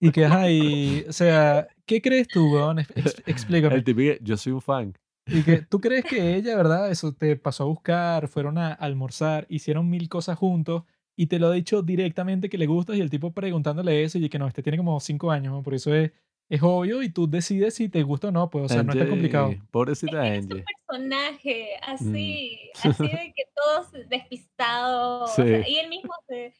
y 0.00 0.10
que, 0.10 0.24
ajá, 0.24 0.50
y, 0.50 1.04
o 1.08 1.12
sea, 1.12 1.68
¿qué 1.86 2.02
crees 2.02 2.26
tú, 2.28 2.52
weón? 2.52 2.80
Ex- 2.80 3.22
explícame. 3.26 3.76
El 3.76 3.84
típico, 3.84 4.14
yo 4.22 4.36
soy 4.36 4.52
un 4.52 4.60
fan. 4.62 4.94
Y 5.26 5.42
que 5.42 5.62
tú 5.68 5.80
crees 5.80 6.04
que 6.04 6.34
ella, 6.34 6.56
¿verdad? 6.56 6.90
Eso 6.90 7.12
te 7.12 7.36
pasó 7.36 7.64
a 7.64 7.66
buscar, 7.66 8.28
fueron 8.28 8.58
a 8.58 8.72
almorzar, 8.72 9.46
hicieron 9.48 9.88
mil 9.88 10.08
cosas 10.08 10.38
juntos 10.38 10.84
y 11.16 11.26
te 11.26 11.38
lo 11.38 11.48
ha 11.48 11.52
dicho 11.52 11.82
directamente 11.82 12.48
que 12.48 12.58
le 12.58 12.66
gustas 12.66 12.96
y 12.96 13.00
el 13.00 13.10
tipo 13.10 13.32
preguntándole 13.32 14.02
eso 14.02 14.18
y 14.18 14.28
que 14.28 14.38
no, 14.38 14.48
este 14.48 14.62
tiene 14.62 14.78
como 14.78 14.98
cinco 15.00 15.30
años, 15.30 15.52
¿no? 15.52 15.62
por 15.62 15.74
eso 15.74 15.94
es, 15.94 16.10
es 16.50 16.62
obvio 16.62 17.02
y 17.02 17.08
tú 17.08 17.28
decides 17.28 17.74
si 17.74 17.88
te 17.88 18.02
gusta 18.02 18.28
o 18.28 18.30
no, 18.32 18.50
pues, 18.50 18.64
o 18.66 18.68
sea, 18.68 18.82
no 18.82 18.92
está 18.92 19.02
Angie, 19.04 19.10
complicado. 19.10 19.54
Pobrecita 19.70 20.26
Es 20.28 20.42
Angie. 20.42 20.56
un 20.58 20.64
personaje 20.86 21.70
Mm. 21.80 21.90
así, 21.94 22.70
así 23.02 23.02
de 23.08 23.32
que 23.34 23.44
todos 23.54 23.92
despistados. 24.08 25.30
o 25.30 25.34
Sí. 25.34 25.42
sea, 25.48 25.68
y 25.68 25.76
él 25.78 25.88
mismo 25.88 26.12
se, 26.28 26.54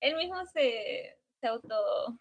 él 0.00 0.16
mismo 0.16 0.36
se, 0.52 1.16
se 1.40 1.46
auto 1.48 2.18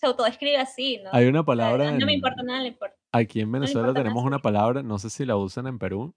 se 0.00 0.06
autodescribe 0.06 0.56
así, 0.56 0.98
¿no? 1.04 1.10
Hay 1.12 1.26
una 1.26 1.40
O 1.40 1.42
sea, 1.42 1.46
palabra 1.46 1.90
no 1.92 2.06
me 2.06 2.12
en- 2.12 2.18
importa 2.18 2.42
nada, 2.42 2.60
le 2.62 2.68
importa. 2.68 2.96
Aquí 3.12 3.40
en 3.40 3.50
me 3.50 3.58
Venezuela 3.60 3.88
nada 3.88 4.00
tenemos 4.02 4.24
una 4.24 4.38
palabra, 4.40 4.82
no 4.82 4.98
sé 4.98 5.10
si 5.10 5.24
la 5.24 5.36
usan 5.36 5.66
en 5.68 5.78
Perú, 5.78 6.14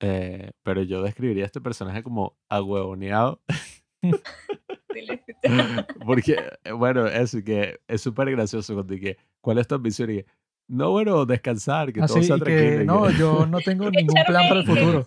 eh, 0.00 0.50
pero 0.64 0.82
yo 0.82 1.02
describiría 1.02 1.44
a 1.44 1.46
este 1.46 1.60
personaje 1.60 2.02
como 2.02 2.36
escuché. 2.48 3.40
porque, 6.06 6.36
eh, 6.64 6.72
bueno, 6.72 7.06
eso, 7.06 7.38
que 7.44 7.80
es 7.86 8.00
súper 8.00 8.30
gracioso 8.30 8.74
cuando 8.74 8.94
dije, 8.94 9.16
¿cuál 9.40 9.58
es 9.58 9.66
tu 9.66 9.74
ambición? 9.74 10.10
Y 10.10 10.16
que, 10.16 10.26
no, 10.68 10.90
bueno, 10.90 11.24
descansar, 11.24 11.92
que 11.92 12.00
todo 12.02 12.18
Así 12.18 12.26
sea 12.26 12.36
y 12.36 12.40
tranquilo. 12.40 12.78
que 12.78 12.84
no, 12.84 13.06
que, 13.06 13.14
yo 13.14 13.46
no 13.46 13.58
tengo 13.60 13.90
ningún 13.90 14.14
plan 14.26 14.48
para 14.48 14.60
el 14.60 14.66
que 14.66 14.72
futuro. 14.72 15.06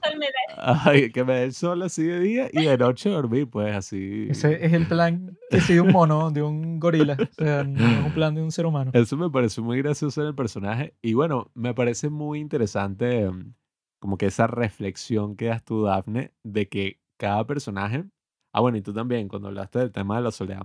ay, 0.58 1.12
que 1.12 1.24
me 1.24 1.34
dé 1.34 1.44
el 1.44 1.54
sol 1.54 1.84
así 1.84 2.04
de 2.04 2.20
día 2.20 2.50
y 2.52 2.66
de 2.66 2.78
noche 2.78 3.10
dormir, 3.10 3.48
pues 3.48 3.76
así. 3.76 4.28
Ese 4.30 4.66
es 4.66 4.74
el 4.74 4.88
plan 4.88 5.38
que 5.52 5.62
sí 5.62 5.76
de 5.76 5.82
un 5.82 5.92
mono, 5.92 6.32
de 6.32 6.42
un 6.42 6.80
gorila, 6.80 7.16
o 7.20 7.44
sea, 7.44 7.64
no 7.64 7.80
es 7.80 8.06
un 8.06 8.14
plan 8.14 8.34
de 8.34 8.42
un 8.42 8.52
ser 8.52 8.66
humano. 8.66 8.92
Eso 8.94 9.18
me 9.18 9.30
pareció 9.30 9.64
muy 9.64 9.78
gracioso 9.78 10.22
en 10.22 10.30
el 10.30 10.36
personaje. 10.36 10.96
Y 11.02 11.14
bueno, 11.14 11.52
me 11.54 11.76
parece 11.76 12.10
muy 12.10 12.39
interesante 12.39 13.30
mm, 13.30 13.54
como 14.00 14.18
que 14.18 14.26
esa 14.26 14.48
reflexión 14.48 15.36
que 15.36 15.46
das 15.46 15.64
tú, 15.64 15.84
Dafne, 15.84 16.34
de 16.44 16.70
que 16.70 17.00
cada 17.18 17.46
personaje... 17.46 18.06
Ah, 18.54 18.60
bueno, 18.62 18.78
y 18.78 18.82
tú 18.82 18.93
también, 18.93 19.28
cuando 19.30 19.47
hablaste 19.47 19.80
del 19.80 19.91
tema 19.91 20.18
de 20.18 20.24
la 20.24 20.32
soledad. 20.32 20.64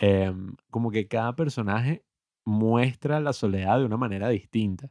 em, 0.00 0.56
como 0.70 0.90
que 0.92 1.08
cada 1.08 1.36
personaje 1.36 2.04
muestra 2.46 3.20
la 3.20 3.32
soledad 3.34 3.78
de 3.80 3.86
una 3.86 3.96
manera 3.98 4.28
distinta. 4.30 4.90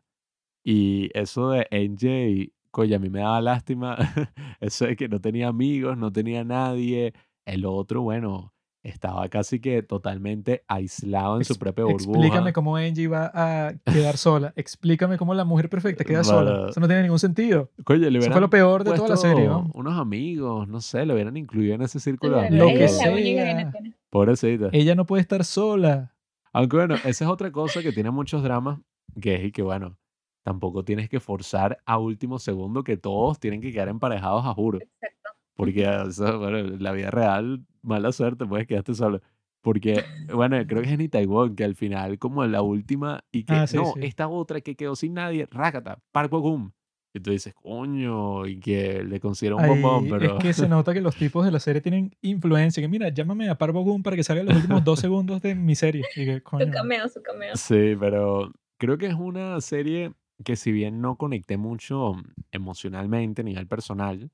Y 0.64 1.10
eso 1.18 1.52
de 1.52 1.68
NJ, 1.72 2.54
coño, 2.72 2.98
a 2.98 3.00
mí 3.00 3.10
me 3.10 3.22
daba 3.22 3.42
lástima. 3.42 3.98
Eso 4.62 4.86
de 4.88 4.96
que 4.98 5.10
no 5.10 5.22
tenía 5.22 5.48
amigos, 5.50 5.98
no 5.98 6.12
tenía 6.12 6.44
nadie. 6.46 7.14
El 7.46 7.66
otro, 7.66 8.02
bueno, 8.04 8.51
estaba 8.84 9.28
casi 9.30 9.60
que 9.60 9.84
totalmente 9.84 10.64
aislado 10.68 11.38
en 11.38 11.46
su 11.46 11.54
Ex- 11.54 11.60
propia 11.60 11.84
burbuja. 11.86 12.04
Explícame 12.20 12.54
cómo 12.54 12.76
Angie 12.78 13.08
va 13.08 13.32
a 13.34 13.74
quedar 13.86 14.18
sola. 14.18 14.54
Explícame 14.56 15.18
cómo 15.18 15.34
la 15.34 15.46
mujer 15.46 15.70
perfecta 15.70 16.04
queda 16.04 16.24
sola. 16.24 16.68
Eso 16.70 16.80
no 16.80 16.88
tiene 16.88 17.04
ningún 17.04 17.20
sentido. 17.20 17.70
Coño, 17.84 18.10
le 18.10 18.20
Eso 18.20 18.32
fue 18.32 18.42
lo 18.42 18.50
peor 18.50 18.84
de 18.84 18.94
toda 18.94 19.10
la 19.10 19.18
serie, 19.18 19.48
¿no? 19.48 19.70
Unos 19.74 20.00
amigos, 20.00 20.68
no 20.68 20.82
sé, 20.82 21.06
lo 21.06 21.14
hubieran 21.14 21.38
incluido 21.38 21.76
en 21.76 21.84
ese 21.84 22.00
círculo 22.00 22.42
Lo 22.50 22.70
ella 22.70 22.80
que 22.80 22.88
sea. 22.88 23.72
Pobrecita. 24.10 24.70
Ella 24.72 24.96
no 24.96 25.06
puede 25.06 25.22
estar 25.22 25.44
sola. 25.44 26.14
Aunque 26.54 26.76
bueno, 26.78 26.96
esa 26.96 27.10
es 27.10 27.30
otra 27.30 27.52
cosa 27.52 27.82
que 27.82 27.92
tiene 27.92 28.12
muchos 28.12 28.44
dramas, 28.44 28.80
que 29.22 29.36
es 29.36 29.44
y 29.46 29.52
que 29.52 29.62
bueno, 29.62 29.98
tampoco 30.44 30.84
tienes 30.84 31.08
que 31.08 31.20
forzar 31.20 31.78
a 31.86 31.98
último 31.98 32.40
segundo 32.40 32.84
que 32.84 32.98
todos 32.98 33.40
tienen 33.40 33.62
que 33.62 33.72
quedar 33.72 33.88
emparejados 33.90 34.46
a 34.46 34.54
juro. 34.54 34.80
Exacto. 34.80 35.30
Porque 35.56 35.88
o 35.88 36.12
sea, 36.12 36.32
bueno, 36.36 36.58
en 36.58 36.82
la 36.84 36.92
vida 36.92 37.12
real, 37.12 37.64
mala 37.82 38.12
suerte, 38.12 38.46
puedes 38.46 38.68
quedarte 38.68 38.94
solo. 38.94 39.22
Porque, 39.62 40.04
bueno, 40.34 40.58
creo 40.66 40.82
que 40.82 40.88
es 40.88 40.94
en 40.94 41.02
Itaewon, 41.02 41.56
que 41.56 41.64
al 41.64 41.76
final, 41.76 42.18
como 42.18 42.44
en 42.44 42.52
la 42.52 42.62
última, 42.64 43.24
y 43.32 43.44
que, 43.44 43.54
Ah, 43.54 43.68
sí, 43.68 43.78
no, 43.78 43.94
sí. 43.94 44.00
esta 44.04 44.28
otra 44.28 44.62
que 44.62 44.76
quedó 44.76 44.96
sin 44.96 45.14
nadie, 45.14 45.48
rácata, 45.52 46.00
Park 46.12 46.32
Bo-gum. 46.32 46.72
Y 47.14 47.20
tú 47.20 47.30
dices, 47.32 47.54
coño, 47.54 48.48
y 48.48 48.58
que 48.60 49.04
le 49.04 49.20
consiguieron 49.20 49.62
un 49.62 49.68
bombón, 49.82 50.08
pero... 50.10 50.38
es 50.38 50.44
que 50.44 50.54
se 50.54 50.70
nota 50.70 50.94
que 50.94 51.02
los 51.02 51.16
tipos 51.16 51.44
de 51.46 51.52
la 51.52 51.60
serie 51.60 51.82
tienen 51.82 52.16
influencia. 52.22 52.82
Que 52.82 52.88
mira, 52.88 53.10
llámame 53.10 53.50
a 53.50 53.58
Parvo 53.58 53.84
Gum 53.84 54.02
para 54.02 54.16
que 54.16 54.24
salga 54.24 54.44
los 54.44 54.56
últimos 54.56 54.82
dos 54.86 55.00
segundos 55.00 55.42
de 55.42 55.54
mi 55.54 55.76
serie. 55.76 56.04
Y 56.16 56.24
que, 56.26 56.42
coño, 56.44 56.66
Su 56.66 56.72
cameo, 56.72 57.10
su 57.10 57.22
cameo. 57.22 57.56
Sí, 57.58 57.98
pero 58.00 58.54
creo 58.80 58.98
que 58.98 59.08
es 59.08 59.14
una 59.14 59.60
serie 59.60 60.14
que 60.46 60.56
si 60.56 60.72
bien 60.72 61.02
no 61.02 61.18
conecté 61.18 61.58
mucho 61.58 62.14
emocionalmente 62.52 63.42
a 63.42 63.46
nivel 63.46 63.68
personal, 63.68 64.32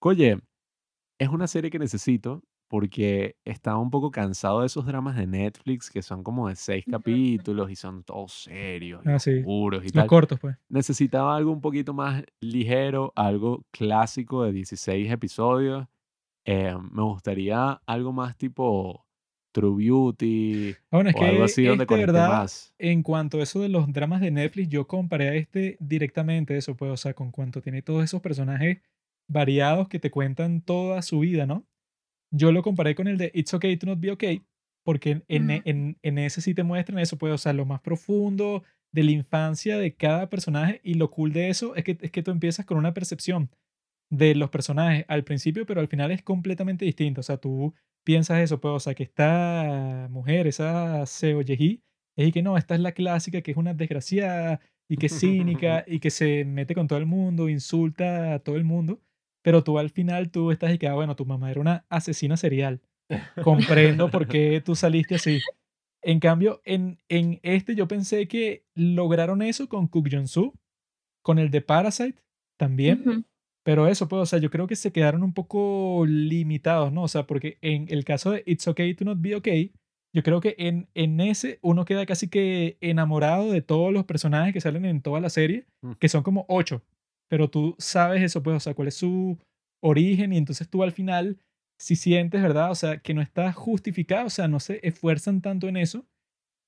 oye, 0.00 0.38
es 1.18 1.28
una 1.28 1.48
serie 1.48 1.70
que 1.70 1.80
necesito 1.80 2.42
porque 2.72 3.36
estaba 3.44 3.76
un 3.76 3.90
poco 3.90 4.10
cansado 4.10 4.60
de 4.60 4.66
esos 4.66 4.86
dramas 4.86 5.14
de 5.14 5.26
Netflix 5.26 5.90
que 5.90 6.00
son 6.00 6.22
como 6.24 6.48
de 6.48 6.56
seis 6.56 6.86
capítulos 6.90 7.70
y 7.70 7.76
son 7.76 8.02
todos 8.02 8.32
serios 8.44 9.04
y 9.04 9.08
Ah, 9.10 9.18
sí. 9.18 9.40
oscuros 9.40 9.82
y 9.82 9.88
los 9.88 9.92
tal. 9.92 10.06
cortos, 10.06 10.40
pues. 10.40 10.56
Necesitaba 10.70 11.36
algo 11.36 11.52
un 11.52 11.60
poquito 11.60 11.92
más 11.92 12.24
ligero, 12.40 13.12
algo 13.14 13.66
clásico 13.72 14.42
de 14.44 14.52
16 14.52 15.12
episodios. 15.12 15.86
Eh, 16.46 16.74
me 16.90 17.02
gustaría 17.02 17.72
algo 17.84 18.10
más 18.14 18.38
tipo 18.38 19.04
True 19.52 19.76
Beauty 19.84 20.72
Ah, 20.90 20.96
Bueno, 20.96 21.10
es 21.10 21.16
o 21.16 21.18
que 21.18 21.24
algo 21.26 21.44
así 21.44 21.64
donde 21.64 21.84
este, 21.84 21.94
¿verdad? 21.96 22.28
más. 22.30 22.72
En 22.78 23.02
cuanto 23.02 23.38
a 23.38 23.42
eso 23.42 23.60
de 23.60 23.68
los 23.68 23.92
dramas 23.92 24.22
de 24.22 24.30
Netflix, 24.30 24.70
yo 24.70 24.86
comparé 24.86 25.28
a 25.28 25.34
este 25.34 25.76
directamente 25.78 26.56
eso, 26.56 26.74
pues, 26.74 26.90
o 26.90 26.96
sea, 26.96 27.12
con 27.12 27.32
cuanto 27.32 27.60
tiene 27.60 27.82
todos 27.82 28.02
esos 28.02 28.22
personajes 28.22 28.78
variados 29.28 29.88
que 29.88 29.98
te 29.98 30.10
cuentan 30.10 30.62
toda 30.62 31.02
su 31.02 31.18
vida, 31.18 31.44
¿no? 31.44 31.66
Yo 32.32 32.52
lo 32.52 32.62
comparé 32.62 32.94
con 32.94 33.08
el 33.08 33.18
de 33.18 33.30
It's 33.34 33.52
Okay 33.54 33.76
to 33.76 33.86
Not 33.86 34.00
Be 34.00 34.10
Okay, 34.12 34.42
porque 34.84 35.10
en, 35.12 35.24
en, 35.28 35.62
en- 35.64 35.98
en 36.02 36.18
ese 36.18 36.40
sí 36.40 36.54
te 36.54 36.62
muestran 36.64 36.98
eso, 36.98 37.18
pues, 37.18 37.32
o 37.32 37.38
sea, 37.38 37.52
lo 37.52 37.66
más 37.66 37.80
profundo 37.80 38.64
de 38.92 39.04
la 39.04 39.10
infancia 39.12 39.78
de 39.78 39.94
cada 39.94 40.28
personaje 40.30 40.80
y 40.82 40.94
lo 40.94 41.10
cool 41.10 41.32
de 41.32 41.48
eso 41.48 41.74
es 41.76 41.84
que, 41.84 41.98
es 42.00 42.10
que 42.10 42.22
tú 42.22 42.30
empiezas 42.30 42.66
con 42.66 42.78
una 42.78 42.94
percepción 42.94 43.50
de 44.10 44.34
los 44.34 44.50
personajes 44.50 45.04
al 45.08 45.24
principio, 45.24 45.66
pero 45.66 45.80
al 45.80 45.88
final 45.88 46.10
es 46.10 46.22
completamente 46.22 46.84
distinto, 46.84 47.20
o 47.20 47.24
sea, 47.24 47.38
tú 47.38 47.74
piensas 48.04 48.40
eso, 48.40 48.60
pues, 48.60 48.72
o 48.74 48.80
sea, 48.80 48.94
que 48.94 49.04
esta 49.04 50.08
mujer, 50.10 50.46
esa 50.46 51.06
Seo 51.06 51.42
Ye-hee, 51.42 51.82
es 52.16 52.28
y 52.28 52.32
que 52.32 52.42
no, 52.42 52.58
esta 52.58 52.74
es 52.74 52.80
la 52.80 52.92
clásica, 52.92 53.40
que 53.42 53.52
es 53.52 53.56
una 53.56 53.74
desgraciada 53.74 54.60
y 54.88 54.98
que 54.98 55.06
es 55.06 55.18
cínica 55.18 55.84
y 55.88 56.00
que 56.00 56.10
se 56.10 56.44
mete 56.44 56.74
con 56.74 56.88
todo 56.88 56.98
el 56.98 57.06
mundo, 57.06 57.48
insulta 57.48 58.34
a 58.34 58.38
todo 58.40 58.56
el 58.56 58.64
mundo, 58.64 59.00
pero 59.42 59.62
tú 59.64 59.78
al 59.78 59.90
final 59.90 60.30
tú 60.30 60.50
estás 60.50 60.72
y 60.74 60.78
que, 60.78 60.88
ah, 60.88 60.94
bueno, 60.94 61.16
tu 61.16 61.24
mamá 61.26 61.50
era 61.50 61.60
una 61.60 61.84
asesina 61.88 62.36
serial. 62.36 62.80
Comprendo 63.42 64.10
por 64.10 64.26
qué 64.28 64.62
tú 64.64 64.74
saliste 64.74 65.16
así. 65.16 65.40
En 66.02 66.18
cambio, 66.20 66.60
en, 66.64 66.98
en 67.08 67.38
este 67.42 67.74
yo 67.74 67.86
pensé 67.86 68.26
que 68.26 68.64
lograron 68.74 69.42
eso 69.42 69.68
con 69.68 69.86
Cook 69.86 70.08
Jong-soo, 70.10 70.52
con 71.22 71.38
el 71.38 71.50
de 71.50 71.60
Parasite 71.60 72.18
también, 72.58 73.24
pero 73.64 73.86
eso, 73.86 74.08
pues, 74.08 74.22
o 74.22 74.26
sea, 74.26 74.38
yo 74.40 74.50
creo 74.50 74.66
que 74.66 74.74
se 74.76 74.90
quedaron 74.92 75.22
un 75.22 75.32
poco 75.32 76.04
limitados, 76.06 76.92
¿no? 76.92 77.04
O 77.04 77.08
sea, 77.08 77.26
porque 77.26 77.58
en 77.60 77.86
el 77.88 78.04
caso 78.04 78.32
de 78.32 78.42
It's 78.46 78.66
Okay 78.66 78.94
to 78.94 79.04
Not 79.04 79.18
Be 79.20 79.36
Okay, 79.36 79.72
yo 80.14 80.22
creo 80.24 80.40
que 80.40 80.56
en, 80.58 80.88
en 80.94 81.20
ese 81.20 81.58
uno 81.62 81.84
queda 81.84 82.04
casi 82.06 82.28
que 82.28 82.76
enamorado 82.80 83.50
de 83.52 83.62
todos 83.62 83.92
los 83.92 84.04
personajes 84.04 84.52
que 84.52 84.60
salen 84.60 84.84
en 84.84 85.00
toda 85.02 85.20
la 85.20 85.30
serie, 85.30 85.66
Mm. 85.82 85.92
que 85.92 86.08
son 86.08 86.22
como 86.24 86.44
ocho, 86.48 86.82
pero 87.32 87.48
tú 87.48 87.74
sabes 87.78 88.20
eso, 88.20 88.42
pues, 88.42 88.58
o 88.58 88.60
sea, 88.60 88.74
cuál 88.74 88.88
es 88.88 88.94
su 88.96 89.38
origen 89.82 90.34
y 90.34 90.36
entonces 90.36 90.68
tú 90.68 90.82
al 90.82 90.92
final, 90.92 91.38
si 91.80 91.96
sientes, 91.96 92.42
¿verdad? 92.42 92.70
O 92.70 92.74
sea, 92.74 92.98
que 92.98 93.14
no 93.14 93.22
está 93.22 93.54
justificado, 93.54 94.26
o 94.26 94.30
sea, 94.30 94.48
no 94.48 94.60
se 94.60 94.86
esfuerzan 94.86 95.40
tanto 95.40 95.66
en 95.66 95.78
eso, 95.78 96.04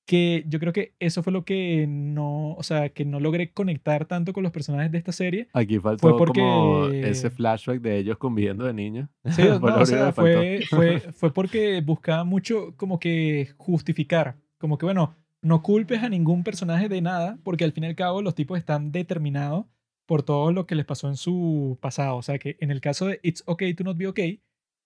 que 0.07 0.43
yo 0.47 0.59
creo 0.59 0.73
que 0.73 0.95
eso 0.97 1.21
fue 1.21 1.31
lo 1.31 1.45
que 1.45 1.85
no, 1.87 2.53
o 2.53 2.63
sea, 2.63 2.89
que 2.89 3.05
no 3.05 3.19
logré 3.19 3.51
conectar 3.51 4.05
tanto 4.07 4.33
con 4.33 4.41
los 4.41 4.51
personajes 4.51 4.91
de 4.91 4.97
esta 4.97 5.11
serie. 5.11 5.49
Aquí 5.53 5.77
faltó 5.77 6.17
porque- 6.17 6.41
como 6.41 6.87
ese 6.87 7.29
flashback 7.29 7.79
de 7.79 7.99
ellos 7.99 8.17
conviviendo 8.17 8.65
de 8.65 8.73
niños. 8.73 9.07
Sí, 9.35 9.43
no, 9.43 9.57
o 9.59 9.85
sea, 9.85 10.13
fue, 10.13 10.61
fue, 10.67 10.99
fue 11.13 11.31
porque 11.31 11.79
buscaba 11.81 12.23
mucho 12.23 12.73
como 12.75 12.99
que 12.99 13.49
justificar, 13.57 14.37
como 14.57 14.79
que 14.79 14.87
bueno, 14.87 15.13
no 15.43 15.61
culpes 15.61 16.01
a 16.01 16.09
ningún 16.09 16.43
personaje 16.43 16.89
de 16.89 17.01
nada, 17.03 17.37
porque 17.43 17.65
al 17.65 17.71
fin 17.71 17.83
y 17.83 17.87
al 17.87 17.95
cabo 17.95 18.23
los 18.23 18.33
tipos 18.33 18.57
están 18.57 18.91
determinados 18.91 19.67
por 20.05 20.23
todo 20.23 20.51
lo 20.51 20.65
que 20.67 20.75
les 20.75 20.85
pasó 20.85 21.07
en 21.07 21.17
su 21.17 21.77
pasado. 21.81 22.17
O 22.17 22.21
sea, 22.21 22.37
que 22.39 22.57
en 22.59 22.71
el 22.71 22.81
caso 22.81 23.07
de 23.07 23.19
It's 23.23 23.43
Okay 23.45 23.73
to 23.73 23.83
Not 23.83 23.97
Be 23.97 24.07
Okay, 24.07 24.41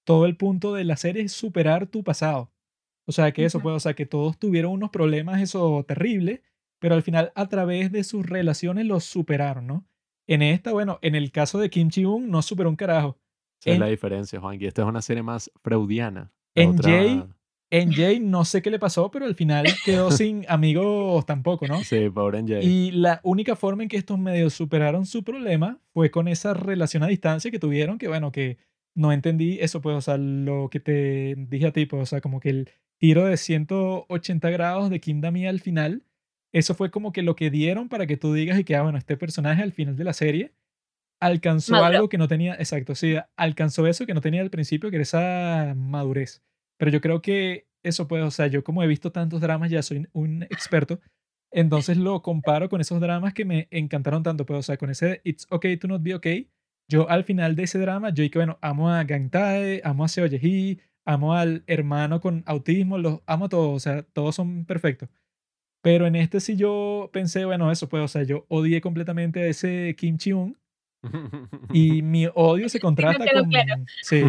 todo 0.05 0.25
el 0.25 0.37
punto 0.37 0.73
de 0.73 0.83
la 0.85 0.97
serie 0.97 1.23
es 1.23 1.33
superar 1.33 1.87
tu 1.87 2.03
pasado. 2.03 2.51
O 3.05 3.11
sea, 3.11 3.31
que 3.31 3.43
eso, 3.45 3.59
pues, 3.59 3.75
o 3.75 3.79
sea, 3.79 3.95
que 3.95 4.05
todos 4.05 4.37
tuvieron 4.37 4.71
unos 4.71 4.91
problemas, 4.91 5.41
eso 5.41 5.83
terrible, 5.87 6.43
pero 6.79 6.95
al 6.95 7.01
final 7.03 7.31
a 7.35 7.47
través 7.47 7.91
de 7.91 8.03
sus 8.03 8.25
relaciones 8.25 8.85
los 8.85 9.03
superaron, 9.03 9.65
¿no? 9.67 9.85
En 10.27 10.41
esta, 10.43 10.71
bueno, 10.73 10.99
en 11.01 11.15
el 11.15 11.31
caso 11.31 11.57
de 11.59 11.69
Kim 11.71 11.89
Chi-un 11.89 12.29
no 12.29 12.41
superó 12.43 12.69
un 12.69 12.75
carajo. 12.75 13.17
Esa 13.61 13.71
es 13.73 13.79
la 13.79 13.87
diferencia, 13.87 14.39
Juan. 14.39 14.61
Y 14.61 14.65
esta 14.65 14.83
es 14.83 14.87
una 14.87 15.01
serie 15.01 15.23
más 15.23 15.51
freudiana. 15.63 16.31
En 16.55 16.69
otra- 16.69 16.91
Jay- 16.91 17.23
En 17.71 17.91
Jay 17.91 18.19
no 18.19 18.45
sé 18.45 18.61
qué 18.61 18.71
le 18.71 18.79
pasó, 18.79 19.11
pero 19.11 19.25
al 19.25 19.35
final 19.35 19.65
quedó 19.85 20.09
sin 20.11 20.45
amigos 20.49 21.25
tampoco, 21.25 21.67
¿no? 21.67 21.83
Sí, 21.83 22.09
pobre 22.09 22.39
en 22.39 22.47
Jay. 22.47 22.65
Y 22.65 22.91
la 22.91 23.19
única 23.23 23.55
forma 23.55 23.83
en 23.83 23.89
que 23.89 23.97
estos 23.97 24.17
medios 24.17 24.53
superaron 24.53 25.05
su 25.05 25.23
problema 25.23 25.79
fue 25.93 26.09
con 26.09 26.27
esa 26.27 26.53
relación 26.53 27.03
a 27.03 27.07
distancia 27.07 27.51
que 27.51 27.59
tuvieron, 27.59 27.97
que 27.97 28.07
bueno, 28.07 28.31
que 28.31 28.57
no 28.95 29.11
entendí 29.11 29.59
eso, 29.61 29.81
pues, 29.81 29.95
o 29.95 30.01
sea, 30.01 30.17
lo 30.17 30.69
que 30.69 30.79
te 30.79 31.35
dije 31.37 31.67
a 31.67 31.73
ti, 31.73 31.85
pues, 31.85 32.03
o 32.03 32.05
sea, 32.05 32.21
como 32.21 32.39
que 32.39 32.49
el 32.49 32.69
giro 32.99 33.25
de 33.25 33.37
180 33.37 34.49
grados 34.49 34.89
de 34.89 34.99
Kim 34.99 35.21
Dami 35.21 35.45
al 35.45 35.59
final, 35.59 36.03
eso 36.51 36.73
fue 36.73 36.89
como 36.89 37.11
que 37.11 37.21
lo 37.21 37.35
que 37.35 37.49
dieron 37.49 37.87
para 37.87 38.07
que 38.07 38.17
tú 38.17 38.33
digas 38.33 38.59
y 38.59 38.63
que, 38.63 38.75
ah, 38.75 38.81
bueno, 38.81 38.97
este 38.97 39.15
personaje 39.15 39.61
al 39.61 39.71
final 39.71 39.95
de 39.95 40.03
la 40.03 40.13
serie 40.13 40.53
alcanzó 41.21 41.75
algo 41.75 42.09
que 42.09 42.17
no 42.17 42.27
tenía, 42.27 42.55
exacto, 42.55 42.95
sí, 42.95 43.15
alcanzó 43.35 43.85
eso 43.87 44.05
que 44.05 44.13
no 44.13 44.21
tenía 44.21 44.41
al 44.41 44.49
principio, 44.49 44.89
que 44.89 44.95
era 44.97 45.03
esa 45.03 45.73
madurez. 45.75 46.41
Pero 46.79 46.91
yo 46.91 47.01
creo 47.01 47.21
que 47.21 47.67
eso 47.83 48.07
puede, 48.07 48.23
o 48.23 48.31
sea, 48.31 48.47
yo 48.47 48.63
como 48.63 48.83
he 48.83 48.87
visto 48.87 49.11
tantos 49.11 49.41
dramas, 49.41 49.69
ya 49.69 49.83
soy 49.83 50.07
un 50.13 50.43
experto, 50.43 50.99
entonces 51.51 51.97
lo 51.97 52.21
comparo 52.21 52.69
con 52.69 52.81
esos 52.81 53.01
dramas 53.01 53.33
que 53.33 53.45
me 53.45 53.67
encantaron 53.71 54.23
tanto, 54.23 54.45
pues, 54.45 54.59
o 54.59 54.63
sea, 54.63 54.77
con 54.77 54.89
ese 54.89 55.21
It's 55.23 55.45
Okay 55.49 55.77
to 55.77 55.87
Not 55.87 56.01
Be 56.03 56.15
Okay, 56.15 56.49
yo 56.89 57.09
al 57.09 57.23
final 57.25 57.55
de 57.55 57.63
ese 57.63 57.79
drama, 57.79 58.11
yo 58.11 58.23
dije, 58.23 58.39
bueno, 58.39 58.57
amo 58.61 58.89
a 58.89 59.03
Gang 59.03 59.29
Tae, 59.29 59.81
amo 59.83 60.05
a 60.05 60.07
Seo 60.07 60.25
Ye-hee, 60.25 60.79
amo 61.05 61.33
al 61.35 61.63
hermano 61.67 62.21
con 62.21 62.43
autismo, 62.45 62.97
los 62.97 63.21
amo 63.25 63.45
a 63.45 63.49
todos, 63.49 63.75
o 63.75 63.79
sea, 63.79 64.03
todos 64.03 64.35
son 64.35 64.65
perfectos. 64.65 65.09
Pero 65.81 66.07
en 66.07 66.15
este 66.15 66.39
sí 66.39 66.55
yo 66.57 67.09
pensé, 67.13 67.45
bueno, 67.45 67.71
eso 67.71 67.89
pues, 67.89 68.03
o 68.03 68.07
sea, 68.07 68.23
yo 68.23 68.45
odié 68.49 68.81
completamente 68.81 69.41
a 69.41 69.47
ese 69.47 69.95
Kim 69.97 70.17
Chi-un 70.17 70.57
y 71.73 72.01
mi 72.01 72.27
odio 72.35 72.67
se 72.69 72.79
contrasta 72.81 73.25
con... 73.31 73.49
claro. 73.49 73.75
Sí, 74.01 74.21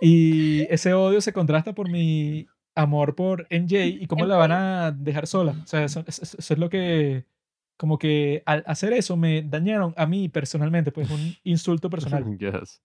y 0.00 0.62
ese 0.72 0.94
odio 0.94 1.20
se 1.20 1.32
contrasta 1.32 1.74
por 1.74 1.88
mi 1.90 2.46
amor 2.74 3.14
por 3.14 3.46
NJ 3.50 3.86
y 3.86 4.06
cómo 4.06 4.24
la 4.26 4.36
van 4.36 4.52
a 4.52 4.92
dejar 4.92 5.26
sola. 5.26 5.54
O 5.62 5.66
sea, 5.66 5.84
eso, 5.84 6.04
eso- 6.06 6.22
eso 6.22 6.52
es 6.54 6.58
lo 6.58 6.68
que, 6.70 7.24
como 7.76 7.98
que 7.98 8.42
al 8.46 8.62
hacer 8.66 8.92
eso 8.92 9.16
me 9.16 9.42
dañaron 9.42 9.92
a 9.96 10.06
mí 10.06 10.28
personalmente, 10.28 10.92
pues 10.92 11.10
un 11.10 11.34
insulto 11.44 11.90
personal. 11.90 12.24
Yes. 12.38 12.80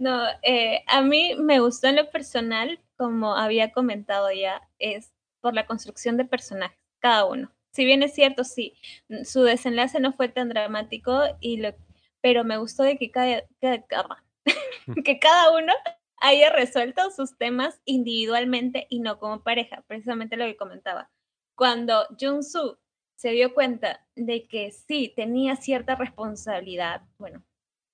No, 0.00 0.26
eh, 0.42 0.84
a 0.86 1.02
mí 1.02 1.34
me 1.40 1.58
gustó 1.58 1.88
en 1.88 1.96
lo 1.96 2.08
personal, 2.10 2.78
como 2.96 3.34
había 3.34 3.72
comentado 3.72 4.30
ya, 4.30 4.62
es 4.78 5.12
por 5.40 5.54
la 5.54 5.66
construcción 5.66 6.16
de 6.16 6.24
personajes, 6.24 6.78
cada 7.00 7.24
uno. 7.24 7.50
Si 7.72 7.84
bien 7.84 8.02
es 8.02 8.14
cierto, 8.14 8.44
sí, 8.44 8.74
n- 9.08 9.24
su 9.24 9.42
desenlace 9.42 10.00
no 10.00 10.12
fue 10.12 10.28
tan 10.28 10.48
dramático, 10.48 11.22
y 11.40 11.58
lo, 11.58 11.74
pero 12.20 12.44
me 12.44 12.56
gustó 12.58 12.82
de 12.82 12.96
que 12.98 13.10
cada, 13.10 13.42
cada- 13.60 13.82
cada- 13.86 14.24
que 15.04 15.18
cada 15.18 15.56
uno 15.56 15.72
haya 16.20 16.50
resuelto 16.50 17.10
sus 17.10 17.36
temas 17.38 17.80
individualmente 17.84 18.86
y 18.90 19.00
no 19.00 19.18
como 19.18 19.42
pareja, 19.42 19.82
precisamente 19.86 20.36
lo 20.36 20.44
que 20.46 20.56
comentaba. 20.56 21.10
Cuando 21.56 22.06
Jung-soo 22.18 22.78
se 23.16 23.30
dio 23.30 23.54
cuenta 23.54 24.06
de 24.16 24.46
que 24.48 24.70
sí 24.72 25.12
tenía 25.14 25.56
cierta 25.56 25.94
responsabilidad, 25.96 27.02
bueno, 27.18 27.44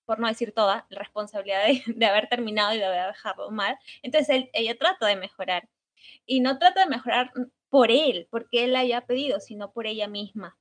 por 0.07 0.19
no 0.21 0.29
decir 0.29 0.53
toda, 0.53 0.87
la 0.91 0.99
responsabilidad 1.01 1.67
de, 1.67 1.83
de 1.95 2.07
haber 2.07 2.29
terminado 2.29 2.75
y 2.75 2.79
de 2.79 2.85
haber 2.87 3.09
dejado 3.09 3.51
mal. 3.51 3.79
Entonces 4.03 4.29
él- 4.31 4.51
ella 4.55 4.77
trata 4.79 5.07
de 5.07 5.17
mejorar. 5.17 5.69
Y 6.27 6.41
no 6.41 6.59
trata 6.59 6.85
de 6.85 6.91
mejorar 6.91 7.31
por 7.75 7.91
él, 7.91 8.29
porque 8.31 8.63
él 8.63 8.77
haya 8.77 9.01
pedido, 9.01 9.41
sino 9.41 9.73
por 9.73 9.89
ella 9.89 10.07
misma. 10.07 10.57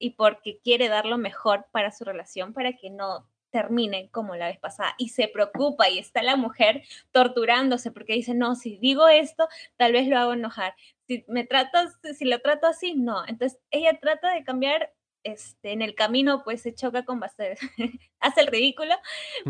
Y 0.00 0.16
porque 0.16 0.58
quiere 0.64 0.88
dar 0.88 1.06
lo 1.06 1.16
mejor 1.16 1.66
para 1.70 1.92
su 1.92 2.02
relación, 2.02 2.52
para 2.52 2.72
que 2.72 2.90
no 2.90 3.30
termine 3.52 4.10
como 4.10 4.34
la 4.34 4.48
vez 4.48 4.58
pasada. 4.58 4.92
Y 4.98 5.10
se 5.10 5.28
preocupa 5.28 5.88
y 5.88 6.00
está 6.00 6.24
la 6.24 6.34
mujer 6.34 6.82
torturándose 7.12 7.92
porque 7.92 8.14
dice, 8.14 8.34
no, 8.34 8.56
si 8.56 8.78
digo 8.78 9.06
esto, 9.06 9.46
tal 9.76 9.92
vez 9.92 10.08
lo 10.08 10.18
hago 10.18 10.32
enojar. 10.32 10.74
Si 11.06 11.24
me 11.28 11.44
tratas, 11.44 12.00
si 12.18 12.24
lo 12.24 12.40
trato 12.40 12.66
así, 12.66 12.96
no. 12.96 13.24
Entonces 13.28 13.60
ella 13.70 14.00
trata 14.00 14.34
de 14.34 14.42
cambiar 14.42 14.92
este, 15.26 15.72
en 15.72 15.82
el 15.82 15.94
camino 15.94 16.42
pues 16.44 16.62
se 16.62 16.74
choca 16.74 17.04
con 17.04 17.18
bastante, 17.18 17.58
hace 18.20 18.40
el 18.40 18.46
ridículo, 18.46 18.94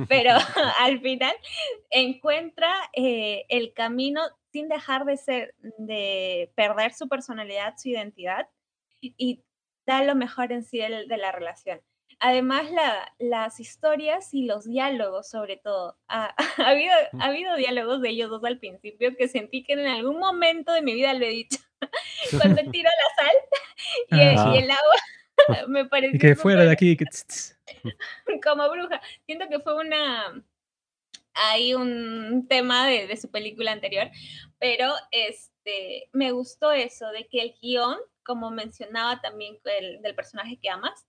pero 0.08 0.32
al 0.80 1.00
final 1.00 1.34
encuentra 1.90 2.70
eh, 2.94 3.44
el 3.48 3.72
camino 3.72 4.22
sin 4.56 4.68
dejar 4.68 5.04
de 5.04 5.18
ser, 5.18 5.54
de 5.76 6.50
perder 6.54 6.94
su 6.94 7.08
personalidad, 7.08 7.74
su 7.76 7.90
identidad 7.90 8.48
y 9.02 9.44
da 9.86 10.02
lo 10.02 10.14
mejor 10.14 10.50
en 10.50 10.64
sí 10.64 10.78
de, 10.78 11.04
de 11.06 11.16
la 11.18 11.30
relación. 11.30 11.82
Además, 12.20 12.70
la, 12.70 13.12
las 13.18 13.60
historias 13.60 14.32
y 14.32 14.46
los 14.46 14.64
diálogos, 14.64 15.28
sobre 15.28 15.58
todo. 15.58 15.98
Ha, 16.08 16.34
ha, 16.64 16.70
habido, 16.70 16.94
ha 17.20 17.26
habido 17.26 17.54
diálogos 17.56 18.00
de 18.00 18.08
ellos 18.08 18.30
dos 18.30 18.42
al 18.44 18.58
principio 18.58 19.14
que 19.14 19.28
sentí 19.28 19.62
que 19.62 19.74
en 19.74 19.86
algún 19.86 20.18
momento 20.18 20.72
de 20.72 20.80
mi 20.80 20.94
vida 20.94 21.12
lo 21.12 21.26
he 21.26 21.30
dicho. 21.30 21.58
Cuando 22.40 22.62
tiro 22.70 22.88
la 22.88 23.24
sal 23.24 23.36
y, 24.10 24.20
el, 24.20 24.54
y 24.54 24.64
el 24.64 24.70
agua, 24.70 25.66
me 25.68 25.84
pareció. 25.84 26.16
Y 26.16 26.18
que 26.18 26.34
fuera 26.34 26.64
de 26.64 26.72
aquí. 26.72 26.96
Que... 26.96 27.04
Como 28.42 28.70
bruja. 28.70 29.02
Siento 29.26 29.48
que 29.50 29.60
fue 29.60 29.76
una. 29.76 30.42
Hay 31.36 31.74
un 31.74 32.46
tema 32.48 32.88
de, 32.88 33.06
de 33.06 33.16
su 33.16 33.30
película 33.30 33.72
anterior, 33.72 34.10
pero 34.58 34.92
este, 35.10 36.08
me 36.12 36.32
gustó 36.32 36.72
eso, 36.72 37.08
de 37.10 37.26
que 37.28 37.40
el 37.40 37.54
guion, 37.60 37.96
como 38.24 38.50
mencionaba 38.50 39.20
también 39.20 39.58
el, 39.64 40.02
del 40.02 40.14
personaje 40.14 40.58
que 40.60 40.70
amas, 40.70 41.06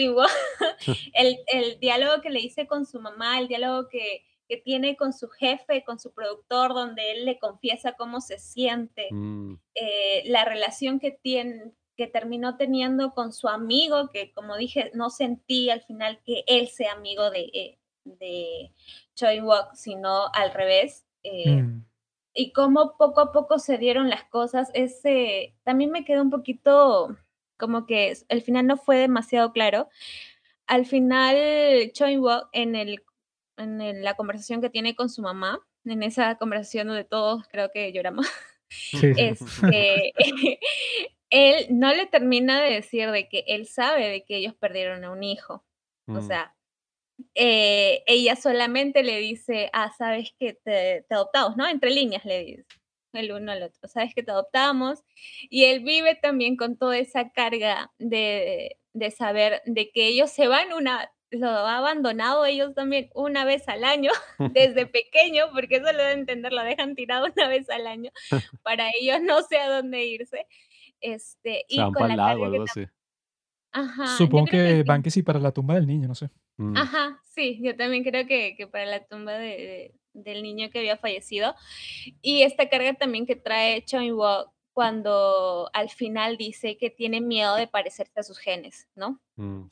el, 1.14 1.38
el, 1.46 1.80
diálogo 1.80 2.22
que 2.22 2.30
le 2.30 2.40
hice 2.40 2.66
con 2.66 2.86
su 2.86 3.00
mamá, 3.00 3.38
el 3.38 3.48
diálogo 3.48 3.88
que, 3.88 4.24
que, 4.48 4.56
tiene 4.56 4.96
con 4.96 5.12
su 5.12 5.28
jefe, 5.28 5.84
con 5.84 5.98
su 5.98 6.12
productor, 6.12 6.74
donde 6.74 7.12
él 7.12 7.24
le 7.24 7.38
confiesa 7.38 7.92
cómo 7.92 8.20
se 8.20 8.38
siente, 8.38 9.08
mm. 9.10 9.54
eh, 9.74 10.22
la 10.26 10.44
relación 10.44 11.00
que 11.00 11.10
tiene 11.10 11.72
que 11.96 12.06
terminó 12.06 12.56
teniendo 12.56 13.12
con 13.12 13.30
su 13.30 13.46
amigo, 13.46 14.08
que 14.08 14.32
como 14.32 14.56
dije, 14.56 14.90
no 14.94 15.10
sentí 15.10 15.68
al 15.68 15.82
final 15.82 16.18
que 16.24 16.44
él 16.46 16.68
sea 16.68 16.92
amigo 16.92 17.30
de, 17.30 17.40
eh, 17.52 17.78
de 18.04 18.72
Choi 19.14 19.40
Wok, 19.40 19.74
sino 19.74 20.32
al 20.32 20.52
revés. 20.52 21.06
Eh, 21.22 21.62
mm. 21.62 21.84
Y 22.34 22.52
cómo 22.52 22.96
poco 22.96 23.20
a 23.20 23.32
poco 23.32 23.58
se 23.58 23.78
dieron 23.78 24.08
las 24.08 24.24
cosas, 24.24 24.70
ese 24.72 25.56
también 25.64 25.90
me 25.90 26.04
quedó 26.04 26.22
un 26.22 26.30
poquito 26.30 27.16
como 27.58 27.86
que 27.86 28.14
el 28.28 28.42
final 28.42 28.66
no 28.66 28.76
fue 28.76 28.96
demasiado 28.96 29.52
claro. 29.52 29.88
Al 30.66 30.86
final, 30.86 31.36
Choi 31.92 32.16
Wok, 32.16 32.48
en, 32.52 32.76
el, 32.76 33.02
en 33.56 34.02
la 34.02 34.14
conversación 34.14 34.60
que 34.60 34.70
tiene 34.70 34.94
con 34.94 35.10
su 35.10 35.22
mamá, 35.22 35.60
en 35.84 36.02
esa 36.02 36.36
conversación 36.36 36.88
donde 36.88 37.04
todos 37.04 37.46
creo 37.48 37.70
que 37.72 37.92
lloramos, 37.92 38.26
este, 39.16 40.12
él 41.30 41.66
no 41.70 41.94
le 41.94 42.06
termina 42.06 42.60
de 42.60 42.74
decir 42.74 43.10
de 43.10 43.28
que 43.28 43.44
él 43.46 43.66
sabe 43.66 44.08
de 44.08 44.24
que 44.24 44.36
ellos 44.36 44.54
perdieron 44.54 45.04
a 45.04 45.10
un 45.10 45.22
hijo. 45.22 45.64
O 46.06 46.12
mm. 46.12 46.26
sea, 46.26 46.54
eh, 47.34 48.02
ella 48.06 48.36
solamente 48.36 49.02
le 49.02 49.18
dice, 49.18 49.70
ah, 49.72 49.92
sabes 49.96 50.32
que 50.38 50.54
te, 50.54 51.04
te 51.08 51.14
adoptamos, 51.14 51.56
¿no? 51.56 51.66
Entre 51.66 51.90
líneas 51.90 52.24
le 52.24 52.44
dice 52.44 52.80
el 53.12 53.32
uno 53.32 53.52
al 53.52 53.62
otro. 53.62 53.88
Sabes 53.88 54.14
que 54.14 54.22
te 54.22 54.30
adoptamos 54.30 55.00
y 55.48 55.64
él 55.64 55.80
vive 55.80 56.14
también 56.14 56.56
con 56.56 56.76
toda 56.76 56.98
esa 56.98 57.30
carga 57.30 57.92
de, 57.98 58.76
de 58.92 59.10
saber 59.10 59.62
de 59.66 59.90
que 59.90 60.06
ellos 60.06 60.30
se 60.30 60.48
van 60.48 60.72
una, 60.72 61.10
lo 61.30 61.48
ha 61.48 61.78
abandonado 61.78 62.44
ellos 62.44 62.74
también 62.74 63.10
una 63.14 63.44
vez 63.44 63.68
al 63.68 63.84
año, 63.84 64.10
desde 64.54 64.86
pequeño, 64.86 65.46
porque 65.52 65.76
eso 65.76 65.92
lo 65.92 66.02
de 66.02 66.12
entender, 66.12 66.52
lo 66.52 66.62
dejan 66.62 66.94
tirado 66.94 67.26
una 67.34 67.48
vez 67.48 67.68
al 67.70 67.86
año, 67.86 68.10
para 68.62 68.88
ellos 69.00 69.20
no 69.22 69.42
sé 69.42 69.58
a 69.58 69.70
dónde 69.70 70.04
irse. 70.04 70.46
Este, 71.00 71.64
y 71.68 71.78
con 71.92 72.08
la 72.08 72.16
lago, 72.16 72.44
algo 72.44 72.64
así. 72.64 72.86
Ajá, 73.72 74.18
Supongo 74.18 74.46
que, 74.46 74.50
que 74.50 74.82
van 74.82 75.02
que 75.02 75.10
sí 75.10 75.22
para 75.22 75.38
la 75.38 75.52
tumba 75.52 75.74
del 75.74 75.86
niño, 75.86 76.08
no 76.08 76.14
sé. 76.14 76.28
Mm. 76.60 76.76
Ajá, 76.76 77.18
sí, 77.24 77.58
yo 77.62 77.74
también 77.74 78.04
creo 78.04 78.26
que, 78.26 78.54
que 78.54 78.66
para 78.66 78.84
la 78.84 79.02
tumba 79.02 79.32
de, 79.32 79.94
del 80.12 80.42
niño 80.42 80.68
que 80.70 80.80
había 80.80 80.98
fallecido. 80.98 81.54
Y 82.20 82.42
esta 82.42 82.68
carga 82.68 82.92
también 82.92 83.24
que 83.24 83.34
trae 83.34 83.82
Choi 83.82 84.12
Wok 84.12 84.52
cuando 84.74 85.70
al 85.72 85.88
final 85.88 86.36
dice 86.36 86.76
que 86.76 86.90
tiene 86.90 87.22
miedo 87.22 87.56
de 87.56 87.66
parecerse 87.66 88.20
a 88.20 88.22
sus 88.22 88.38
genes, 88.38 88.88
¿no? 88.94 89.22
Mm. 89.36 89.70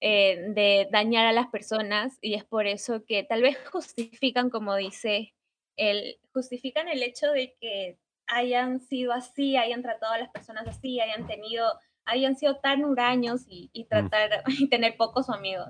Eh, 0.00 0.46
de 0.54 0.88
dañar 0.90 1.26
a 1.26 1.32
las 1.32 1.48
personas 1.48 2.18
y 2.20 2.34
es 2.34 2.44
por 2.44 2.66
eso 2.66 3.04
que 3.04 3.22
tal 3.22 3.42
vez 3.42 3.56
justifican, 3.72 4.50
como 4.50 4.74
dice, 4.74 5.34
el, 5.76 6.18
justifican 6.32 6.88
el 6.88 7.04
hecho 7.04 7.30
de 7.30 7.54
que 7.60 7.96
hayan 8.26 8.80
sido 8.80 9.12
así, 9.12 9.56
hayan 9.56 9.82
tratado 9.82 10.14
a 10.14 10.18
las 10.18 10.30
personas 10.30 10.66
así, 10.66 10.98
hayan 11.00 11.28
tenido, 11.28 11.64
hayan 12.04 12.36
sido 12.36 12.56
tan 12.56 12.84
huraños 12.84 13.42
y, 13.46 13.70
y 13.72 13.84
mm. 13.84 13.86
tratar 13.86 14.42
y 14.58 14.68
tener 14.68 14.96
pocos 14.96 15.30
amigos 15.30 15.68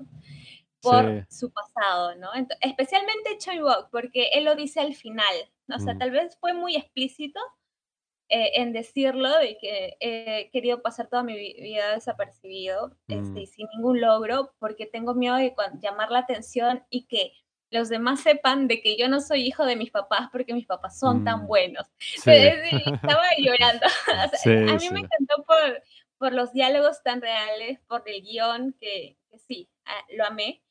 por 0.81 1.25
su 1.29 1.51
pasado, 1.51 2.15
¿no? 2.15 2.29
especialmente 2.61 3.37
Choi 3.37 3.61
Wok, 3.61 3.89
porque 3.91 4.29
él 4.33 4.45
lo 4.45 4.55
dice 4.55 4.79
al 4.79 4.95
final, 4.95 5.33
o 5.73 5.79
sea, 5.79 5.95
mm. 5.95 5.99
tal 5.99 6.11
vez 6.11 6.37
fue 6.39 6.53
muy 6.53 6.75
explícito 6.75 7.39
eh, 8.31 8.61
en 8.61 8.73
decirlo, 8.73 9.27
de 9.39 9.57
que 9.57 9.97
he 9.99 10.51
querido 10.51 10.83
pasar 10.83 11.07
toda 11.07 11.23
mi 11.23 11.35
vida 11.35 11.95
desapercibido 11.95 12.95
este, 13.07 13.41
mm. 13.41 13.45
sin 13.47 13.67
ningún 13.75 14.01
logro, 14.01 14.53
porque 14.59 14.85
tengo 14.85 15.15
miedo 15.15 15.35
de 15.35 15.55
llamar 15.81 16.11
la 16.11 16.19
atención 16.19 16.83
y 16.91 17.05
que 17.07 17.33
los 17.71 17.89
demás 17.89 18.21
sepan 18.21 18.67
de 18.67 18.81
que 18.81 18.97
yo 18.97 19.09
no 19.09 19.19
soy 19.19 19.41
hijo 19.47 19.65
de 19.65 19.75
mis 19.75 19.89
papás 19.89 20.29
porque 20.31 20.53
mis 20.53 20.67
papás 20.67 20.99
son 20.99 21.23
tan 21.23 21.43
mm. 21.43 21.47
buenos. 21.47 21.87
Estaba 22.23 23.23
llorando. 23.39 23.85
a 24.07 24.77
mí 24.77 24.89
me 24.91 24.99
encantó 24.99 25.43
por, 25.47 25.83
por 26.19 26.33
los 26.33 26.53
diálogos 26.53 27.01
tan 27.01 27.21
reales, 27.21 27.79
por 27.87 28.03
el 28.07 28.21
guion, 28.21 28.75
que, 28.79 29.17
que 29.31 29.39
sí, 29.39 29.69
ah, 29.85 30.05
lo 30.15 30.25
amé. 30.25 30.61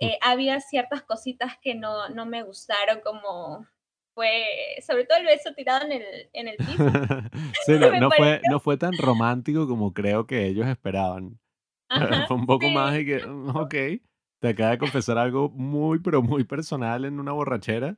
Eh, 0.00 0.18
había 0.22 0.60
ciertas 0.60 1.02
cositas 1.02 1.58
que 1.60 1.74
no, 1.74 2.08
no 2.10 2.26
me 2.26 2.42
gustaron, 2.42 3.00
como 3.00 3.66
fue, 4.14 4.44
sobre 4.86 5.04
todo 5.04 5.18
el 5.18 5.26
beso 5.26 5.52
tirado 5.54 5.86
en 5.86 5.92
el, 5.92 6.04
en 6.32 6.48
el 6.48 6.56
piso. 6.56 6.68
sí, 7.66 7.72
no, 8.00 8.10
fue, 8.10 8.40
no 8.50 8.60
fue 8.60 8.76
tan 8.76 8.96
romántico 8.98 9.66
como 9.68 9.92
creo 9.92 10.26
que 10.26 10.46
ellos 10.46 10.66
esperaban. 10.66 11.38
fue 12.28 12.36
un 12.36 12.46
poco 12.46 12.68
más 12.68 12.94
de 12.94 13.04
que, 13.04 13.26
mm, 13.26 13.56
ok, 13.56 13.74
te 14.40 14.48
acaba 14.48 14.70
de 14.70 14.78
confesar 14.78 15.18
algo 15.18 15.50
muy, 15.50 16.00
pero 16.00 16.22
muy 16.22 16.44
personal 16.44 17.04
en 17.04 17.18
una 17.18 17.32
borrachera 17.32 17.96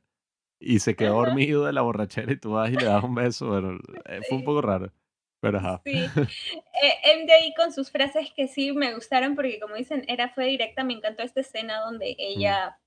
y 0.59 0.79
se 0.79 0.95
quedó 0.95 1.25
dormido 1.25 1.65
de 1.65 1.73
la 1.73 1.81
borrachera 1.81 2.31
y 2.31 2.37
tú 2.37 2.51
vas 2.51 2.71
y 2.71 2.75
le 2.75 2.85
das 2.85 3.03
un 3.03 3.15
beso. 3.15 3.47
Bueno, 3.47 3.79
eh, 4.05 4.21
fue 4.27 4.37
un 4.37 4.43
poco 4.43 4.61
raro. 4.61 4.91
Pero 5.41 5.57
ajá. 5.57 5.81
Sí. 5.83 6.05
Eh, 6.83 7.17
MJ 7.17 7.53
con 7.55 7.73
sus 7.73 7.91
frases 7.91 8.31
que 8.35 8.47
sí 8.47 8.71
me 8.71 8.93
gustaron 8.93 9.35
porque 9.35 9.59
como 9.59 9.75
dicen, 9.75 10.05
era 10.07 10.29
fue 10.29 10.45
directa, 10.45 10.83
me 10.83 10.93
encantó 10.93 11.23
esta 11.23 11.41
escena 11.41 11.79
donde 11.81 12.11
mm. 12.11 12.15
ella 12.17 12.77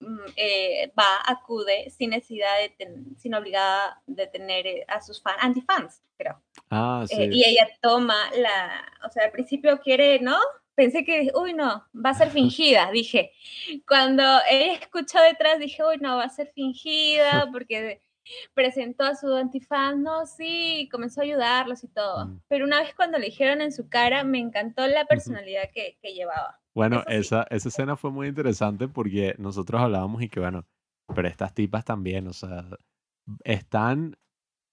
mm, 0.00 0.18
eh, 0.36 0.92
va, 0.98 1.22
acude 1.26 1.90
sin 1.90 2.10
necesidad 2.10 2.54
de, 2.78 2.94
sin 3.16 3.34
obligada 3.34 4.02
de 4.06 4.26
tener 4.26 4.66
eh, 4.66 4.84
a 4.86 5.00
sus 5.00 5.20
fans, 5.22 5.38
antifans, 5.40 6.02
creo. 6.16 6.40
Ah, 6.70 7.04
sí. 7.08 7.16
y 7.30 7.44
ella 7.44 7.68
toma 7.80 8.30
la, 8.36 8.84
o 9.06 9.10
sea, 9.10 9.24
al 9.24 9.30
principio 9.30 9.78
quiere, 9.80 10.20
¿no? 10.20 10.36
Pensé 10.74 11.04
que, 11.04 11.32
uy, 11.34 11.54
no, 11.54 11.86
va 11.94 12.10
a 12.10 12.14
ser 12.14 12.30
fingida, 12.30 12.90
dije. 12.92 13.32
Cuando 13.86 14.22
ella 14.50 14.74
escuchó 14.74 15.20
detrás, 15.20 15.58
dije, 15.58 15.82
uy, 15.82 15.96
no, 16.00 16.16
va 16.16 16.24
a 16.24 16.30
ser 16.30 16.52
fingida 16.54 17.48
porque 17.50 18.00
presentó 18.54 19.04
a 19.04 19.14
su 19.14 19.32
antifan, 19.34 20.02
no, 20.02 20.26
sí, 20.26 20.88
comenzó 20.90 21.20
a 21.20 21.24
ayudarlos 21.24 21.84
y 21.84 21.88
todo. 21.88 22.26
Mm. 22.26 22.40
Pero 22.48 22.64
una 22.64 22.80
vez 22.80 22.94
cuando 22.94 23.18
le 23.18 23.26
dijeron 23.26 23.60
en 23.60 23.72
su 23.72 23.88
cara, 23.88 24.24
me 24.24 24.38
encantó 24.38 24.86
la 24.86 25.06
personalidad 25.06 25.70
que, 25.72 25.98
que 26.00 26.14
llevaba. 26.14 26.60
Bueno, 26.74 27.02
esa, 27.08 27.46
esa 27.50 27.68
escena 27.68 27.96
fue 27.96 28.10
muy 28.10 28.28
interesante 28.28 28.88
porque 28.88 29.34
nosotros 29.38 29.80
hablábamos 29.80 30.22
y 30.22 30.28
que, 30.28 30.40
bueno, 30.40 30.66
pero 31.14 31.28
estas 31.28 31.54
tipas 31.54 31.84
también, 31.84 32.28
o 32.28 32.32
sea, 32.32 32.64
están, 33.44 34.16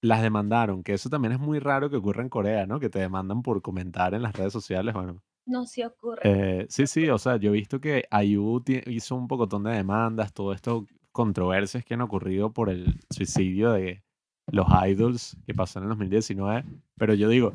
las 0.02 0.22
demandaron, 0.22 0.84
que 0.84 0.94
eso 0.94 1.10
también 1.10 1.32
es 1.34 1.40
muy 1.40 1.60
raro 1.60 1.90
que 1.90 1.96
ocurra 1.96 2.22
en 2.22 2.30
Corea, 2.30 2.68
¿no? 2.68 2.80
Que 2.80 2.90
te 2.90 3.00
demandan 3.00 3.42
por 3.42 3.62
comentar 3.62 4.14
en 4.14 4.22
las 4.22 4.34
redes 4.34 4.54
sociales, 4.54 4.94
bueno. 4.94 5.24
No, 5.48 5.66
sí 5.66 5.84
ocurre. 5.84 6.22
Eh, 6.24 6.66
sí, 6.70 6.88
sí, 6.88 7.10
o 7.10 7.18
sea, 7.18 7.38
yo 7.38 7.50
he 7.50 7.54
visto 7.54 7.80
que 7.80 8.06
IU 8.24 8.64
hizo 8.88 9.16
un 9.16 9.28
pocotón 9.28 9.64
de 9.64 9.72
demandas, 9.72 10.34
todo 10.34 10.54
esto 10.54 10.86
controversias 11.16 11.86
que 11.86 11.94
han 11.94 12.02
ocurrido 12.02 12.52
por 12.52 12.70
el 12.70 13.00
suicidio 13.10 13.72
de 13.72 14.04
los 14.52 14.68
idols 14.86 15.38
que 15.48 15.54
pasó 15.54 15.80
en 15.80 15.84
el 15.84 15.90
2019. 15.90 16.66
Pero 16.98 17.14
yo 17.14 17.30
digo 17.30 17.54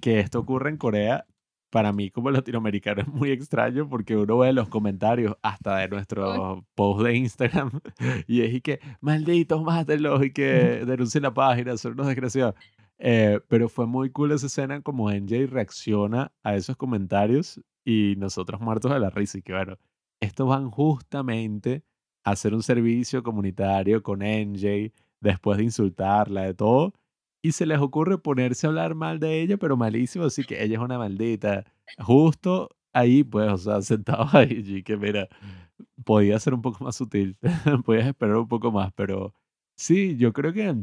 que 0.00 0.20
esto 0.20 0.38
ocurre 0.38 0.70
en 0.70 0.76
Corea, 0.76 1.26
para 1.70 1.92
mí 1.92 2.08
como 2.12 2.30
latinoamericano 2.30 3.02
es 3.02 3.08
muy 3.08 3.32
extraño 3.32 3.88
porque 3.88 4.16
uno 4.16 4.38
ve 4.38 4.52
los 4.52 4.68
comentarios 4.68 5.36
hasta 5.42 5.78
de 5.78 5.88
nuestro 5.88 6.64
post 6.76 7.04
de 7.04 7.16
Instagram 7.16 7.80
y 8.28 8.42
es 8.42 8.54
y 8.54 8.60
que, 8.60 8.78
malditos, 9.00 9.60
mátenlos 9.64 10.24
y 10.24 10.32
que 10.32 10.44
denuncien 10.86 11.24
la 11.24 11.34
página, 11.34 11.76
son 11.76 11.94
unos 11.94 12.06
desgraciados. 12.06 12.54
Eh, 12.98 13.40
pero 13.48 13.68
fue 13.68 13.86
muy 13.88 14.10
cool 14.10 14.30
esa 14.30 14.46
escena 14.46 14.82
como 14.82 15.10
NJ 15.10 15.48
reacciona 15.48 16.30
a 16.44 16.54
esos 16.54 16.76
comentarios 16.76 17.60
y 17.84 18.14
nosotros 18.18 18.60
muertos 18.60 18.92
de 18.92 19.00
la 19.00 19.10
risa 19.10 19.38
y 19.38 19.42
que 19.42 19.52
bueno, 19.52 19.76
estos 20.20 20.48
van 20.48 20.70
justamente 20.70 21.82
hacer 22.24 22.54
un 22.54 22.62
servicio 22.62 23.22
comunitario 23.22 24.02
con 24.02 24.20
NJ 24.22 24.92
después 25.20 25.58
de 25.58 25.64
insultarla, 25.64 26.42
de 26.42 26.54
todo. 26.54 26.94
Y 27.42 27.52
se 27.52 27.66
les 27.66 27.78
ocurre 27.78 28.18
ponerse 28.18 28.66
a 28.66 28.70
hablar 28.70 28.94
mal 28.94 29.20
de 29.20 29.42
ella, 29.42 29.58
pero 29.58 29.76
malísimo, 29.76 30.24
así 30.24 30.44
que 30.44 30.62
ella 30.64 30.76
es 30.76 30.82
una 30.82 30.98
maldita. 30.98 31.64
justo 31.98 32.70
ahí, 32.94 33.24
pues, 33.24 33.50
o 33.52 33.58
sea, 33.58 33.82
sentado 33.82 34.26
ahí, 34.32 34.82
que 34.82 34.96
mira, 34.96 35.28
podía 36.04 36.38
ser 36.40 36.54
un 36.54 36.62
poco 36.62 36.84
más 36.84 36.96
sutil, 36.96 37.36
podías 37.84 38.06
esperar 38.06 38.36
un 38.36 38.48
poco 38.48 38.72
más, 38.72 38.92
pero 38.94 39.34
sí, 39.76 40.16
yo 40.16 40.32
creo 40.32 40.52
que 40.52 40.74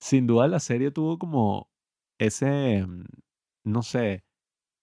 sin 0.00 0.26
duda 0.26 0.48
la 0.48 0.60
serie 0.60 0.90
tuvo 0.90 1.18
como 1.18 1.68
ese, 2.18 2.86
mm, 2.86 3.04
no 3.64 3.82
sé, 3.82 4.24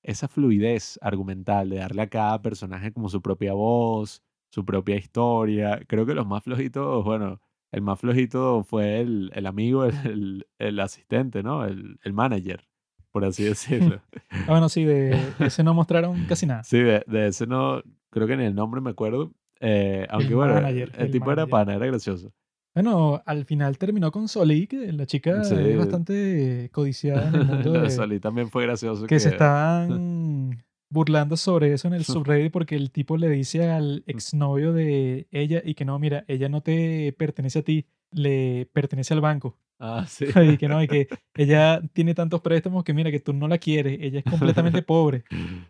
esa 0.03 0.27
fluidez 0.27 0.99
argumental 1.01 1.69
de 1.69 1.77
darle 1.77 2.03
a 2.03 2.09
cada 2.09 2.41
personaje 2.41 2.93
como 2.93 3.09
su 3.09 3.21
propia 3.21 3.53
voz, 3.53 4.21
su 4.53 4.63
propia 4.65 4.95
historia. 4.97 5.81
Creo 5.87 6.05
que 6.05 6.13
los 6.13 6.27
más 6.27 6.43
flojitos, 6.43 7.03
bueno, 7.03 7.41
el 7.71 7.81
más 7.81 7.99
flojito 7.99 8.63
fue 8.63 9.01
el, 9.01 9.31
el 9.33 9.47
amigo, 9.47 9.83
el, 9.85 10.45
el 10.59 10.79
asistente, 10.79 11.41
¿no? 11.41 11.65
El, 11.65 11.97
el 12.03 12.13
manager, 12.13 12.63
por 13.11 13.25
así 13.25 13.43
decirlo. 13.43 13.99
Ah, 14.45 14.51
bueno, 14.51 14.67
sí, 14.69 14.83
de 14.83 15.15
ese 15.39 15.63
no 15.63 15.73
mostraron 15.79 16.25
casi 16.27 16.45
nada. 16.45 16.63
Sí, 16.63 16.77
de, 16.79 17.03
de 17.07 17.27
ese 17.27 17.47
no, 17.47 17.81
creo 18.11 18.27
que 18.27 18.35
ni 18.37 18.43
el 18.45 18.53
nombre 18.53 18.79
me 18.81 18.91
acuerdo. 18.91 19.31
eh, 19.59 20.05
aunque 20.09 20.29
El 20.29 20.35
bueno, 20.35 20.53
manager, 20.55 20.91
el 20.97 21.05
el 21.05 21.11
tipo 21.11 21.31
era 21.31 21.45
manager. 21.47 21.49
pana, 21.49 21.73
era 21.75 21.85
gracioso. 21.87 22.31
Bueno, 22.75 23.21
al 23.25 23.45
final 23.45 23.77
terminó 23.77 24.11
con 24.11 24.27
Soli, 24.27 24.67
que 24.67 24.91
la 24.91 25.05
chica 25.05 25.43
Sí. 25.43 25.55
es 25.55 25.77
bastante 25.77 26.69
codiciada 26.73 27.27
en 27.29 27.35
el 27.35 27.45
mundo 27.45 27.71
de 27.81 27.89
Solí 27.89 28.19
también 28.19 28.49
fue 28.49 28.63
gracioso. 28.63 29.07
que 29.07 29.19
se 29.19 29.29
estaban 29.29 30.63
burlando 30.93 31.35
sobre 31.35 31.73
eso 31.73 31.87
en 31.87 31.95
el 31.95 32.05
subreddit 32.05 32.51
porque 32.51 32.75
el 32.75 32.91
tipo 32.91 33.17
le 33.17 33.27
dice 33.29 33.69
al 33.69 34.03
exnovio 34.05 34.73
de 34.73 35.27
ella 35.31 35.61
y 35.65 35.73
que 35.73 35.85
no, 35.85 35.97
mira, 35.97 36.23
ella 36.27 36.49
no 36.49 36.61
te 36.61 37.13
pertenece 37.17 37.59
a 37.59 37.63
ti, 37.63 37.87
le 38.11 38.69
pertenece 38.71 39.13
al 39.13 39.21
banco. 39.21 39.57
Ah, 39.79 40.05
sí. 40.07 40.25
Y 40.25 40.57
que 40.57 40.67
no, 40.67 40.81
y 40.81 40.87
que 40.87 41.07
ella 41.33 41.81
tiene 41.93 42.13
tantos 42.13 42.41
préstamos 42.41 42.83
que 42.83 42.93
mira, 42.93 43.09
que 43.09 43.19
tú 43.19 43.33
no 43.33 43.47
la 43.47 43.57
quieres, 43.57 43.97
ella 43.99 44.19
es 44.19 44.25
completamente 44.25 44.81
pobre. 44.83 45.23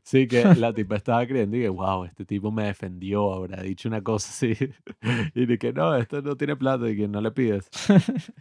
Sí, 0.03 0.27
que 0.27 0.43
la 0.55 0.73
tipa 0.73 0.97
estaba 0.97 1.25
creyendo 1.25 1.55
y 1.57 1.61
que, 1.61 1.69
wow, 1.69 2.03
este 2.03 2.25
tipo 2.25 2.51
me 2.51 2.65
defendió, 2.65 3.33
habrá 3.33 3.63
dicho 3.63 3.87
una 3.87 4.03
cosa 4.03 4.29
así. 4.29 4.55
Y 5.33 5.45
de 5.45 5.57
que 5.57 5.71
no, 5.71 5.95
esto 5.95 6.21
no 6.21 6.35
tiene 6.35 6.57
plata 6.57 6.89
y 6.89 6.97
que 6.97 7.07
no 7.07 7.21
le 7.21 7.31
pides. 7.31 7.69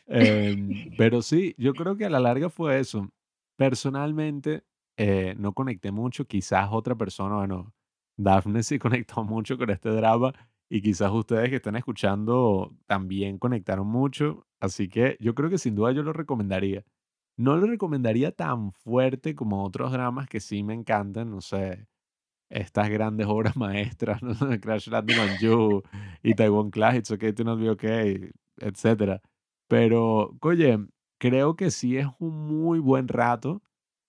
Em, 0.09 0.91
pero 0.99 1.23
sí, 1.23 1.55
yo 1.57 1.75
creo 1.75 1.97
que 1.97 2.07
a 2.07 2.11
la 2.11 2.21
larga 2.21 2.51
fue 2.51 2.81
eso. 2.81 3.09
Personalmente, 3.57 4.65
eh, 4.97 5.35
no 5.39 5.52
conecté 5.55 5.93
mucho. 5.93 6.27
Quizás 6.27 6.69
otra 6.73 6.94
persona, 6.97 7.36
bueno, 7.36 7.73
Daphne 8.16 8.62
sí 8.62 8.78
conectó 9.06 9.24
mucho 9.24 9.59
con 9.59 9.70
este 9.70 9.90
drama 9.90 10.32
y 10.69 10.82
quizás 10.82 11.12
ustedes 11.12 11.51
que 11.51 11.56
están 11.56 11.77
escuchando 11.77 12.74
también 12.86 13.39
conectaron 13.39 13.86
mucho. 13.86 14.47
Así 14.60 14.89
que 14.89 15.16
yo 15.20 15.35
creo 15.35 15.51
que 15.51 15.59
sin 15.59 15.74
duda 15.74 15.93
yo 15.93 16.02
lo 16.02 16.12
recomendaría. 16.12 16.85
No 17.36 17.56
lo 17.56 17.66
recomendaría 17.66 18.32
tan 18.32 18.73
fuerte 18.73 19.35
como 19.35 19.64
otros 19.64 19.93
dramas 19.93 20.28
que 20.28 20.40
sí 20.40 20.62
me 20.62 20.74
encantan, 20.74 21.31
no 21.31 21.40
sé, 21.40 21.86
estas 22.51 22.89
grandes 22.90 23.27
obras 23.27 23.56
maestras, 23.56 24.23
¿no? 24.23 24.35
Crash 24.60 24.89
Landing 24.89 25.19
on 25.19 25.39
You 25.40 25.82
y 26.23 26.35
Taiwan 26.35 26.70
Clash, 26.70 26.97
It's 26.98 27.10
Okay 27.10 27.32
to 27.32 27.44
Not 27.44 27.60
Be 27.60 27.70
Okay, 27.70 28.31
etcétera. 28.59 29.20
Pero, 29.69 30.36
oye, 30.43 30.78
creo 31.19 31.56
que 31.56 31.70
sí 31.70 31.97
es 31.98 32.06
un 32.19 32.47
muy 32.48 32.78
buen 32.78 33.09
rato. 33.09 33.62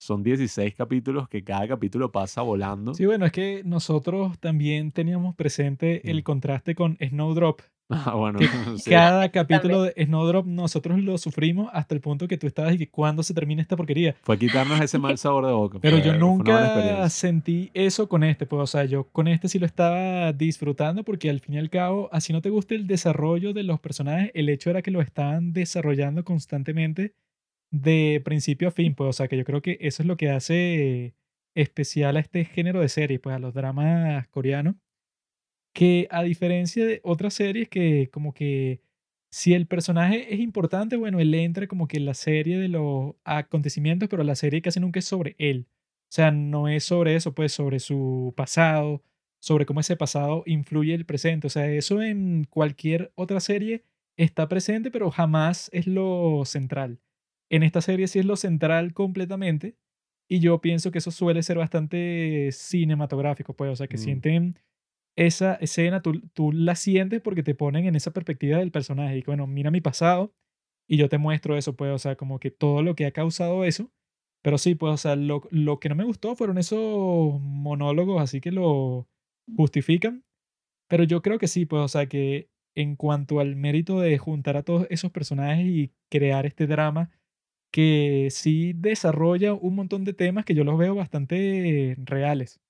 Son 0.04 0.22
16 0.22 0.74
capítulos 0.74 1.30
que 1.30 1.42
cada 1.42 1.66
capítulo 1.66 2.12
pasa 2.12 2.42
volando. 2.42 2.92
Sí, 2.92 3.06
bueno, 3.06 3.24
es 3.24 3.32
que 3.32 3.62
nosotros 3.64 4.38
también 4.38 4.92
teníamos 4.92 5.34
presente 5.34 6.10
el 6.10 6.18
Mm. 6.18 6.22
contraste 6.22 6.74
con 6.74 6.98
Snowdrop. 7.00 7.60
Ah, 7.90 8.14
bueno, 8.14 8.38
que 8.38 8.46
sí. 8.78 8.90
Cada 8.90 9.28
capítulo 9.30 9.82
de 9.82 9.92
Snowdrop 10.06 10.46
nosotros 10.46 10.98
lo 11.00 11.18
sufrimos 11.18 11.68
hasta 11.74 11.94
el 11.94 12.00
punto 12.00 12.26
que 12.26 12.38
tú 12.38 12.46
estabas 12.46 12.74
y 12.74 12.78
que 12.78 12.88
cuándo 12.88 13.22
se 13.22 13.34
termina 13.34 13.60
esta 13.60 13.76
porquería. 13.76 14.14
Fue 14.22 14.38
quitarnos 14.38 14.80
ese 14.80 14.98
mal 14.98 15.16
sabor 15.18 15.46
de 15.46 15.52
boca. 15.52 15.78
Pero 15.82 15.98
fue- 15.98 16.06
yo 16.06 16.14
nunca 16.18 17.08
sentí 17.10 17.70
eso 17.74 18.08
con 18.08 18.24
este, 18.24 18.46
pues, 18.46 18.62
o 18.62 18.66
sea, 18.66 18.84
yo 18.86 19.04
con 19.10 19.28
este 19.28 19.48
sí 19.48 19.58
lo 19.58 19.66
estaba 19.66 20.32
disfrutando 20.32 21.04
porque 21.04 21.28
al 21.28 21.40
fin 21.40 21.54
y 21.56 21.58
al 21.58 21.68
cabo, 21.68 22.08
así 22.10 22.32
no 22.32 22.40
te 22.40 22.48
gusta 22.48 22.74
el 22.74 22.86
desarrollo 22.86 23.52
de 23.52 23.62
los 23.64 23.80
personajes, 23.80 24.30
el 24.34 24.48
hecho 24.48 24.70
era 24.70 24.80
que 24.80 24.90
lo 24.90 25.02
estaban 25.02 25.52
desarrollando 25.52 26.24
constantemente 26.24 27.14
de 27.74 28.22
principio 28.24 28.68
a 28.68 28.70
fin, 28.70 28.94
pues, 28.94 29.08
o 29.10 29.12
sea, 29.12 29.28
que 29.28 29.36
yo 29.36 29.44
creo 29.44 29.60
que 29.62 29.78
eso 29.80 30.02
es 30.02 30.06
lo 30.06 30.16
que 30.16 30.30
hace 30.30 31.14
especial 31.54 32.16
a 32.16 32.20
este 32.20 32.44
género 32.44 32.80
de 32.80 32.88
serie, 32.88 33.18
pues, 33.18 33.34
a 33.34 33.38
los 33.40 33.52
dramas 33.54 34.28
coreanos, 34.28 34.76
que 35.72 36.06
a 36.10 36.22
diferencia 36.22 36.84
de 36.86 37.00
otras 37.04 37.34
series 37.34 37.68
que 37.68 38.08
como 38.12 38.32
que 38.34 38.80
si 39.30 39.54
el 39.54 39.66
personaje 39.66 40.32
es 40.34 40.40
importante, 40.40 40.96
bueno, 40.96 41.18
él 41.20 41.34
entra 41.34 41.66
como 41.66 41.88
que 41.88 41.96
en 41.96 42.06
la 42.06 42.14
serie 42.14 42.58
de 42.58 42.68
los 42.68 43.14
acontecimientos, 43.24 44.08
pero 44.08 44.22
la 44.24 44.36
serie 44.36 44.62
casi 44.62 44.78
nunca 44.80 45.00
es 45.00 45.06
sobre 45.06 45.34
él. 45.38 45.66
O 46.10 46.12
sea, 46.14 46.30
no 46.30 46.68
es 46.68 46.84
sobre 46.84 47.16
eso, 47.16 47.34
pues 47.34 47.52
sobre 47.52 47.80
su 47.80 48.32
pasado, 48.36 49.02
sobre 49.40 49.66
cómo 49.66 49.80
ese 49.80 49.96
pasado 49.96 50.44
influye 50.46 50.94
el 50.94 51.06
presente. 51.06 51.48
O 51.48 51.50
sea, 51.50 51.68
eso 51.68 52.02
en 52.02 52.44
cualquier 52.44 53.12
otra 53.16 53.40
serie 53.40 53.84
está 54.16 54.48
presente, 54.48 54.90
pero 54.92 55.10
jamás 55.10 55.68
es 55.72 55.88
lo 55.88 56.44
central. 56.44 57.00
En 57.50 57.62
esta 57.62 57.80
serie 57.80 58.08
sí 58.08 58.18
es 58.18 58.24
lo 58.26 58.36
central 58.36 58.92
completamente. 58.94 59.76
Y 60.28 60.40
yo 60.40 60.60
pienso 60.60 60.90
que 60.90 60.98
eso 60.98 61.10
suele 61.10 61.42
ser 61.42 61.58
bastante 61.58 62.48
cinematográfico, 62.52 63.54
pues, 63.54 63.70
o 63.72 63.76
sea, 63.76 63.86
que 63.88 63.96
Mm. 63.96 64.00
sienten 64.00 64.58
esa 65.16 65.54
escena, 65.56 66.02
tú, 66.02 66.20
tú 66.34 66.52
la 66.52 66.74
sientes 66.76 67.20
porque 67.20 67.42
te 67.42 67.54
ponen 67.54 67.86
en 67.86 67.94
esa 67.96 68.12
perspectiva 68.12 68.58
del 68.58 68.72
personaje. 68.72 69.18
Y 69.18 69.22
bueno, 69.22 69.46
mira 69.46 69.70
mi 69.70 69.80
pasado 69.80 70.34
y 70.88 70.96
yo 70.96 71.08
te 71.08 71.18
muestro 71.18 71.56
eso, 71.56 71.76
pues, 71.76 71.92
o 71.92 71.98
sea, 71.98 72.16
como 72.16 72.40
que 72.40 72.50
todo 72.50 72.82
lo 72.82 72.94
que 72.96 73.06
ha 73.06 73.12
causado 73.12 73.64
eso. 73.64 73.92
Pero 74.42 74.58
sí, 74.58 74.74
pues, 74.74 74.92
o 74.94 74.96
sea, 74.96 75.16
lo, 75.16 75.42
lo 75.50 75.78
que 75.80 75.88
no 75.90 75.94
me 75.94 76.04
gustó 76.04 76.36
fueron 76.36 76.58
esos 76.58 77.40
monólogos, 77.40 78.20
así 78.22 78.40
que 78.40 78.52
lo 78.52 79.08
justifican. 79.56 80.24
Pero 80.88 81.04
yo 81.04 81.22
creo 81.22 81.38
que 81.38 81.48
sí, 81.48 81.66
pues, 81.66 81.82
o 81.82 81.88
sea, 81.88 82.06
que 82.06 82.50
en 82.76 82.96
cuanto 82.96 83.40
al 83.40 83.56
mérito 83.56 84.00
de 84.00 84.18
juntar 84.18 84.56
a 84.56 84.62
todos 84.64 84.86
esos 84.90 85.12
personajes 85.12 85.66
y 85.66 85.92
crear 86.10 86.46
este 86.46 86.66
drama, 86.66 87.10
que 87.74 88.28
sí 88.30 88.72
desarrolla 88.72 89.52
un 89.52 89.74
montón 89.74 90.04
de 90.04 90.12
temas 90.12 90.44
que 90.44 90.54
yo 90.54 90.62
los 90.62 90.78
veo 90.78 90.94
bastante 90.94 91.96
reales. 91.98 92.60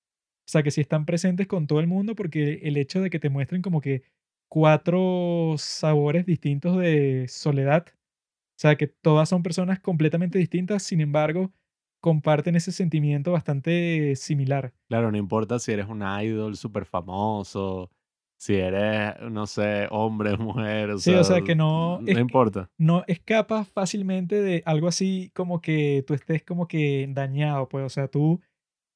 O 0.47 0.51
sea, 0.51 0.63
que 0.63 0.71
sí 0.71 0.81
están 0.81 1.05
presentes 1.05 1.45
con 1.45 1.67
todo 1.67 1.79
el 1.79 1.85
mundo 1.85 2.15
porque 2.15 2.61
el 2.63 2.75
hecho 2.75 3.01
de 3.01 3.11
que 3.11 3.19
te 3.19 3.29
muestren 3.29 3.61
como 3.61 3.81
que 3.81 4.01
cuatro 4.49 5.53
sabores 5.59 6.25
distintos 6.25 6.77
de 6.77 7.27
soledad, 7.27 7.85
o 7.87 8.57
sea, 8.57 8.77
que 8.77 8.87
todas 8.87 9.29
son 9.29 9.43
personas 9.43 9.79
completamente 9.79 10.39
distintas, 10.39 10.81
sin 10.81 11.01
embargo, 11.01 11.53
comparten 12.01 12.55
ese 12.55 12.71
sentimiento 12.71 13.31
bastante 13.31 14.15
similar. 14.15 14.73
Claro, 14.87 15.11
no 15.11 15.17
importa 15.19 15.59
si 15.59 15.71
eres 15.71 15.85
un 15.85 16.01
idol 16.01 16.57
súper 16.57 16.85
famoso, 16.85 17.91
si 18.37 18.55
eres, 18.55 19.13
no 19.31 19.47
sé, 19.47 19.87
hombre, 19.91 20.37
mujer, 20.37 20.91
o 20.91 20.97
Sí, 20.97 21.11
sea, 21.11 21.21
o 21.21 21.23
sea, 21.23 21.41
que 21.43 21.55
no- 21.55 21.99
no 22.01 22.07
es 22.11 22.17
importa. 22.17 22.69
no 22.77 23.03
escapas 23.07 23.67
fácilmente 23.69 24.41
de 24.41 24.61
algo 24.65 24.87
así 24.87 25.31
como 25.33 25.61
que 25.61 26.03
tú 26.05 26.13
estés 26.13 26.43
como 26.43 26.67
que 26.67 27.07
dañado, 27.09 27.67
pues, 27.69 27.85
o 27.85 27.89
sea, 27.89 28.07
tú 28.07 28.41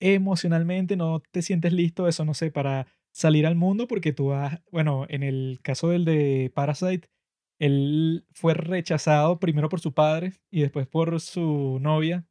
emocionalmente 0.02 0.95
no 0.95 1.22
te 1.32 1.41
sientes 1.41 1.74
listo, 1.74 2.07
eso 2.07 2.26
no 2.26 2.34
sé, 2.34 2.52
para 2.52 2.88
salir 3.11 3.45
al 3.45 3.56
mundo 3.56 3.88
porque 3.88 4.14
tú 4.14 4.34
has, 4.34 4.61
bueno, 4.72 5.06
en 5.10 5.24
el 5.24 5.60
caso 5.61 5.90
del 5.90 6.06
de 6.06 6.52
Parasite, 6.53 7.07
él 7.60 8.26
fue 8.32 8.53
rechazado 8.53 9.40
primero 9.40 9.68
por 9.68 9.82
su 9.82 9.94
padre 9.94 10.34
y 10.49 10.61
después 10.61 10.88
por 10.88 11.20
su 11.20 11.80
novia 11.82 12.26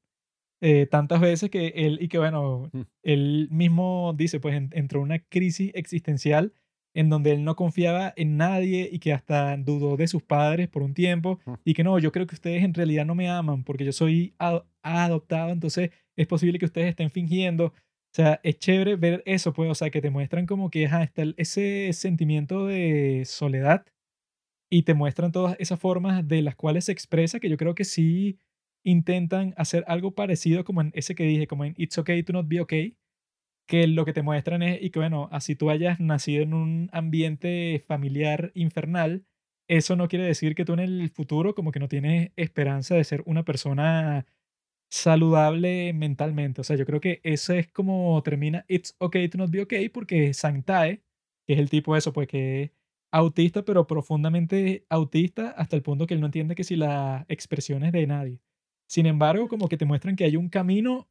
eh, 0.61 0.87
tantas 0.87 1.21
veces 1.21 1.51
que 1.51 1.69
él, 1.69 1.99
y 2.01 2.09
que 2.09 2.19
bueno, 2.19 2.69
Mm. 2.73 2.81
él 3.05 3.49
mismo 3.51 4.13
dice, 4.17 4.41
pues 4.41 4.57
en- 4.57 4.71
entró 4.73 4.99
en 5.01 5.05
una 5.05 5.19
crisis 5.21 5.71
existencial 5.75 6.53
en 6.99 7.09
donde 7.11 7.31
él 7.33 7.45
no 7.45 7.55
confiaba 7.57 8.13
en 8.17 8.37
nadie 8.37 8.89
y 8.91 8.99
que 8.99 9.13
hasta 9.13 9.57
dudó 9.57 9.97
de 9.97 10.09
sus 10.09 10.23
padres 10.23 10.69
por 10.69 10.83
un 10.83 10.95
tiempo 10.95 11.39
y 11.65 11.75
que 11.75 11.85
no, 11.85 11.99
yo 11.99 12.11
creo 12.13 12.27
que 12.27 12.35
ustedes 12.35 12.65
en 12.65 12.75
realidad 12.75 13.07
no 13.07 13.15
me 13.15 13.29
aman 13.31 13.63
porque 13.65 13.85
yo 13.85 13.93
soy 13.93 14.35
ado- 14.39 14.67
adoptado, 14.83 15.51
entonces 15.53 15.91
es 16.17 16.27
posible 16.27 16.59
que 16.59 16.65
ustedes 16.67 16.89
estén 16.89 17.11
fingiendo. 17.11 17.67
O 17.67 18.15
sea, 18.15 18.41
es 18.43 18.59
chévere 18.59 18.97
ver 18.97 19.23
eso, 19.27 19.53
pues, 19.53 19.71
o 19.71 19.75
sea, 19.75 19.91
que 19.91 20.01
te 20.01 20.11
muestran 20.11 20.47
como 20.47 20.71
que 20.71 20.87
ajá, 20.87 21.03
está 21.05 21.23
ese 21.37 21.93
sentimiento 21.93 22.67
de 22.67 23.23
soledad 23.27 23.85
y 24.71 24.83
te 24.83 24.95
muestran 24.95 25.33
todas 25.33 25.57
esas 25.59 25.81
formas 25.81 26.27
de 26.27 26.43
las 26.43 26.57
cuales 26.57 26.87
se 26.87 26.93
expresa, 26.93 27.41
que 27.41 27.49
yo 27.49 27.57
creo 27.57 27.75
que 27.75 27.85
sí 27.85 28.39
intentan 28.85 29.55
hacer 29.57 29.85
algo 29.87 30.15
parecido 30.15 30.65
como 30.65 30.81
en 30.81 30.91
ese 30.95 31.15
que 31.15 31.25
dije, 31.25 31.47
como 31.47 31.65
en 31.65 31.75
It's 31.77 31.99
Okay 31.99 32.23
to 32.23 32.33
Not 32.33 32.49
Be 32.49 32.61
Okay, 32.61 32.97
que 33.69 33.87
lo 33.87 34.05
que 34.05 34.15
te 34.15 34.23
muestran 34.23 34.63
es, 34.63 34.83
y 34.83 34.91
que 34.91 34.99
bueno, 34.99 35.29
así 35.33 35.55
tú 35.55 35.71
hayas 35.71 36.01
nacido 36.01 36.43
en 36.43 36.55
un 36.55 36.91
ambiente 36.93 37.85
familiar 37.87 38.51
infernal, 38.55 39.27
eso 39.69 39.97
no 39.97 40.09
quiere 40.09 40.25
decir 40.27 40.55
que 40.55 40.65
tú 40.65 40.73
en 40.73 40.81
el 40.81 41.11
futuro 41.11 41.55
como 41.55 41.73
que 41.73 41.81
no 41.81 41.89
tienes 41.89 42.33
esperanza 42.37 42.95
de 42.97 43.05
ser 43.05 43.23
una 43.27 43.45
persona 43.45 44.27
saludable 44.91 45.93
mentalmente. 45.93 46.63
O 46.63 46.65
sea, 46.65 46.77
yo 46.77 46.87
creo 46.87 47.01
que 47.01 47.21
eso 47.25 47.53
es 47.53 47.69
como 47.71 48.23
termina 48.23 48.65
It's 48.69 48.97
Okay 48.99 49.29
to 49.29 49.39
Not 49.39 49.51
Be 49.51 49.63
Okay, 49.63 49.89
porque 49.91 50.33
Santae, 50.35 51.03
que 51.47 51.55
es 51.55 51.59
el 51.59 51.71
tipo 51.71 51.97
eso, 51.97 52.13
pues 52.13 52.29
que 52.29 52.63
es 52.65 52.71
autista, 53.13 53.65
pero 53.65 53.87
profundamente 53.87 54.87
autista 54.89 55.51
hasta 55.51 55.77
el 55.77 55.83
punto 55.83 56.07
que 56.07 56.15
él 56.15 56.21
no 56.21 56.27
entiende 56.27 56.55
que 56.55 56.65
si 56.65 56.77
la 56.77 57.27
expresión 57.29 57.85
es 57.85 57.93
de 57.93 58.07
nadie. 58.07 58.41
Sin 58.89 59.07
embargo, 59.07 59.49
como 59.49 59.69
que 59.69 59.77
te 59.77 59.85
muestran 59.85 60.17
que 60.17 60.25
hay 60.25 60.37
un 60.37 60.49
camino 60.49 61.09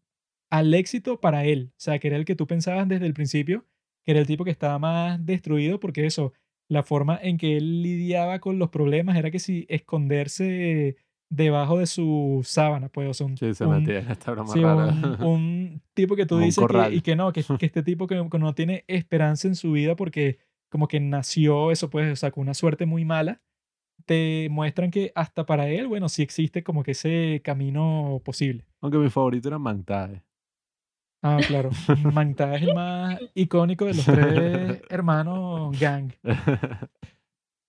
al 0.49 0.73
éxito 0.73 1.19
para 1.19 1.45
él. 1.45 1.69
O 1.71 1.79
sea, 1.79 1.99
que 1.99 2.07
era 2.07 2.17
el 2.17 2.25
que 2.25 2.35
tú 2.35 2.47
pensabas 2.47 2.87
desde 2.87 3.05
el 3.05 3.13
principio, 3.13 3.65
que 4.03 4.11
era 4.11 4.19
el 4.21 4.27
tipo 4.27 4.43
que 4.43 4.51
estaba 4.51 4.79
más 4.79 5.25
destruido, 5.25 5.79
porque 5.79 6.05
eso, 6.05 6.33
la 6.69 6.83
forma 6.83 7.19
en 7.21 7.37
que 7.37 7.57
él 7.57 7.81
lidiaba 7.83 8.39
con 8.39 8.59
los 8.59 8.69
problemas 8.69 9.15
era 9.17 9.31
que 9.31 9.39
si 9.39 9.65
esconderse 9.69 10.95
debajo 11.29 11.79
de 11.79 11.85
su 11.87 12.41
sábana, 12.45 12.87
pues, 12.89 13.09
o 13.09 13.13
sea, 13.13 13.27
un, 13.27 13.37
Sí, 13.37 13.53
se 13.53 13.65
un- 13.65 13.79
metía 13.79 13.99
en 13.99 14.07
esta 14.11 14.31
broma 14.31 14.53
sí, 14.53 14.61
rara. 14.61 14.85
un, 14.85 15.21
un 15.25 15.81
tipo 15.93 16.15
que 16.15 16.25
tú 16.25 16.39
dices 16.39 16.65
que, 16.89 16.95
y 16.95 17.01
que 17.01 17.15
no, 17.15 17.33
que, 17.33 17.43
que 17.59 17.65
este 17.65 17.83
tipo 17.83 18.07
que, 18.07 18.25
que 18.31 18.39
no 18.39 18.53
tiene 18.55 18.85
esperanza 18.87 19.47
en 19.47 19.55
su 19.55 19.73
vida 19.73 19.95
porque 19.95 20.39
como 20.69 20.87
que 20.87 20.99
nació 20.99 21.71
eso, 21.71 21.89
pues, 21.89 22.11
o 22.11 22.15
sea, 22.15 22.31
con 22.31 22.43
una 22.43 22.53
suerte 22.53 22.85
muy 22.85 23.03
mala, 23.05 23.41
te 24.05 24.47
muestran 24.51 24.91
que 24.91 25.11
hasta 25.15 25.45
para 25.45 25.67
él, 25.69 25.87
bueno, 25.87 26.07
sí 26.07 26.21
existe 26.21 26.63
como 26.63 26.83
que 26.83 26.91
ese 26.91 27.41
camino 27.43 28.21
posible. 28.23 28.65
Aunque 28.81 28.97
mi 28.97 29.09
favorito 29.09 29.47
era 29.49 29.59
Mantae. 29.59 30.23
Ah, 31.21 31.39
claro. 31.45 31.71
Manta 32.13 32.55
es 32.55 32.61
el 32.63 32.73
más 32.73 33.19
icónico 33.33 33.85
de 33.85 33.93
los 33.95 34.05
tres 34.05 34.81
hermanos 34.89 35.77
gang. 35.79 36.11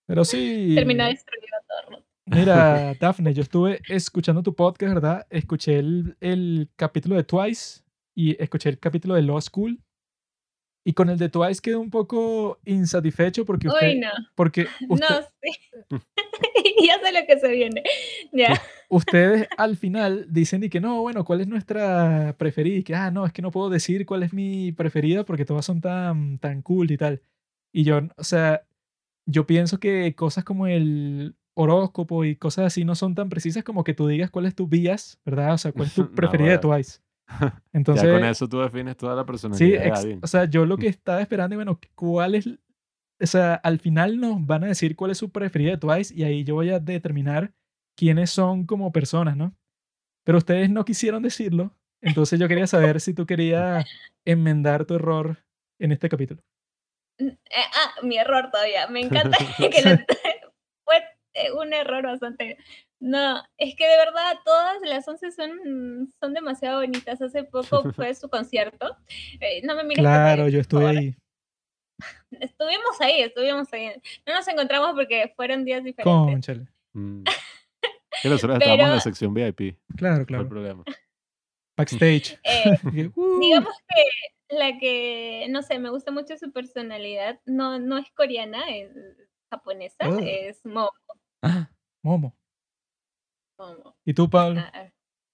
Pero 0.07 0.25
sí. 0.25 0.73
Terminó 0.75 1.07
destruido 1.07 1.57
todo. 1.66 2.05
Mira, 2.27 2.95
Daphne, 3.01 3.33
yo 3.33 3.43
estuve 3.43 3.81
escuchando 3.89 4.43
tu 4.43 4.55
podcast, 4.55 4.95
¿verdad? 4.95 5.27
Escuché 5.31 5.79
el, 5.79 6.16
el 6.20 6.69
capítulo 6.77 7.16
de 7.16 7.25
Twice 7.25 7.83
y 8.15 8.41
escuché 8.43 8.69
el 8.69 8.79
capítulo 8.79 9.15
de 9.15 9.23
Law 9.23 9.41
School. 9.41 9.81
Y 10.85 10.93
con 10.95 11.11
el 11.11 11.19
de 11.19 11.29
Twice 11.29 11.61
quedé 11.61 11.77
un 11.77 11.91
poco 11.91 12.59
insatisfecho 12.65 13.45
porque 13.45 13.69
usted, 13.69 13.89
Uy, 13.89 13.99
no. 14.01 14.09
porque 14.35 14.63
usted- 14.89 15.07
No 15.09 15.21
sé. 15.23 15.51
ya 16.87 16.99
sé 17.01 17.13
lo 17.13 17.27
que 17.27 17.39
se 17.39 17.49
viene. 17.53 17.83
Ya. 18.33 18.61
ustedes 18.89 19.49
al 19.59 19.77
final 19.77 20.27
dicen 20.31 20.65
y 20.65 20.69
que 20.71 20.81
no, 20.81 21.01
bueno, 21.03 21.25
¿cuál 21.25 21.41
es 21.43 21.47
nuestra 21.49 22.35
preferida? 22.39 22.77
Y 22.79 22.83
que, 22.85 22.95
ah, 22.95 23.11
no, 23.11 23.27
es 23.27 23.33
que 23.33 23.43
no 23.43 23.51
puedo 23.51 23.69
decir 23.71 24.07
cuál 24.07 24.23
es 24.23 24.33
mi 24.33 24.73
preferida 24.73 25.25
porque 25.25 25.45
todas 25.45 25.65
son 25.67 25.81
tan, 25.81 26.39
tan 26.39 26.63
cool 26.63 26.91
y 26.91 26.97
tal. 26.97 27.23
Y 27.73 27.85
yo, 27.85 28.01
o 28.17 28.25
sea, 28.25 28.63
yo 29.27 29.47
pienso 29.47 29.79
que 29.79 30.15
cosas 30.15 30.45
como 30.45 30.67
el 30.67 31.37
horóscopo 31.55 32.25
y 32.25 32.37
cosas 32.37 32.67
así 32.67 32.85
no 32.85 32.95
son 32.95 33.15
tan 33.15 33.29
precisas 33.29 33.65
como 33.65 33.85
que 33.85 33.93
tú 33.93 34.07
digas 34.07 34.31
cuál 34.31 34.47
es 34.47 34.55
tu 34.55 34.69
bias, 34.69 35.21
¿verdad? 35.25 35.55
O 35.55 35.59
sea, 35.59 35.73
cuál 35.73 35.89
es 35.89 35.95
tu 35.95 36.03
No, 36.09 36.13
preferida 36.15 36.51
de 36.53 36.57
bueno. 36.59 36.77
Twice. 36.77 37.01
Entonces, 37.73 38.05
ya 38.05 38.13
con 38.13 38.25
eso 38.25 38.49
tú 38.49 38.61
defines 38.61 38.97
toda 38.97 39.15
la 39.15 39.23
sí, 39.23 39.27
personalidad 39.27 39.81
de 39.83 39.89
ex- 39.89 39.99
alguien. 39.99 40.21
o 40.23 40.27
sea, 40.27 40.45
yo 40.47 40.67
lo 40.67 40.77
que 40.79 40.89
estaba 40.89 41.21
esperando, 41.21 41.55
y 41.55 41.57
bueno, 41.57 41.79
cuál 41.95 42.35
es, 42.35 42.47
o 42.49 43.27
sea, 43.27 43.55
al 43.55 43.79
final 43.79 44.19
nos 44.19 44.45
van 44.47 44.65
a 44.65 44.69
decir 44.69 44.97
cuál 44.97 45.11
es 45.11 45.19
su 45.19 45.31
preferida 45.31 45.73
de 45.73 45.77
Twice 45.79 46.15
y 46.15 46.25
ahí 46.25 46.45
yo 46.45 46.55
voy 46.55 46.71
a 46.71 46.79
determinar 46.81 47.53
quiénes 47.97 48.31
son 48.31 48.65
como 48.65 48.93
personas, 48.93 49.37
¿no? 49.37 49.55
Pero 50.25 50.39
ustedes 50.39 50.71
no 50.71 50.85
quisieron 50.85 51.23
decirlo, 51.23 51.75
entonces 52.01 52.39
yo 52.39 52.49
quería 52.49 52.67
saber 52.67 53.01
si 53.01 53.13
tú 53.15 53.27
querías 53.27 53.85
enmendar 54.25 54.85
tu 54.85 54.95
error 54.95 55.39
en 55.81 55.93
este 55.93 56.09
capítulo. 56.09 56.43
Eh, 57.19 57.37
ah, 57.51 57.95
mi 58.05 58.17
error 58.17 58.49
todavía. 58.53 58.87
Me 58.89 59.01
encanta 59.01 59.37
que 59.59 59.83
lo- 59.83 59.99
un 61.56 61.73
error 61.73 62.02
bastante. 62.05 62.56
No, 63.01 63.43
es 63.59 63.77
que 63.77 63.86
de 63.86 63.97
verdad 63.97 64.35
todas 64.44 64.78
las 64.82 65.06
11 65.06 65.31
son, 65.32 66.12
son 66.20 66.35
demasiado 66.35 66.81
bonitas. 66.81 67.20
Hace 67.23 67.44
poco 67.44 67.82
fue 67.94 68.15
su 68.15 68.28
concierto. 68.28 68.97
Eh, 69.40 69.60
no 69.65 69.74
me 69.77 69.85
mires 69.85 70.02
Claro, 70.02 70.48
yo 70.48 70.60
estuve 70.60 70.86
ahí. 70.86 71.16
Estuvimos 72.31 73.01
ahí, 73.01 73.23
estuvimos 73.23 73.73
ahí. 73.73 73.90
No 74.27 74.35
nos 74.35 74.47
encontramos 74.48 74.93
porque 74.94 75.32
fueron 75.36 75.65
días 75.65 75.82
diferentes. 75.85 76.05
Conchale. 76.32 76.66
Mm. 76.93 77.23
Que 78.23 78.28
nosotros 78.28 78.59
estábamos 78.59 78.81
en 78.81 78.86
la 78.89 78.93
Pero- 78.94 79.01
sección 79.01 79.35
VIP. 79.35 79.77
Claro, 79.97 80.27
claro. 80.27 80.48
problema. 80.48 80.85
Backstage. 81.77 82.39
Eh, 82.43 83.10
"Uh". 83.15 83.39
digamos 83.40 83.74
que 83.89 84.56
la 84.56 84.78
que, 84.78 85.47
no 85.51 85.62
sé, 85.62 85.78
me 85.78 85.90
gusta 85.90 86.10
mucho 86.10 86.36
su 86.36 86.52
personalidad. 86.52 87.39
No, 87.47 87.78
no 87.78 87.98
es 87.98 88.10
coreana, 88.12 88.69
es 88.70 88.90
japonesa, 89.51 90.09
Oh. 90.09 90.19
es 90.20 90.65
Momo. 90.65 90.90
Ah, 91.43 91.70
Momo. 92.02 92.35
Momo. 93.59 93.97
¿Y 94.05 94.15
tú, 94.15 94.28
Pablo? 94.31 94.60
Ah, 94.73 94.90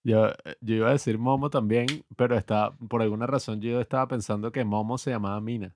Yo, 0.07 0.27
eh, 0.29 0.57
yo 0.61 0.75
iba 0.77 0.89
a 0.89 0.93
decir 0.93 1.19
Momo 1.19 1.49
también, 1.51 1.87
pero 2.17 2.37
está, 2.37 2.73
por 2.89 3.01
alguna 3.03 3.27
razón 3.27 3.61
yo 3.61 3.81
estaba 3.81 4.07
pensando 4.09 4.53
que 4.53 4.65
Momo 4.65 4.99
se 4.99 5.11
llamaba 5.11 5.41
Mina. 5.41 5.75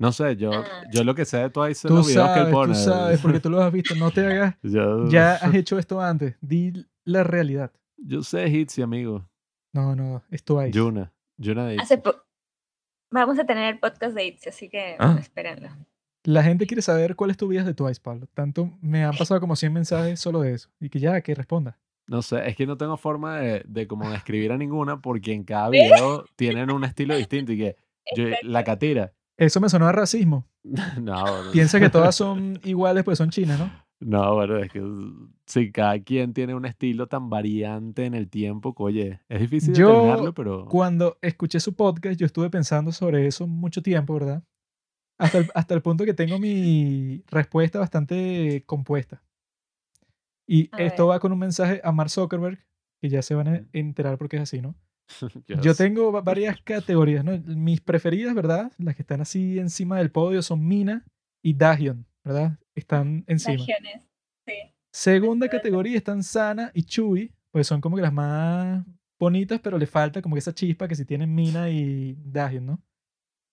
No 0.00 0.10
sé, 0.10 0.34
yo, 0.36 0.50
Ah. 0.52 0.82
yo 0.92 1.04
lo 1.04 1.14
que 1.14 1.24
sé 1.24 1.36
de 1.38 1.50
Twice 1.50 1.86
son 1.86 1.94
los 1.96 2.08
videos 2.08 2.28
que 2.30 2.40
él 2.40 2.46
sabes, 2.46 2.50
tú 2.50 2.56
pone. 2.56 2.74
sabes, 2.74 3.20
porque 3.20 3.38
tú 3.40 3.50
lo 3.50 3.62
has 3.62 3.72
visto. 3.72 3.94
No 3.94 4.10
te 4.10 4.26
hagas. 4.26 4.56
Yo, 4.62 5.08
Ya 5.08 5.34
has 5.42 5.54
hecho 5.54 5.78
esto 5.78 6.00
antes. 6.00 6.36
Di 6.40 6.72
la 7.04 7.22
realidad. 7.22 7.72
yo 7.96 8.22
sé 8.22 8.48
Hitzy, 8.48 8.82
amigo. 8.82 9.28
No, 9.72 9.94
no, 9.94 10.24
es 10.30 10.42
Twice. 10.42 10.72
Yuna. 10.72 11.12
Yuna 11.38 11.66
de 11.66 11.76
Hace 11.78 11.98
po- 11.98 12.16
Vamos 13.12 13.38
a 13.38 13.44
tener 13.46 13.74
el 13.74 13.78
podcast 13.78 14.14
de 14.16 14.26
Itzy, 14.26 14.48
así 14.48 14.68
que 14.68 14.96
Ah. 14.98 15.16
espérenlo. 15.20 15.68
La 16.24 16.42
gente 16.42 16.66
quiere 16.66 16.82
saber 16.82 17.16
cuál 17.16 17.30
es 17.30 17.36
tu 17.36 17.48
vida 17.48 17.64
de 17.64 17.74
Twice, 17.74 18.00
Pablo. 18.00 18.28
Tanto 18.32 18.70
me 18.80 19.04
han 19.04 19.16
pasado 19.16 19.40
como 19.40 19.56
100 19.56 19.72
mensajes 19.72 20.20
solo 20.20 20.40
de 20.42 20.54
eso. 20.54 20.68
Y 20.80 20.88
que 20.88 21.00
ya, 21.00 21.20
que 21.20 21.34
responda. 21.34 21.78
No 22.06 22.22
sé, 22.22 22.48
es 22.48 22.56
que 22.56 22.66
no 22.66 22.76
tengo 22.76 22.96
forma 22.96 23.38
de, 23.38 23.62
de 23.66 23.86
como 23.86 24.10
describir 24.10 24.52
a 24.52 24.58
ninguna 24.58 25.00
porque 25.00 25.32
en 25.32 25.44
cada 25.44 25.70
video 25.70 26.24
tienen 26.36 26.70
un 26.70 26.84
estilo 26.84 27.16
distinto 27.16 27.52
y 27.52 27.58
que 27.58 27.76
yo, 28.16 28.24
la 28.42 28.64
catira. 28.64 29.12
Eso 29.36 29.60
me 29.60 29.68
sonó 29.68 29.86
a 29.86 29.92
racismo. 29.92 30.46
No, 31.00 31.42
no, 31.42 31.50
Piensa 31.50 31.80
que 31.80 31.90
todas 31.90 32.14
son 32.14 32.60
iguales, 32.62 33.02
pues 33.02 33.18
son 33.18 33.30
chinas, 33.30 33.58
¿no? 33.58 33.68
no, 33.98 34.34
bueno, 34.34 34.58
es 34.58 34.70
que 34.70 34.80
si 35.46 35.72
cada 35.72 35.98
quien 36.00 36.32
tiene 36.32 36.54
un 36.54 36.66
estilo 36.66 37.08
tan 37.08 37.30
variante 37.30 38.04
en 38.04 38.14
el 38.14 38.28
tiempo, 38.28 38.74
que, 38.74 38.82
oye, 38.82 39.20
es 39.28 39.40
difícil 39.40 39.74
Yo, 39.74 39.88
determinarlo, 39.88 40.34
pero 40.34 40.66
Cuando 40.66 41.18
escuché 41.20 41.58
su 41.60 41.74
podcast, 41.74 42.18
yo 42.18 42.26
estuve 42.26 42.50
pensando 42.50 42.92
sobre 42.92 43.26
eso 43.26 43.46
mucho 43.46 43.82
tiempo, 43.82 44.14
¿verdad? 44.14 44.44
Hasta 45.22 45.38
el, 45.38 45.50
hasta 45.54 45.74
el 45.74 45.82
punto 45.82 46.04
que 46.04 46.14
tengo 46.14 46.38
mi 46.38 47.22
respuesta 47.28 47.78
bastante 47.78 48.62
compuesta. 48.66 49.22
Y 50.46 50.68
A 50.72 50.82
esto 50.82 51.06
ver. 51.06 51.16
va 51.16 51.20
con 51.20 51.32
un 51.32 51.38
mensaje 51.38 51.80
a 51.84 51.92
Mark 51.92 52.10
Zuckerberg, 52.10 52.58
que 53.00 53.08
ya 53.08 53.22
se 53.22 53.34
van 53.34 53.48
a 53.48 53.64
enterar 53.72 54.18
porque 54.18 54.36
es 54.36 54.42
así, 54.42 54.60
¿no? 54.60 54.74
yo 55.62 55.74
tengo 55.74 56.12
va- 56.12 56.20
varias 56.22 56.60
categorías, 56.62 57.24
¿no? 57.24 57.38
Mis 57.38 57.80
preferidas, 57.80 58.34
¿verdad? 58.34 58.72
Las 58.78 58.96
que 58.96 59.02
están 59.02 59.20
así 59.20 59.58
encima 59.58 59.98
del 59.98 60.10
podio 60.10 60.42
son 60.42 60.66
Mina 60.66 61.04
y 61.42 61.54
Dahyun, 61.54 62.06
¿verdad? 62.24 62.58
Están 62.74 63.24
encima. 63.26 63.56
Regiones. 63.58 64.02
Sí. 64.46 64.54
Segunda 64.92 65.48
categoría 65.48 65.96
están 65.96 66.22
Sana 66.22 66.70
y 66.74 66.82
Chewie, 66.84 67.32
pues 67.50 67.66
son 67.66 67.80
como 67.80 67.96
que 67.96 68.02
las 68.02 68.12
más 68.12 68.84
bonitas, 69.18 69.60
pero 69.60 69.78
le 69.78 69.86
falta 69.86 70.20
como 70.20 70.34
que 70.34 70.40
esa 70.40 70.52
chispa 70.54 70.88
que 70.88 70.94
si 70.96 71.04
tienen 71.04 71.32
Mina 71.34 71.70
y 71.70 72.14
Dahyun, 72.24 72.66
¿no? 72.66 72.82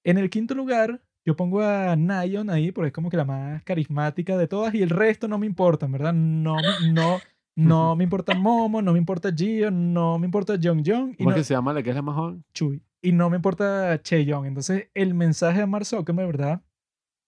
En 0.03 0.17
el 0.17 0.29
quinto 0.29 0.55
lugar, 0.55 1.01
yo 1.29 1.35
pongo 1.35 1.61
a 1.61 1.95
Nayeon 1.95 2.49
ahí, 2.49 2.71
porque 2.71 2.87
es 2.87 2.93
como 2.93 3.09
que 3.11 3.17
la 3.17 3.23
más 3.25 3.61
carismática 3.63 4.35
de 4.35 4.47
todas, 4.47 4.73
y 4.73 4.81
el 4.81 4.89
resto 4.89 5.27
no 5.27 5.37
me 5.37 5.45
importan, 5.45 5.91
¿verdad? 5.91 6.11
No, 6.13 6.55
me- 6.55 6.91
no, 6.93 7.19
no 7.55 7.95
me 7.95 8.03
importa 8.03 8.33
Momo, 8.33 8.81
no 8.81 8.93
me 8.93 8.97
importa 8.97 9.31
Gio, 9.31 9.69
no 9.69 10.17
me 10.17 10.25
importa 10.25 10.55
Jong 10.61 10.81
Jong 10.83 11.11
y 11.11 11.17
¿Cómo 11.17 11.29
no, 11.29 11.35
que 11.35 11.43
se 11.43 11.53
llama 11.53 11.71
la 11.73 11.83
que 11.83 11.89
es 11.91 11.95
la 11.95 12.01
más 12.01 12.15
joven? 12.15 12.43
Chewie, 12.53 12.81
y 13.01 13.11
no 13.11 13.29
me 13.29 13.35
importa 13.35 14.01
Chaeyoung. 14.01 14.45
Entonces, 14.47 14.89
el 14.93 15.13
mensaje 15.13 15.59
de 15.59 15.65
Mark 15.67 15.85
Zuckerberg, 15.85 16.27
¿verdad? 16.27 16.61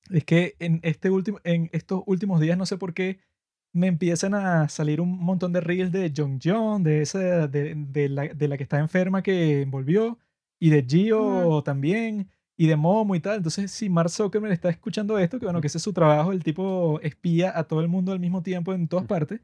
Es 0.10 0.26
que 0.26 0.56
en, 0.60 0.80
este 0.84 1.10
último, 1.10 1.40
en 1.44 1.70
estos 1.74 2.02
últimos 2.08 2.40
días, 2.42 2.58
no 2.58 2.66
sé 2.66 2.78
por 2.78 2.94
qué, 2.94 3.20
me 3.74 3.88
empiezan 3.88 4.34
a 4.34 4.68
salir 4.68 5.00
un 5.00 5.18
montón 5.18 5.54
de 5.54 5.62
reels 5.62 5.92
de 5.92 6.12
Jong 6.16 6.40
Jong, 6.44 6.84
de, 6.84 7.02
esa, 7.04 7.48
de, 7.48 7.76
de 7.76 8.10
la, 8.10 8.24
de 8.28 8.48
la 8.48 8.58
que 8.58 8.64
está 8.64 8.80
enferma 8.80 9.22
que 9.22 9.66
volvió, 9.70 10.18
y 10.60 10.70
de 10.72 10.84
Gio 10.88 11.62
también, 11.64 12.30
y 12.62 12.68
de 12.68 12.76
Momo 12.76 13.16
y 13.16 13.20
tal. 13.20 13.38
Entonces, 13.38 13.72
si 13.72 13.90
Mark 13.90 14.12
Zuckerberg 14.12 14.54
está 14.54 14.70
escuchando 14.70 15.18
esto, 15.18 15.40
que 15.40 15.46
bueno, 15.46 15.62
que 15.62 15.66
ese 15.66 15.80
es 15.80 15.84
su 15.84 15.94
trabajo, 15.94 16.32
el 16.32 16.44
tipo 16.44 17.00
espía 17.02 17.58
a 17.58 17.64
todo 17.64 17.82
el 17.82 17.88
mundo 17.88 18.12
al 18.12 18.20
mismo 18.20 18.44
tiempo 18.44 18.72
en 18.72 18.88
todas 18.88 19.08
partes, 19.08 19.42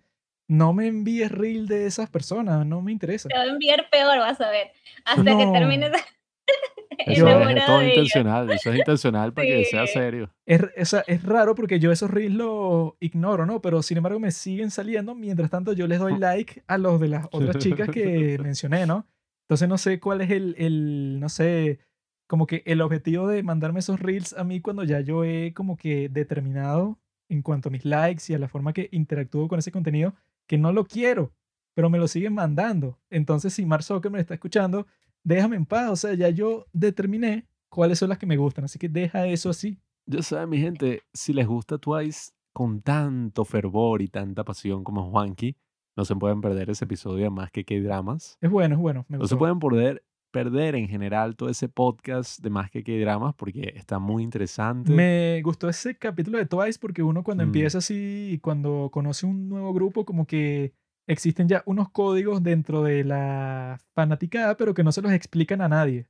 no 0.48 0.72
me 0.72 0.86
envíes 0.86 1.32
reel 1.32 1.68
de 1.68 1.88
esas 1.88 2.12
personas, 2.12 2.64
no 2.64 2.80
me 2.84 2.92
interesa. 2.92 3.28
Te 3.28 3.36
va 3.36 3.42
a 3.42 3.48
enviar 3.48 3.90
peor, 3.90 4.20
vas 4.20 4.40
a 4.40 4.52
ver. 4.52 4.68
Hasta 5.04 5.36
que 5.36 5.46
No. 5.48 5.52
termines 5.52 5.92
Eso 7.08 7.28
es 7.28 7.66
todo 7.66 7.80
de 7.80 7.88
intencional, 7.88 8.52
eso 8.52 8.72
es 8.72 8.78
intencional 8.80 9.34
para 9.34 9.48
que 9.48 9.66
sea 9.66 9.88
Sí. 9.88 9.94
serio. 9.94 10.30
Es, 10.46 10.62
o 10.62 10.86
sea, 10.86 11.04
es 11.08 11.24
raro 11.24 11.56
porque 11.56 11.80
yo 11.80 11.92
esos 11.92 12.12
reels 12.12 12.36
los 12.36 12.94
ignoro, 13.00 13.48
¿no? 13.48 13.62
Pero 13.62 13.82
sin 13.82 13.98
embargo 13.98 14.20
me 14.20 14.30
siguen 14.30 14.70
saliendo. 14.70 15.16
Mientras 15.16 15.50
tanto, 15.50 15.74
yo 15.74 15.88
les 15.88 15.98
doy 16.00 16.20
like 16.20 16.64
a 16.68 16.78
los 16.78 17.00
de 17.00 17.08
las 17.08 17.26
otras 17.32 17.58
chicas 17.58 17.90
que 17.90 18.38
mencioné, 18.44 18.86
¿no? 18.86 19.08
Entonces 19.48 19.68
no 19.70 19.78
sé 19.80 20.00
cuál 20.00 20.22
es 20.22 20.30
el, 20.30 20.56
el, 20.60 21.20
no 21.20 21.30
sé, 21.30 21.80
como 22.28 22.46
que 22.46 22.62
el 22.66 22.82
objetivo 22.82 23.28
de 23.28 23.42
mandarme 23.42 23.80
esos 23.80 24.00
reels 24.00 24.34
a 24.34 24.44
mí 24.44 24.62
cuando 24.62 24.84
ya 24.84 25.00
yo 25.00 25.24
he 25.24 25.54
como 25.54 25.78
que 25.78 26.10
determinado 26.10 27.00
en 27.30 27.42
cuanto 27.42 27.70
a 27.70 27.72
mis 27.72 27.86
likes 27.86 28.24
y 28.30 28.34
a 28.36 28.40
la 28.40 28.48
forma 28.48 28.74
que 28.74 28.90
interactúo 28.92 29.48
con 29.48 29.60
ese 29.60 29.72
contenido, 29.72 30.14
que 30.46 30.58
no 30.58 30.72
lo 30.72 30.86
quiero, 30.86 31.34
pero 31.74 31.90
me 31.90 31.98
lo 31.98 32.08
siguen 32.08 32.34
mandando. 32.34 33.00
Entonces, 33.10 33.54
si 33.54 33.66
Mark 33.66 33.84
Zuckerberg 33.84 34.14
me 34.14 34.20
está 34.22 34.34
escuchando, 34.34 34.88
déjame 35.24 35.56
en 35.58 35.66
paz. 35.66 35.92
O 35.92 35.96
sea, 35.96 36.14
ya 36.14 36.30
yo 36.30 36.66
determiné 36.74 37.48
cuáles 37.70 38.00
son 38.00 38.10
las 38.10 38.18
que 38.18 38.26
me 38.26 38.38
gustan. 38.38 38.66
Así 38.66 38.80
que 38.80 38.90
deja 38.90 39.28
eso 39.28 39.50
así. 39.50 39.78
Yo 40.06 40.22
sé, 40.22 40.46
mi 40.48 40.58
gente, 40.58 41.02
si 41.14 41.34
les 41.34 41.46
gusta 41.46 41.78
Twice 41.78 42.32
con 42.54 42.82
tanto 42.82 43.46
fervor 43.46 44.02
y 44.02 44.08
tanta 44.08 44.44
pasión 44.44 44.84
como 44.84 45.12
Juanqui, 45.12 45.56
no 45.98 46.06
se 46.06 46.16
pueden 46.16 46.42
perder 46.42 46.70
ese 46.70 46.86
episodio 46.86 47.26
de 47.26 47.30
Más 47.30 47.52
que 47.52 47.66
que 47.66 47.82
dramas. 47.82 48.38
Es 48.40 48.50
bueno, 48.50 48.76
es 48.76 48.82
bueno. 48.82 49.06
Me 49.10 49.18
No 49.18 49.28
se 49.28 49.36
pueden 49.36 49.60
perder, 49.60 50.04
perder 50.38 50.76
en 50.76 50.88
general 50.88 51.36
todo 51.36 51.50
ese 51.50 51.68
podcast 51.68 52.40
de 52.44 52.50
Más 52.52 52.70
que 52.70 52.84
que 52.84 53.00
dramas 53.00 53.34
porque 53.36 53.74
está 53.76 53.98
muy 53.98 54.22
interesante. 54.22 54.92
Me 54.92 55.42
gustó 55.44 55.68
ese 55.68 55.98
capítulo 55.98 56.38
de 56.38 56.46
Twice 56.46 56.78
porque 56.80 57.02
uno 57.02 57.24
cuando 57.24 57.44
Mm. 57.44 57.48
empieza 57.48 57.80
así 57.80 58.30
y 58.34 58.38
cuando 58.38 58.90
conoce 58.92 59.26
un 59.26 59.50
nuevo 59.50 59.74
grupo, 59.74 60.06
como 60.06 60.28
que 60.28 60.74
existen 61.08 61.48
ya 61.48 61.64
unos 61.66 61.90
códigos 61.90 62.44
dentro 62.44 62.84
de 62.84 63.04
la 63.04 63.80
fanaticada, 63.96 64.56
pero 64.58 64.74
que 64.76 64.84
no 64.84 64.92
se 64.92 65.02
los 65.02 65.12
explican 65.12 65.62
a 65.62 65.70
nadie. 65.70 66.06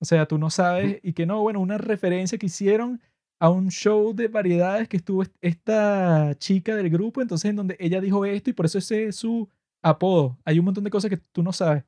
O 0.00 0.04
sea, 0.06 0.24
tú 0.26 0.38
no 0.38 0.48
sabes 0.48 1.00
y 1.02 1.12
que 1.12 1.26
no, 1.26 1.42
bueno, 1.42 1.60
una 1.60 1.76
referencia 1.76 2.38
que 2.38 2.46
hicieron 2.46 3.00
a 3.40 3.50
un 3.50 3.68
show 3.70 4.14
de 4.14 4.28
variedades 4.28 4.88
que 4.88 4.96
estuvo 4.96 5.22
est- 5.22 5.36
esta 5.42 6.34
chica 6.38 6.74
del 6.76 6.88
grupo, 6.88 7.20
entonces 7.20 7.50
en 7.50 7.56
donde 7.56 7.76
ella 7.78 8.00
dijo 8.00 8.24
esto 8.24 8.48
y 8.48 8.52
por 8.54 8.64
eso 8.64 8.78
ese 8.78 9.08
es 9.08 9.16
su 9.16 9.48
apodo. 9.82 10.38
Hay 10.46 10.58
un 10.58 10.64
montón 10.64 10.84
de 10.84 10.90
cosas 10.90 11.10
que 11.10 11.18
tú 11.18 11.42
no 11.42 11.52
sabes. 11.52 11.84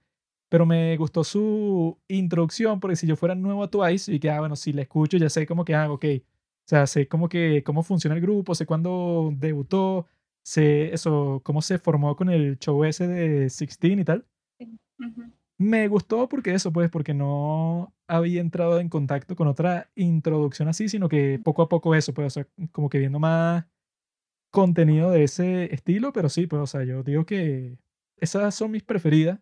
Pero 0.48 0.64
me 0.66 0.96
gustó 0.96 1.24
su 1.24 1.98
introducción, 2.08 2.80
porque 2.80 2.96
si 2.96 3.06
yo 3.06 3.16
fuera 3.16 3.34
nuevo 3.34 3.62
a 3.64 3.70
Twice 3.70 4.12
y 4.12 4.18
que, 4.20 4.30
ah, 4.30 4.40
bueno, 4.40 4.56
si 4.56 4.72
la 4.72 4.82
escucho 4.82 5.18
ya 5.18 5.28
sé 5.28 5.46
como 5.46 5.64
que, 5.64 5.74
ah, 5.74 5.90
ok. 5.92 6.04
O 6.04 6.68
sea, 6.68 6.86
sé 6.86 7.08
como 7.08 7.28
que 7.28 7.62
cómo 7.64 7.82
funciona 7.82 8.14
el 8.16 8.22
grupo, 8.22 8.54
sé 8.54 8.66
cuándo 8.66 9.30
debutó, 9.36 10.06
sé 10.42 10.92
eso, 10.94 11.40
cómo 11.44 11.62
se 11.62 11.78
formó 11.78 12.16
con 12.16 12.30
el 12.30 12.58
show 12.58 12.84
ese 12.84 13.06
de 13.08 13.40
16 13.40 13.98
y 14.00 14.04
tal. 14.04 14.26
Ujú. 14.98 15.32
Me 15.58 15.88
gustó 15.88 16.28
porque 16.28 16.54
eso, 16.54 16.72
pues, 16.72 16.90
porque 16.90 17.14
no 17.14 17.92
había 18.06 18.40
entrado 18.40 18.80
en 18.80 18.88
contacto 18.88 19.34
con 19.36 19.48
otra 19.48 19.90
introducción 19.96 20.68
así, 20.68 20.88
sino 20.88 21.08
que 21.08 21.40
poco 21.42 21.62
a 21.62 21.68
poco 21.68 21.94
eso, 21.94 22.14
pues, 22.14 22.26
o 22.28 22.30
sea, 22.30 22.46
como 22.72 22.88
que 22.88 22.98
viendo 22.98 23.18
más 23.18 23.66
contenido 24.50 25.10
de 25.10 25.24
ese 25.24 25.74
estilo, 25.74 26.12
pero 26.12 26.28
sí, 26.28 26.46
pues, 26.46 26.62
o 26.62 26.66
sea, 26.66 26.84
yo 26.84 27.02
digo 27.02 27.26
que 27.26 27.78
esas 28.18 28.54
son 28.54 28.70
mis 28.72 28.82
preferidas 28.84 29.40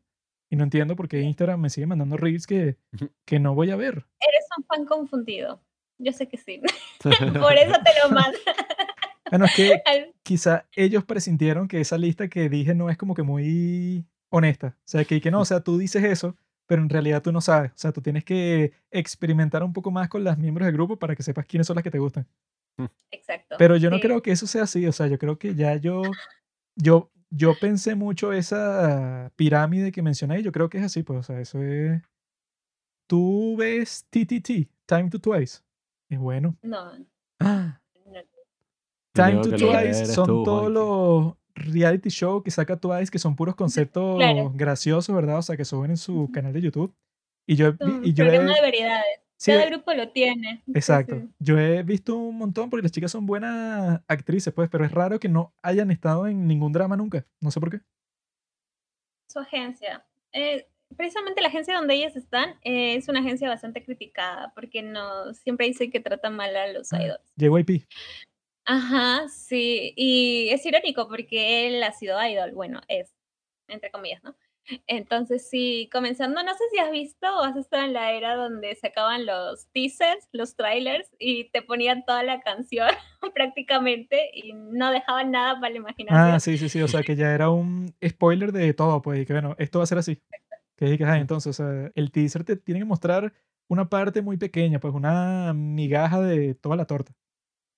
y 0.50 0.56
no 0.56 0.64
entiendo 0.64 0.96
por 0.96 1.08
qué 1.08 1.20
Instagram 1.20 1.60
me 1.60 1.70
sigue 1.70 1.86
mandando 1.86 2.16
reels 2.16 2.46
que, 2.46 2.76
que 3.24 3.40
no 3.40 3.54
voy 3.54 3.70
a 3.70 3.76
ver. 3.76 4.06
Eres 4.20 4.46
un 4.56 4.64
fan 4.64 4.84
confundido. 4.84 5.60
Yo 5.98 6.12
sé 6.12 6.28
que 6.28 6.36
sí. 6.36 6.60
Por 7.40 7.54
eso 7.54 7.74
te 7.84 7.90
lo 8.02 8.14
mando. 8.14 8.38
Bueno, 9.28 9.46
es 9.46 9.56
que 9.56 9.82
quizá 10.22 10.68
ellos 10.76 11.02
presintieron 11.02 11.66
que 11.66 11.80
esa 11.80 11.98
lista 11.98 12.28
que 12.28 12.48
dije 12.48 12.76
no 12.76 12.90
es 12.90 12.96
como 12.96 13.12
que 13.12 13.24
muy 13.24 14.06
honesta. 14.30 14.76
O 14.78 14.84
sea, 14.84 15.04
que, 15.04 15.20
que 15.20 15.32
no, 15.32 15.40
o 15.40 15.44
sea, 15.44 15.62
tú 15.62 15.78
dices 15.78 16.04
eso, 16.04 16.36
pero 16.66 16.80
en 16.80 16.88
realidad 16.88 17.22
tú 17.22 17.32
no 17.32 17.40
sabes. 17.40 17.72
O 17.72 17.76
sea, 17.76 17.90
tú 17.90 18.00
tienes 18.00 18.22
que 18.22 18.72
experimentar 18.92 19.64
un 19.64 19.72
poco 19.72 19.90
más 19.90 20.08
con 20.08 20.22
las 20.22 20.38
miembros 20.38 20.66
del 20.66 20.74
grupo 20.74 20.96
para 20.96 21.16
que 21.16 21.24
sepas 21.24 21.44
quiénes 21.44 21.66
son 21.66 21.74
las 21.74 21.82
que 21.82 21.90
te 21.90 21.98
gustan. 21.98 22.28
Exacto. 23.10 23.56
Pero 23.58 23.76
yo 23.76 23.90
no 23.90 23.96
sí. 23.96 24.02
creo 24.02 24.22
que 24.22 24.30
eso 24.30 24.46
sea 24.46 24.62
así. 24.62 24.86
O 24.86 24.92
sea, 24.92 25.08
yo 25.08 25.18
creo 25.18 25.40
que 25.40 25.56
ya 25.56 25.74
yo, 25.74 26.02
yo, 26.76 27.10
yo 27.30 27.54
pensé 27.60 27.94
mucho 27.94 28.32
esa 28.32 29.32
pirámide 29.36 29.92
que 29.92 30.02
mencioné 30.02 30.40
y 30.40 30.42
yo 30.42 30.52
creo 30.52 30.68
que 30.68 30.78
es 30.78 30.84
así. 30.84 31.02
Pues, 31.02 31.18
o 31.20 31.22
sea, 31.22 31.40
eso 31.40 31.62
es... 31.62 32.02
Tú 33.08 33.56
ves 33.56 34.06
TTT, 34.10 34.68
Time 34.86 35.10
to 35.10 35.18
Twice. 35.20 35.60
Es 36.08 36.18
bueno. 36.18 36.56
No, 36.62 36.92
¡Ah! 37.40 37.80
no. 38.06 38.20
Time 39.14 39.42
to 39.42 39.50
Twice 39.56 40.06
son 40.06 40.26
tú, 40.26 40.42
todos 40.44 40.70
los 40.70 41.34
reality 41.54 42.10
shows 42.10 42.42
que 42.44 42.50
saca 42.50 42.76
Twice 42.78 43.10
que 43.10 43.18
son 43.18 43.34
puros 43.34 43.54
conceptos 43.54 44.16
Claro. 44.16 44.52
graciosos, 44.54 45.14
¿verdad? 45.14 45.38
O 45.38 45.42
sea, 45.42 45.56
que 45.56 45.64
suben 45.64 45.92
en 45.92 45.96
su 45.96 46.30
canal 46.32 46.52
de 46.52 46.60
YouTube. 46.60 46.94
Y 47.46 47.54
yo, 47.56 47.74
y 48.02 48.12
yo 48.12 48.24
programa 48.24 48.50
he, 48.52 48.54
de 48.56 48.60
variedades. 48.60 49.20
Sí, 49.36 49.52
Cada 49.52 49.66
grupo 49.66 49.92
lo 49.94 50.10
tiene. 50.10 50.62
Exacto. 50.74 51.16
sí. 51.20 51.28
Yo 51.38 51.58
he 51.58 51.82
visto 51.82 52.16
un 52.16 52.38
montón 52.38 52.70
porque 52.70 52.82
las 52.82 52.92
chicas 52.92 53.10
son 53.10 53.26
buenas 53.26 54.00
actrices, 54.08 54.52
pues, 54.54 54.68
pero 54.70 54.84
es 54.84 54.92
raro 54.92 55.18
que 55.20 55.28
no 55.28 55.54
hayan 55.62 55.90
estado 55.90 56.26
en 56.26 56.46
ningún 56.46 56.72
drama 56.72 56.96
nunca. 56.96 57.26
No 57.40 57.50
sé 57.50 57.60
por 57.60 57.70
qué. 57.70 57.80
Su 59.30 59.38
agencia. 59.40 60.04
Eh, 60.32 60.66
precisamente 60.96 61.40
la 61.42 61.48
agencia 61.48 61.74
donde 61.76 61.94
ellas 61.94 62.14
están 62.16 62.50
eh, 62.62 62.94
es 62.96 63.08
una 63.08 63.20
agencia 63.20 63.48
bastante 63.48 63.82
criticada 63.84 64.52
porque 64.54 64.82
no 64.82 65.32
siempre 65.34 65.66
dice 65.66 65.90
que 65.90 66.00
trata 66.00 66.30
mal 66.30 66.54
a 66.56 66.72
los 66.72 66.92
Ah. 66.92 67.02
idols. 67.02 67.32
JYP. 67.36 67.86
Ajá, 68.64 69.28
sí. 69.28 69.92
Y 69.96 70.48
es 70.50 70.64
irónico 70.66 71.08
porque 71.08 71.68
él 71.68 71.82
ha 71.82 71.92
sido 71.92 72.18
idol. 72.24 72.52
Bueno, 72.52 72.80
es, 72.88 73.12
entre 73.68 73.90
comillas, 73.90 74.22
¿no? 74.24 74.34
Entonces, 74.86 75.48
sí, 75.48 75.88
comenzando, 75.92 76.42
no 76.42 76.52
sé 76.52 76.64
si 76.72 76.78
has 76.78 76.90
visto 76.90 77.26
o 77.26 77.42
has 77.42 77.56
estado 77.56 77.84
en 77.84 77.92
la 77.92 78.12
era 78.12 78.34
donde 78.34 78.74
sacaban 78.74 79.26
los 79.26 79.66
teasers, 79.72 80.28
los 80.32 80.56
trailers 80.56 81.08
y 81.18 81.50
te 81.50 81.62
ponían 81.62 82.04
toda 82.04 82.22
la 82.22 82.40
canción 82.40 82.88
prácticamente 83.34 84.30
y 84.34 84.52
no 84.52 84.90
dejaban 84.90 85.30
nada 85.30 85.54
para 85.60 85.70
la 85.70 85.76
imaginación. 85.76 86.34
Ah, 86.34 86.40
sí, 86.40 86.58
sí, 86.58 86.68
sí. 86.68 86.82
O 86.82 86.88
sea, 86.88 87.02
que 87.02 87.16
ya 87.16 87.32
era 87.34 87.50
un 87.50 87.94
spoiler 88.04 88.52
de 88.52 88.72
todo, 88.74 89.02
pues, 89.02 89.20
y 89.20 89.26
que 89.26 89.32
bueno, 89.32 89.54
esto 89.58 89.78
va 89.78 89.84
a 89.84 89.88
ser 89.88 89.98
así. 89.98 90.20
Que 90.76 90.98
ah, 91.04 91.18
entonces, 91.18 91.58
o 91.58 91.64
sea, 91.64 91.90
el 91.94 92.10
teaser 92.10 92.44
te 92.44 92.56
tiene 92.56 92.80
que 92.80 92.84
mostrar 92.84 93.32
una 93.68 93.88
parte 93.88 94.20
muy 94.20 94.36
pequeña, 94.36 94.78
pues, 94.78 94.94
una 94.94 95.52
migaja 95.54 96.20
de 96.20 96.54
toda 96.54 96.76
la 96.76 96.86
torta. 96.86 97.12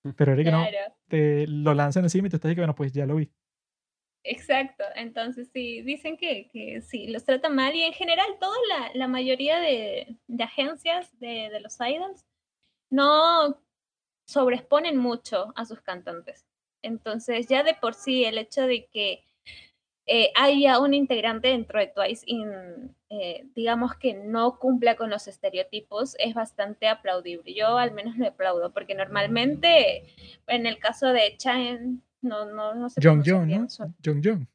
Pero 0.16 0.32
era 0.32 0.44
que 0.44 0.50
no, 0.50 0.64
te 1.08 1.46
lo 1.46 1.74
lanzan 1.74 2.04
encima 2.04 2.26
y 2.26 2.30
te 2.30 2.36
estás 2.36 2.48
diciendo, 2.48 2.62
bueno, 2.62 2.74
pues 2.74 2.92
ya 2.92 3.06
lo 3.06 3.16
vi. 3.16 3.30
Exacto. 4.24 4.84
Entonces, 4.94 5.48
sí, 5.52 5.82
dicen 5.82 6.16
que, 6.16 6.48
que 6.48 6.80
sí, 6.82 7.06
los 7.08 7.24
tratan 7.24 7.54
mal 7.54 7.74
y 7.74 7.82
en 7.82 7.92
general 7.92 8.26
toda 8.40 8.56
la, 8.68 8.90
la 8.94 9.08
mayoría 9.08 9.58
de, 9.60 10.16
de 10.26 10.44
agencias 10.44 11.18
de, 11.20 11.50
de 11.50 11.60
los 11.60 11.76
idols 11.80 12.24
no 12.90 13.60
sobreexponen 14.26 14.96
mucho 14.96 15.52
a 15.56 15.64
sus 15.64 15.80
cantantes. 15.80 16.46
Entonces, 16.82 17.48
ya 17.48 17.62
de 17.62 17.74
por 17.74 17.94
sí, 17.94 18.24
el 18.24 18.38
hecho 18.38 18.66
de 18.66 18.86
que 18.86 19.24
eh, 20.10 20.32
haya 20.36 20.80
un 20.80 20.94
integrante 20.94 21.48
dentro 21.48 21.78
de 21.78 21.88
Twice 21.88 22.24
y 22.26 22.42
eh, 23.10 23.46
digamos 23.54 23.94
que 23.96 24.14
no 24.14 24.58
cumpla 24.58 24.96
con 24.96 25.10
los 25.10 25.28
estereotipos 25.28 26.16
es 26.18 26.32
bastante 26.34 26.88
aplaudible. 26.88 27.52
Yo 27.52 27.76
al 27.76 27.92
menos 27.92 28.16
lo 28.16 28.26
aplaudo 28.26 28.72
porque 28.72 28.94
normalmente 28.94 30.06
en 30.46 30.66
el 30.66 30.78
caso 30.78 31.08
de 31.08 31.36
Chen, 31.36 32.02
no, 32.22 32.52
no, 32.52 32.74
no 32.74 32.88
sé 32.90 33.00
Jong 33.02 33.22
Jong, 33.24 33.48
¿no? 33.48 33.66
Jong 34.04 34.22
Jong. 34.24 34.46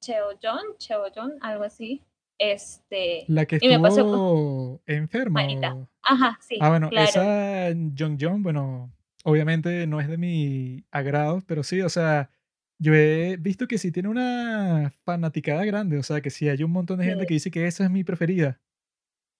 Cheo 0.00 0.26
John, 0.42 0.62
Cheo 0.78 1.04
John, 1.14 1.32
algo 1.40 1.64
así. 1.64 2.02
Este, 2.38 3.24
La 3.26 3.46
que 3.46 3.58
Y 3.60 3.68
me 3.68 3.80
pasó 3.80 4.00
estuvo 4.00 4.80
enferma. 4.86 5.42
Malita. 5.42 5.74
o- 5.74 5.88
ajá, 6.02 6.38
sí, 6.40 6.56
Ah, 6.60 6.68
bueno, 6.70 6.88
claro. 6.88 7.08
esa 7.08 7.74
Jong 7.98 8.16
Jong, 8.20 8.42
bueno, 8.42 8.92
obviamente 9.24 9.86
no 9.88 10.00
es 10.00 10.08
de 10.08 10.18
mi 10.18 10.84
agrado, 10.92 11.42
pero 11.46 11.62
sí, 11.64 11.80
o 11.82 11.88
sea, 11.88 12.30
yo 12.78 12.94
he 12.94 13.36
visto 13.38 13.66
que 13.66 13.76
sí 13.78 13.90
tiene 13.90 14.08
una 14.08 14.92
fanaticada 15.04 15.64
grande, 15.64 15.98
o 15.98 16.02
sea, 16.04 16.20
que 16.20 16.30
sí 16.30 16.48
hay 16.48 16.62
un 16.62 16.70
montón 16.70 16.98
de 17.00 17.06
gente 17.06 17.22
Sí. 17.22 17.26
que 17.26 17.34
dice 17.34 17.50
que 17.50 17.66
esa 17.66 17.84
es 17.84 17.90
mi 17.90 18.04
preferida. 18.04 18.60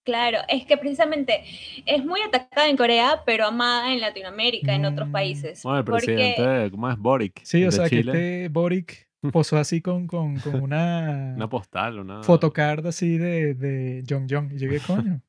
Claro, 0.09 0.39
es 0.49 0.65
que 0.65 0.79
precisamente 0.79 1.45
es 1.85 2.03
muy 2.03 2.23
atacada 2.23 2.67
en 2.71 2.79
Corea, 2.79 3.23
pero 3.27 3.45
amada 3.45 3.93
en 3.93 4.01
Latinoamérica, 4.01 4.75
en 4.75 4.87
otros 4.87 5.07
Mm. 5.09 5.13
países. 5.13 5.63
Bueno, 5.63 5.81
el 5.81 5.85
porque 5.85 6.07
presidente, 6.07 6.71
¿cómo 6.71 6.91
es? 6.91 6.97
Boric. 6.97 7.45
Sí, 7.45 7.63
o 7.67 7.71
sea, 7.71 7.91
que 7.91 7.99
este 7.99 8.49
Boric 8.49 9.07
posó 9.35 9.59
así 9.59 9.83
con, 9.83 10.07
con, 10.07 10.41
con 10.41 10.63
una 10.63 11.35
Una 11.37 11.47
postal, 11.51 11.99
una. 11.99 12.23
photocard 12.23 12.87
así 12.87 13.19
de, 13.19 13.53
de 13.53 14.03
Jong 14.09 14.27
Jong. 14.31 14.53
Y 14.55 14.59
yo 14.59 14.69
coño, 14.87 15.21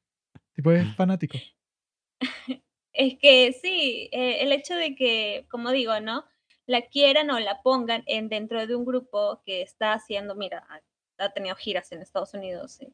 tipo 0.56 0.72
es 0.72 0.88
fanático. 0.96 1.38
es 2.94 3.18
que 3.18 3.52
sí, 3.62 4.08
eh, 4.14 4.38
el 4.44 4.54
hecho 4.54 4.76
de 4.76 4.96
que, 4.96 5.46
como 5.52 5.72
digo, 5.72 6.00
¿no? 6.00 6.24
La 6.68 6.84
quieran 6.84 7.30
o 7.32 7.40
la 7.42 7.62
pongan 7.64 8.04
en 8.06 8.30
dentro 8.30 8.66
de 8.66 8.76
un 8.78 8.86
grupo 8.86 9.42
que 9.46 9.62
está 9.62 9.92
haciendo, 9.92 10.36
mira, 10.36 10.66
ha, 10.70 11.26
ha 11.26 11.30
tenido 11.34 11.56
giras 11.58 11.92
en 11.92 12.02
Estados 12.02 12.34
Unidos, 12.34 12.80
eh, 12.80 12.88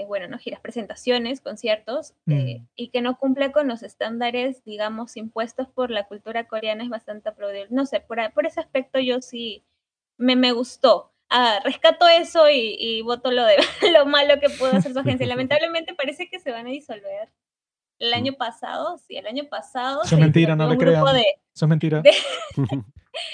eh, 0.00 0.06
bueno, 0.06 0.28
no 0.28 0.38
giras, 0.38 0.60
presentaciones, 0.60 1.40
conciertos, 1.40 2.12
eh, 2.28 2.60
Mm. 2.60 2.66
y 2.76 2.88
que 2.90 3.00
no 3.02 3.18
cumple 3.18 3.52
con 3.52 3.68
los 3.68 3.82
estándares, 3.82 4.62
digamos, 4.64 5.16
impuestos 5.16 5.68
por 5.68 5.90
la 5.90 6.06
cultura 6.06 6.46
coreana 6.48 6.84
es 6.84 6.88
bastante 6.90 7.28
aplaudible. 7.28 7.68
No 7.70 7.84
sé, 7.86 8.00
por, 8.00 8.18
por 8.32 8.46
ese 8.46 8.60
aspecto 8.60 8.98
yo 9.00 9.20
sí 9.20 9.64
me, 10.16 10.36
me 10.36 10.52
gustó. 10.52 11.12
Ah, 11.30 11.60
rescato 11.64 12.06
eso 12.08 12.48
y, 12.48 12.76
y 12.78 13.02
voto 13.02 13.30
lo, 13.30 13.44
de, 13.44 13.56
lo 13.92 14.06
malo 14.06 14.40
que 14.40 14.48
pudo 14.50 14.72
hacer 14.72 14.92
su 14.92 14.98
agencia. 15.00 15.26
Lamentablemente 15.26 15.94
parece 15.94 16.28
que 16.30 16.38
se 16.40 16.50
van 16.52 16.66
a 16.66 16.70
disolver. 16.70 17.28
El 17.98 18.14
año 18.14 18.32
pasado, 18.34 18.96
sí, 18.98 19.16
el 19.16 19.26
año 19.26 19.44
pasado. 19.50 20.02
Eso 20.04 20.14
es 20.14 20.20
mentira, 20.20 20.54
no 20.54 20.70
le 20.70 20.76
crean. 20.78 21.04
de 21.12 21.24
Eso 21.54 21.64
es 21.64 21.68
mentira. 21.68 22.00
de- 22.02 22.12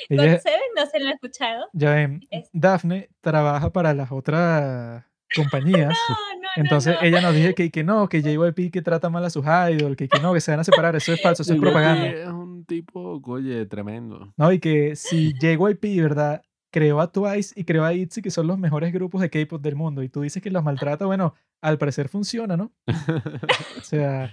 Ella 0.09 0.39
Seven, 0.41 0.61
no 0.77 0.87
se 0.87 0.99
lo 0.99 1.09
han 1.09 1.13
escuchado. 1.15 1.67
ya 1.75 1.95
ven, 1.95 2.21
Daphne 2.53 3.11
trabaja 3.21 3.71
para 3.71 3.93
las 3.93 4.11
otras 4.11 5.05
compañías. 5.35 5.97
No, 6.45 6.63
no, 6.63 6.63
Entonces 6.63 6.95
no, 6.95 7.01
no. 7.01 7.07
ella 7.07 7.21
nos 7.21 7.35
dice 7.35 7.55
que, 7.55 7.71
que 7.71 7.83
no, 7.83 8.09
que 8.09 8.23
JYP 8.23 8.71
que 8.71 8.83
trata 8.83 9.11
mal 9.11 9.25
a 9.25 9.31
sus 9.31 9.45
idols, 9.45 9.97
que, 9.97 10.09
que 10.09 10.21
no, 10.21 10.33
que 10.33 10.41
se 10.41 10.53
van 10.53 10.61
a 10.61 10.65
separar, 10.65 10.95
eso 10.95 11.13
es 11.13 11.21
falso, 11.21 11.43
eso 11.43 11.53
es 11.53 11.59
JYP 11.59 11.63
propaganda. 11.63 12.07
Es 12.07 12.29
un 12.29 12.65
tipo, 12.65 13.21
oye, 13.25 13.67
tremendo. 13.67 14.33
No, 14.37 14.53
y 14.53 14.61
que 14.61 14.95
si 14.95 15.33
JYP, 15.33 16.01
¿verdad? 16.01 16.43
Creó 16.71 17.01
a 17.01 17.11
Twice 17.11 17.59
y 17.59 17.65
creó 17.65 17.85
a 17.85 17.93
ITZY, 17.95 18.23
que 18.23 18.31
son 18.31 18.47
los 18.47 18.59
mejores 18.59 18.93
grupos 18.93 19.21
de 19.21 19.31
K-pop 19.31 19.63
del 19.63 19.75
mundo, 19.75 20.03
y 20.03 20.09
tú 20.09 20.21
dices 20.21 20.43
que 20.43 20.51
los 20.51 20.63
maltrata, 20.63 21.07
bueno, 21.07 21.35
al 21.61 21.79
parecer 21.79 22.09
funciona, 22.09 22.57
¿no? 22.57 22.73
O 23.79 23.83
sea, 23.83 24.33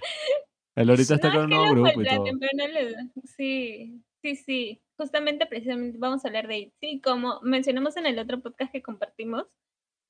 Él 0.76 0.90
ahorita 0.90 1.16
está 1.16 1.30
No, 1.30 1.34
con 1.34 1.40
es 1.40 1.44
un 1.46 1.50
nuevo 1.50 1.72
grupo 1.72 2.02
y 2.02 2.06
todo. 2.06 2.26
Sí, 3.24 4.02
sí, 4.22 4.36
sí. 4.36 4.82
Justamente, 4.98 5.46
precisamente, 5.48 5.98
vamos 5.98 6.24
a 6.24 6.28
hablar 6.28 6.48
de 6.48 6.60
ITZY. 6.60 7.02
Como 7.02 7.40
mencionamos 7.42 7.98
en 7.98 8.06
el 8.06 8.20
otro 8.20 8.42
podcast 8.42 8.72
que 8.72 8.82
compartimos, 8.84 9.46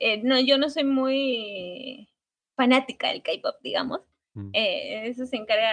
eh, 0.01 0.21
no, 0.23 0.39
yo 0.39 0.57
no 0.57 0.69
soy 0.69 0.83
muy 0.83 2.09
fanática 2.55 3.09
del 3.09 3.21
K-pop, 3.23 3.55
digamos. 3.63 4.01
Mm. 4.33 4.49
Eh, 4.53 5.07
eso 5.07 5.25
se 5.25 5.37
encarga 5.37 5.71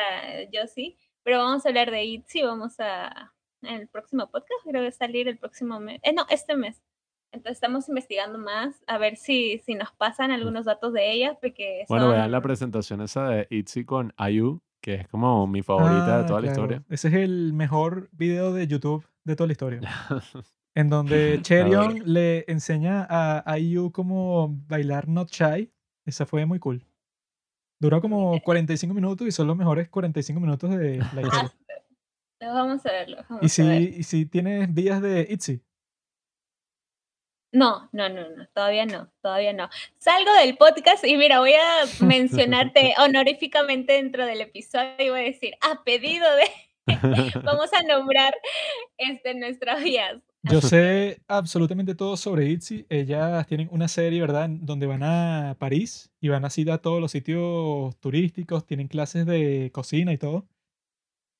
Josie. 0.53 0.97
Pero 1.23 1.39
vamos 1.39 1.65
a 1.65 1.69
hablar 1.69 1.91
de 1.91 2.05
ITZY, 2.05 2.43
vamos 2.43 2.77
a. 2.81 3.33
En 3.63 3.75
el 3.75 3.89
próximo 3.89 4.31
podcast, 4.31 4.61
creo 4.63 4.75
que 4.75 4.81
va 4.83 4.89
a 4.89 4.93
salir 4.93 5.27
el 5.29 5.37
próximo 5.37 5.81
mes. 5.81 5.99
Eh, 6.05 6.13
no, 6.13 6.27
este 6.31 6.57
mes. 6.57 6.81
Entonces 7.33 7.57
estamos 7.57 7.89
investigando 7.89 8.39
más 8.39 8.83
a 8.87 8.97
ver 8.99 9.17
si, 9.17 9.59
si 9.59 9.75
nos 9.75 9.91
pasan 9.93 10.31
algunos 10.31 10.65
datos 10.65 10.93
de 10.93 11.11
ella, 11.13 11.37
porque 11.41 11.85
Bueno, 11.89 12.11
vean 12.11 12.31
la 12.31 12.39
son- 12.39 12.43
presentación 12.45 13.01
esa 13.03 13.29
de 13.29 13.47
ITZY 13.51 13.85
con 13.85 14.15
IU, 14.31 14.63
que 14.81 14.95
es 14.95 15.09
como 15.09 15.47
mi 15.49 15.63
favorita 15.63 16.19
de 16.19 16.23
Ah, 16.23 16.27
toda 16.27 16.41
la 16.41 16.47
claro. 16.47 16.63
historia. 16.63 16.85
Ese 16.89 17.09
es 17.09 17.15
el 17.15 17.53
mejor 17.53 18.09
video 18.13 18.53
de 18.55 18.67
YouTube 18.69 19.05
de 19.25 19.35
toda 19.37 19.49
la 19.49 19.53
historia. 19.53 19.81
En 20.79 20.89
donde. 20.89 21.41
Cherion 21.43 22.03
le 22.05 22.45
enseña 22.47 23.05
a 23.09 23.59
IU 23.59 23.91
cómo 23.91 24.49
bailar 24.69 25.09
Not 25.09 25.29
Shy. 25.33 25.73
Esa 26.07 26.25
fue 26.25 26.47
muy 26.47 26.61
cool. 26.61 26.87
Duró 27.81 28.01
como 28.01 28.41
45 28.41 28.95
minutos 28.95 29.27
y 29.27 29.33
son 29.33 29.49
los 29.49 29.57
mejores 29.57 29.89
45 29.89 30.41
minutos 30.41 30.71
de 30.71 30.99
la 30.99 31.23
historia. 31.23 31.57
Los 32.41 32.55
vamos 32.55 32.87
a 32.87 32.93
verlo. 32.93 33.17
Y 33.17 33.25
vamos 33.29 33.59
a 33.59 33.65
ver. 33.65 33.83
si, 33.83 33.99
y 33.99 34.03
si 34.05 34.27
tienes 34.27 34.73
vías 34.73 35.03
de 35.03 35.27
ITZY. 35.29 35.61
No, 37.53 37.89
no, 37.93 38.09
no, 38.09 38.29
no, 38.37 38.47
todavía 38.55 38.87
no, 38.87 39.11
todavía 39.21 39.53
no. 39.53 39.69
Salgo 39.97 40.33
del 40.35 40.57
podcast 40.57 41.05
y 41.05 41.17
mira, 41.17 41.41
voy 41.41 41.55
a 41.55 42.05
mencionarte 42.05 42.95
honoríficamente 43.03 43.95
dentro 43.95 44.27
del 44.27 44.43
episodio 44.43 44.95
y 45.01 45.11
voy 45.11 45.21
a 45.21 45.25
decir, 45.25 45.55
a 45.61 45.83
pedido 45.83 46.27
de, 46.37 46.45
vamos 47.43 47.71
a 47.73 47.83
nombrar 47.83 48.33
este, 48.97 49.35
nuestras 49.35 49.83
vías. 49.83 50.23
Yo 50.45 50.61
sé 50.61 51.21
absolutamente 51.29 51.95
todo 51.95 52.17
sobre 52.17 52.49
ITZY. 52.49 52.87
Ellas 52.89 53.47
tienen 53.47 53.69
una 53.73 53.89
serie, 53.89 54.21
¿verdad? 54.21 54.49
Donde 54.49 54.87
van 54.87 55.03
a 55.03 55.57
París 55.59 56.11
y 56.21 56.29
van 56.29 56.45
así 56.45 56.69
a 56.71 56.79
todos 56.79 57.01
los 57.01 57.11
sitios 57.13 57.97
turísticos, 57.99 58.65
tienen 58.65 58.89
clases 58.89 59.27
de 59.27 59.71
cocina 59.73 60.13
y 60.13 60.19
todo. 60.19 60.47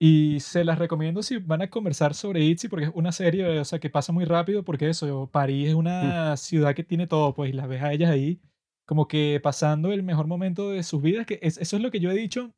Y 0.01 0.41
se 0.41 0.65
las 0.65 0.79
recomiendo 0.79 1.23
si 1.23 1.39
van 1.39 1.63
a 1.63 1.71
conversar 1.71 2.15
sobre 2.15 2.45
ITZY 2.45 2.69
porque 2.69 2.87
es 2.87 2.93
una 2.95 3.13
serie, 3.13 3.59
o 3.61 3.65
sea, 3.65 3.81
que 3.81 3.91
pasa 3.91 4.13
muy 4.13 4.25
rápido 4.25 4.65
porque 4.65 4.89
eso, 4.91 5.29
París 5.33 5.69
es 5.71 5.75
una 5.75 6.37
ciudad 6.37 6.75
que 6.75 6.85
tiene 6.85 7.07
todo, 7.09 7.35
pues, 7.35 7.51
y 7.51 7.53
las 7.55 7.69
ves 7.69 7.83
a 7.83 7.93
ellas 7.93 8.11
ahí 8.11 8.41
como 8.87 9.09
que 9.09 9.41
pasando 9.43 9.93
el 9.93 10.03
mejor 10.03 10.27
momento 10.29 10.71
de 10.71 10.83
sus 10.83 11.03
vidas, 11.03 11.27
que 11.27 11.39
es- 11.43 11.59
eso 11.59 11.77
es 11.77 11.83
lo 11.83 11.91
que 11.91 12.01
yo 12.01 12.11
he 12.11 12.15
dicho, 12.15 12.53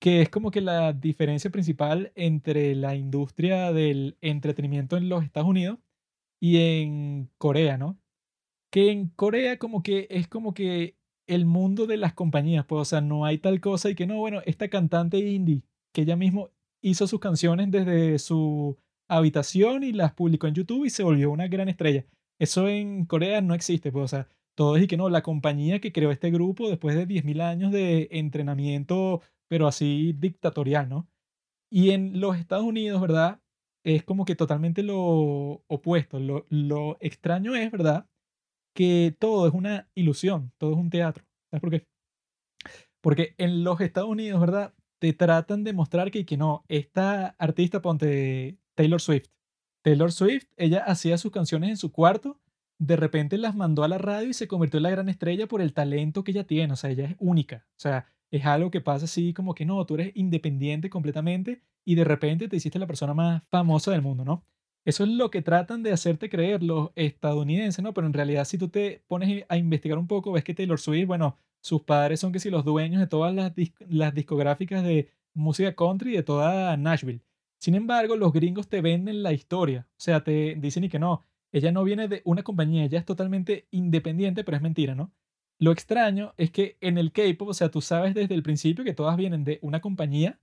que 0.00 0.22
es 0.22 0.28
como 0.28 0.50
que 0.50 0.60
la 0.60 0.92
diferencia 0.92 1.50
principal 1.50 2.12
entre 2.14 2.74
la 2.74 2.94
industria 2.94 3.72
del 3.72 4.16
entretenimiento 4.20 4.96
en 4.96 5.08
los 5.08 5.24
Estados 5.24 5.48
Unidos 5.48 5.78
y 6.40 6.58
en 6.58 7.30
Corea, 7.38 7.78
¿no? 7.78 7.98
Que 8.70 8.90
en 8.90 9.08
Corea 9.08 9.58
como 9.58 9.82
que 9.82 10.06
es 10.10 10.28
como 10.28 10.54
que 10.54 10.96
el 11.26 11.46
mundo 11.46 11.86
de 11.86 11.98
las 11.98 12.14
compañías, 12.14 12.64
pues, 12.66 12.82
o 12.82 12.84
sea, 12.84 13.00
no 13.00 13.24
hay 13.24 13.38
tal 13.38 13.60
cosa 13.60 13.90
y 13.90 13.94
que 13.94 14.06
no, 14.06 14.18
bueno, 14.18 14.40
esta 14.46 14.68
cantante 14.68 15.18
indie 15.18 15.62
que 15.92 16.02
ella 16.02 16.16
mismo 16.16 16.50
hizo 16.82 17.06
sus 17.06 17.20
canciones 17.20 17.70
desde 17.70 18.18
su 18.18 18.78
habitación 19.08 19.84
y 19.84 19.92
las 19.92 20.12
publicó 20.14 20.46
en 20.46 20.54
YouTube 20.54 20.84
y 20.84 20.90
se 20.90 21.02
volvió 21.02 21.30
una 21.30 21.48
gran 21.48 21.68
estrella. 21.68 22.06
Eso 22.38 22.68
en 22.68 23.04
Corea 23.04 23.40
no 23.40 23.54
existe, 23.54 23.92
pues, 23.92 24.04
o 24.04 24.08
sea, 24.08 24.28
todo 24.54 24.76
es 24.76 24.84
y 24.84 24.86
que 24.86 24.96
no, 24.96 25.08
la 25.08 25.22
compañía 25.22 25.80
que 25.80 25.92
creó 25.92 26.10
este 26.10 26.30
grupo 26.30 26.68
después 26.68 26.94
de 26.96 27.06
10.000 27.06 27.40
años 27.42 27.72
de 27.72 28.08
entrenamiento, 28.10 29.22
pero 29.48 29.66
así 29.66 30.14
dictatorial, 30.18 30.88
¿no? 30.88 31.08
Y 31.70 31.90
en 31.90 32.20
los 32.20 32.36
Estados 32.36 32.64
Unidos, 32.64 33.00
¿verdad? 33.00 33.40
Es 33.84 34.04
como 34.04 34.24
que 34.24 34.36
totalmente 34.36 34.82
lo 34.82 35.64
opuesto. 35.66 36.20
Lo, 36.20 36.46
lo 36.50 36.96
extraño 37.00 37.54
es, 37.54 37.70
¿verdad? 37.70 38.08
Que 38.74 39.14
todo 39.18 39.46
es 39.48 39.54
una 39.54 39.88
ilusión, 39.94 40.52
todo 40.58 40.72
es 40.72 40.78
un 40.78 40.90
teatro. 40.90 41.24
¿Sabes 41.50 41.60
por 41.60 41.70
qué? 41.70 41.86
Porque 43.00 43.34
en 43.38 43.64
los 43.64 43.80
Estados 43.80 44.08
Unidos, 44.08 44.40
¿verdad? 44.40 44.74
Te 45.00 45.12
tratan 45.12 45.64
de 45.64 45.72
mostrar 45.72 46.10
que, 46.10 46.26
que 46.26 46.36
no, 46.36 46.64
esta 46.68 47.28
artista, 47.38 47.80
ponte 47.82 48.58
Taylor 48.74 49.00
Swift. 49.00 49.28
Taylor 49.82 50.12
Swift, 50.12 50.46
ella 50.56 50.82
hacía 50.84 51.18
sus 51.18 51.30
canciones 51.30 51.70
en 51.70 51.76
su 51.76 51.92
cuarto, 51.92 52.40
de 52.78 52.96
repente 52.96 53.38
las 53.38 53.56
mandó 53.56 53.84
a 53.84 53.88
la 53.88 53.98
radio 53.98 54.28
y 54.28 54.34
se 54.34 54.48
convirtió 54.48 54.78
en 54.78 54.84
la 54.84 54.90
gran 54.90 55.08
estrella 55.08 55.46
por 55.46 55.60
el 55.60 55.72
talento 55.74 56.24
que 56.24 56.30
ella 56.30 56.46
tiene. 56.46 56.72
O 56.72 56.76
sea, 56.76 56.90
ella 56.90 57.06
es 57.06 57.16
única. 57.18 57.66
O 57.70 57.80
sea, 57.80 58.06
es 58.30 58.44
algo 58.46 58.70
que 58.70 58.80
pasa 58.80 59.06
así 59.06 59.32
como 59.32 59.54
que 59.54 59.64
no, 59.64 59.84
tú 59.86 59.94
eres 59.94 60.12
independiente 60.14 60.90
completamente 60.90 61.62
y 61.84 61.94
de 61.94 62.04
repente 62.04 62.48
te 62.48 62.56
hiciste 62.56 62.78
la 62.78 62.86
persona 62.86 63.14
más 63.14 63.42
famosa 63.50 63.92
del 63.92 64.02
mundo, 64.02 64.24
¿no? 64.24 64.44
Eso 64.84 65.04
es 65.04 65.10
lo 65.10 65.30
que 65.30 65.42
tratan 65.42 65.82
de 65.82 65.92
hacerte 65.92 66.30
creer 66.30 66.62
los 66.62 66.90
estadounidenses, 66.94 67.82
¿no? 67.82 67.92
Pero 67.92 68.06
en 68.06 68.12
realidad 68.12 68.44
si 68.44 68.58
tú 68.58 68.68
te 68.68 69.02
pones 69.06 69.44
a 69.48 69.56
investigar 69.56 69.98
un 69.98 70.06
poco, 70.06 70.32
ves 70.32 70.44
que 70.44 70.54
Taylor 70.54 70.80
Swift, 70.80 71.06
bueno, 71.06 71.36
sus 71.60 71.82
padres 71.82 72.20
son 72.20 72.32
que 72.32 72.40
si 72.40 72.50
los 72.50 72.64
dueños 72.64 73.00
de 73.00 73.06
todas 73.06 73.34
las, 73.34 73.52
las 73.88 74.14
discográficas 74.14 74.82
de 74.84 75.10
música 75.34 75.74
country 75.74 76.12
de 76.12 76.22
toda 76.22 76.76
Nashville. 76.76 77.22
Sin 77.58 77.74
embargo, 77.74 78.16
los 78.16 78.32
gringos 78.32 78.68
te 78.68 78.80
venden 78.80 79.22
la 79.22 79.32
historia. 79.32 79.88
O 79.92 80.00
sea, 80.00 80.22
te 80.22 80.54
dicen 80.56 80.84
y 80.84 80.88
que 80.88 80.98
no, 80.98 81.24
ella 81.52 81.72
no 81.72 81.84
viene 81.84 82.08
de 82.08 82.22
una 82.24 82.42
compañía, 82.42 82.84
ella 82.84 82.98
es 82.98 83.04
totalmente 83.04 83.66
independiente, 83.70 84.44
pero 84.44 84.56
es 84.56 84.62
mentira, 84.62 84.94
¿no? 84.94 85.12
Lo 85.60 85.72
extraño 85.72 86.34
es 86.36 86.50
que 86.52 86.76
en 86.80 86.98
el 86.98 87.10
K-pop, 87.12 87.48
o 87.48 87.54
sea, 87.54 87.68
tú 87.70 87.80
sabes 87.80 88.14
desde 88.14 88.34
el 88.34 88.44
principio 88.44 88.84
que 88.84 88.94
todas 88.94 89.16
vienen 89.16 89.42
de 89.44 89.58
una 89.60 89.80
compañía, 89.80 90.40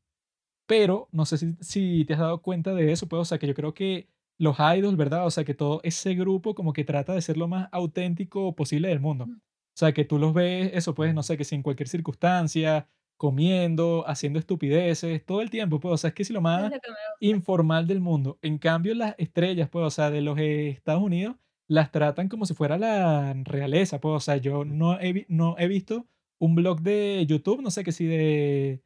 pero 0.68 1.10
no 1.12 1.26
sé 1.26 1.38
si, 1.38 1.56
si 1.62 2.06
te 2.06 2.14
has 2.14 2.20
dado 2.20 2.42
cuenta 2.42 2.74
de 2.74 2.92
eso, 2.92 3.08
pues, 3.08 3.22
o 3.22 3.26
sea, 3.26 3.40
que 3.40 3.48
yo 3.48 3.56
creo 3.56 3.74
que 3.74 4.10
los 4.40 4.58
idols, 4.60 4.98
¿verdad? 4.98 5.26
O 5.28 5.32
sea, 5.32 5.46
que 5.46 5.54
todo 5.56 5.82
ese 5.84 6.16
grupo 6.16 6.56
como 6.56 6.74
que 6.74 6.86
trata 6.86 7.14
de 7.14 7.22
ser 7.22 7.38
lo 7.38 7.48
más 7.48 7.70
auténtico 7.72 8.56
posible 8.56 8.90
del 8.90 9.00
mundo. 9.02 9.26
O 9.26 9.78
sea, 9.78 9.94
que 9.94 10.06
tú 10.06 10.20
los 10.20 10.34
ves, 10.34 10.72
eso, 10.74 10.96
pues, 10.96 11.14
no 11.14 11.24
sé, 11.24 11.38
que 11.38 11.46
si 11.46 11.56
en 11.56 11.64
cualquier 11.64 11.90
circunstancia, 11.90 12.90
comiendo, 13.18 14.06
haciendo 14.08 14.40
estupideces, 14.40 15.26
todo 15.26 15.42
el 15.42 15.50
tiempo, 15.52 15.80
pues, 15.80 15.94
o 15.94 15.98
sea, 15.98 16.10
es 16.10 16.14
que 16.16 16.26
si 16.26 16.34
lo 16.34 16.42
más 16.42 16.72
lo 16.72 16.80
informal 17.22 17.88
del 17.88 18.02
mundo. 18.02 18.40
En 18.42 18.58
cambio, 18.60 18.96
las 18.96 19.16
estrellas, 19.20 19.70
pues, 19.70 19.86
o 19.86 19.92
sea, 19.92 20.12
de 20.12 20.22
los 20.22 20.38
Estados 20.40 21.04
Unidos, 21.04 21.36
las 21.68 21.92
tratan 21.92 22.30
como 22.30 22.46
si 22.46 22.54
fuera 22.54 22.78
la 22.78 23.34
realeza, 23.44 24.00
pues, 24.00 24.16
o 24.16 24.20
sea, 24.20 24.38
yo 24.38 24.66
no 24.66 25.00
he, 25.00 25.26
no 25.30 25.56
he 25.58 25.68
visto 25.68 26.08
un 26.40 26.56
blog 26.56 26.82
de 26.82 27.26
YouTube, 27.28 27.62
no 27.62 27.72
sé 27.72 27.84
qué 27.84 27.92
si 27.92 28.06
de 28.06 28.84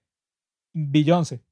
Beyoncé, 0.73 1.43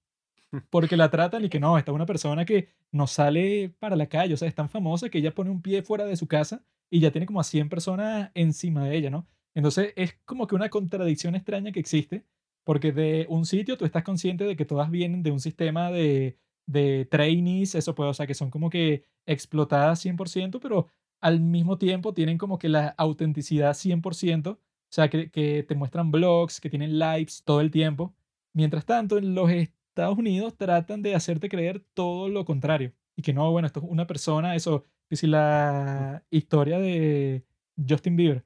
porque 0.69 0.97
la 0.97 1.09
tratan 1.09 1.45
y 1.45 1.49
que 1.49 1.59
no, 1.59 1.77
esta 1.77 1.91
es 1.91 1.95
una 1.95 2.05
persona 2.05 2.45
que 2.45 2.69
no 2.91 3.07
sale 3.07 3.69
para 3.79 3.95
la 3.95 4.07
calle, 4.07 4.33
o 4.33 4.37
sea, 4.37 4.47
es 4.47 4.55
tan 4.55 4.69
famosa 4.69 5.09
que 5.09 5.19
ella 5.19 5.33
pone 5.33 5.49
un 5.49 5.61
pie 5.61 5.81
fuera 5.83 6.05
de 6.05 6.17
su 6.17 6.27
casa 6.27 6.63
y 6.89 6.99
ya 6.99 7.11
tiene 7.11 7.25
como 7.27 7.39
a 7.41 7.43
100 7.43 7.69
personas 7.69 8.31
encima 8.33 8.85
de 8.85 8.97
ella, 8.97 9.09
¿no? 9.09 9.27
Entonces 9.55 9.93
es 9.95 10.17
como 10.25 10.47
que 10.47 10.55
una 10.55 10.69
contradicción 10.69 11.35
extraña 11.35 11.71
que 11.71 11.79
existe, 11.79 12.25
porque 12.63 12.91
de 12.91 13.25
un 13.29 13.45
sitio 13.45 13.77
tú 13.77 13.85
estás 13.85 14.03
consciente 14.03 14.43
de 14.45 14.55
que 14.55 14.65
todas 14.65 14.91
vienen 14.91 15.23
de 15.23 15.31
un 15.31 15.39
sistema 15.39 15.91
de, 15.91 16.37
de 16.67 17.05
trainees, 17.09 17.75
eso 17.75 17.95
puede, 17.95 18.11
o 18.11 18.13
sea, 18.13 18.27
que 18.27 18.33
son 18.35 18.51
como 18.51 18.69
que 18.69 19.03
explotadas 19.25 19.99
100%, 20.05 20.59
pero 20.61 20.87
al 21.22 21.39
mismo 21.41 21.77
tiempo 21.77 22.14
tienen 22.14 22.38
como 22.38 22.57
que 22.60 22.69
la 22.69 22.89
autenticidad 22.98 23.73
100%, 23.73 24.52
o 24.52 24.60
sea, 24.89 25.10
que, 25.10 25.30
que 25.31 25.64
te 25.64 25.76
muestran 25.76 26.11
blogs, 26.11 26.61
que 26.61 26.69
tienen 26.69 26.99
lives 26.99 27.44
todo 27.44 27.61
el 27.61 27.72
tiempo. 27.72 28.15
Mientras 28.53 28.85
tanto, 28.85 29.18
en 29.18 29.35
los 29.35 29.49
Estados 29.52 30.18
Unidos 30.18 30.56
tratan 30.57 31.02
de 31.02 31.15
hacerte 31.15 31.49
creer 31.49 31.84
todo 31.94 32.30
lo 32.30 32.45
contrario. 32.45 32.94
Y 33.15 33.22
que 33.23 33.34
no, 33.34 33.52
bueno, 33.52 33.65
esto 33.68 33.80
es 33.81 33.85
una 33.89 34.07
persona, 34.07 34.56
eso, 34.56 34.84
que 35.10 35.15
si 35.15 35.27
la 35.27 36.23
historia 36.30 36.80
de 36.80 37.44
Justin 37.88 38.15
Bieber. 38.15 38.45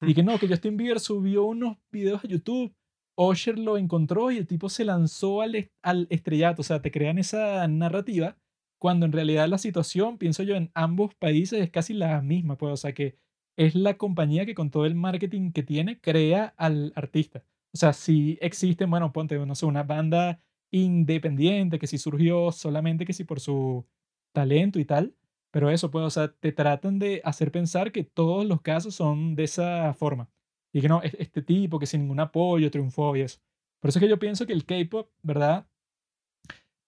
Y 0.00 0.14
que 0.14 0.22
no, 0.22 0.38
que 0.38 0.48
Justin 0.48 0.76
Bieber 0.76 1.00
subió 1.00 1.44
unos 1.44 1.76
videos 1.90 2.24
a 2.24 2.28
YouTube, 2.28 2.74
Usher 3.16 3.58
lo 3.58 3.76
encontró 3.78 4.30
y 4.30 4.38
el 4.38 4.46
tipo 4.46 4.68
se 4.68 4.84
lanzó 4.84 5.42
al, 5.42 5.54
est- 5.54 5.72
al 5.82 6.06
estrellato. 6.10 6.62
O 6.62 6.64
sea, 6.64 6.82
te 6.82 6.90
crean 6.90 7.18
esa 7.18 7.66
narrativa 7.68 8.36
cuando 8.82 9.06
en 9.06 9.12
realidad 9.12 9.48
la 9.48 9.58
situación, 9.58 10.18
pienso 10.18 10.42
yo, 10.42 10.56
en 10.56 10.70
ambos 10.74 11.14
países 11.14 11.60
es 11.62 11.70
casi 11.70 11.94
la 11.94 12.20
misma. 12.22 12.56
Pues, 12.58 12.72
o 12.72 12.76
sea, 12.76 12.92
que 12.94 13.16
es 13.56 13.74
la 13.76 13.96
compañía 13.98 14.46
que 14.46 14.54
con 14.54 14.70
todo 14.70 14.86
el 14.86 14.94
marketing 14.96 15.52
que 15.52 15.62
tiene 15.62 16.00
crea 16.00 16.54
al 16.56 16.92
artista. 16.96 17.44
O 17.74 17.78
sea, 17.78 17.92
si 17.92 18.38
existen, 18.40 18.90
bueno, 18.90 19.12
ponte, 19.12 19.38
no 19.38 19.54
sé, 19.54 19.66
una 19.66 19.84
banda 19.84 20.40
independiente 20.72 21.78
que 21.78 21.86
sí 21.86 21.98
surgió 21.98 22.50
solamente 22.52 23.04
que 23.06 23.12
sí 23.12 23.24
por 23.24 23.40
su 23.40 23.86
talento 24.34 24.78
y 24.80 24.84
tal, 24.84 25.14
pero 25.50 25.70
eso, 25.70 25.90
pues, 25.90 26.04
o 26.04 26.10
sea, 26.10 26.32
te 26.32 26.52
tratan 26.52 26.98
de 26.98 27.20
hacer 27.24 27.52
pensar 27.52 27.92
que 27.92 28.04
todos 28.04 28.46
los 28.46 28.62
casos 28.62 28.94
son 28.94 29.34
de 29.36 29.44
esa 29.44 29.94
forma. 29.94 30.30
Y 30.72 30.80
que 30.80 30.88
no, 30.88 31.02
es- 31.02 31.14
este 31.18 31.42
tipo 31.42 31.78
que 31.78 31.86
sin 31.86 32.02
ningún 32.02 32.20
apoyo 32.20 32.70
triunfó 32.70 33.16
y 33.16 33.20
eso. 33.22 33.40
Por 33.80 33.88
eso 33.90 33.98
es 33.98 34.02
que 34.02 34.08
yo 34.08 34.18
pienso 34.18 34.46
que 34.46 34.52
el 34.54 34.64
K-pop, 34.64 35.10
¿verdad? 35.22 35.66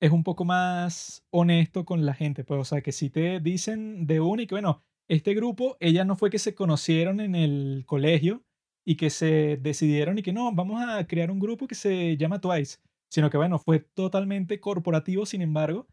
Es 0.01 0.11
un 0.11 0.23
poco 0.23 0.45
más 0.45 1.25
honesto 1.31 1.85
con 1.85 2.05
la 2.05 2.15
gente, 2.15 2.45
pues, 2.45 2.61
o 2.61 2.65
sea, 2.65 2.83
que 2.83 2.93
si 2.93 3.11
te 3.11 3.41
dicen 3.41 4.07
de 4.07 4.21
uno 4.21 4.43
y 4.43 4.47
que, 4.47 4.55
bueno, 4.55 4.83
este 5.09 5.35
grupo, 5.35 5.77
ella 5.81 6.05
no 6.05 6.17
fue 6.17 6.31
que 6.31 6.39
se 6.39 6.55
conocieron 6.55 7.21
en 7.21 7.35
el 7.35 7.85
colegio 7.87 8.45
y 8.85 8.97
que 8.97 9.11
se 9.11 9.57
decidieron 9.57 10.19
y 10.19 10.23
que 10.23 10.33
no, 10.33 10.53
vamos 10.53 10.83
a 10.87 11.07
crear 11.07 11.31
un 11.31 11.39
grupo 11.39 11.67
que 11.67 11.75
se 11.75 12.17
llama 12.17 12.41
Twice, 12.41 12.79
sino 13.11 13.31
que, 13.31 13.37
bueno, 13.37 13.59
fue 13.59 13.81
totalmente 13.81 14.61
corporativo, 14.61 15.25
sin 15.27 15.43
embargo, 15.43 15.87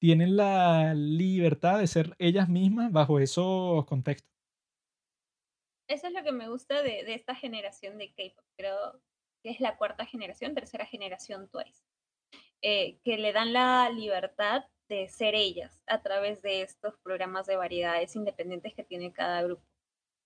tienen 0.00 0.36
la 0.36 0.92
libertad 0.94 1.78
de 1.78 1.86
ser 1.86 2.14
ellas 2.18 2.48
mismas 2.48 2.92
bajo 2.92 3.18
esos 3.20 3.86
contextos. 3.86 4.28
Eso 5.88 6.06
es 6.08 6.12
lo 6.12 6.22
que 6.22 6.32
me 6.32 6.48
gusta 6.48 6.82
de, 6.82 7.04
de 7.04 7.14
esta 7.14 7.34
generación 7.34 7.98
de 7.98 8.12
K-pop. 8.12 8.44
Creo 8.56 9.00
que 9.42 9.50
es 9.50 9.60
la 9.60 9.76
cuarta 9.76 10.06
generación, 10.06 10.54
tercera 10.54 10.86
generación 10.86 11.48
Twice. 11.48 11.82
Eh, 12.66 12.96
que 13.04 13.18
le 13.18 13.34
dan 13.34 13.52
la 13.52 13.90
libertad 13.90 14.64
de 14.88 15.06
ser 15.08 15.34
ellas 15.34 15.82
a 15.86 16.00
través 16.00 16.40
de 16.40 16.62
estos 16.62 16.94
programas 17.02 17.46
de 17.46 17.56
variedades 17.56 18.16
independientes 18.16 18.72
que 18.74 18.82
tiene 18.84 19.12
cada 19.12 19.42
grupo. 19.42 19.62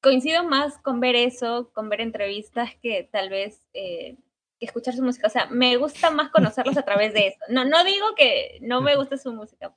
Coincido 0.00 0.44
más 0.44 0.78
con 0.78 1.00
ver 1.00 1.16
eso, 1.16 1.70
con 1.72 1.88
ver 1.88 2.00
entrevistas 2.00 2.70
que 2.80 3.08
tal 3.10 3.28
vez 3.28 3.60
eh, 3.74 4.16
que 4.60 4.66
escuchar 4.66 4.94
su 4.94 5.02
música. 5.02 5.26
O 5.26 5.30
sea, 5.30 5.46
me 5.50 5.76
gusta 5.78 6.10
más 6.12 6.30
conocerlos 6.30 6.76
a 6.76 6.82
través 6.82 7.12
de 7.12 7.26
eso. 7.28 7.38
No, 7.48 7.64
no 7.64 7.82
digo 7.82 8.06
que 8.16 8.58
no 8.62 8.80
me 8.82 8.94
guste 8.94 9.18
su 9.18 9.32
música. 9.32 9.74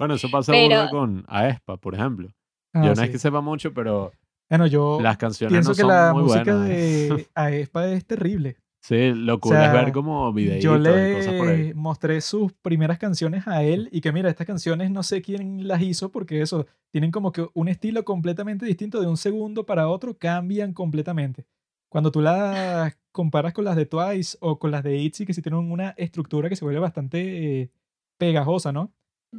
Bueno, 0.00 0.14
eso 0.14 0.28
pasa 0.32 0.50
Pero- 0.50 0.88
con 0.90 1.24
Aespa, 1.28 1.76
por 1.76 1.94
ejemplo. 1.94 2.28
Ah, 2.74 2.82
Yo 2.84 2.88
no 2.90 2.96
sí. 2.96 3.04
es 3.04 3.10
que 3.10 3.18
sepa 3.20 3.40
mucho, 3.40 3.72
pero 3.72 4.10
Bueno, 4.50 4.66
yo 4.66 4.98
las 5.00 5.16
canciones 5.16 5.52
pienso 5.52 5.70
no 5.70 5.74
que 5.76 5.80
son 5.82 5.90
la 5.90 6.12
muy 6.12 6.22
música 6.24 6.42
buenas. 6.56 6.68
de 6.68 7.28
Aespa 7.36 7.86
es 7.88 8.04
terrible. 8.04 8.56
Sí, 8.80 9.12
lo 9.12 9.40
cool 9.40 9.56
es 9.56 9.62
sea, 9.62 9.72
ver 9.72 9.92
como 9.92 10.32
videitos 10.32 10.62
Yo 10.62 10.76
y 10.76 11.14
cosas 11.14 11.34
por 11.34 11.48
ahí. 11.48 11.68
le 11.68 11.74
mostré 11.74 12.20
sus 12.20 12.52
primeras 12.52 12.98
canciones 12.98 13.46
a 13.46 13.62
él 13.62 13.88
y 13.92 14.00
que 14.00 14.12
mira, 14.12 14.30
estas 14.30 14.46
canciones 14.46 14.90
no 14.90 15.02
sé 15.02 15.20
quién 15.20 15.66
las 15.66 15.82
hizo 15.82 16.10
porque 16.10 16.40
eso, 16.42 16.66
tienen 16.90 17.10
como 17.10 17.32
que 17.32 17.46
un 17.54 17.68
estilo 17.68 18.04
completamente 18.04 18.64
distinto 18.64 19.00
de 19.00 19.06
un 19.06 19.16
segundo 19.16 19.66
para 19.66 19.88
otro, 19.88 20.16
cambian 20.16 20.72
completamente. 20.72 21.46
Cuando 21.88 22.12
tú 22.12 22.20
las 22.20 22.96
comparas 23.12 23.52
con 23.52 23.64
las 23.64 23.76
de 23.76 23.86
Twice 23.86 24.38
o 24.40 24.58
con 24.58 24.70
las 24.70 24.84
de 24.84 24.96
ITZY, 24.98 25.26
que 25.26 25.34
sí 25.34 25.42
tienen 25.42 25.70
una 25.70 25.90
estructura 25.96 26.48
que 26.48 26.56
se 26.56 26.64
vuelve 26.64 26.80
bastante 26.80 27.62
eh, 27.62 27.70
pegajosa, 28.16 28.72
¿no? 28.72 28.92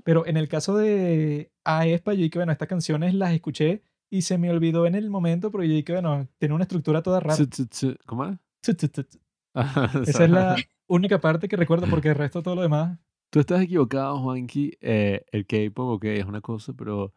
Pero 0.03 0.25
en 0.25 0.37
el 0.37 0.47
caso 0.47 0.77
de 0.77 1.51
Aespa, 1.63 2.13
yo 2.13 2.23
dije, 2.23 2.37
bueno, 2.37 2.51
estas 2.51 2.67
canciones 2.67 3.13
las 3.13 3.33
escuché 3.33 3.83
y 4.09 4.23
se 4.23 4.37
me 4.37 4.51
olvidó 4.51 4.85
en 4.85 4.95
el 4.95 5.09
momento, 5.09 5.51
pero 5.51 5.63
yo 5.63 5.73
dije, 5.73 5.93
bueno, 5.93 6.27
tiene 6.37 6.55
una 6.55 6.63
estructura 6.63 7.01
toda 7.01 7.19
rara. 7.19 7.35
¿Cómo 8.05 8.25
es? 8.25 8.37
Esa 10.07 10.23
es 10.25 10.29
la 10.29 10.55
única 10.87 11.19
parte 11.19 11.47
que 11.47 11.55
recuerdo 11.55 11.87
porque 11.89 12.09
el 12.09 12.15
resto 12.15 12.41
todo 12.43 12.55
lo 12.55 12.61
demás. 12.61 12.97
Tú 13.31 13.39
estás 13.39 13.61
equivocado, 13.61 14.19
Juanqui. 14.19 14.73
Eh, 14.81 15.23
el 15.31 15.45
K-pop, 15.45 15.89
ok, 15.95 16.05
es 16.05 16.25
una 16.25 16.41
cosa, 16.41 16.73
pero 16.73 17.13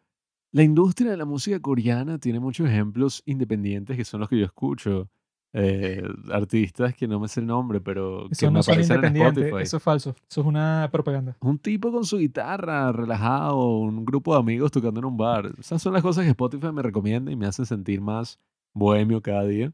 la 0.53 0.63
industria 0.63 1.11
de 1.11 1.17
la 1.17 1.25
música 1.25 1.59
coreana 1.61 2.19
tiene 2.19 2.39
muchos 2.41 2.69
ejemplos 2.69 3.23
independientes 3.25 3.97
que 3.97 4.05
son 4.05 4.21
los 4.21 4.29
que 4.29 4.39
yo 4.39 4.45
escucho. 4.45 5.09
Eh, 5.55 6.03
artistas 6.31 6.95
que 6.95 7.07
no 7.07 7.21
me 7.21 7.29
sé 7.29 7.41
el 7.41 7.47
nombre, 7.47 7.79
pero 7.81 8.27
que 8.29 8.33
Eso 8.33 8.47
me 8.47 8.53
no 8.53 8.63
son 8.63 8.73
aparecen 8.73 8.93
en 8.93 8.97
independientes, 8.99 9.45
Spotify. 9.45 9.63
eso 9.65 9.77
es 9.77 9.83
falso, 9.83 10.17
eso 10.31 10.41
es 10.41 10.47
una 10.47 10.89
propaganda. 10.91 11.37
Un 11.41 11.59
tipo 11.59 11.93
con 11.93 12.05
su 12.07 12.17
guitarra, 12.19 12.91
relajado, 12.91 13.79
un 13.79 14.05
grupo 14.07 14.33
de 14.33 14.41
amigos 14.41 14.71
tocando 14.71 15.01
en 15.01 15.05
un 15.07 15.17
bar. 15.19 15.53
Esas 15.59 15.83
son 15.83 15.93
las 15.93 16.01
cosas 16.03 16.25
que 16.25 16.31
Spotify 16.31 16.73
me 16.73 16.81
recomienda 16.81 17.31
y 17.31 17.37
me 17.37 17.47
hacen 17.47 17.67
sentir 17.67 18.01
más 18.01 18.39
bohemio 18.73 19.21
cada 19.21 19.45
día. 19.45 19.73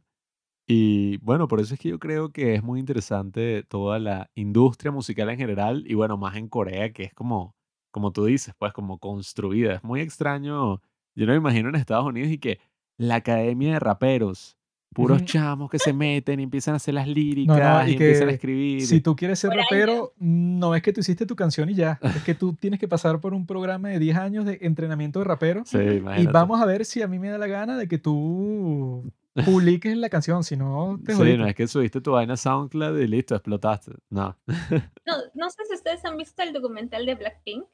Y 0.71 1.17
bueno, 1.19 1.49
por 1.49 1.61
eso 1.61 1.73
es 1.73 1.81
que 1.81 1.89
yo 1.89 1.99
creo 1.99 2.31
que 2.31 2.55
es 2.55 2.63
muy 2.63 2.79
interesante 2.79 3.63
toda 3.63 3.99
la 3.99 4.31
industria 4.35 4.93
musical 4.93 5.31
en 5.31 5.39
general 5.39 5.83
y 5.87 5.95
bueno, 5.95 6.19
más 6.19 6.37
en 6.37 6.47
Corea, 6.47 6.93
que 6.93 7.05
es 7.05 7.15
como, 7.15 7.57
como 7.91 8.13
tú 8.13 8.27
dices, 8.27 8.55
pues 8.59 8.75
como 8.75 8.99
construida. 8.99 9.77
Es 9.77 9.83
muy 9.83 10.03
extraño. 10.03 10.83
Yo 11.15 11.25
no 11.25 11.33
me 11.33 11.39
imagino 11.39 11.71
en 11.71 11.75
Estados 11.75 12.05
Unidos 12.05 12.31
y 12.31 12.37
que 12.37 12.61
la 12.99 13.15
academia 13.15 13.73
de 13.73 13.79
raperos, 13.81 14.59
puros 14.93 15.25
chamos 15.25 15.71
que 15.71 15.79
se 15.79 15.95
meten 15.95 16.39
y 16.39 16.43
empiezan 16.43 16.75
a 16.75 16.77
hacer 16.77 16.93
las 16.93 17.09
líricas 17.09 17.87
y 17.87 17.91
y, 17.91 17.93
empiezan 17.95 18.29
a 18.29 18.33
escribir. 18.33 18.87
Si 18.87 19.01
tú 19.01 19.17
quieres 19.17 19.39
ser 19.39 19.53
rapero, 19.53 20.13
no 20.19 20.75
es 20.75 20.83
que 20.83 20.93
tú 20.93 21.01
hiciste 21.01 21.25
tu 21.25 21.35
canción 21.35 21.71
y 21.71 21.75
ya, 21.75 21.99
es 22.03 22.23
que 22.25 22.35
tú 22.35 22.53
tienes 22.53 22.79
que 22.79 22.89
pasar 22.89 23.21
por 23.21 23.33
un 23.33 23.47
programa 23.47 23.89
de 23.89 23.99
10 23.99 24.17
años 24.19 24.45
de 24.45 24.59
entrenamiento 24.61 25.21
de 25.21 25.25
rapero 25.25 25.63
Sí, 25.65 25.79
y 25.79 26.27
vamos 26.27 26.61
a 26.61 26.67
ver 26.67 26.85
si 26.85 27.01
a 27.01 27.09
mí 27.09 27.19
me 27.19 27.31
da 27.31 27.39
la 27.39 27.47
gana 27.47 27.79
de 27.79 27.89
que 27.89 27.97
tú 27.97 29.11
publiques 29.45 29.97
la 29.97 30.09
canción, 30.09 30.43
si 30.45 30.57
no 30.57 30.99
te 31.05 31.13
Sí, 31.13 31.19
jodiste. 31.19 31.39
no 31.39 31.47
es 31.47 31.55
que 31.55 31.67
subiste 31.69 32.01
tu 32.01 32.13
vaina 32.13 32.37
SoundCloud 32.37 32.99
y 32.99 33.07
listo, 33.07 33.35
explotaste. 33.35 33.93
No. 34.11 34.37
No, 35.07 35.15
no 35.35 35.51
sé 35.51 35.65
si 35.67 35.75
ustedes 35.75 36.05
han 36.05 36.17
visto 36.17 36.43
el 36.43 36.53
documental 36.53 37.07
de 37.07 37.15
Blackpink. 37.15 37.65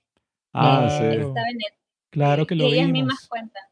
Ah, 0.53 0.87
Claro. 0.89 0.91
sí. 0.91 1.05
Estaba 1.29 1.49
en 1.49 1.57
el 1.57 1.73
Claro 2.11 2.47
que 2.47 2.55
lo 2.55 2.65
ellas 2.67 2.87
vimos. 2.87 2.93
mismas 2.93 3.29
cuentan. 3.29 3.63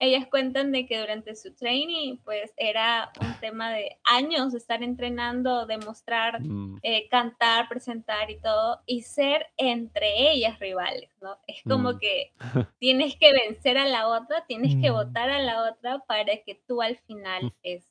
Ellas 0.00 0.26
cuentan 0.30 0.70
de 0.72 0.86
que 0.86 0.98
durante 0.98 1.34
su 1.34 1.54
training, 1.54 2.18
pues 2.24 2.52
era 2.56 3.10
un 3.20 3.34
tema 3.40 3.72
de 3.72 3.98
años 4.04 4.54
estar 4.54 4.82
entrenando, 4.82 5.66
demostrar, 5.66 6.40
Mm, 6.40 6.76
eh, 6.82 7.08
cantar, 7.08 7.68
presentar 7.68 8.30
y 8.30 8.38
todo, 8.40 8.80
y 8.86 9.02
ser 9.02 9.46
entre 9.56 10.30
ellas 10.32 10.58
rivales, 10.60 11.10
¿no? 11.20 11.38
Es 11.48 11.62
como 11.64 11.94
Mm. 11.94 11.98
que 11.98 12.32
tienes 12.78 13.16
que 13.16 13.32
vencer 13.32 13.76
a 13.78 13.86
la 13.86 14.08
otra, 14.08 14.46
tienes 14.46 14.76
que 14.80 14.90
Mm. 14.90 14.94
votar 14.94 15.30
a 15.30 15.40
la 15.40 15.68
otra 15.70 15.98
para 16.06 16.36
que 16.44 16.54
tú 16.66 16.80
al 16.80 16.96
final 16.98 17.52
es. 17.64 17.84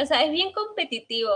O 0.00 0.06
sea, 0.06 0.24
es 0.24 0.30
bien 0.32 0.52
competitivo. 0.52 1.30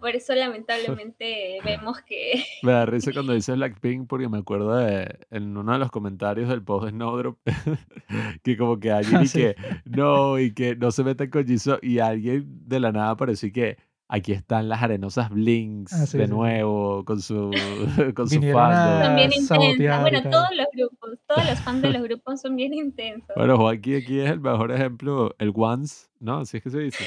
Por 0.00 0.16
eso 0.16 0.34
lamentablemente 0.34 1.58
vemos 1.64 2.00
que 2.02 2.42
Me 2.62 2.72
da 2.72 2.86
risa 2.86 3.12
cuando 3.14 3.32
dices 3.34 3.54
Blackpink 3.56 4.08
porque 4.08 4.28
me 4.28 4.38
acuerdo 4.38 4.74
de 4.76 5.18
en 5.30 5.56
uno 5.56 5.72
de 5.72 5.78
los 5.78 5.90
comentarios 5.90 6.48
del 6.48 6.62
post 6.62 6.86
de 6.86 6.90
Snowdrop 6.92 7.38
que 8.42 8.56
como 8.56 8.78
que 8.80 8.90
alguien 8.90 9.22
y 9.22 9.26
Sí. 9.26 9.38
que 9.40 9.56
no 9.84 10.38
y 10.38 10.52
que 10.52 10.76
no 10.76 10.90
se 10.90 11.04
metan 11.04 11.30
con 11.30 11.46
Jisoo 11.46 11.78
y 11.82 11.98
alguien 11.98 12.44
de 12.66 12.80
la 12.80 12.92
nada 12.92 13.10
apareció 13.10 13.48
y 13.48 13.52
que 13.52 13.76
aquí 14.08 14.32
están 14.32 14.68
las 14.68 14.82
arenosas 14.82 15.30
Blinks 15.30 15.92
Ah, 15.92 16.06
sí, 16.06 16.18
de 16.18 16.24
sí. 16.26 16.30
nuevo 16.32 17.04
con 17.04 17.20
su 17.20 17.50
con 18.14 18.28
su 18.28 18.34
Vinieron 18.40 18.60
fandom. 18.60 19.02
a- 19.02 19.04
son 19.06 19.16
bien 19.16 19.30
sabotear 19.46 19.70
intensas. 19.70 19.98
y 19.98 20.02
Bueno, 20.02 20.30
todos 20.30 20.48
los 20.56 20.66
grupos, 20.72 21.18
todos 21.28 21.44
los 21.48 21.60
fans 21.60 21.82
de 21.82 21.90
los 21.90 22.02
grupos 22.02 22.40
son 22.40 22.56
bien 22.56 22.74
intensos. 22.74 23.30
Bueno, 23.36 23.56
Joaquín 23.56 23.96
aquí 23.96 24.18
es 24.20 24.30
el 24.30 24.40
mejor 24.40 24.72
ejemplo, 24.72 25.34
el 25.38 25.52
Once, 25.54 26.08
¿no? 26.18 26.38
Así 26.38 26.56
es 26.56 26.62
que 26.64 26.70
se 26.70 26.78
dice. 26.80 27.04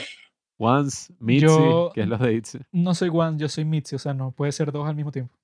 Once, 0.57 1.13
Mitzi, 1.19 1.41
Yo- 1.45 1.91
que 1.93 2.01
es 2.01 2.07
los 2.07 2.19
de 2.19 2.33
ITZY. 2.33 2.59
No 2.71 2.93
soy 2.93 3.09
One, 3.11 3.37
yo 3.37 3.49
soy 3.49 3.65
Mitzi, 3.65 3.95
o 3.95 3.99
sea, 3.99 4.13
no 4.13 4.31
puede 4.31 4.51
ser 4.51 4.71
dos 4.71 4.87
al 4.87 4.95
mismo 4.95 5.11
tiempo. 5.11 5.35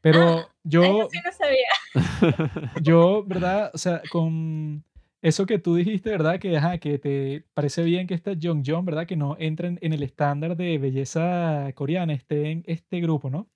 Pero 0.00 0.20
Ah, 0.20 0.48
yo, 0.64 0.82
Eso 0.82 1.08
sí 1.10 1.18
no 1.24 1.32
sabía. 1.32 1.68
yo, 2.82 3.24
¿verdad? 3.24 3.70
O 3.74 3.78
sea, 3.78 4.02
con 4.10 4.84
eso 5.20 5.46
que 5.46 5.58
tú 5.58 5.76
dijiste, 5.76 6.10
¿verdad? 6.10 6.40
Que, 6.40 6.56
ajá, 6.56 6.78
que 6.78 6.98
te 6.98 7.44
parece 7.54 7.82
bien 7.84 8.06
que 8.06 8.14
esta 8.14 8.32
Jong 8.40 8.64
Jong, 8.66 8.84
¿verdad? 8.84 9.06
Que 9.06 9.16
no 9.16 9.36
entren 9.38 9.78
en 9.82 9.92
el 9.92 10.02
estándar 10.02 10.56
de 10.56 10.78
belleza 10.78 11.70
coreana, 11.74 12.12
esté 12.14 12.50
en 12.50 12.64
este 12.66 13.00
grupo, 13.00 13.30
¿no? 13.30 13.48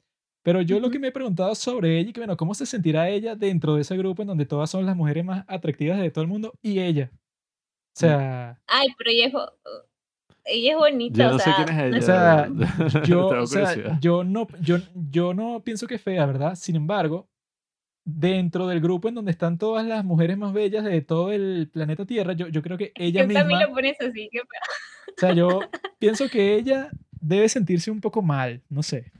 Pero 0.42 0.62
yo 0.62 0.78
lo 0.78 0.86
Ujú. 0.86 0.92
que 0.92 0.98
me 1.00 1.08
he 1.08 1.12
preguntado 1.12 1.54
sobre 1.56 1.98
ella, 1.98 2.10
y 2.10 2.12
que 2.12 2.20
bueno, 2.20 2.36
¿cómo 2.36 2.54
se 2.54 2.66
sentirá 2.66 3.08
ella 3.08 3.34
dentro 3.34 3.74
de 3.74 3.80
ese 3.82 3.96
grupo 3.96 4.22
en 4.22 4.28
donde 4.28 4.46
todas 4.46 4.70
son 4.70 4.86
las 4.86 4.94
mujeres 4.96 5.24
más 5.24 5.44
atractivas 5.48 5.98
de 5.98 6.10
todo 6.12 6.22
el 6.22 6.28
mundo 6.28 6.52
y 6.62 6.78
ella? 6.78 7.10
O 7.12 7.98
sea, 7.98 8.60
Ay, 8.68 8.88
pero 8.96 9.10
ella 9.10 9.26
es, 9.26 9.32
ella 10.46 10.72
es 10.72 10.78
bonita. 10.78 11.18
Yo 11.18 11.28
o 11.28 11.32
no 11.32 11.38
sé 11.38 11.44
sea, 11.44 11.64
quién 11.64 11.68
es 11.68 11.84
ella. 11.84 11.98
o 11.98 12.02
sea, 12.02 13.02
yo, 13.04 13.26
o 13.26 13.46
sea, 13.46 13.98
yo 14.00 14.24
no, 14.24 14.46
yo, 14.60 14.78
yo 14.94 15.34
no 15.34 15.62
pienso 15.62 15.86
que 15.86 15.96
es 15.96 16.02
fea, 16.02 16.24
¿verdad? 16.26 16.54
Sin 16.54 16.76
embargo, 16.76 17.28
dentro 18.04 18.68
del 18.68 18.80
grupo 18.80 19.08
en 19.08 19.16
donde 19.16 19.32
están 19.32 19.58
todas 19.58 19.84
las 19.84 20.04
mujeres 20.04 20.38
más 20.38 20.52
bellas 20.52 20.84
de 20.84 21.02
todo 21.02 21.32
el 21.32 21.68
planeta 21.72 22.06
Tierra, 22.06 22.32
yo, 22.34 22.48
yo 22.48 22.62
creo 22.62 22.78
que 22.78 22.92
ella 22.94 23.22
también 23.22 23.46
misma, 23.46 23.66
lo 23.66 23.74
pones 23.74 24.00
así. 24.00 24.28
Que... 24.30 24.38
feo. 24.38 25.14
o 25.16 25.20
sea, 25.20 25.32
yo 25.32 25.60
pienso 25.98 26.28
que 26.28 26.54
ella 26.54 26.90
debe 27.20 27.48
sentirse 27.48 27.90
un 27.90 28.00
poco 28.00 28.22
mal, 28.22 28.62
no 28.68 28.82
sé. 28.82 29.12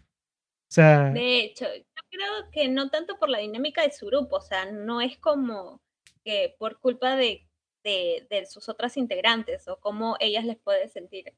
O 0.69 0.73
sea, 0.77 1.11
De 1.11 1.41
hecho, 1.41 1.65
yo 1.65 2.03
creo 2.11 2.51
que 2.53 2.69
no 2.69 2.89
tanto 2.91 3.19
por 3.19 3.29
la 3.29 3.39
dinámica 3.39 3.83
de 3.83 3.91
su 3.91 4.07
grupo, 4.07 4.37
o 4.37 4.41
sea, 4.41 4.71
no 4.71 5.01
es 5.01 5.19
como 5.19 5.81
que 6.25 6.55
por 6.59 6.79
culpa 6.81 7.17
de, 7.17 7.46
de, 7.87 8.27
de 8.31 8.47
sus 8.47 8.69
otras 8.69 8.97
integrantes 8.99 9.69
o 9.69 9.79
cómo 9.81 10.17
ellas 10.21 10.45
les 10.45 10.59
puede 10.59 10.89
sentir, 10.89 11.33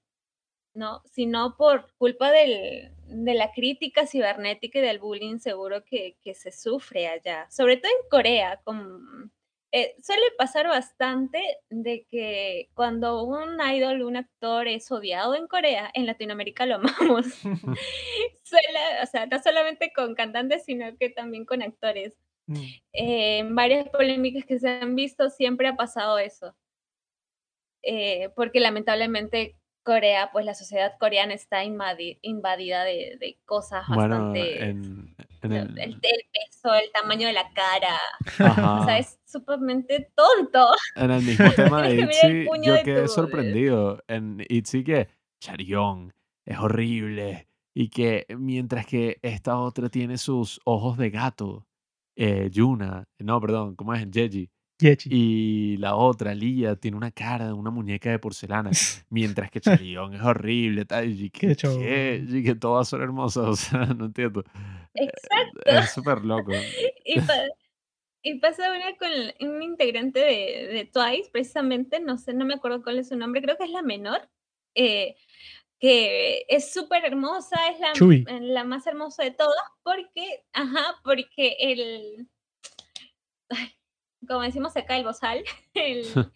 ¿no? 0.74 1.02
Sino 1.06 1.56
por 1.56 1.92
culpa 1.98 2.30
del, 2.32 2.92
de 3.06 3.34
la 3.34 3.52
crítica 3.52 4.06
cibernética 4.06 4.78
y 4.78 4.82
del 4.82 5.00
bullying 5.00 5.38
seguro 5.38 5.84
que, 5.84 6.16
que 6.22 6.34
se 6.34 6.52
sufre 6.52 7.08
allá, 7.08 7.46
sobre 7.50 7.76
todo 7.78 7.90
en 7.92 8.08
Corea, 8.10 8.60
como, 8.64 9.00
eh, 9.72 9.94
suele 10.02 10.22
pasar 10.38 10.66
bastante 10.68 11.42
de 11.70 12.06
que 12.08 12.70
cuando 12.74 13.22
un 13.24 13.58
idol, 13.60 14.02
un 14.02 14.16
actor 14.16 14.66
es 14.68 14.90
odiado 14.90 15.34
en 15.34 15.46
Corea, 15.46 15.90
en 15.94 16.06
Latinoamérica 16.06 16.64
lo 16.66 16.76
amamos. 16.76 17.26
Suele- 18.44 19.02
o 19.02 19.06
sea, 19.06 19.26
no 19.26 19.42
solamente 19.42 19.92
con 19.94 20.14
cantantes, 20.14 20.64
sino 20.64 20.96
que 20.96 21.10
también 21.10 21.44
con 21.44 21.62
actores. 21.62 22.14
Mm, 22.48 22.56
Eh, 22.92 23.38
en 23.38 23.54
varias 23.54 23.88
polémicas 23.88 24.44
que 24.44 24.58
se 24.58 24.68
han 24.68 24.96
visto 24.96 25.30
siempre 25.30 25.68
ha 25.68 25.76
pasado 25.76 26.18
eso. 26.18 26.56
Eh, 27.82 28.30
porque 28.34 28.58
lamentablemente 28.60 29.54
Corea, 29.84 30.30
pues 30.32 30.44
la 30.44 30.54
sociedad 30.54 30.98
coreana 30.98 31.32
está 31.32 31.64
invadi- 31.64 32.18
invadida 32.20 32.84
de, 32.84 33.16
de 33.20 33.38
cosas 33.46 33.86
Bueno, 33.88 34.16
bastante... 34.16 34.64
en, 34.64 35.14
en 35.42 35.52
el, 35.52 35.78
el... 35.78 35.94
el 35.94 36.00
peso, 36.00 36.74
el 36.74 36.90
tamaño 36.92 37.26
de 37.28 37.32
la 37.32 37.50
cara, 37.54 37.96
o 38.40 38.44
Ajá. 38.44 38.84
sea, 38.84 38.98
es 38.98 39.18
sumamente 39.24 40.10
tonto. 40.14 40.66
En 40.96 41.10
el 41.10 41.22
mismo 41.22 41.50
tema 41.56 41.82
de 41.88 42.02
ITZY, 42.02 42.46
yo 42.62 42.82
quedé 42.82 43.02
tu- 43.02 43.08
sorprendido. 43.08 44.02
En 44.08 44.44
ITZY 44.48 44.84
que 44.84 45.08
Charión 45.40 46.12
es 46.44 46.58
horrible 46.58 47.46
y 47.72 47.88
que 47.88 48.26
mientras 48.36 48.84
que 48.86 49.18
esta 49.22 49.58
otra 49.58 49.88
tiene 49.88 50.18
sus 50.18 50.60
ojos 50.64 50.98
de 50.98 51.10
gato, 51.10 51.66
eh, 52.20 52.48
Yuna, 52.50 53.04
no, 53.20 53.40
perdón, 53.40 53.76
¿cómo 53.76 53.94
es? 53.94 54.04
Jeji. 54.12 54.50
Yechi. 54.80 55.08
Y 55.12 55.76
la 55.78 55.96
otra, 55.96 56.34
Lía, 56.34 56.76
tiene 56.76 56.96
una 56.96 57.10
cara 57.10 57.46
de 57.46 57.52
una 57.52 57.70
muñeca 57.70 58.10
de 58.10 58.18
porcelana. 58.18 58.70
mientras 59.10 59.50
que 59.50 59.60
Chalión 59.60 60.14
es 60.14 60.22
horrible. 60.22 60.84
Tal, 60.84 61.10
y 61.10 61.30
que, 61.30 61.54
todas 62.60 62.88
son 62.88 63.02
hermosas. 63.02 63.44
O 63.48 63.56
sea, 63.56 63.86
no 63.86 64.06
entiendo. 64.06 64.44
Exacto. 64.94 65.60
Es 65.64 65.90
súper 65.90 66.24
loco. 66.24 66.52
Y, 67.04 67.20
pa- 67.20 67.46
y 68.22 68.38
pasa 68.40 68.70
una 68.70 68.96
con 68.96 69.48
un 69.48 69.62
integrante 69.62 70.18
de, 70.20 70.68
de 70.72 70.84
Twice, 70.92 71.30
precisamente, 71.32 72.00
no 72.00 72.18
sé, 72.18 72.34
no 72.34 72.44
me 72.44 72.54
acuerdo 72.54 72.82
cuál 72.82 72.98
es 72.98 73.08
su 73.08 73.16
nombre, 73.16 73.42
creo 73.42 73.56
que 73.56 73.64
es 73.64 73.70
la 73.70 73.82
menor, 73.82 74.28
eh, 74.74 75.16
que 75.78 76.44
es 76.48 76.72
súper 76.72 77.04
hermosa, 77.04 77.56
es 77.68 77.80
la, 77.80 77.92
Chuy. 77.92 78.24
la 78.28 78.64
más 78.64 78.86
hermosa 78.86 79.22
de 79.24 79.30
todas, 79.30 79.56
porque, 79.82 80.44
ajá, 80.52 80.96
porque 81.04 81.56
el, 81.60 82.28
ay, 83.50 83.74
como 84.26 84.42
decimos 84.42 84.76
acá, 84.76 84.96
el 84.96 85.04
bozal, 85.04 85.44
el, 85.74 86.04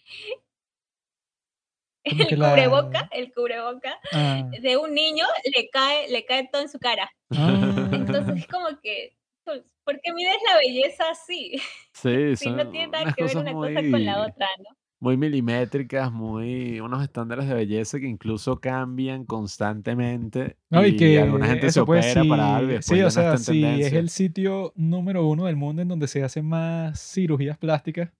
el 2.05 2.39
la- 2.39 2.51
cubreboca, 2.51 3.09
el 3.13 3.33
cubreboca 3.33 3.99
Ah, 4.13 4.43
de 4.61 4.77
un 4.77 4.95
niño 4.95 5.25
le 5.55 5.69
cae, 5.71 6.09
le 6.09 6.25
cae 6.25 6.49
todo 6.51 6.63
en 6.63 6.69
su 6.69 6.79
cara. 6.79 7.11
ah. 7.31 7.89
Entonces 7.93 8.37
es 8.39 8.47
como 8.49 8.69
que, 8.81 9.17
pues, 9.45 9.63
¿por 9.85 10.01
qué 10.01 10.13
mides 10.13 10.37
la 10.49 10.57
belleza 10.59 11.11
así? 11.11 11.61
Sí, 11.93 12.03
Si 12.37 12.45
son 12.45 12.57
no 12.57 12.71
tiene 12.71 12.89
nada 12.89 13.13
que 13.13 13.25
ver 13.25 13.37
una 13.37 13.53
muy, 13.53 13.75
cosa 13.75 13.91
con 13.91 14.05
la 14.05 14.23
otra, 14.23 14.49
¿no? 14.59 14.77
Muy 15.03 15.17
milimétricas, 15.17 16.13
muy 16.13 16.79
unos 16.79 17.03
estándares 17.03 17.49
de 17.49 17.55
belleza 17.55 17.99
que 17.99 18.07
incluso 18.07 18.61
cambian 18.61 19.25
constantemente. 19.25 20.59
No, 20.71 20.87
y 20.87 20.95
que 20.95 21.21
alguna 21.21 21.49
gente 21.49 21.73
se 21.73 21.85
pues 21.85 22.07
opera 22.13 22.25
para 22.29 22.57
algo 22.57 22.73
y 22.73 22.77
sí, 22.77 22.95
sí, 22.95 23.01
o 23.01 23.05
no 23.07 23.11
sea, 23.11 23.35
es 23.35 23.93
el 23.95 24.11
sitio 24.11 24.73
número 24.77 25.27
uno 25.27 25.47
del 25.47 25.57
mundo 25.57 25.83
en 25.83 25.89
donde 25.89 26.07
se 26.07 26.23
hacen 26.23 26.47
más 26.47 27.01
cirugías 27.01 27.59
plásticas, 27.59 28.13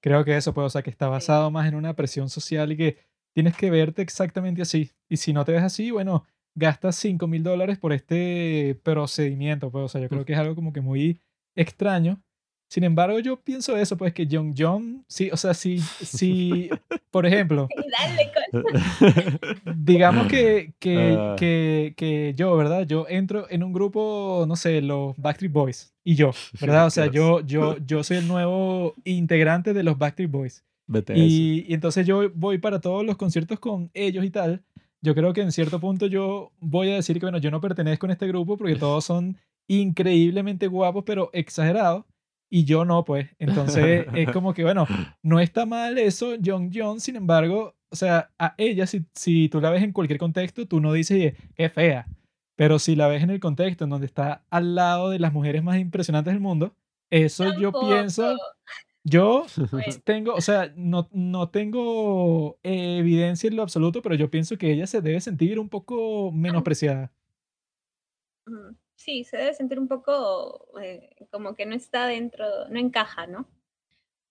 creo 0.00 0.24
que 0.24 0.36
eso 0.36 0.54
pues, 0.54 0.66
o 0.66 0.70
sea, 0.70 0.82
que 0.82 0.90
está 0.90 1.08
basado 1.08 1.50
más 1.50 1.66
en 1.66 1.74
una 1.74 1.96
presión 1.96 2.28
social 2.28 2.70
y 2.70 2.76
que 2.76 2.98
tienes 3.34 3.56
que 3.56 3.68
verte 3.72 4.00
exactamente 4.00 4.62
así. 4.62 4.92
Y 5.08 5.16
si 5.16 5.32
no 5.32 5.44
te 5.44 5.50
ves 5.50 5.64
así, 5.64 5.90
bueno, 5.90 6.26
gastas 6.54 6.94
5 6.94 7.26
mil 7.26 7.42
dólares 7.42 7.76
por 7.76 7.92
este 7.92 8.78
procedimiento, 8.84 9.72
pues, 9.72 9.84
o 9.84 9.88
sea, 9.88 10.00
yo 10.00 10.08
creo 10.08 10.24
que 10.24 10.34
es 10.34 10.38
algo 10.38 10.54
como 10.54 10.72
que 10.72 10.80
muy 10.80 11.20
extraño. 11.56 12.22
Sin 12.70 12.84
embargo, 12.84 13.18
yo 13.18 13.36
pienso 13.36 13.76
eso, 13.76 13.96
pues 13.96 14.14
que 14.14 14.28
John 14.30 14.54
John, 14.56 15.04
sí, 15.08 15.28
o 15.32 15.36
sea, 15.36 15.54
si, 15.54 15.80
si 15.80 16.70
por 17.10 17.26
ejemplo, 17.26 17.66
digamos 19.76 20.28
que, 20.28 20.72
que, 20.78 21.16
Ah. 21.18 21.34
que, 21.36 21.94
que 21.96 22.32
yo, 22.36 22.56
¿verdad? 22.56 22.86
Yo 22.86 23.06
entro 23.08 23.46
en 23.50 23.64
un 23.64 23.72
grupo, 23.72 24.44
no 24.46 24.54
sé, 24.54 24.80
los 24.82 25.16
Backstreet 25.16 25.52
Boys 25.52 25.92
y 26.04 26.14
yo, 26.14 26.30
¿verdad? 26.60 26.86
O 26.86 26.90
sea, 26.90 27.06
yo, 27.06 27.40
yo, 27.40 27.76
yo 27.78 28.04
soy 28.04 28.18
el 28.18 28.28
nuevo 28.28 28.94
integrante 29.04 29.74
de 29.74 29.82
los 29.82 29.98
Backstreet 29.98 30.30
Boys. 30.30 30.64
BTS. 30.86 31.16
Y, 31.16 31.64
y 31.68 31.74
entonces 31.74 32.06
yo 32.06 32.30
voy 32.34 32.58
para 32.58 32.80
todos 32.80 33.04
los 33.04 33.16
conciertos 33.16 33.58
con 33.60 33.90
ellos 33.94 34.24
y 34.24 34.30
tal. 34.30 34.62
Yo 35.02 35.14
creo 35.14 35.32
que 35.32 35.40
en 35.40 35.50
cierto 35.52 35.80
punto 35.80 36.06
yo 36.06 36.52
voy 36.60 36.90
a 36.90 36.94
decir 36.94 37.18
que, 37.18 37.26
bueno, 37.26 37.38
yo 37.38 37.50
no 37.50 37.60
pertenezco 37.60 38.06
a 38.06 38.12
este 38.12 38.26
grupo 38.28 38.56
porque 38.56 38.76
todos 38.76 39.04
son 39.04 39.36
increíblemente 39.68 40.66
guapos, 40.66 41.04
pero 41.04 41.30
exagerados. 41.32 42.04
Y 42.50 42.64
yo 42.64 42.84
no, 42.84 43.04
pues. 43.04 43.28
Entonces 43.38 44.06
es 44.12 44.30
como 44.32 44.52
que, 44.52 44.64
bueno, 44.64 44.86
no 45.22 45.40
está 45.40 45.64
mal 45.66 45.96
eso, 45.98 46.34
John 46.44 46.70
John, 46.74 47.00
sin 47.00 47.16
embargo, 47.16 47.74
o 47.90 47.96
sea, 47.96 48.30
a 48.38 48.54
ella, 48.58 48.86
si, 48.86 49.04
si 49.14 49.48
tú 49.48 49.60
la 49.60 49.70
ves 49.70 49.82
en 49.82 49.92
cualquier 49.92 50.18
contexto, 50.18 50.66
tú 50.66 50.80
no 50.80 50.92
dices, 50.92 51.16
"Eh, 51.18 51.36
qué 51.54 51.68
fea. 51.70 52.06
Pero 52.56 52.78
si 52.78 52.94
la 52.96 53.08
ves 53.08 53.22
en 53.22 53.30
el 53.30 53.40
contexto 53.40 53.84
en 53.84 53.90
donde 53.90 54.06
está 54.06 54.44
al 54.50 54.74
lado 54.74 55.10
de 55.10 55.18
las 55.18 55.32
mujeres 55.32 55.62
más 55.62 55.78
impresionantes 55.78 56.32
del 56.34 56.40
mundo, 56.42 56.74
eso 57.08 57.44
yo 57.58 57.72
Tampoco. 57.72 57.88
pienso, 57.88 58.36
yo 59.02 59.46
tengo, 60.04 60.34
o 60.34 60.40
sea, 60.42 60.72
no, 60.76 61.08
no 61.12 61.48
tengo 61.48 62.58
evidencia 62.62 63.48
en 63.48 63.56
lo 63.56 63.62
absoluto, 63.62 64.02
pero 64.02 64.14
yo 64.14 64.30
pienso 64.30 64.58
que 64.58 64.70
ella 64.72 64.86
se 64.86 65.00
debe 65.00 65.20
sentir 65.20 65.58
un 65.58 65.68
poco 65.68 66.30
menospreciada. 66.32 67.10
Sí, 69.00 69.24
se 69.24 69.38
debe 69.38 69.54
sentir 69.54 69.78
un 69.78 69.88
poco 69.88 70.68
eh, 70.80 71.16
como 71.30 71.56
que 71.56 71.64
no 71.66 71.74
está 71.74 72.06
dentro, 72.06 72.46
no 72.68 72.78
encaja, 72.78 73.26
¿no? 73.26 73.48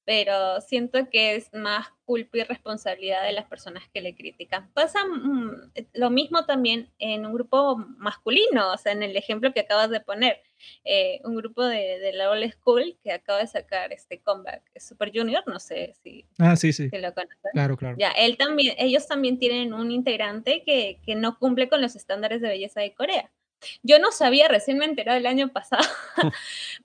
Pero 0.06 0.60
siento 0.62 1.08
que 1.12 1.36
es 1.36 1.54
más 1.54 1.88
culpa 2.06 2.40
y 2.40 2.44
responsabilidad 2.44 3.24
de 3.24 3.32
las 3.32 3.46
personas 3.46 3.84
que 3.94 4.02
le 4.02 4.16
critican. 4.16 4.72
Pasa 4.74 5.00
mm, 5.06 5.72
lo 5.94 6.10
mismo 6.10 6.46
también 6.46 6.92
en 6.98 7.26
un 7.28 7.34
grupo 7.34 7.76
masculino, 7.98 8.74
o 8.74 8.78
sea, 8.78 8.92
en 8.92 9.04
el 9.04 9.16
ejemplo 9.16 9.54
que 9.54 9.60
acabas 9.60 9.90
de 9.92 10.00
poner, 10.02 10.42
eh, 10.84 11.20
un 11.24 11.36
grupo 11.36 11.64
de, 11.64 12.00
de 12.00 12.14
la 12.14 12.30
old 12.32 12.52
school 12.54 12.98
que 13.04 13.12
acaba 13.12 13.40
de 13.40 13.48
sacar 13.48 13.92
este 13.94 14.20
comeback, 14.20 14.64
Super 14.80 15.12
Junior, 15.14 15.44
no 15.48 15.60
sé 15.60 15.94
si, 16.04 16.26
Ah, 16.40 16.56
sí, 16.56 16.74
sí, 16.74 16.90
si 16.90 16.98
lo 16.98 17.14
conocen. 17.14 17.52
claro, 17.54 17.78
claro. 17.78 17.96
Ya, 18.00 18.10
él 18.12 18.38
también, 18.38 18.76
ellos 18.78 19.08
también 19.08 19.38
tienen 19.40 19.74
un 19.74 19.92
integrante 19.92 20.64
que, 20.64 21.00
que 21.06 21.16
no 21.16 21.38
cumple 21.38 21.70
con 21.70 21.82
los 21.82 21.96
estándares 21.96 22.42
de 22.42 22.50
belleza 22.50 22.82
de 22.82 22.94
Corea. 22.94 23.32
Yo 23.84 24.00
no 24.00 24.12
sabía, 24.12 24.48
recién 24.48 24.78
me 24.78 24.86
enteré 24.86 25.18
el 25.18 25.26
año 25.26 25.50
pasado, 25.50 25.84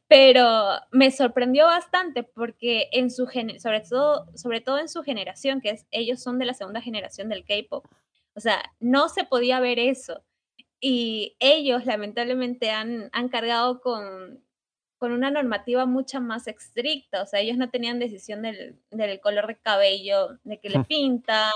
pero 0.09 0.81
me 0.91 1.11
sorprendió 1.11 1.67
bastante 1.67 2.23
porque 2.23 2.89
en 2.93 3.11
su 3.11 3.27
sobre 3.59 3.81
todo, 3.81 4.27
sobre 4.35 4.61
todo 4.61 4.79
en 4.79 4.89
su 4.89 5.03
generación, 5.03 5.61
que 5.61 5.71
es 5.71 5.87
ellos 5.91 6.23
son 6.23 6.39
de 6.39 6.47
la 6.47 6.55
segunda 6.55 6.81
generación 6.81 7.29
del 7.29 7.45
K-pop. 7.45 7.87
O 8.35 8.41
sea, 8.41 8.63
no 8.81 9.09
se 9.09 9.25
podía 9.25 9.61
ver 9.61 9.79
eso. 9.79 10.25
Y 10.81 11.37
ellos 11.39 11.87
lamentablemente 11.87 12.71
han, 12.71 13.09
han 13.13 13.29
cargado 13.29 13.81
con, 13.81 14.45
con 14.99 15.13
una 15.13 15.31
normativa 15.31 15.87
mucho 15.87 16.21
más 16.21 16.47
estricta, 16.47 17.23
o 17.23 17.27
sea, 17.27 17.41
ellos 17.41 17.57
no 17.59 17.71
tenían 17.71 17.99
decisión 17.99 18.43
del, 18.43 18.79
del 18.91 19.21
color 19.21 19.47
de 19.47 19.59
cabello, 19.59 20.39
de 20.45 20.59
que 20.59 20.71
le 20.71 20.83
pintan, 20.89 21.53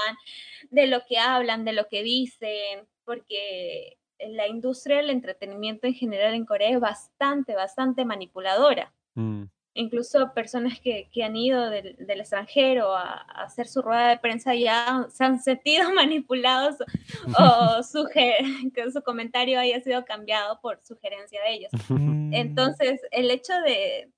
de 0.71 0.87
lo 0.87 1.05
que 1.07 1.19
hablan, 1.19 1.65
de 1.65 1.73
lo 1.73 1.89
que 1.89 2.03
dicen, 2.03 2.87
porque 3.05 3.99
la 4.19 4.49
industria 4.49 4.99
del 4.99 5.11
entretenimiento 5.11 5.87
en 5.87 5.95
general 5.95 6.35
en 6.35 6.45
Corea 6.45 6.71
es 6.71 6.81
bastante, 6.81 7.55
bastante 7.55 8.05
manipuladora. 8.05 8.93
Mm. 9.15 9.45
Incluso 9.75 10.33
personas 10.35 10.81
que, 10.81 11.09
que 11.13 11.23
han 11.23 11.37
ido 11.37 11.71
del, 11.71 11.95
del 11.99 12.21
extranjero 12.21 12.97
a, 12.97 13.25
a 13.29 13.45
hacer 13.45 13.69
su 13.69 13.81
rueda 13.81 14.09
de 14.09 14.19
prensa 14.19 14.55
ya 14.55 15.07
se 15.09 15.25
han 15.25 15.41
sentido 15.41 15.93
manipulados 15.95 16.77
o 17.39 17.83
que 18.13 18.91
su 18.93 19.03
comentario 19.03 19.61
haya 19.61 19.81
sido 19.81 20.05
cambiado 20.05 20.61
por 20.61 20.81
sugerencia 20.83 21.41
de 21.43 21.53
ellos. 21.53 21.71
Entonces, 22.33 23.01
el 23.13 23.31
hecho 23.31 23.53
de, 23.61 24.11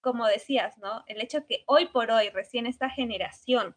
como 0.00 0.26
decías, 0.26 0.78
¿no? 0.78 1.02
El 1.06 1.20
hecho 1.20 1.44
que 1.46 1.64
hoy 1.66 1.86
por 1.86 2.10
hoy, 2.10 2.28
recién 2.28 2.66
esta 2.66 2.88
generación, 2.88 3.74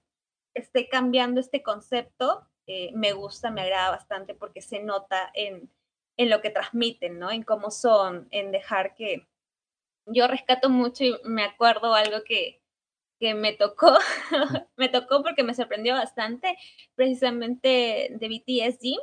esté 0.53 0.87
cambiando 0.89 1.39
este 1.39 1.63
concepto, 1.63 2.47
eh, 2.67 2.91
me 2.93 3.13
gusta, 3.13 3.49
me 3.49 3.61
agrada 3.61 3.91
bastante 3.91 4.35
porque 4.35 4.61
se 4.61 4.79
nota 4.79 5.31
en, 5.33 5.71
en 6.17 6.29
lo 6.29 6.41
que 6.41 6.49
transmiten, 6.49 7.17
¿no? 7.19 7.31
En 7.31 7.43
cómo 7.43 7.71
son, 7.71 8.27
en 8.31 8.51
dejar 8.51 8.93
que... 8.95 9.27
Yo 10.05 10.27
rescato 10.27 10.69
mucho 10.69 11.03
y 11.03 11.15
me 11.25 11.43
acuerdo 11.43 11.93
algo 11.93 12.23
que, 12.23 12.61
que 13.19 13.33
me 13.33 13.53
tocó, 13.53 13.97
me 14.77 14.89
tocó 14.89 15.23
porque 15.23 15.43
me 15.43 15.53
sorprendió 15.53 15.93
bastante, 15.93 16.57
precisamente 16.95 18.09
de 18.11 18.27
BTS 18.29 18.79
Jim, 18.79 18.99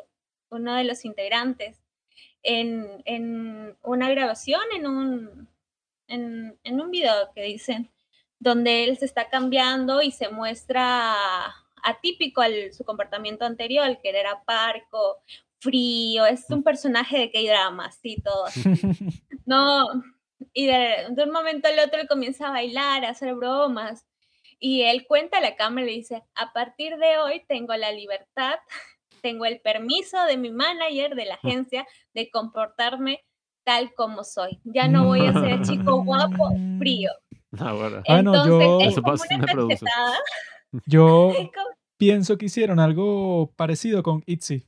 uno 0.50 0.74
de 0.74 0.84
los 0.84 1.04
integrantes 1.04 1.84
en, 2.42 3.02
en 3.06 3.76
una 3.82 4.10
grabación, 4.10 4.62
en 4.74 4.86
un, 4.86 5.48
en, 6.06 6.58
en 6.62 6.80
un 6.80 6.90
video 6.90 7.32
que 7.34 7.42
dicen, 7.42 7.90
donde 8.38 8.84
él 8.84 8.98
se 8.98 9.06
está 9.06 9.28
cambiando 9.28 10.02
y 10.02 10.10
se 10.10 10.28
muestra 10.28 11.14
atípico 11.84 12.40
al 12.40 12.72
su 12.72 12.84
comportamiento 12.84 13.44
anterior, 13.44 13.98
que 14.02 14.10
él 14.10 14.16
era 14.16 14.42
parco, 14.44 15.18
frío, 15.60 16.26
es 16.26 16.44
un 16.50 16.62
personaje 16.62 17.18
de 17.18 17.30
K-drama, 17.30 17.86
así 17.86 18.20
todo. 18.22 18.44
No, 19.46 19.86
y 20.54 20.66
de, 20.66 21.06
de 21.10 21.22
un 21.24 21.30
momento 21.30 21.68
al 21.68 21.78
otro 21.78 22.00
él 22.00 22.08
comienza 22.08 22.48
a 22.48 22.52
bailar, 22.52 23.04
a 23.04 23.10
hacer 23.10 23.34
bromas, 23.34 24.06
y 24.58 24.82
él 24.82 25.06
cuenta 25.06 25.38
a 25.38 25.40
la 25.42 25.56
cámara 25.56 25.86
y 25.86 25.90
le 25.90 25.96
dice, 25.96 26.22
a 26.34 26.52
partir 26.54 26.96
de 26.96 27.18
hoy 27.18 27.44
tengo 27.46 27.74
la 27.76 27.92
libertad, 27.92 28.54
tengo 29.22 29.44
el 29.44 29.60
permiso 29.60 30.22
de 30.24 30.36
mi 30.38 30.50
manager, 30.50 31.14
de 31.14 31.26
la 31.26 31.34
agencia, 31.34 31.86
de 32.14 32.30
comportarme 32.30 33.22
tal 33.64 33.92
como 33.94 34.24
soy. 34.24 34.60
Ya 34.64 34.88
no 34.88 35.04
voy 35.06 35.26
a 35.26 35.32
ser 35.32 35.44
el 35.50 35.62
chico 35.62 36.02
guapo, 36.04 36.50
frío. 36.78 37.10
Ah, 37.58 37.72
bueno. 37.72 38.02
Ah, 38.08 38.22
no, 38.22 38.34
Entonces, 38.34 38.66
yo- 38.66 38.80
es 38.80 38.92
Eso 38.92 39.02
como 39.02 39.14
una. 39.14 39.46
Yo 40.86 41.32
pienso 41.96 42.38
que 42.38 42.46
hicieron 42.46 42.78
algo 42.80 43.52
parecido 43.56 44.02
con 44.02 44.22
ITZY. 44.26 44.66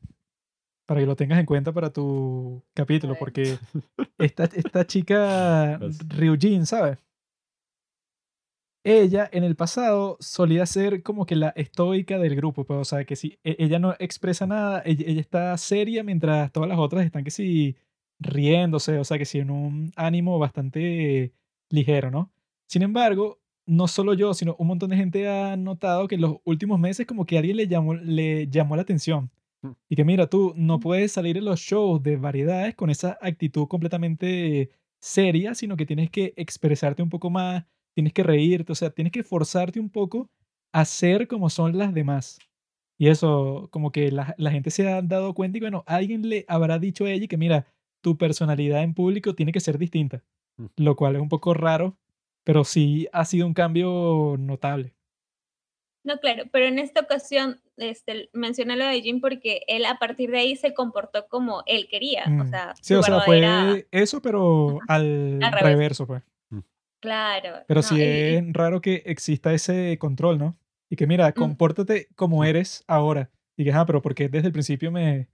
Para 0.87 1.01
que 1.01 1.07
lo 1.07 1.17
tengas 1.17 1.41
en 1.41 1.47
cuenta 1.47 1.73
para 1.73 1.93
tu 1.93 2.63
capítulo, 2.73 3.17
porque 3.19 3.59
esta, 4.19 4.45
esta 4.45 4.87
chica. 4.87 5.81
Ryujin, 6.09 6.65
¿sabes? 6.65 6.99
Ella 8.85 9.29
en 9.33 9.43
el 9.43 9.57
pasado 9.57 10.17
solía 10.21 10.65
ser 10.65 11.03
como 11.03 11.27
que 11.27 11.35
la 11.35 11.49
estoica 11.57 12.19
del 12.19 12.37
grupo, 12.37 12.65
pues, 12.65 12.79
o 12.79 12.85
sea, 12.85 13.05
que 13.05 13.17
si 13.17 13.37
e- 13.43 13.57
ella 13.59 13.81
no 13.81 13.97
expresa 13.99 14.47
nada, 14.47 14.81
ella, 14.87 15.05
ella 15.09 15.21
está 15.21 15.57
seria 15.59 16.05
mientras 16.05 16.53
todas 16.53 16.69
las 16.69 16.79
otras 16.79 17.05
están 17.05 17.25
que 17.25 17.33
si 17.33 17.77
riéndose, 18.21 18.99
o 18.99 19.05
sea, 19.05 19.19
que 19.19 19.25
si 19.25 19.41
en 19.41 19.51
un 19.51 19.93
ánimo 19.97 20.39
bastante 20.39 21.33
ligero, 21.69 22.13
¿no? 22.13 22.33
Sin 22.69 22.83
embargo, 22.83 23.41
no 23.67 23.89
solo 23.89 24.15
yo, 24.15 24.35
sino 24.35 24.57
un 24.59 24.69
montón 24.69 24.91
de 24.91 24.97
gente 24.97 25.29
ha 25.29 25.57
notado 25.57 26.09
que 26.09 26.15
en 26.17 26.23
los 26.23 26.37
últimos 26.45 26.79
meses 26.79 27.07
como 27.07 27.27
que 27.27 27.39
alguien 27.39 27.57
le 27.57 27.67
llamó, 27.69 27.95
le 27.95 28.49
llamó 28.49 28.77
la 28.77 28.83
atención. 28.83 29.31
Mm. 29.63 29.71
Y 29.89 29.97
que 29.97 30.05
mira, 30.05 30.29
tú 30.29 30.53
no 30.57 30.81
puedes 30.81 31.13
salir 31.13 31.37
en 31.37 31.45
los 31.45 31.61
shows 31.61 32.03
de 32.03 32.17
variedades 32.17 32.75
con 32.75 32.91
esa 32.91 33.19
actitud 33.21 33.67
completamente 33.69 34.71
seria, 35.01 35.55
sino 35.55 35.77
que 35.77 35.87
tienes 35.87 36.11
que 36.11 36.33
expresarte 36.37 37.03
un 37.03 37.11
poco 37.11 37.31
más, 37.31 37.65
tienes 37.95 38.13
que 38.13 38.23
reírte, 38.23 38.73
o 38.73 38.75
sea, 38.75 38.91
tienes 38.91 39.13
que 39.13 39.23
forzarte 39.25 39.81
un 39.81 39.91
poco 39.91 40.31
a 40.73 40.85
ser 40.85 41.27
como 41.29 41.51
son 41.51 41.77
las 41.79 41.93
demás. 41.95 42.39
Y 42.99 43.09
eso, 43.09 43.69
como 43.73 43.93
que 43.93 44.11
la, 44.11 44.35
la 44.39 44.51
gente 44.51 44.71
se 44.71 44.89
ha 44.89 45.03
dado 45.03 45.35
cuenta 45.35 45.59
y 45.59 45.61
bueno, 45.61 45.85
alguien 45.87 46.29
le 46.29 46.45
habrá 46.49 46.79
dicho 46.79 47.05
a 47.05 47.11
ella 47.11 47.27
que 47.27 47.37
mira, 47.37 47.67
tu 48.01 48.17
personalidad 48.17 48.83
en 48.83 48.95
público 48.95 49.35
tiene 49.35 49.53
que 49.53 49.61
ser 49.61 49.79
distinta, 49.79 50.23
Mm. 50.59 50.67
lo 50.79 50.97
cual 50.97 51.17
es 51.17 51.21
un 51.23 51.29
poco 51.29 51.53
raro, 51.53 51.99
pero 52.47 52.63
sí 52.63 53.09
ha 53.13 53.25
sido 53.25 53.45
un 53.45 53.55
cambio 53.55 54.37
notable. 54.39 54.95
No, 56.05 56.19
claro, 56.21 56.45
pero 56.53 56.67
en 56.67 56.79
esta 56.79 57.01
ocasión 57.01 57.61
este, 57.77 58.31
mencioné 58.33 58.77
lo 58.77 58.87
de 58.87 59.03
Jim 59.03 59.21
porque 59.21 59.63
él 59.67 59.85
a 59.85 59.99
partir 59.99 60.31
de 60.31 60.39
ahí 60.39 60.55
se 60.55 60.73
comportó 60.73 61.27
como 61.29 61.65
él 61.67 61.89
quería. 61.91 62.23
O 62.29 62.45
Mm. 62.45 62.49
sea, 62.51 62.75
Sí, 62.81 62.95
o 62.95 63.03
sea, 63.03 63.21
fue 63.23 63.87
eso, 63.91 64.23
pero 64.23 64.79
al 64.87 65.41
Al 65.43 65.53
revés. 65.53 65.63
reverso, 65.65 66.07
pues. 66.07 66.23
Claro. 67.01 67.65
Pero 67.67 67.79
no, 67.79 67.83
sí 67.83 67.97
y- 67.97 67.99
y- 67.99 68.35
es 68.37 68.53
raro 68.53 68.81
que 68.81 69.03
exista 69.07 69.53
ese 69.53 69.99
control, 69.99 70.39
¿no? 70.39 70.57
Y 70.89 70.95
que 70.97 71.07
mira, 71.09 71.33
compórtate 71.33 72.09
como 72.15 72.45
eres 72.45 72.85
ahora. 72.87 73.31
Y 73.57 73.65
que, 73.65 73.73
ah, 73.73 73.85
pero 73.85 74.01
porque 74.01 74.29
desde 74.29 74.47
el 74.47 74.53
principio 74.53 74.93
me, 74.93 75.29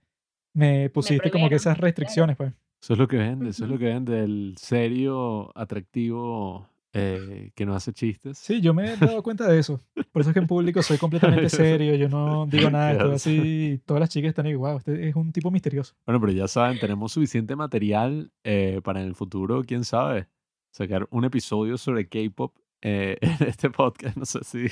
me 0.55 0.89
pusiste 0.89 1.29
como 1.29 1.47
que 1.49 1.55
esas 1.55 1.77
restricciones, 1.77 2.35
pues. 2.35 2.51
Eso 2.81 2.93
es 2.93 2.99
lo 2.99 3.07
que 3.07 3.17
vende, 3.17 3.49
eso 3.49 3.63
es 3.65 3.69
lo 3.71 3.77
que 3.77 3.85
vende, 3.85 4.23
el 4.23 4.55
serio, 4.57 5.51
atractivo, 5.57 6.67
eh, 6.93 7.51
que 7.55 7.65
no 7.65 7.75
hace 7.75 7.91
chistes. 7.91 8.37
Sí, 8.37 8.61
yo 8.61 8.73
me 8.73 8.93
he 8.93 8.97
dado 8.97 9.23
cuenta 9.23 9.47
de 9.47 9.59
eso. 9.59 9.81
Por 10.11 10.21
eso 10.21 10.29
es 10.29 10.33
que 10.33 10.39
en 10.39 10.47
público 10.47 10.81
soy 10.83 10.97
completamente 10.97 11.49
serio, 11.49 11.95
yo 11.95 12.07
no 12.07 12.45
digo 12.45 12.69
nada, 12.69 12.91
estoy 12.91 13.11
así, 13.13 13.81
todas 13.85 13.99
las 13.99 14.09
chicas 14.09 14.29
están 14.29 14.45
ahí, 14.45 14.53
wow, 14.53 14.77
este 14.77 15.09
es 15.09 15.15
un 15.15 15.31
tipo 15.31 15.49
misterioso. 15.49 15.95
Bueno, 16.05 16.21
pero 16.21 16.31
ya 16.31 16.47
saben, 16.47 16.79
tenemos 16.79 17.11
suficiente 17.11 17.55
material 17.55 18.31
eh, 18.43 18.79
para 18.83 19.01
en 19.01 19.07
el 19.07 19.15
futuro, 19.15 19.63
quién 19.63 19.83
sabe, 19.83 20.27
sacar 20.71 21.07
un 21.09 21.25
episodio 21.25 21.77
sobre 21.77 22.07
K-pop 22.07 22.55
eh, 22.83 23.17
en 23.21 23.47
este 23.47 23.69
podcast. 23.71 24.15
No 24.15 24.25
sé 24.25 24.43
si 24.43 24.67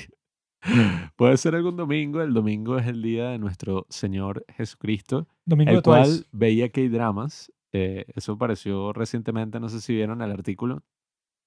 puede 1.16 1.36
ser 1.36 1.56
algún 1.56 1.76
domingo. 1.76 2.22
El 2.22 2.34
domingo 2.34 2.78
es 2.78 2.86
el 2.86 3.02
día 3.02 3.30
de 3.30 3.38
nuestro 3.38 3.86
Señor 3.88 4.44
Jesucristo, 4.56 5.26
Domingo 5.44 5.72
el 5.72 5.82
cual 5.82 6.26
veía 6.30 6.70
K-dramas. 6.70 7.52
eh, 7.72 8.04
eso 8.14 8.32
apareció 8.32 8.92
recientemente, 8.92 9.58
no 9.58 9.68
sé 9.68 9.80
si 9.80 9.94
vieron 9.94 10.22
el 10.22 10.30
artículo, 10.30 10.84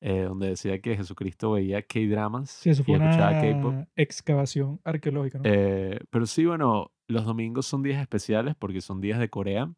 eh, 0.01 0.21
donde 0.21 0.49
decía 0.49 0.79
que 0.81 0.95
Jesucristo 0.97 1.51
veía 1.51 1.81
K-dramas 1.81 2.49
Sí, 2.51 2.69
eso 2.69 2.83
y 2.85 2.93
escuchaba 2.93 3.41
K-pop. 3.41 3.65
una 3.65 3.87
excavación 3.95 4.79
arqueológica, 4.83 5.39
¿no? 5.39 5.43
Eh, 5.45 5.99
pero 6.09 6.25
sí, 6.25 6.45
bueno, 6.45 6.91
los 7.07 7.25
domingos 7.25 7.65
son 7.65 7.81
días 7.83 8.01
especiales 8.01 8.55
porque 8.55 8.81
son 8.81 9.01
días 9.01 9.19
de 9.19 9.29
Corea. 9.29 9.71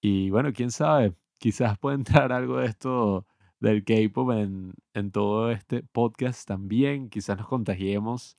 Y 0.00 0.30
bueno, 0.30 0.52
quién 0.52 0.70
sabe, 0.70 1.14
quizás 1.38 1.78
puede 1.78 1.96
entrar 2.26 2.32
algo 2.32 2.58
de 2.58 2.66
esto 2.66 3.26
del 3.60 3.84
K-pop 3.84 4.32
en, 4.32 4.72
en 4.94 5.10
todo 5.12 5.50
este 5.50 5.82
podcast 5.84 6.46
también. 6.48 7.08
Quizás 7.08 7.38
nos 7.38 7.46
contagiemos 7.48 8.36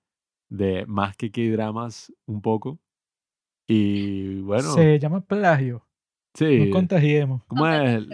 de 0.49 0.85
más 0.87 1.15
que 1.15 1.31
K-dramas 1.31 2.11
un 2.25 2.41
poco. 2.41 2.79
Y 3.67 4.41
bueno, 4.41 4.73
Se 4.73 4.99
llama 4.99 5.21
plagio, 5.21 5.87
sí, 6.33 6.65
no 6.65 6.71
contagiemos. 6.73 7.43
¿cómo 7.45 7.65
es? 7.65 8.05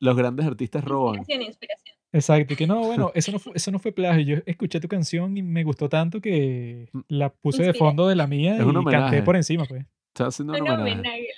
Los 0.00 0.16
grandes 0.16 0.46
artistas 0.46 0.84
roban. 0.84 1.16
Inspiración, 1.20 1.46
inspiración. 1.48 1.96
Exacto, 2.12 2.54
y 2.54 2.56
que 2.56 2.66
no, 2.66 2.80
bueno, 2.84 3.10
eso 3.14 3.32
no 3.32 3.38
fue, 3.38 3.52
eso 3.54 3.70
no 3.70 3.78
fue 3.78 3.92
plagio. 3.92 4.36
Yo 4.36 4.42
escuché 4.46 4.80
tu 4.80 4.88
canción 4.88 5.36
y 5.36 5.42
me 5.42 5.64
gustó 5.64 5.88
tanto 5.88 6.20
que 6.20 6.88
Mm. 6.92 7.00
la 7.08 7.30
puse 7.30 7.62
de 7.62 7.74
fondo 7.74 8.08
de 8.08 8.16
la 8.16 8.26
mía 8.26 8.56
Es 8.56 8.66
y 8.66 8.84
canté 8.84 9.22
por 9.22 9.36
encima, 9.36 9.64
pues. 9.66 9.84
Está 10.14 10.26
haciendo 10.28 10.54
un 10.54 10.68
homenaje. 10.68 11.28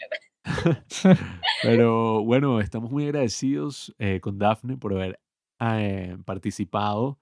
Pero 1.63 2.25
bueno, 2.25 2.61
estamos 2.61 2.91
muy 2.91 3.05
agradecidos 3.05 3.95
eh, 3.99 4.21
con 4.21 4.39
Daphne 4.39 4.77
por 4.77 4.95
haber 4.95 5.21
eh, 5.61 6.17
participado 6.25 7.19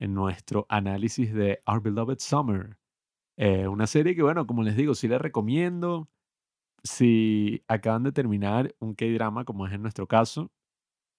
en 0.00 0.14
nuestro 0.14 0.66
análisis 0.68 1.32
de 1.32 1.60
Our 1.66 1.82
Beloved 1.82 2.18
Summer. 2.18 2.76
Eh, 3.36 3.68
una 3.68 3.86
serie 3.86 4.14
que, 4.14 4.22
bueno, 4.22 4.46
como 4.46 4.62
les 4.62 4.76
digo, 4.76 4.94
sí 4.94 5.08
les 5.08 5.20
recomiendo. 5.20 6.08
Si 6.84 7.62
acaban 7.68 8.02
de 8.04 8.12
terminar 8.12 8.74
un 8.78 8.94
K-drama, 8.94 9.44
como 9.44 9.66
es 9.66 9.72
en 9.72 9.82
nuestro 9.82 10.06
caso, 10.06 10.50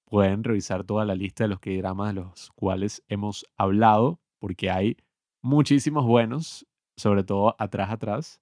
pueden 0.10 0.44
revisar 0.44 0.84
toda 0.84 1.06
la 1.06 1.16
lista 1.16 1.44
de 1.46 1.50
los 1.50 1.60
K-dramas 1.60 2.14
de 2.14 2.22
los 2.22 2.52
cuales 2.56 3.04
hemos 3.08 3.46
hablado, 3.58 4.20
porque 4.40 4.70
hay 4.70 4.98
muchísimos 5.42 6.06
buenos, 6.06 6.66
sobre 6.98 7.24
todo 7.24 7.56
atrás, 7.60 7.92
atrás. 7.92 8.42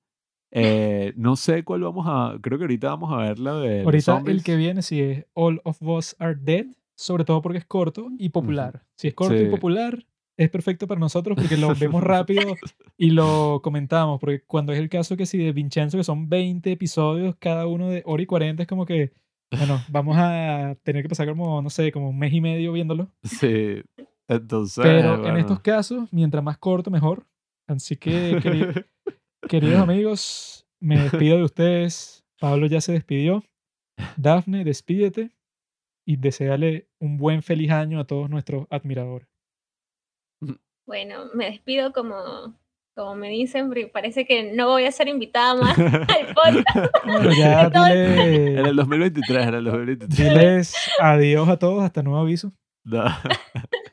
Eh, 0.52 1.14
no 1.18 1.36
sé 1.36 1.64
cuál 1.64 1.82
vamos 1.82 2.06
a. 2.08 2.38
Creo 2.42 2.58
que 2.58 2.64
ahorita 2.64 2.88
vamos 2.90 3.12
a 3.14 3.18
ver 3.18 3.38
la 3.40 3.56
de. 3.56 3.84
Ahorita 3.84 4.24
el 4.26 4.44
que 4.44 4.56
viene 4.56 4.82
sí 4.82 5.02
es 5.02 5.26
All 5.34 5.62
of 5.66 5.82
Us 5.82 6.16
Are 6.20 6.36
Dead, 6.40 6.68
sobre 6.96 7.26
todo 7.26 7.42
porque 7.42 7.60
es 7.60 7.66
corto 7.66 8.08
y 8.18 8.30
popular. 8.30 8.86
Si 8.96 9.10
es 9.10 9.14
corto 9.14 9.36
y 9.36 9.46
Sí. 9.46 9.52
popular, 9.52 10.06
es 10.38 10.50
perfecto 10.50 10.88
para 10.88 11.00
nosotros 11.00 11.36
porque 11.38 11.58
lo 11.58 11.68
vemos 11.80 12.02
rápido 12.02 12.56
y 12.98 13.10
lo 13.10 13.60
comentamos. 13.62 14.20
Porque 14.22 14.42
cuando 14.46 14.72
es 14.72 14.80
el 14.80 14.88
caso 14.88 15.18
que 15.18 15.26
si 15.26 15.38
de 15.38 15.52
Vincenzo, 15.52 15.98
que 15.98 16.04
son 16.06 16.30
20 16.30 16.72
episodios, 16.72 17.36
cada 17.40 17.68
uno 17.68 17.90
de 17.90 18.04
hora 18.06 18.24
y 18.24 18.26
40, 18.26 18.64
es 18.64 18.68
como 18.70 18.86
que, 18.86 19.12
bueno, 19.52 19.80
vamos 19.90 20.16
a 20.20 20.76
tener 20.84 21.04
que 21.04 21.10
pasar 21.10 21.28
como, 21.28 21.62
no 21.62 21.70
sé, 21.70 21.92
como 21.92 22.10
un 22.10 22.18
mes 22.20 22.34
y 22.34 22.42
medio 22.42 22.74
viéndolo. 22.74 23.12
Sí. 23.24 23.82
Entonces. 24.28 24.84
Pero 24.84 25.26
en 25.28 25.38
estos 25.38 25.60
casos, 25.62 26.12
mientras 26.12 26.44
más 26.44 26.58
corto, 26.58 26.92
mejor. 26.92 27.26
Así 27.68 27.96
que, 27.96 28.38
queri- 28.40 28.86
queridos 29.50 29.80
amigos, 29.80 30.68
me 30.82 30.98
despido 31.02 31.38
de 31.38 31.44
ustedes. 31.44 32.26
Pablo 32.40 32.68
ya 32.68 32.82
se 32.82 32.92
despidió. 32.94 33.44
Dafne, 34.16 34.64
despídete 34.64 35.32
y 36.06 36.18
deseale 36.18 36.88
un 37.00 37.18
buen 37.18 37.42
feliz 37.42 37.72
año 37.72 38.00
a 38.00 38.06
todos 38.06 38.30
nuestros 38.30 38.68
admiradores. 38.70 39.28
Bueno, 40.86 41.26
me 41.34 41.46
despido 41.52 41.92
como, 41.92 42.56
como 42.98 43.16
me 43.16 43.30
dicen, 43.30 43.72
parece 43.94 44.26
que 44.26 44.52
no 44.52 44.68
voy 44.68 44.84
a 44.86 44.92
ser 44.92 45.08
invitada 45.08 45.54
más 45.56 45.78
al 45.80 46.34
podcast. 46.34 46.94
Bueno, 47.06 47.32
ya 47.32 47.70
Todo 47.72 47.86
el- 47.88 47.94
En 47.96 48.56
dile- 48.58 48.68
el 48.70 48.76
2023, 48.76 49.48
en 49.48 49.54
el 49.54 49.64
2023. 49.64 50.18
diles 50.34 50.76
adiós 51.00 51.48
a 51.48 51.58
todos, 51.58 51.82
hasta 51.84 52.04
nuevo 52.04 52.20
aviso. 52.20 52.52
No. 52.84 53.06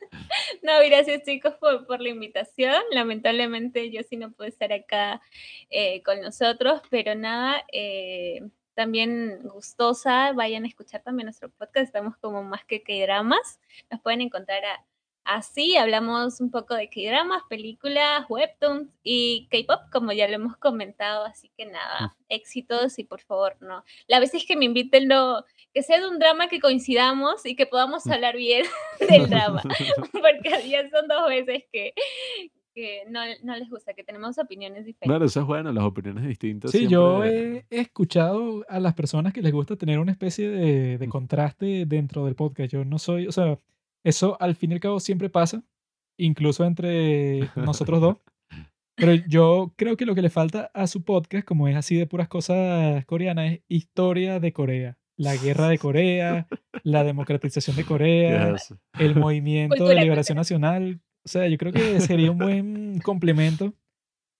No, 0.61 0.71
gracias 0.89 1.21
chicos 1.23 1.53
por, 1.59 1.85
por 1.85 2.01
la 2.01 2.09
invitación. 2.09 2.73
Lamentablemente 2.91 3.91
yo 3.91 4.01
sí 4.01 4.17
no 4.17 4.31
puedo 4.31 4.49
estar 4.49 4.73
acá 4.73 5.21
eh, 5.69 6.01
con 6.03 6.19
nosotros, 6.21 6.81
pero 6.89 7.13
nada, 7.13 7.63
eh, 7.71 8.41
también 8.73 9.39
gustosa. 9.43 10.33
Vayan 10.33 10.63
a 10.63 10.67
escuchar 10.67 11.03
también 11.03 11.25
nuestro 11.27 11.49
podcast. 11.49 11.85
Estamos 11.85 12.17
como 12.17 12.41
más 12.43 12.65
que 12.65 12.81
K-dramas. 12.81 13.59
Nos 13.91 14.01
pueden 14.01 14.21
encontrar 14.21 14.65
a- 14.65 14.83
así. 15.25 15.75
Hablamos 15.75 16.39
un 16.39 16.51
poco 16.51 16.75
de 16.75 16.87
K-dramas, 16.87 17.43
películas, 17.49 18.25
webtoons 18.29 18.89
y 19.03 19.47
K-pop, 19.51 19.91
como 19.91 20.13
ya 20.13 20.27
lo 20.27 20.35
hemos 20.35 20.57
comentado. 20.57 21.25
Así 21.25 21.51
que 21.57 21.65
nada, 21.65 22.15
éxitos 22.29 22.97
y 22.99 23.03
por 23.03 23.21
favor, 23.21 23.57
no. 23.59 23.83
La 24.07 24.19
vez 24.19 24.33
es 24.33 24.45
que 24.45 24.55
me 24.55 24.65
inviten, 24.65 25.07
no, 25.07 25.43
que 25.73 25.83
sea 25.83 25.99
de 25.99 26.07
un 26.07 26.19
drama 26.19 26.47
que 26.47 26.59
coincidamos 26.59 27.45
y 27.45 27.55
que 27.55 27.65
podamos 27.65 28.07
hablar 28.07 28.37
bien 28.37 28.65
del 29.09 29.29
drama 29.29 29.61
porque 30.13 30.69
ya 30.69 30.89
son 30.89 31.07
dos 31.07 31.27
veces 31.27 31.63
que, 31.71 31.93
que 32.73 33.03
no, 33.09 33.19
no 33.43 33.57
les 33.57 33.69
gusta, 33.69 33.93
que 33.93 34.03
tenemos 34.03 34.37
opiniones 34.37 34.85
diferentes. 34.85 35.09
Claro, 35.09 35.25
eso 35.25 35.41
es 35.41 35.45
bueno, 35.45 35.73
las 35.73 35.83
opiniones 35.83 36.25
distintas. 36.27 36.71
Sí, 36.71 36.87
yo 36.87 37.23
he 37.23 37.65
escuchado 37.69 38.65
a 38.69 38.79
las 38.79 38.93
personas 38.93 39.33
que 39.33 39.41
les 39.41 39.51
gusta 39.51 39.75
tener 39.75 39.99
una 39.99 40.11
especie 40.11 40.49
de, 40.49 40.97
de 40.97 41.09
contraste 41.09 41.85
dentro 41.85 42.25
del 42.25 42.35
podcast. 42.35 42.71
Yo 42.71 42.85
no 42.85 42.99
soy, 42.99 43.27
o 43.27 43.31
sea, 43.31 43.57
eso 44.05 44.37
al 44.39 44.55
fin 44.55 44.71
y 44.71 44.75
al 44.75 44.79
cabo 44.79 44.99
siempre 44.99 45.29
pasa, 45.29 45.63
incluso 46.17 46.63
entre 46.63 47.39
nosotros 47.55 47.99
dos. 47.99 48.17
Pero 48.95 49.13
yo 49.27 49.73
creo 49.75 49.97
que 49.97 50.05
lo 50.05 50.15
que 50.15 50.21
le 50.21 50.29
falta 50.29 50.71
a 50.73 50.87
su 50.87 51.03
podcast, 51.03 51.45
como 51.45 51.67
es 51.67 51.75
así 51.75 51.97
de 51.97 52.07
puras 52.07 52.29
cosas 52.29 53.03
coreanas, 53.05 53.53
es 53.53 53.61
historia 53.67 54.39
de 54.39 54.53
Corea. 54.53 54.97
La 55.17 55.35
guerra 55.35 55.67
de 55.67 55.77
Corea, 55.77 56.47
la 56.83 57.03
democratización 57.03 57.75
de 57.75 57.83
¿Qué 57.83 57.87
Corea, 57.87 58.55
el 58.99 59.15
movimiento 59.15 59.85
de 59.85 59.95
liberación 59.95 60.37
nacional. 60.37 61.01
O 61.25 61.27
sea, 61.27 61.47
yo 61.47 61.57
creo 61.57 61.73
que 61.73 61.99
sería 61.99 62.31
un 62.31 62.37
buen 62.37 62.99
complemento 62.99 63.73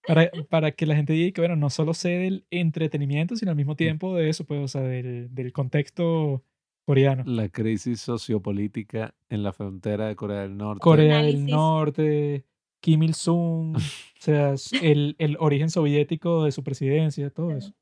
para, 0.08 0.30
para 0.50 0.72
que 0.72 0.86
la 0.86 0.96
gente 0.96 1.14
diga 1.14 1.34
que, 1.34 1.42
bueno, 1.42 1.56
no 1.56 1.70
solo 1.70 1.94
sé 1.94 2.10
del 2.10 2.46
entretenimiento, 2.52 3.36
sino 3.36 3.52
al 3.52 3.58
mismo 3.58 3.76
tiempo 3.76 4.16
de 4.16 4.30
eso, 4.30 4.46
pues, 4.46 4.62
o 4.62 4.68
sea, 4.68 4.82
del, 4.82 5.34
del 5.34 5.52
contexto 5.52 6.44
coreano. 6.86 7.24
La 7.26 7.49
crisis 7.49 7.99
sociopolítica 8.02 9.14
en 9.30 9.44
la 9.44 9.52
frontera 9.53 10.07
de 10.07 10.16
Corea 10.16 10.41
del 10.41 10.56
Norte. 10.57 10.80
Corea 10.82 11.22
del. 11.24 11.45
Norte, 11.45 12.45
Kim 12.80 13.03
Il-sung, 13.03 13.76
o 13.78 13.80
sea, 14.20 14.53
el, 14.82 15.16
el 15.18 15.38
origen 15.40 15.70
soviético 15.70 16.44
de 16.44 16.52
su 16.52 16.64
presidencia, 16.64 17.30
todo 17.30 17.52
eso. 17.52 17.74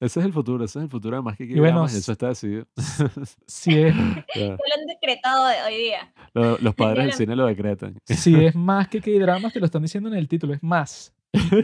Ese 0.00 0.20
es 0.20 0.26
el 0.26 0.32
futuro, 0.32 0.64
ese 0.64 0.80
es 0.80 0.82
el 0.84 0.90
futuro, 0.90 1.16
además 1.16 1.36
que 1.38 1.44
Y 1.44 1.54
bueno, 1.54 1.62
K-dramas, 1.84 1.94
eso 1.94 2.12
está 2.12 2.28
decidido. 2.28 2.66
Si 3.46 3.70
es. 3.78 3.94
Hablando 3.94 4.58
de 4.86 4.92
decretado 5.00 5.46
de 5.46 5.54
hoy 5.62 5.76
día. 5.82 6.12
Lo- 6.34 6.58
los 6.58 6.74
padres 6.74 7.04
del 7.06 7.12
cine 7.14 7.36
lo 7.36 7.46
decretan. 7.46 7.96
Si 8.04 8.34
es 8.44 8.54
más 8.54 8.88
que 8.88 9.00
K-dramas, 9.00 9.52
te 9.52 9.60
lo 9.60 9.66
están 9.66 9.82
diciendo 9.82 10.10
en 10.10 10.16
el 10.16 10.28
título, 10.28 10.52
es 10.52 10.62
más. 10.62 11.14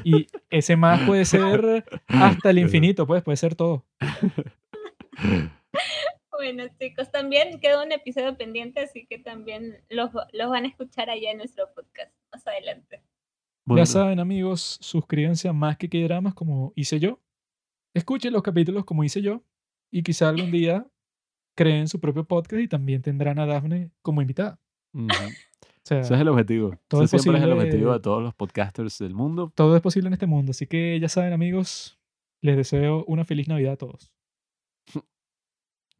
Y 0.04 0.26
ese 0.48 0.76
más 0.76 1.00
puede 1.02 1.24
ser 1.26 1.84
hasta 2.08 2.50
el 2.50 2.58
infinito, 2.60 3.06
pues, 3.06 3.22
puede 3.22 3.36
ser 3.36 3.54
todo. 3.56 3.84
Bueno, 6.40 6.64
chicos, 6.78 7.10
también 7.10 7.60
queda 7.60 7.84
un 7.84 7.92
episodio 7.92 8.34
pendiente, 8.34 8.80
así 8.80 9.04
que 9.04 9.18
también 9.18 9.76
los, 9.90 10.10
los 10.32 10.48
van 10.48 10.64
a 10.64 10.68
escuchar 10.68 11.10
allá 11.10 11.32
en 11.32 11.36
nuestro 11.36 11.66
podcast 11.74 12.10
más 12.32 12.46
adelante. 12.46 13.02
Bueno, 13.66 13.82
Ya 13.82 13.84
saben, 13.84 14.18
amigos, 14.20 14.78
suscríbanse 14.80 15.48
a 15.48 15.52
más 15.52 15.76
que 15.76 15.90
K-dramas 15.90 16.32
como 16.32 16.72
hice 16.76 16.98
yo. 16.98 17.20
Escuchen 17.94 18.32
los 18.32 18.42
capítulos 18.42 18.86
como 18.86 19.04
hice 19.04 19.20
yo. 19.20 19.44
Y 19.92 20.02
quizá 20.02 20.30
algún 20.30 20.50
día 20.50 20.86
creen 21.54 21.88
su 21.88 22.00
propio 22.00 22.24
podcast 22.24 22.62
y 22.62 22.68
también 22.68 23.02
tendrán 23.02 23.38
a 23.38 23.44
Daphne 23.44 23.90
como 24.00 24.22
invitada. 24.22 24.58
ujú. 24.94 25.08
O 25.82 25.86
sea, 25.90 26.00
Ese 26.00 26.14
es 26.14 26.20
el 26.20 26.28
objetivo. 26.28 26.78
todo 26.88 27.02
Ese 27.02 27.16
es 27.16 27.22
siempre 27.22 27.38
es 27.40 27.44
el 27.44 27.52
objetivo 27.52 27.92
de 27.92 28.00
todos 28.00 28.22
los 28.22 28.34
podcasters 28.34 28.98
del 28.98 29.14
mundo. 29.14 29.52
todo 29.54 29.74
es 29.76 29.82
posible 29.82 30.06
en 30.08 30.14
este 30.14 30.26
mundo. 30.26 30.52
Así 30.52 30.66
que 30.66 30.98
ya 31.00 31.08
saben, 31.08 31.32
amigos, 31.32 31.98
les 32.42 32.56
deseo 32.56 33.04
una 33.06 33.24
feliz 33.24 33.48
Navidad 33.48 33.72
a 33.72 33.76
todos. 33.76 34.10